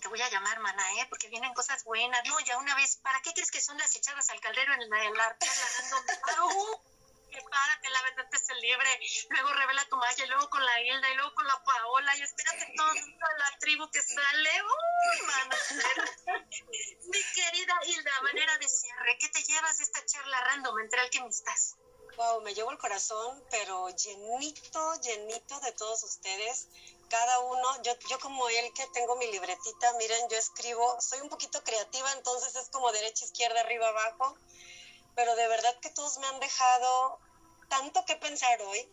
te 0.00 0.08
voy 0.08 0.22
a 0.22 0.30
llamar, 0.30 0.60
mana, 0.60 0.82
¿eh? 1.00 1.06
porque 1.08 1.28
vienen 1.28 1.52
cosas 1.52 1.82
buenas. 1.82 2.22
No, 2.28 2.38
ya 2.40 2.58
una 2.58 2.76
vez, 2.76 2.96
¿para 2.96 3.20
qué 3.22 3.32
crees 3.32 3.50
que 3.50 3.60
son 3.60 3.76
las 3.76 3.94
echadas 3.96 4.28
al 4.30 4.40
caldero 4.40 4.72
en 4.72 4.88
la 4.88 5.36
verdad 8.16 8.30
te 8.30 8.38
se 8.38 8.54
libre, 8.54 9.00
luego 9.30 9.52
revela 9.52 9.84
tu 9.88 9.96
magia, 9.96 10.24
y 10.24 10.28
luego 10.28 10.48
con 10.48 10.64
la 10.64 10.80
Hilda, 10.80 11.10
y 11.10 11.14
luego 11.14 11.34
con 11.34 11.46
la 11.46 11.62
Paola, 11.64 12.16
y 12.16 12.22
espérate 12.22 12.72
toda 12.76 12.94
la 13.38 13.58
tribu 13.58 13.90
que 13.90 14.02
sale. 14.02 14.50
Uy, 14.62 15.26
mana. 15.26 15.56
Mi 17.04 17.22
querida 17.34 17.74
Hilda, 17.84 18.20
manera 18.22 18.58
de 18.58 18.68
cierre, 18.68 19.18
¿qué 19.18 19.28
te 19.28 19.42
llevas 19.42 19.78
de 19.78 19.84
esta 19.84 20.04
charla 20.06 20.40
random 20.44 20.78
entre 20.80 21.00
alquimistas? 21.00 21.76
Wow, 22.16 22.40
me 22.40 22.54
llevo 22.54 22.70
el 22.70 22.78
corazón, 22.78 23.44
pero 23.50 23.90
llenito, 23.90 25.00
llenito 25.02 25.60
de 25.60 25.72
todos 25.72 26.02
ustedes. 26.02 26.68
Cada 27.10 27.40
uno, 27.40 27.82
yo, 27.82 27.92
yo 28.08 28.18
como 28.20 28.48
él 28.48 28.72
que 28.74 28.86
tengo 28.94 29.16
mi 29.16 29.30
libretita, 29.30 29.92
miren, 29.98 30.28
yo 30.30 30.38
escribo, 30.38 30.98
soy 31.00 31.20
un 31.20 31.28
poquito 31.28 31.62
creativa, 31.62 32.10
entonces 32.12 32.56
es 32.56 32.70
como 32.70 32.90
derecha, 32.90 33.24
izquierda, 33.26 33.60
arriba, 33.60 33.88
abajo 33.88 34.34
pero 35.16 35.34
de 35.34 35.48
verdad 35.48 35.74
que 35.80 35.90
todos 35.90 36.18
me 36.18 36.26
han 36.26 36.38
dejado 36.40 37.18
tanto 37.68 38.04
que 38.04 38.16
pensar 38.16 38.60
hoy 38.62 38.88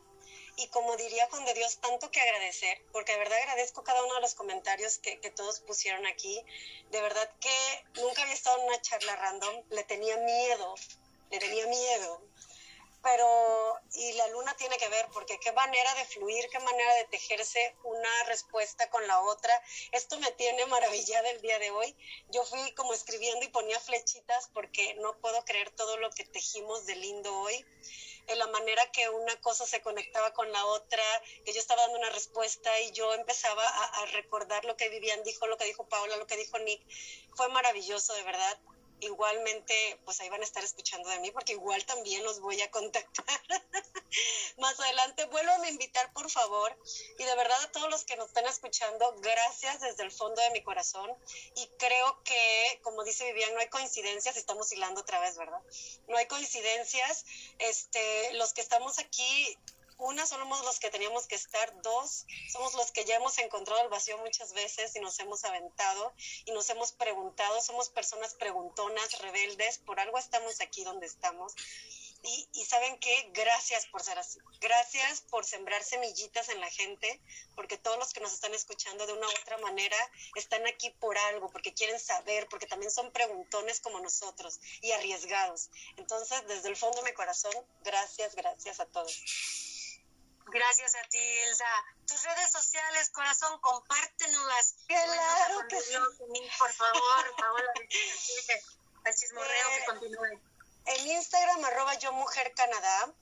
y 0.56 0.68
como 0.68 0.96
diría 0.98 1.28
Juan 1.30 1.46
de 1.46 1.54
Dios, 1.56 1.78
tanto 1.78 2.12
que 2.12 2.22
agradecer, 2.22 2.80
porque 2.92 3.14
de 3.14 3.18
verdad 3.18 3.40
agradezco 3.40 3.84
cada 3.84 4.04
uno 4.04 4.16
de 4.16 4.22
los 4.22 4.36
comentarios 4.36 5.00
que, 5.00 5.20
que, 5.20 5.32
todos 5.32 5.62
pusieron 5.62 6.06
aquí. 6.06 6.44
De 6.92 7.02
verdad 7.02 7.28
que 7.40 7.86
nunca 8.02 8.22
había 8.22 8.36
estado 8.36 8.60
en 8.60 8.68
una 8.68 8.82
charla 8.82 9.16
random, 9.16 9.64
le 9.72 9.84
tenía 9.84 10.16
miedo, 10.18 10.76
le 11.32 11.40
tenía 11.40 11.66
miedo. 11.66 12.22
Pero, 13.02 13.80
y 13.96 14.14
la 14.14 14.28
luna 14.28 14.56
tiene 14.56 14.78
que 14.78 14.88
ver, 14.88 15.08
porque 15.12 15.38
qué 15.40 15.52
manera 15.52 15.94
de 15.96 16.06
fluir, 16.06 16.48
qué 16.50 16.60
manera 16.60 16.94
de 16.96 17.06
tejerse 17.06 17.76
una 17.84 18.24
respuesta 18.28 18.90
con 18.92 19.06
la 19.08 19.20
otra. 19.22 19.62
Esto 19.92 20.18
me 20.20 20.32
tiene 20.34 20.66
maravillada 20.68 21.32
el 21.32 21.42
día 21.42 21.60
de 21.60 21.72
hoy. 21.72 21.98
Yo 22.30 22.46
fui 22.46 22.74
como 22.76 22.94
escribiendo 22.94 23.44
y 23.44 23.50
ponía 23.50 23.80
flechitas 23.80 24.50
porque 24.54 24.94
no 24.96 25.18
puedo 25.18 25.44
creer 25.44 25.72
todo 25.72 25.98
lo 25.98 26.12
que 26.12 26.24
tejimos 26.24 26.86
de 26.86 26.96
lindo 26.96 27.36
hoy 27.40 27.66
en 28.28 28.40
la 28.40 28.48
manera 28.48 28.90
que 28.92 29.10
una 29.10 29.36
cosa 29.42 29.66
se 29.66 29.82
conectaba 29.82 30.34
con 30.34 30.52
la 30.52 30.66
otra, 30.66 31.04
que 31.46 31.54
yo 31.54 31.60
estaba 31.60 31.82
dando 31.82 31.98
una 31.98 32.10
respuesta 32.10 32.80
y 32.82 32.92
yo 32.92 33.14
empezaba 33.14 33.64
a, 33.66 34.06
recordar 34.08 34.66
lo 34.66 34.76
que 34.76 34.90
Vivian 34.90 35.24
dijo, 35.24 35.48
lo 35.48 35.58
que 35.58 35.66
dijo 35.66 35.88
Paula, 35.88 36.18
lo 36.18 36.28
que 36.28 36.38
dijo 36.38 36.60
Nick. 36.60 36.82
Fue 37.36 37.48
maravilloso, 37.50 38.14
de 38.14 38.24
verdad 38.24 38.60
igualmente 39.00 40.00
pues 40.06 40.20
ahí 40.22 40.30
van 40.30 40.42
a 40.42 40.46
estar 40.46 40.64
escuchando 40.64 41.10
de 41.10 41.20
mí 41.20 41.32
porque 41.32 41.54
igual 41.54 41.84
también 41.86 42.24
los 42.24 42.40
voy 42.40 42.62
a 42.62 42.72
contactar 42.72 43.42
más 44.58 44.80
adelante. 44.80 45.26
Vuelvan 45.26 45.64
a 45.64 45.70
invitar 45.70 46.12
por 46.14 46.30
favor 46.30 46.78
y 47.18 47.24
de 47.24 47.36
verdad 47.36 47.62
a 47.64 47.72
todos 47.72 47.90
los 47.90 48.04
que 48.06 48.16
nos 48.16 48.28
están 48.28 48.46
escuchando, 48.46 49.16
gracias 49.20 49.82
desde 49.82 50.04
el 50.04 50.12
fondo 50.12 50.42
de 50.42 50.52
mi 50.52 50.64
corazón 50.64 51.12
y 51.56 51.68
creo 51.78 52.24
que 52.24 52.80
como 52.84 53.04
dice 53.04 53.26
Vivian, 53.26 53.54
no 53.54 53.60
hay 53.60 53.70
coincidencias, 53.70 54.38
estamos 54.38 54.72
hilando 54.72 55.02
otra 55.02 55.20
vez, 55.20 55.38
¿verdad? 55.38 55.62
No 56.08 56.18
hay 56.18 56.28
coincidencias, 56.28 57.26
este, 57.60 58.34
los 58.34 58.54
que 58.54 58.62
estamos 58.62 59.00
aquí 59.00 59.58
una, 59.98 60.26
somos 60.26 60.64
los 60.66 60.80
que 60.80 60.90
teníamos 60.90 61.28
que 61.28 61.36
estar, 61.36 61.82
dos, 61.82 62.26
somos 62.52 62.74
los 62.74 62.92
que 62.92 63.06
ya 63.06 63.16
hemos 63.16 63.38
encontrado 63.40 63.82
el 63.82 63.90
vacío 63.90 64.18
muchas 64.18 64.54
veces 64.54 64.96
y 64.96 65.00
nos 65.00 65.20
hemos 65.20 65.44
aventado 65.44 66.14
y 66.46 66.52
nos 66.52 66.70
hemos 66.70 66.92
preguntado, 66.92 67.62
somos 67.62 67.90
personas 67.90 68.34
preguntonas, 68.36 69.20
rebeldes, 69.20 69.78
por 69.80 70.00
algo 70.00 70.18
estamos 70.18 70.62
aquí 70.62 70.84
donde 70.84 71.06
estamos. 71.06 71.54
Y, 72.26 72.50
y, 72.54 72.66
saben 72.66 72.98
qué, 73.00 73.32
gracias 73.34 73.86
por 73.88 74.02
ser 74.02 74.18
así, 74.18 74.40
gracias 74.62 75.22
por 75.30 75.44
sembrar 75.44 75.84
semillitas 75.84 76.48
en 76.48 76.62
la 76.62 76.70
gente, 76.70 77.22
porque 77.54 77.78
todos 77.78 77.98
los 78.00 78.14
que 78.14 78.22
nos 78.22 78.32
están 78.32 78.54
escuchando 78.54 79.06
de 79.06 79.12
una 79.12 79.28
u 79.28 79.32
otra 79.42 79.58
manera 79.58 79.98
están 80.36 80.66
aquí 80.66 80.90
por 80.90 81.18
algo, 81.18 81.52
porque 81.52 81.74
quieren 81.74 82.00
saber, 82.00 82.48
porque 82.48 82.66
también 82.66 82.92
son 82.92 83.12
preguntones 83.12 83.82
como 83.82 84.00
nosotros 84.00 84.62
y 84.82 84.92
arriesgados. 84.94 85.70
Entonces, 85.98 86.48
desde 86.48 86.70
el 86.70 86.78
fondo 86.78 87.02
de 87.02 87.10
mi 87.10 87.14
corazón, 87.14 87.54
gracias, 87.84 88.36
gracias 88.36 88.80
a 88.80 88.86
todos. 88.86 89.22
Gracias 90.46 90.96
a 90.96 91.04
ti. 91.10 91.28
Tus 92.08 92.24
redes 92.24 92.52
sociales, 92.52 93.10
corazón, 93.10 93.60
compártenoslas. 93.60 94.76
Claro 94.88 95.68
que 95.68 95.82
sí. 95.82 95.94
Por 96.60 96.74
favor, 96.74 97.36
Paola, 97.38 97.74
el 99.06 99.16
chismorreo 99.16 99.68
que 99.70 99.86
continúe. 99.86 100.53
En 100.86 101.08
Instagram, 101.08 101.64
arroba 101.66 101.94
yo 101.96 102.12
mujer 102.14 102.54
Canadá 102.56 103.14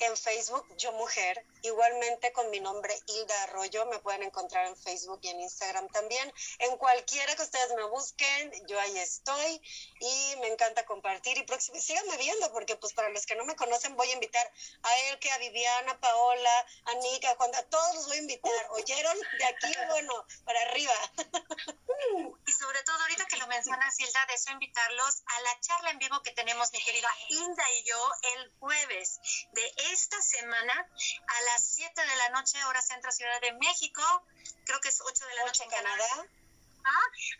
en 0.00 0.16
Facebook 0.16 0.66
Yo 0.76 0.92
Mujer, 0.92 1.44
igualmente 1.62 2.32
con 2.32 2.50
mi 2.50 2.60
nombre 2.60 2.94
Hilda 3.06 3.42
Arroyo, 3.44 3.86
me 3.86 3.98
pueden 3.98 4.22
encontrar 4.22 4.66
en 4.66 4.76
Facebook 4.76 5.20
y 5.22 5.28
en 5.28 5.40
Instagram 5.40 5.88
también. 5.88 6.32
En 6.58 6.76
cualquiera 6.76 7.34
que 7.36 7.42
ustedes 7.42 7.74
me 7.76 7.84
busquen, 7.84 8.52
yo 8.66 8.80
ahí 8.80 8.98
estoy 8.98 9.62
y 10.00 10.36
me 10.40 10.48
encanta 10.48 10.84
compartir 10.86 11.36
y 11.38 11.80
síganme 11.80 12.16
viendo 12.16 12.50
porque 12.52 12.76
pues 12.76 12.92
para 12.92 13.10
los 13.10 13.26
que 13.26 13.36
no 13.36 13.44
me 13.44 13.56
conocen 13.56 13.96
voy 13.96 14.08
a 14.10 14.14
invitar 14.14 14.50
a 14.82 14.98
Elke, 15.10 15.30
a 15.30 15.38
Viviana, 15.38 15.92
a 15.92 16.00
Paola, 16.00 16.66
a 16.84 16.94
Nika, 16.94 17.30
a 17.30 17.36
Juan, 17.36 17.54
a 17.54 17.62
todos 17.64 17.94
los 17.94 18.06
voy 18.06 18.16
a 18.16 18.20
invitar. 18.20 18.66
¿Oyeron? 18.70 19.16
De 19.38 19.44
aquí, 19.44 19.72
bueno, 19.88 20.26
para 20.44 20.60
arriba. 20.62 20.94
Y 22.46 22.52
sobre 22.52 22.82
todo 22.82 22.98
ahorita 23.00 23.26
que 23.26 23.36
lo 23.36 23.46
mencionas, 23.46 23.98
Hilda, 23.98 24.26
deseo 24.28 24.54
invitarlos 24.54 25.22
a 25.26 25.40
la 25.42 25.60
charla 25.60 25.90
en 25.90 25.98
vivo 25.98 26.22
que 26.22 26.32
tenemos 26.32 26.72
mi 26.72 26.82
querida 26.82 27.08
Hilda 27.28 27.70
y 27.78 27.82
yo 27.84 28.12
el 28.34 28.52
jueves 28.58 29.20
de 29.52 29.74
esta 29.92 30.20
semana 30.22 30.72
a 30.72 31.40
las 31.52 31.64
7 31.64 32.00
de 32.00 32.16
la 32.16 32.28
noche, 32.30 32.64
hora 32.64 32.80
centro 32.80 33.10
Ciudad 33.10 33.40
de 33.40 33.52
México, 33.54 34.02
creo 34.64 34.80
que 34.80 34.88
es 34.88 35.00
8 35.00 35.26
de 35.26 35.34
la 35.34 35.44
noche 35.44 35.64
en 35.64 35.70
Canadá. 35.70 36.26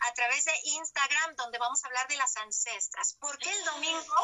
a 0.01 0.13
través 0.13 0.45
de 0.45 0.53
Instagram, 0.63 1.35
donde 1.35 1.57
vamos 1.57 1.83
a 1.83 1.87
hablar 1.87 2.07
de 2.07 2.15
las 2.15 2.37
ancestras. 2.37 3.17
Porque 3.19 3.51
el 3.51 3.65
domingo 3.65 4.15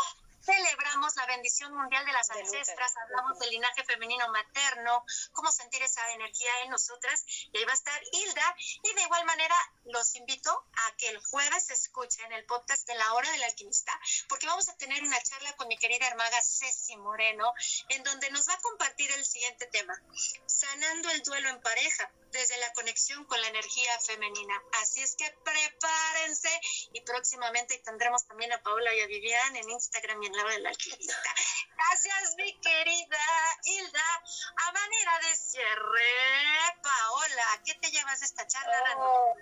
celebramos 0.48 1.14
la 1.18 1.26
bendición 1.26 1.76
mundial 1.76 2.06
de 2.06 2.14
las 2.14 2.30
ancestras, 2.30 2.95
hablamos 2.95 3.38
del 3.40 3.49
linaje 3.49 3.84
femenino 3.84 4.30
materno, 4.30 5.03
cómo 5.34 5.52
sentir 5.52 5.82
esa 5.84 6.10
energía 6.14 6.61
en 6.64 6.72
nosotras, 6.72 7.26
y 7.52 7.57
ahí 7.57 7.65
va 7.65 7.72
a 7.72 7.76
estar 7.76 8.02
Hilda, 8.14 8.56
y 8.84 8.94
de 8.94 9.02
igual 9.02 9.26
manera 9.26 9.56
los 9.86 10.15
invito 10.15 10.52
a 10.52 10.95
que 10.95 11.10
el 11.10 11.19
jueves 11.19 11.69
escuchen 11.69 12.32
el 12.32 12.45
podcast 12.45 12.88
de 12.88 12.95
la 12.95 13.14
hora 13.14 13.30
del 13.32 13.44
alquimista, 13.44 13.91
porque 14.30 14.48
vamos 14.48 14.69
a 14.69 14.78
tener 14.78 15.03
una 15.03 15.22
charla 15.22 15.53
con 15.57 15.68
mi 15.68 15.78
querida 15.78 16.07
hermaga 16.07 16.41
Ceci 16.41 16.95
Moreno, 16.95 17.53
en 17.90 18.03
donde 18.03 18.30
nos 18.32 18.48
va 18.48 18.53
a 18.53 18.61
compartir 18.61 19.11
el 19.11 19.26
siguiente 19.26 19.65
tema, 19.68 20.02
sanando 20.45 21.10
el 21.10 21.24
duelo 21.24 21.49
en 21.49 21.61
pareja 21.61 22.10
desde 22.38 22.58
la 22.60 22.72
conexión 22.74 23.26
con 23.26 23.42
la 23.42 23.48
energía 23.48 24.00
femenina. 24.00 24.62
Así 24.82 25.02
es 25.02 25.16
que 25.16 25.30
prepárense 25.44 26.50
y 26.94 27.02
próximamente 27.02 27.80
tendremos 27.80 28.28
también 28.28 28.54
a 28.54 28.62
Paola 28.62 28.94
y 28.94 29.02
a 29.02 29.08
Vivian 29.08 29.56
en 29.56 29.70
Instagram 29.70 30.22
y 30.22 30.28
en 30.28 30.38
la 30.38 30.44
del 30.44 30.68
alquimista. 30.68 31.34
Gracias, 31.76 32.36
mi 32.38 32.54
querida 32.60 33.18
Hilda. 33.64 34.24
A 34.68 34.72
manera 34.72 35.20
de 35.28 35.36
cierre, 35.36 36.82
Paola, 36.84 37.62
¿qué 37.66 37.74
te 37.76 37.90
llevas 37.90 38.20
de 38.20 38.26
esta 38.28 38.46
charla? 38.46 38.96
Oh, 38.98 39.34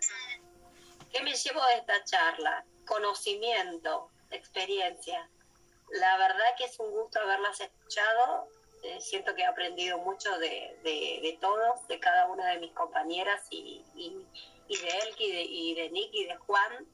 ¿Qué 1.12 1.22
me 1.22 1.36
llevo 1.36 1.66
de 1.66 1.76
esta 1.76 2.04
charla? 2.06 2.66
Conocimiento, 2.88 4.10
experiencia. 4.32 5.30
La 5.90 6.18
verdad 6.18 6.56
que 6.58 6.66
es 6.66 6.80
un 6.80 6.92
gusto 6.92 7.20
haberlas 7.20 7.60
escuchado 7.60 8.48
siento 9.00 9.36
que 9.36 9.42
he 9.42 9.46
aprendido 9.46 9.98
mucho 10.00 10.38
de, 10.40 10.78
de, 10.84 11.38
todos, 11.42 11.88
de 11.88 12.00
cada 12.00 12.28
una 12.28 12.48
de 12.52 12.60
mis 12.60 12.72
compañeras 12.72 13.46
y, 13.50 13.84
y, 13.96 14.78
de 14.78 14.90
él 14.90 15.16
y 15.18 15.32
de, 15.74 15.86
y 15.86 15.90
Nick 15.92 16.14
y 16.14 16.26
de 16.26 16.36
Juan. 16.38 16.88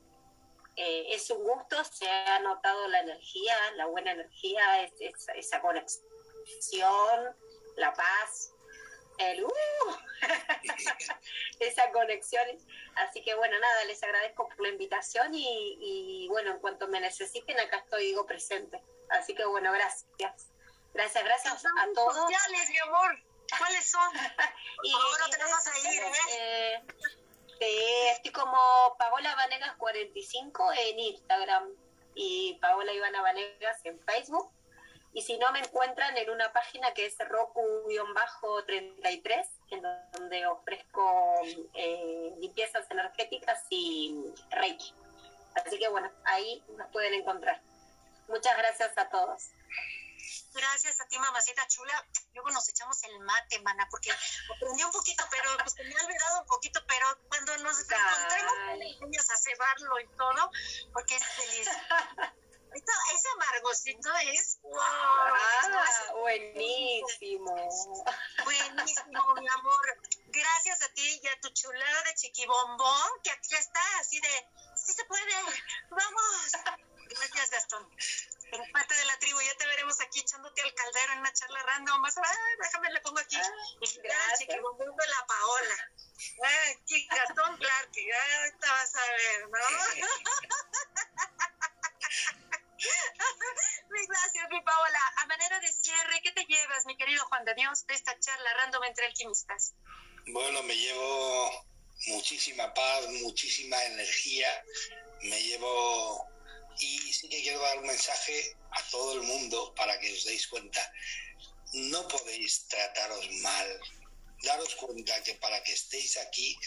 Eh, 0.75 1.13
es 1.13 1.29
un 1.29 1.43
gusto, 1.43 1.83
se 1.83 2.09
ha 2.09 2.39
notado 2.39 2.87
la 2.87 3.01
energía, 3.01 3.55
la 3.75 3.87
buena 3.87 4.11
energía, 4.11 4.83
es, 4.83 5.27
esa 5.35 5.61
conexión, 5.61 7.35
la 7.75 7.93
paz, 7.93 8.53
el 9.17 9.43
uh, 9.43 9.49
esa 11.59 11.91
conexión. 11.91 12.45
Así 12.95 13.21
que 13.21 13.35
bueno, 13.35 13.59
nada, 13.59 13.85
les 13.85 14.01
agradezco 14.01 14.47
por 14.47 14.61
la 14.61 14.69
invitación 14.69 15.33
y, 15.33 15.77
y 15.81 16.27
bueno, 16.29 16.51
en 16.51 16.59
cuanto 16.59 16.87
me 16.87 16.99
necesiten, 16.99 17.59
acá 17.59 17.77
estoy, 17.77 18.05
digo, 18.05 18.25
presente. 18.25 18.81
Así 19.09 19.35
que 19.35 19.45
bueno, 19.45 19.71
gracias. 19.73 20.50
Gracias, 20.93 21.23
gracias 21.23 21.65
a 21.65 21.87
todos. 21.93 22.15
sociales, 22.15 22.69
mi 22.69 22.77
amor. 22.79 23.17
¿Cuáles 23.57 23.89
son? 23.89 24.13
y 24.83 24.93
ahora 24.93 25.29
te 25.29 25.37
vas 25.43 25.67
a 25.67 25.79
ir, 25.79 26.03
¿eh? 26.03 26.83
¿eh? 27.59 28.11
estoy 28.11 28.31
como 28.31 28.95
Paola 28.97 29.35
Vanegas 29.35 29.75
45 29.77 30.71
en 30.73 30.99
Instagram 30.99 31.69
y 32.15 32.57
Paola 32.61 32.93
Ivana 32.93 33.21
Vanegas 33.21 33.85
en 33.85 33.99
Facebook. 34.01 34.51
Y 35.13 35.21
si 35.23 35.37
no, 35.37 35.51
me 35.51 35.59
encuentran 35.59 36.17
en 36.17 36.29
una 36.29 36.53
página 36.53 36.93
que 36.93 37.05
es 37.05 37.17
Roku-33, 37.19 39.45
en 39.71 39.81
donde 40.13 40.47
ofrezco 40.47 41.33
eh, 41.73 42.33
limpiezas 42.39 42.89
energéticas 42.89 43.65
y 43.69 44.23
Reiki. 44.51 44.93
Así 45.55 45.77
que 45.77 45.89
bueno, 45.89 46.09
ahí 46.23 46.63
nos 46.77 46.89
pueden 46.91 47.13
encontrar. 47.13 47.61
Muchas 48.29 48.57
gracias 48.57 48.97
a 48.97 49.09
todos. 49.09 49.49
Gracias 50.53 50.99
a 50.99 51.07
ti, 51.07 51.17
mamacita 51.19 51.67
chula. 51.67 52.07
Luego 52.33 52.49
nos 52.49 52.67
echamos 52.69 53.01
el 53.03 53.19
mate, 53.19 53.59
mana, 53.61 53.87
porque 53.89 54.11
aprendí 54.11 54.83
un 54.83 54.91
poquito, 54.91 55.23
pero 55.29 55.57
pues 55.63 55.75
me 55.77 55.95
ha 55.95 56.05
olvidado 56.05 56.41
un 56.41 56.47
poquito, 56.47 56.83
pero 56.87 57.05
cuando 57.29 57.57
nos 57.59 57.79
encontremos, 57.79 59.29
a 59.29 59.37
cebarlo 59.37 59.99
y 59.99 60.07
todo, 60.17 60.51
porque 60.93 61.15
es 61.15 61.25
feliz. 61.25 61.67
Esto, 62.73 62.91
ese 63.13 63.27
amargosito 63.35 64.09
es 64.33 64.59
wow. 64.61 64.79
Ah, 64.79 66.13
buenísimo. 66.13 67.53
Buenísimo, 68.45 69.35
mi 69.35 69.47
amor. 69.49 69.99
Gracias 70.27 70.81
a 70.81 70.93
ti 70.93 71.19
y 71.21 71.27
a 71.27 71.39
tu 71.41 71.49
chulada 71.49 72.03
de 72.03 72.15
chiquibombón, 72.15 73.21
que 73.23 73.31
aquí 73.31 73.55
está, 73.55 73.81
así 73.99 74.21
de, 74.21 74.49
sí 74.77 74.93
se 74.93 75.03
puede, 75.03 75.33
vamos. 75.89 76.87
Gracias, 77.17 77.49
Gastón. 77.51 77.87
Eres 78.51 78.69
parte 78.71 78.95
de 78.95 79.05
la 79.05 79.17
tribu. 79.19 79.39
Ya 79.41 79.55
te 79.57 79.65
veremos 79.65 79.99
aquí 80.01 80.19
echándote 80.19 80.61
al 80.61 80.73
caldero 80.73 81.13
en 81.13 81.19
una 81.19 81.33
charla 81.33 81.63
random. 81.63 82.03
Déjame, 82.61 82.91
le 82.91 83.01
pongo 83.01 83.19
aquí. 83.19 83.37
Gracias. 83.37 84.47
que 84.47 84.55
la 84.55 85.25
Paola. 85.27 85.91
Gastón 87.09 87.57
Clark. 87.57 87.91
Ya 87.93 88.51
te 88.59 88.67
vas 88.67 88.95
a 88.95 89.05
ver, 89.11 89.49
¿no? 89.49 89.59
Muy 93.89 94.07
gracias, 94.07 94.49
mi 94.49 94.61
Paola. 94.61 94.99
A 95.17 95.25
manera 95.27 95.59
de 95.59 95.67
cierre, 95.67 96.21
¿qué 96.23 96.31
te 96.31 96.45
llevas, 96.45 96.85
mi 96.85 96.97
querido 96.97 97.23
Juan 97.25 97.45
de 97.45 97.53
Dios, 97.53 97.85
de 97.85 97.93
esta 97.93 98.17
charla 98.19 98.53
random 98.55 98.83
entre 98.85 99.05
alquimistas? 99.05 99.73
Bueno, 100.27 100.63
me 100.63 100.75
llevo 100.75 101.65
muchísima 102.07 102.73
paz, 102.73 103.07
muchísima 103.21 103.83
energía, 103.85 104.63
me 105.23 105.43
llevo 105.43 106.27
y 106.81 107.13
sí 107.13 107.29
que 107.29 107.41
quiero 107.41 107.61
dar 107.61 107.77
un 107.77 107.87
mensaje 107.87 108.57
a 108.71 108.89
todo 108.89 109.13
el 109.13 109.21
mundo 109.21 109.73
para 109.75 109.99
que 109.99 110.11
os 110.11 110.23
deis 110.25 110.47
cuenta. 110.47 110.81
No 111.73 112.07
podéis 112.07 112.67
trataros 112.67 113.29
mal. 113.43 113.79
Daros 114.43 114.75
cuenta 114.75 115.21
que 115.23 115.35
para 115.35 115.63
que 115.63 115.73
estéis 115.73 116.17
aquí 116.17 116.57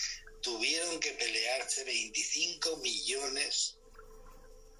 tuvieron 0.41 1.01
que 1.01 1.11
pelearse 1.13 1.83
25 1.83 2.77
millones 2.77 3.77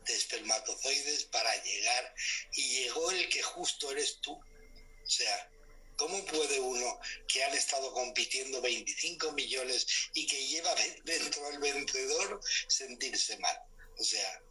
de 0.07 0.15
espermatozoides 0.15 1.25
para 1.25 1.63
llegar 1.65 2.15
y 2.53 2.63
llegó 2.69 3.11
el 3.11 3.29
que 3.29 3.43
justo 3.43 3.91
eres 3.91 4.21
tú. 4.21 4.33
O 4.33 5.11
sea, 5.11 5.51
¿cómo 5.97 6.25
puede 6.27 6.61
uno 6.61 7.01
que 7.27 7.43
han 7.43 7.55
estado 7.55 7.93
compitiendo 7.93 8.61
25 8.61 9.33
millones 9.33 9.87
y 10.13 10.27
que 10.27 10.47
lleva 10.47 10.73
dentro 11.05 11.51
el 11.51 11.59
vencedor 11.59 12.41
sentirse 12.69 13.37
mal? 13.39 13.59
O 13.99 14.05
sea, 14.05 14.43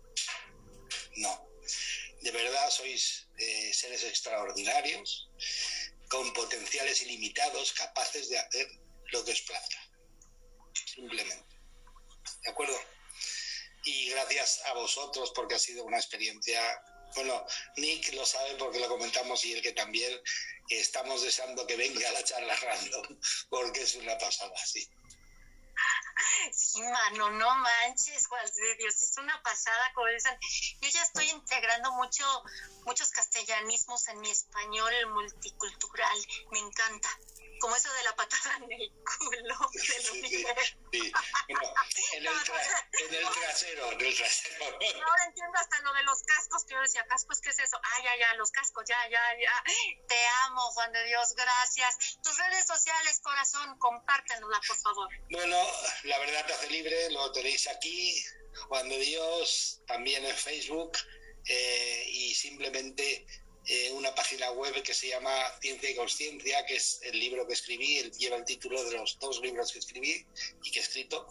no. 1.18 1.50
De 2.22 2.32
verdad 2.32 2.70
sois 2.70 3.28
eh, 3.38 3.74
seres 3.74 4.04
extraordinarios, 4.04 5.30
con 6.10 6.32
potenciales 6.34 7.02
ilimitados, 7.02 7.74
capaces 7.74 8.30
de 8.30 8.38
hacer 8.38 8.68
lo 9.12 9.24
que 9.26 9.32
os 9.32 9.42
plazca. 9.42 9.78
Simplemente. 10.86 11.56
¿De 12.44 12.52
acuerdo? 12.52 12.80
Y 13.86 14.10
gracias 14.10 14.62
a 14.66 14.74
vosotros 14.74 15.32
porque 15.36 15.56
ha 15.56 15.60
sido 15.60 15.84
una 15.84 15.98
experiencia 15.98 16.62
bueno, 17.16 17.46
Nick 17.78 18.14
lo 18.14 18.26
sabe 18.26 18.56
porque 18.56 18.80
lo 18.80 18.88
comentamos 18.88 19.46
y 19.46 19.54
el 19.54 19.62
que 19.62 19.74
también 19.74 20.20
estamos 20.70 21.22
deseando 21.22 21.68
que 21.68 21.76
venga 21.76 22.10
a 22.10 22.14
la 22.14 22.24
charla 22.24 22.56
random 22.56 23.20
porque 23.50 23.82
es 23.82 23.96
una 23.96 24.18
pasada, 24.18 24.58
sí. 24.66 24.88
Sí, 26.52 26.82
mano, 26.82 27.32
no 27.32 27.56
manches, 27.58 28.28
de 28.56 28.76
Dios, 28.78 29.02
es 29.02 29.18
una 29.18 29.42
pasada, 29.42 29.92
como 29.94 30.08
dicen. 30.08 30.38
Yo 30.82 30.90
ya 30.90 31.04
estoy 31.04 31.30
integrando 31.30 31.92
mucho, 31.94 32.26
muchos 32.86 33.10
castellanismos 33.12 34.08
en 34.10 34.20
mi 34.20 34.30
español 34.30 34.94
multicultural, 35.12 36.18
me 36.52 36.60
encanta 36.60 37.10
como 37.64 37.78
eso 37.78 37.94
de 37.94 38.04
la 38.04 38.14
patada 38.14 38.58
en 38.58 38.72
el 38.74 38.92
culo 39.08 39.56
de 39.72 39.80
sí, 39.80 40.02
sí, 40.02 40.28
sí. 40.28 40.46
en, 40.92 41.08
el 41.08 42.28
en 43.08 43.16
el 43.16 43.30
trasero, 43.32 43.92
en 43.94 44.02
el 44.02 44.16
trasero. 44.18 44.66
Ahora 44.66 45.24
entiendo 45.28 45.58
hasta 45.58 45.80
lo 45.80 45.94
de 45.94 46.04
los 46.04 46.24
cascos, 46.24 46.66
que 46.66 46.74
yo 46.74 46.82
decía, 46.82 47.06
cascos, 47.08 47.40
¿qué 47.40 47.52
es 47.52 47.60
eso? 47.60 47.80
Ah, 47.82 48.04
ya, 48.04 48.18
ya, 48.20 48.34
los 48.34 48.52
cascos, 48.52 48.84
ya, 48.86 48.98
ya, 49.10 49.22
ya. 49.40 49.64
Te 50.10 50.16
amo, 50.44 50.60
Juan 50.72 50.92
de 50.92 51.06
Dios, 51.06 51.34
gracias. 51.36 52.20
Tus 52.22 52.38
redes 52.38 52.68
sociales, 52.68 53.22
corazón, 53.24 53.80
compártenla, 53.80 54.60
por 54.68 54.78
favor. 54.80 55.08
Bueno, 55.32 55.58
la 56.04 56.20
verdad 56.20 56.46
te 56.46 56.54
hace 56.56 56.70
libre, 56.70 57.12
lo 57.12 57.32
tenéis 57.32 57.70
aquí, 57.70 58.22
Juan 58.68 58.90
de 58.90 58.98
Dios, 58.98 59.82
también 59.88 60.26
en 60.26 60.36
Facebook, 60.36 60.98
eh, 61.46 62.04
y 62.10 62.36
simplemente 62.36 63.26
eh, 63.66 63.92
una 63.94 64.14
página 64.14 64.52
web 64.52 64.82
que 64.84 64.94
se 64.94 65.08
llama 65.08 65.32
Ciencia 65.62 65.90
y 65.90 65.96
Consciencia, 65.96 66.66
que 66.66 66.76
es 66.76 67.00
el 67.04 67.18
libro 67.20 67.48
que 67.48 67.54
escribí, 67.54 67.98
él 67.98 68.12
lleva 68.12 68.38
el 68.38 68.46
título 68.46 68.84
de 68.84 68.98
los 68.98 69.18
dos 69.20 69.42
libros 69.42 69.72
que 69.72 69.80
escribí 69.80 70.26
y 70.64 70.72
que 70.72 70.80
he 70.80 70.84
escrito, 70.84 71.28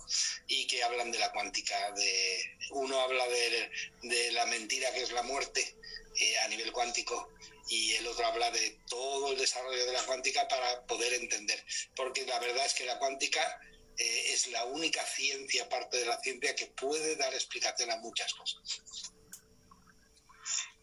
y 0.46 0.66
que 0.66 0.82
hablan 0.82 1.10
de 1.10 1.18
la 1.18 1.30
cuántica. 1.32 1.92
De, 1.92 2.56
uno 2.70 2.98
habla 3.00 3.26
de, 3.28 3.70
de 4.02 4.32
la 4.32 4.46
mentira 4.46 4.92
que 4.92 5.02
es 5.02 5.12
la 5.12 5.22
muerte 5.22 5.76
eh, 6.20 6.38
a 6.38 6.48
nivel 6.48 6.72
cuántico 6.72 7.30
y 7.68 7.94
el 7.94 8.06
otro 8.06 8.26
habla 8.26 8.50
de 8.50 8.78
todo 8.88 9.32
el 9.32 9.38
desarrollo 9.38 9.86
de 9.86 9.92
la 9.92 10.02
cuántica 10.04 10.46
para 10.46 10.84
poder 10.86 11.14
entender. 11.14 11.64
Porque 11.96 12.26
la 12.26 12.38
verdad 12.38 12.66
es 12.66 12.74
que 12.74 12.84
la 12.84 12.98
cuántica 12.98 13.60
eh, 13.96 14.32
es 14.32 14.48
la 14.48 14.64
única 14.64 15.04
ciencia, 15.06 15.68
parte 15.68 15.98
de 15.98 16.06
la 16.06 16.20
ciencia, 16.20 16.54
que 16.54 16.66
puede 16.66 17.16
dar 17.16 17.32
explicación 17.32 17.90
a 17.90 17.96
muchas 17.96 18.34
cosas. 18.34 19.11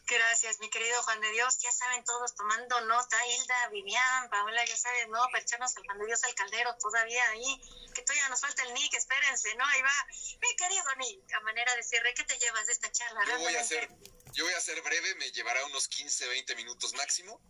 Gracias, 0.09 0.59
mi 0.59 0.69
querido 0.71 1.01
Juan 1.03 1.21
de 1.21 1.31
Dios. 1.31 1.59
Ya 1.59 1.71
saben 1.71 2.03
todos 2.03 2.33
tomando 2.33 2.81
nota, 2.81 3.17
Hilda, 3.27 3.69
Vivian, 3.69 4.29
Paola, 4.29 4.65
ya 4.65 4.75
sabes, 4.75 5.07
¿no? 5.07 5.19
Para 5.31 5.39
echarnos 5.39 5.75
al 5.77 5.83
Juan 5.85 5.99
de 5.99 6.07
Dios 6.07 6.23
al 6.23 6.33
caldero 6.33 6.75
todavía 6.77 7.23
ahí, 7.29 7.61
que 7.93 8.01
todavía 8.01 8.27
nos 8.29 8.41
falta 8.41 8.63
el 8.63 8.73
Nick, 8.73 8.91
espérense, 8.95 9.53
¿no? 9.55 9.65
Ahí 9.65 9.81
va. 9.83 10.07
Mi 10.41 10.55
querido 10.55 10.95
Nick, 10.97 11.33
a 11.33 11.39
manera 11.41 11.75
de 11.75 11.83
cierre, 11.83 12.13
¿qué 12.15 12.23
te 12.23 12.39
llevas 12.39 12.65
de 12.65 12.73
esta 12.73 12.91
charla? 12.91 13.23
Yo 13.25 13.37
voy 13.37 13.55
a 13.55 13.61
hacer 13.61 13.87
yo 14.33 14.45
voy 14.45 14.53
a 14.53 14.61
ser 14.61 14.81
breve, 14.81 15.15
me 15.15 15.31
llevará 15.31 15.63
unos 15.65 15.87
15, 15.87 16.27
20 16.27 16.55
minutos 16.55 16.93
máximo. 16.93 17.41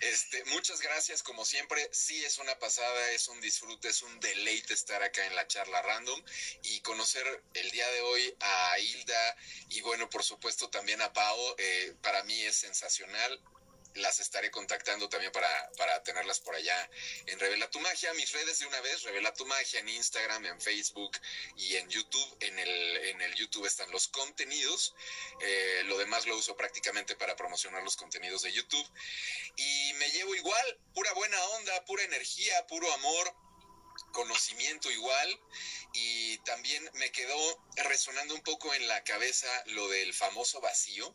Este, 0.00 0.44
muchas 0.46 0.80
gracias, 0.80 1.22
como 1.22 1.44
siempre. 1.44 1.88
Sí, 1.92 2.24
es 2.24 2.38
una 2.38 2.58
pasada, 2.58 3.10
es 3.12 3.28
un 3.28 3.40
disfrute, 3.40 3.88
es 3.88 4.02
un 4.02 4.18
deleite 4.20 4.74
estar 4.74 5.02
acá 5.02 5.24
en 5.26 5.36
la 5.36 5.46
charla 5.46 5.80
random 5.82 6.20
y 6.62 6.80
conocer 6.80 7.24
el 7.54 7.70
día 7.70 7.88
de 7.90 8.00
hoy 8.00 8.36
a 8.40 8.78
Hilda 8.78 9.36
y, 9.68 9.80
bueno, 9.82 10.10
por 10.10 10.24
supuesto, 10.24 10.68
también 10.70 11.00
a 11.02 11.12
Pau. 11.12 11.54
Eh, 11.58 11.94
para 12.02 12.24
mí 12.24 12.40
es 12.42 12.56
sensacional 12.56 13.40
las 13.94 14.20
estaré 14.20 14.50
contactando 14.50 15.08
también 15.08 15.32
para, 15.32 15.70
para 15.76 16.02
tenerlas 16.02 16.40
por 16.40 16.54
allá 16.54 16.90
en 17.26 17.38
Revela 17.38 17.70
tu 17.70 17.80
Magia. 17.80 18.12
Mis 18.14 18.32
redes 18.32 18.58
de 18.58 18.66
una 18.66 18.80
vez, 18.80 19.02
Revela 19.02 19.32
tu 19.34 19.46
Magia 19.46 19.80
en 19.80 19.88
Instagram, 19.88 20.46
en 20.46 20.60
Facebook 20.60 21.18
y 21.56 21.76
en 21.76 21.88
YouTube. 21.88 22.36
En 22.40 22.58
el, 22.58 22.96
en 23.08 23.20
el 23.22 23.34
YouTube 23.34 23.66
están 23.66 23.90
los 23.90 24.08
contenidos. 24.08 24.94
Eh, 25.40 25.82
lo 25.86 25.98
demás 25.98 26.26
lo 26.26 26.36
uso 26.36 26.56
prácticamente 26.56 27.16
para 27.16 27.36
promocionar 27.36 27.82
los 27.82 27.96
contenidos 27.96 28.42
de 28.42 28.52
YouTube. 28.52 28.88
Y 29.56 29.92
me 29.94 30.10
llevo 30.10 30.34
igual, 30.34 30.78
pura 30.94 31.12
buena 31.12 31.42
onda, 31.56 31.84
pura 31.84 32.02
energía, 32.04 32.66
puro 32.66 32.92
amor 32.92 33.34
conocimiento 34.12 34.90
igual 34.90 35.40
y 35.94 36.38
también 36.38 36.88
me 36.94 37.10
quedó 37.12 37.64
resonando 37.76 38.34
un 38.34 38.42
poco 38.42 38.72
en 38.74 38.86
la 38.88 39.02
cabeza 39.04 39.48
lo 39.66 39.88
del 39.88 40.12
famoso 40.12 40.60
vacío 40.60 41.14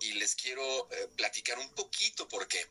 y 0.00 0.12
les 0.12 0.34
quiero 0.34 0.88
eh, 0.90 1.08
platicar 1.16 1.58
un 1.58 1.72
poquito 1.74 2.28
porque 2.28 2.70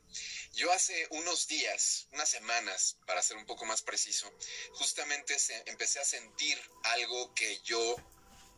yo 0.54 0.72
hace 0.72 1.08
unos 1.12 1.48
días, 1.48 2.08
unas 2.12 2.30
semanas, 2.30 2.98
para 3.06 3.22
ser 3.22 3.38
un 3.38 3.46
poco 3.46 3.66
más 3.66 3.82
preciso, 3.82 4.32
justamente 4.74 5.38
empecé 5.66 6.00
a 6.00 6.06
sentir 6.06 6.60
algo 6.84 7.34
que 7.34 7.60
yo 7.64 7.96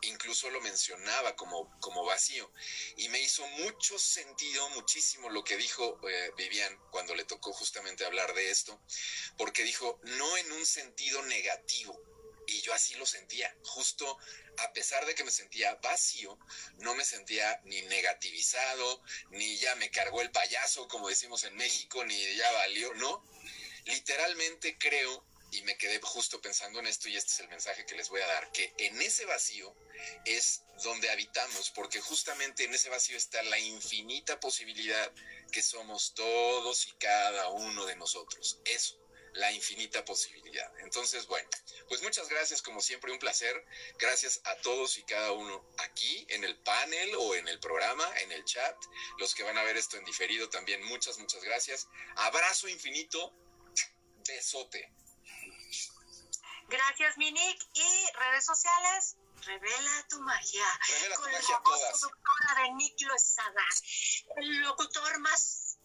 incluso 0.02 0.50
lo 0.50 0.62
mencionaba 0.62 1.36
como, 1.36 1.80
como 1.80 2.06
vacío. 2.06 2.52
Y 2.98 3.10
me 3.10 3.20
hizo 3.20 3.46
mucho 3.48 3.98
sentido, 3.98 4.70
muchísimo 4.70 5.30
lo 5.30 5.44
que 5.44 5.58
dijo 5.58 6.00
eh, 6.08 6.32
Vivian 6.38 6.78
cuando 6.92 7.16
le 7.16 7.26
tocó 7.26 7.54
justamente 7.54 8.06
hablar 8.06 8.34
de 8.34 8.52
esto, 8.52 8.82
porque 9.38 9.64
dijo, 9.64 10.00
no 10.04 10.38
en 10.38 10.52
un 10.52 10.66
sentido 10.66 11.22
negativo. 11.24 12.00
Y 12.50 12.62
yo 12.62 12.74
así 12.74 12.96
lo 12.96 13.06
sentía, 13.06 13.54
justo 13.64 14.18
a 14.60 14.72
pesar 14.72 15.06
de 15.06 15.14
que 15.16 15.26
me 15.26 15.32
sentía 15.32 15.76
vacío, 15.76 16.40
no 16.78 16.96
me 16.96 17.04
sentía 17.04 17.60
ni 17.66 17.82
negativizado, 17.84 19.04
ni 19.32 19.58
ya 19.58 19.76
me 19.76 19.92
cargó 19.92 20.22
el 20.22 20.32
payaso, 20.32 20.88
como 20.88 21.10
decimos 21.10 21.44
en 21.44 21.56
México, 21.56 22.06
ni 22.06 22.36
ya 22.36 22.52
valió, 22.54 22.94
no. 22.96 23.26
Literalmente 23.84 24.78
creo 24.78 25.26
y 25.52 25.62
me 25.62 25.78
quedé 25.78 26.00
justo 26.02 26.42
pensando 26.42 26.80
en 26.80 26.88
esto 26.88 27.08
y 27.08 27.16
este 27.16 27.32
es 27.32 27.40
el 27.40 27.48
mensaje 27.50 27.86
que 27.86 27.96
les 27.96 28.10
voy 28.10 28.22
a 28.22 28.28
dar, 28.28 28.52
que 28.52 28.74
en 28.78 29.02
ese 29.02 29.26
vacío 29.26 29.76
es 30.26 30.64
donde 30.84 31.10
habitamos, 31.10 31.72
porque 31.72 32.02
justamente 32.02 32.66
en 32.66 32.74
ese 32.74 32.90
vacío 32.90 33.18
está 33.18 33.42
la 33.44 33.60
infinita 33.60 34.40
posibilidad 34.40 35.12
que 35.52 35.64
somos 35.64 36.14
todos 36.14 36.88
y 36.88 36.92
cada 36.94 37.50
uno 37.50 37.86
de 37.86 37.96
nosotros. 37.96 38.60
Eso, 38.66 39.00
la 39.34 39.52
infinita 39.52 40.04
posibilidad. 40.04 40.72
Entonces, 40.80 41.26
bueno, 41.28 41.50
pues 41.88 42.02
muchas 42.02 42.28
gracias, 42.28 42.62
como 42.62 42.82
siempre, 42.82 43.12
un 43.12 43.20
placer. 43.20 43.66
Gracias 43.98 44.42
a 44.44 44.56
todos 44.58 44.98
y 44.98 45.04
cada 45.04 45.32
uno 45.32 45.66
aquí 45.78 46.26
en 46.30 46.44
el 46.44 46.58
panel 46.58 47.16
o 47.16 47.36
en 47.36 47.48
el 47.48 47.60
programa, 47.60 48.08
en 48.22 48.32
el 48.32 48.44
chat. 48.44 48.76
Los 49.18 49.34
que 49.34 49.44
van 49.44 49.58
a 49.58 49.64
ver 49.64 49.78
esto 49.78 49.98
en 49.98 50.04
diferido 50.04 50.50
también, 50.50 50.84
muchas, 50.84 51.18
muchas 51.18 51.44
gracias. 51.44 51.88
Abrazo 52.18 52.68
infinito. 52.68 53.34
Besote. 54.28 54.92
Gracias, 56.68 57.18
Minik. 57.18 57.64
Y 57.74 58.12
redes 58.14 58.46
sociales, 58.46 59.16
revela 59.46 60.06
tu 60.10 60.20
magia. 60.22 60.80
Revela 60.90 61.16
tu 61.16 61.22
magia 61.24 61.62
todas. 61.64 62.02
de 62.58 62.74
Nick 62.74 63.02
Lozaga, 63.02 63.68
el 64.38 64.62
locutor 64.62 65.20
más 65.20 65.78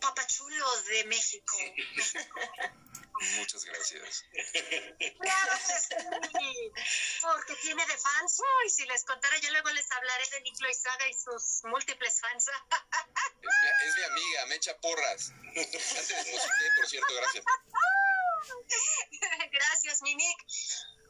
papachulo 0.00 0.82
de 0.82 1.04
México. 1.04 1.56
Muchas 3.38 3.64
gracias. 3.64 4.24
Claro 5.20 5.52
sí, 5.58 6.72
porque 7.22 7.56
tiene 7.62 7.86
de 7.86 7.96
fans. 7.96 8.42
Y 8.66 8.70
si 8.70 8.84
les 8.86 9.04
contara, 9.04 9.38
yo 9.38 9.50
luego 9.52 9.70
les 9.70 9.90
hablaré 9.90 10.28
de 10.30 10.40
Nick 10.42 10.60
Loizaga 10.60 11.08
y 11.08 11.14
sus 11.14 11.64
múltiples 11.64 12.20
fans. 12.20 12.46
Es 12.46 13.96
mi, 13.96 14.02
amiga, 14.02 14.46
me 14.46 14.56
echa 14.56 14.76
porras. 14.78 15.32
por 16.76 16.88
cierto, 16.88 17.14
gracias. 17.14 17.44
Gracias, 19.52 20.02
Minik. 20.02 20.38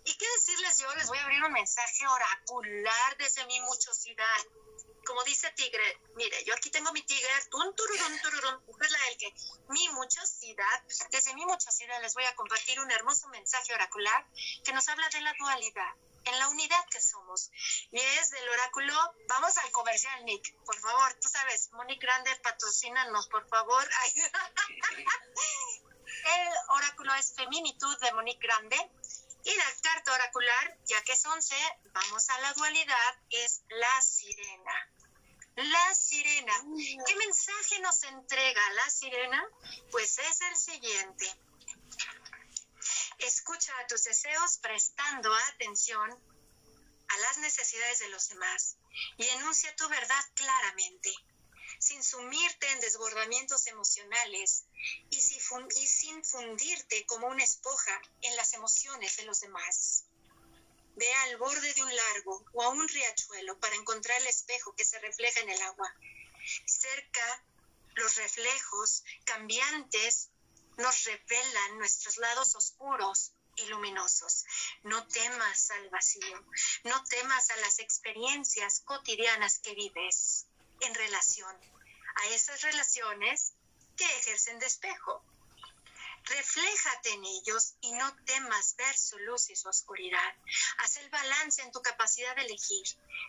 ¿Y 0.06 0.16
qué 0.16 0.26
decirles 0.36 0.78
yo? 0.78 0.94
Les 0.94 1.08
voy 1.08 1.18
a 1.18 1.24
abrir 1.24 1.42
un 1.42 1.52
mensaje 1.52 2.06
oracular 2.06 3.16
desde 3.18 3.44
mi 3.46 3.60
muchosidad. 3.60 4.38
como 5.04 5.22
dice 5.24 5.50
Tigre, 5.52 6.00
mire, 6.14 6.44
yo 6.44 6.54
aquí 6.54 6.70
tengo 6.70 6.92
mi 6.92 7.02
tigre, 7.02 7.28
tun, 7.50 7.74
tururun, 7.74 8.20
tururun, 8.20 8.62
el 9.08 9.18
que 9.18 9.34
mi 9.68 9.88
muchosidad, 9.90 10.82
desde 11.10 11.34
mi 11.34 11.44
muchosidad 11.44 12.00
les 12.02 12.14
voy 12.14 12.24
a 12.24 12.34
compartir 12.36 12.78
un 12.80 12.90
hermoso 12.90 13.28
mensaje 13.28 13.74
oracular 13.74 14.26
que 14.64 14.72
nos 14.72 14.88
habla 14.88 15.08
de 15.08 15.20
la 15.20 15.34
dualidad, 15.38 15.94
en 16.24 16.38
la 16.38 16.48
unidad 16.48 16.84
que 16.90 17.00
somos. 17.00 17.50
Y 17.90 17.98
es 17.98 18.30
del 18.30 18.48
oráculo, 18.48 18.94
vamos 19.28 19.56
al 19.58 19.70
comercial, 19.72 20.24
Nick, 20.24 20.54
por 20.64 20.78
favor, 20.78 21.14
tú 21.20 21.28
sabes, 21.28 21.70
Monique 21.72 22.06
Grande, 22.06 22.34
patrocínanos, 22.42 23.28
por 23.28 23.46
favor. 23.48 23.88
El 26.24 26.48
oráculo 26.68 27.14
es 27.14 27.32
Feminitud 27.34 27.98
de 28.00 28.12
Monique 28.12 28.46
Grande. 28.46 28.76
Y 29.44 29.54
la 29.54 29.64
carta 29.80 30.12
oracular, 30.12 30.78
ya 30.86 31.02
que 31.04 31.12
es 31.12 31.24
11, 31.24 31.54
vamos 31.92 32.28
a 32.30 32.40
la 32.40 32.52
dualidad, 32.54 33.18
es 33.30 33.62
la 33.68 34.02
sirena. 34.02 34.90
La 35.54 35.94
sirena. 35.94 36.52
¿Qué 37.06 37.14
mensaje 37.14 37.78
nos 37.80 38.02
entrega 38.02 38.72
la 38.74 38.90
sirena? 38.90 39.48
Pues 39.92 40.18
es 40.18 40.40
el 40.40 40.56
siguiente. 40.56 41.32
Escucha 43.18 43.72
a 43.78 43.86
tus 43.86 44.04
deseos 44.04 44.58
prestando 44.58 45.32
atención 45.52 46.10
a 47.08 47.18
las 47.18 47.38
necesidades 47.38 48.00
de 48.00 48.08
los 48.08 48.28
demás 48.28 48.76
y 49.16 49.28
enuncia 49.28 49.74
tu 49.76 49.88
verdad 49.88 50.24
claramente 50.34 51.14
sin 51.78 52.02
sumirte 52.02 52.70
en 52.72 52.80
desbordamientos 52.80 53.66
emocionales 53.66 54.64
y, 55.10 55.20
sin 55.20 56.24
fundirte 56.24 57.06
como 57.06 57.28
una 57.28 57.44
esponja 57.44 58.00
en 58.22 58.36
las 58.36 58.54
emociones 58.54 59.16
de 59.16 59.24
los 59.24 59.40
demás. 59.40 60.04
Ve 60.96 61.12
al 61.14 61.36
borde 61.36 61.74
de 61.74 61.82
un 61.82 61.94
largo 61.94 62.44
o 62.54 62.62
a 62.62 62.68
un 62.68 62.88
riachuelo 62.88 63.58
para 63.60 63.76
encontrar 63.76 64.20
el 64.20 64.28
espejo 64.28 64.74
que 64.74 64.84
se 64.84 64.98
refleja 65.00 65.40
en 65.40 65.50
el 65.50 65.62
agua. 65.62 65.94
Cerca, 66.64 67.44
los 67.94 68.16
reflejos 68.16 69.04
cambiantes 69.24 70.30
nos 70.78 71.04
revelan 71.04 71.78
nuestros 71.78 72.16
lados 72.18 72.54
oscuros 72.54 73.32
y 73.56 73.66
luminosos. 73.66 74.44
No 74.82 75.06
temas 75.08 75.70
al 75.70 75.90
vacío, 75.90 76.44
no 76.84 77.04
temas 77.04 77.50
a 77.50 77.56
las 77.56 77.78
experiencias 77.78 78.80
cotidianas 78.80 79.58
que 79.58 79.74
vives 79.74 80.46
en 80.80 80.94
relación 80.94 81.56
a 82.16 82.26
esas 82.28 82.62
relaciones 82.62 83.52
que 83.96 84.04
ejercen 84.18 84.58
de 84.58 84.66
espejo. 84.66 85.22
Refléjate 86.24 87.10
en 87.10 87.24
ellos 87.24 87.74
y 87.80 87.92
no 87.92 88.16
temas 88.24 88.74
ver 88.76 88.98
su 88.98 89.16
luz 89.20 89.48
y 89.50 89.56
su 89.56 89.68
oscuridad. 89.68 90.34
Haz 90.78 90.96
el 90.96 91.08
balance 91.08 91.62
en 91.62 91.70
tu 91.70 91.80
capacidad 91.82 92.34
de 92.34 92.42
elegir. 92.42 92.86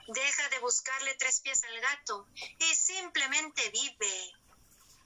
Deja 0.07 0.49
de 0.49 0.59
buscarle 0.59 1.13
tres 1.15 1.41
pies 1.41 1.63
al 1.63 1.79
gato 1.79 2.27
y 2.59 2.75
simplemente 2.75 3.69
vive. 3.69 4.33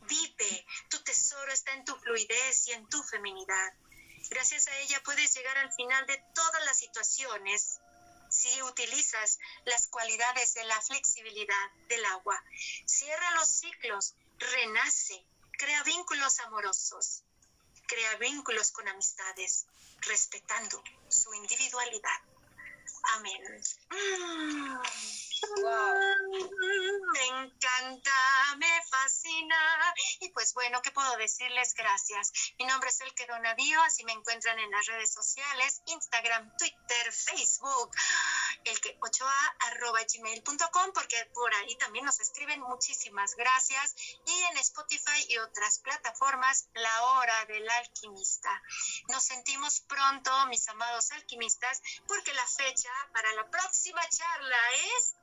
Vive. 0.01 0.65
Tu 0.89 1.03
tesoro 1.03 1.51
está 1.51 1.73
en 1.73 1.83
tu 1.83 1.95
fluidez 1.97 2.67
y 2.67 2.71
en 2.71 2.87
tu 2.87 3.03
feminidad. 3.03 3.73
Gracias 4.29 4.67
a 4.67 4.77
ella 4.79 5.01
puedes 5.03 5.33
llegar 5.35 5.57
al 5.57 5.73
final 5.73 6.05
de 6.07 6.23
todas 6.33 6.63
las 6.63 6.77
situaciones 6.77 7.81
si 8.31 8.61
utilizas 8.63 9.39
las 9.65 9.87
cualidades 9.87 10.53
de 10.53 10.63
la 10.63 10.81
flexibilidad 10.81 11.71
del 11.87 12.03
agua. 12.05 12.41
Cierra 12.85 13.31
los 13.35 13.49
ciclos, 13.49 14.15
renace, 14.39 15.23
crea 15.57 15.83
vínculos 15.83 16.39
amorosos, 16.39 17.23
crea 17.87 18.15
vínculos 18.15 18.71
con 18.71 18.87
amistades, 18.87 19.65
respetando 20.01 20.81
su 21.09 21.33
individualidad. 21.33 22.21
Amén. 23.15 23.61
Me 27.13 27.25
encanta, 27.25 28.55
me 28.57 28.83
fascina. 28.89 29.93
Y 30.19 30.29
pues 30.29 30.53
bueno, 30.53 30.81
¿qué 30.81 30.91
puedo 30.91 31.17
decirles? 31.17 31.73
Gracias. 31.73 32.31
Mi 32.59 32.65
nombre 32.65 32.89
es 32.89 33.01
El 33.01 33.13
que 33.15 33.25
Donadío, 33.25 33.81
así 33.83 34.03
me 34.03 34.13
encuentran 34.13 34.57
en 34.59 34.69
las 34.71 34.85
redes 34.85 35.13
sociales, 35.13 35.81
Instagram, 35.87 36.55
Twitter, 36.57 37.11
Facebook, 37.11 37.91
el 38.65 38.79
que 38.81 38.99
8a 38.99 39.55
arroba 39.71 39.99
gmail.com, 40.01 40.91
porque 40.93 41.25
por 41.33 41.53
ahí 41.55 41.75
también 41.77 42.05
nos 42.05 42.19
escriben. 42.19 42.61
Muchísimas 42.61 43.35
gracias. 43.35 43.95
Y 44.25 44.43
en 44.51 44.57
Spotify 44.57 45.25
y 45.29 45.37
otras 45.39 45.79
plataformas, 45.79 46.69
La 46.73 47.03
Hora 47.03 47.45
del 47.45 47.67
Alquimista. 47.69 48.61
Nos 49.09 49.23
sentimos 49.23 49.81
pronto, 49.81 50.31
mis 50.47 50.67
amados 50.69 51.11
alquimistas, 51.11 51.81
porque 52.07 52.33
la 52.33 52.45
fecha 52.45 52.91
para 53.13 53.33
la 53.33 53.49
próxima 53.49 54.01
charla 54.09 54.57
es 54.97 55.15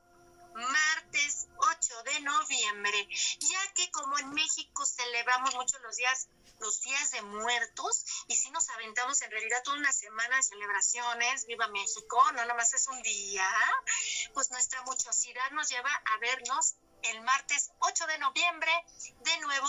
martes 0.53 1.47
8 1.57 2.03
de 2.03 2.19
noviembre, 2.21 3.07
ya 3.39 3.73
que 3.73 3.91
como 3.91 4.17
en 4.19 4.33
México 4.33 4.85
celebramos 4.85 5.55
mucho 5.55 5.77
los 5.79 5.95
días 5.95 6.27
los 6.59 6.81
días 6.81 7.11
de 7.11 7.21
muertos 7.21 8.05
y 8.27 8.35
si 8.35 8.51
nos 8.51 8.69
aventamos 8.69 9.21
en 9.21 9.31
realidad 9.31 9.63
toda 9.63 9.77
una 9.77 9.93
semana 9.93 10.35
de 10.35 10.43
celebraciones, 10.43 11.45
viva 11.45 11.67
México, 11.69 12.31
no 12.33 12.45
nomás 12.45 12.73
es 12.73 12.87
un 12.87 13.01
día, 13.01 13.49
pues 14.33 14.51
nuestra 14.51 14.81
muchosidad 14.83 15.51
nos 15.51 15.69
lleva 15.69 15.89
a 15.89 16.17
vernos 16.17 16.75
el 17.03 17.21
martes 17.21 17.71
8 17.79 18.07
de 18.07 18.17
noviembre, 18.19 18.71
de 19.21 19.37
nuevo 19.39 19.67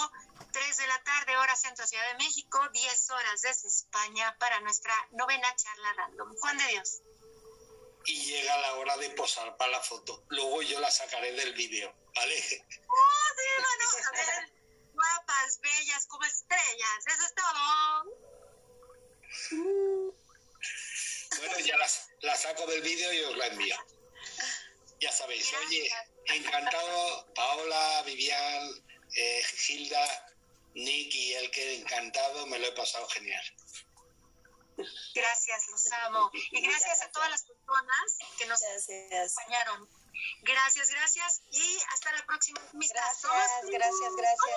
3 0.53 0.77
de 0.77 0.87
la 0.89 1.03
tarde, 1.05 1.37
hora 1.37 1.55
centro 1.55 1.87
Ciudad 1.87 2.09
de 2.09 2.25
México, 2.25 2.69
10 2.73 3.11
horas 3.11 3.41
desde 3.43 3.69
España 3.69 4.37
para 4.39 4.61
nuestra 4.61 4.95
novena 5.13 5.55
charla 5.55 5.93
random. 5.93 6.35
Juan 6.41 6.59
de 6.59 6.67
Dios 6.67 7.03
y 8.07 8.25
llega 8.25 8.59
la 8.59 8.75
hora 8.75 8.97
de 8.97 9.11
posar 9.11 9.57
para 9.57 9.73
la 9.73 9.81
foto. 9.81 10.25
Luego 10.29 10.63
yo 10.63 10.81
la 10.81 10.91
sacaré 10.91 11.33
del 11.33 11.53
vídeo, 11.55 11.95
¿vale? 12.15 12.35
¡Oh, 12.37 13.27
sí, 13.37 13.45
A 14.09 14.13
ver, 14.13 14.53
guapas, 14.93 15.61
bellas, 15.61 16.07
como 16.07 16.25
estrellas, 16.25 17.07
eso 17.07 17.25
es 17.27 17.35
todo. 17.35 17.61
Bueno, 21.39 21.59
ya 21.61 21.77
la, 22.23 22.37
saco 22.37 22.67
del 22.67 22.83
vídeo 22.83 23.13
y 23.13 23.21
os 23.21 23.37
la 23.37 23.47
envío. 23.47 23.77
Ya 25.01 25.13
sabéis, 25.13 25.51
oye, 25.67 25.91
encantado, 26.27 27.33
Paola, 27.35 28.03
Vivian, 28.05 28.71
eh, 29.15 29.43
Gilda, 29.57 30.35
Nick 30.75 31.15
y 31.15 31.35
el 31.35 31.51
que 31.51 31.77
encantado, 31.77 32.47
me 32.47 32.59
lo 32.59 32.67
he 32.67 32.73
pasado 32.73 33.09
genial. 33.09 33.45
Gracias, 35.15 35.69
los 35.69 35.93
amo. 35.93 36.31
Y 36.33 36.61
gracias 36.61 37.03
a 37.03 37.11
todas 37.11 37.31
las 37.31 37.43
personas 37.45 38.19
que 38.39 38.47
nos 38.47 38.63
acompañaron. 38.63 39.89
Gracias, 40.43 40.91
gracias. 40.91 41.43
Y 41.51 41.79
hasta 41.93 42.13
la 42.13 42.27
próxima. 42.27 42.61
gracias, 42.73 43.67
gracias, 43.71 44.17
gracias. 44.17 44.57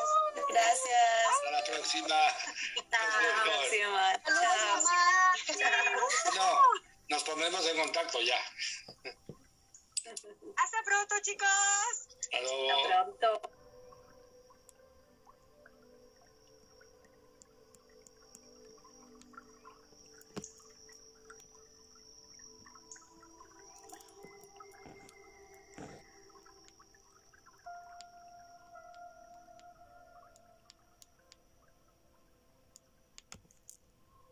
Gracias. 0.50 1.28
Hasta 1.30 1.52
la 1.52 1.64
próxima. 1.64 2.30
Hasta 4.12 4.40
la 5.70 5.92
próxima. 5.92 6.36
No, 6.36 6.62
nos 7.10 7.24
pondremos 7.24 7.66
en 7.68 7.78
contacto 7.78 8.22
ya. 8.22 8.40
Hasta 10.58 10.84
pronto, 10.84 11.16
chicos. 11.22 11.48
Hasta 12.32 12.88
pronto. 12.88 13.63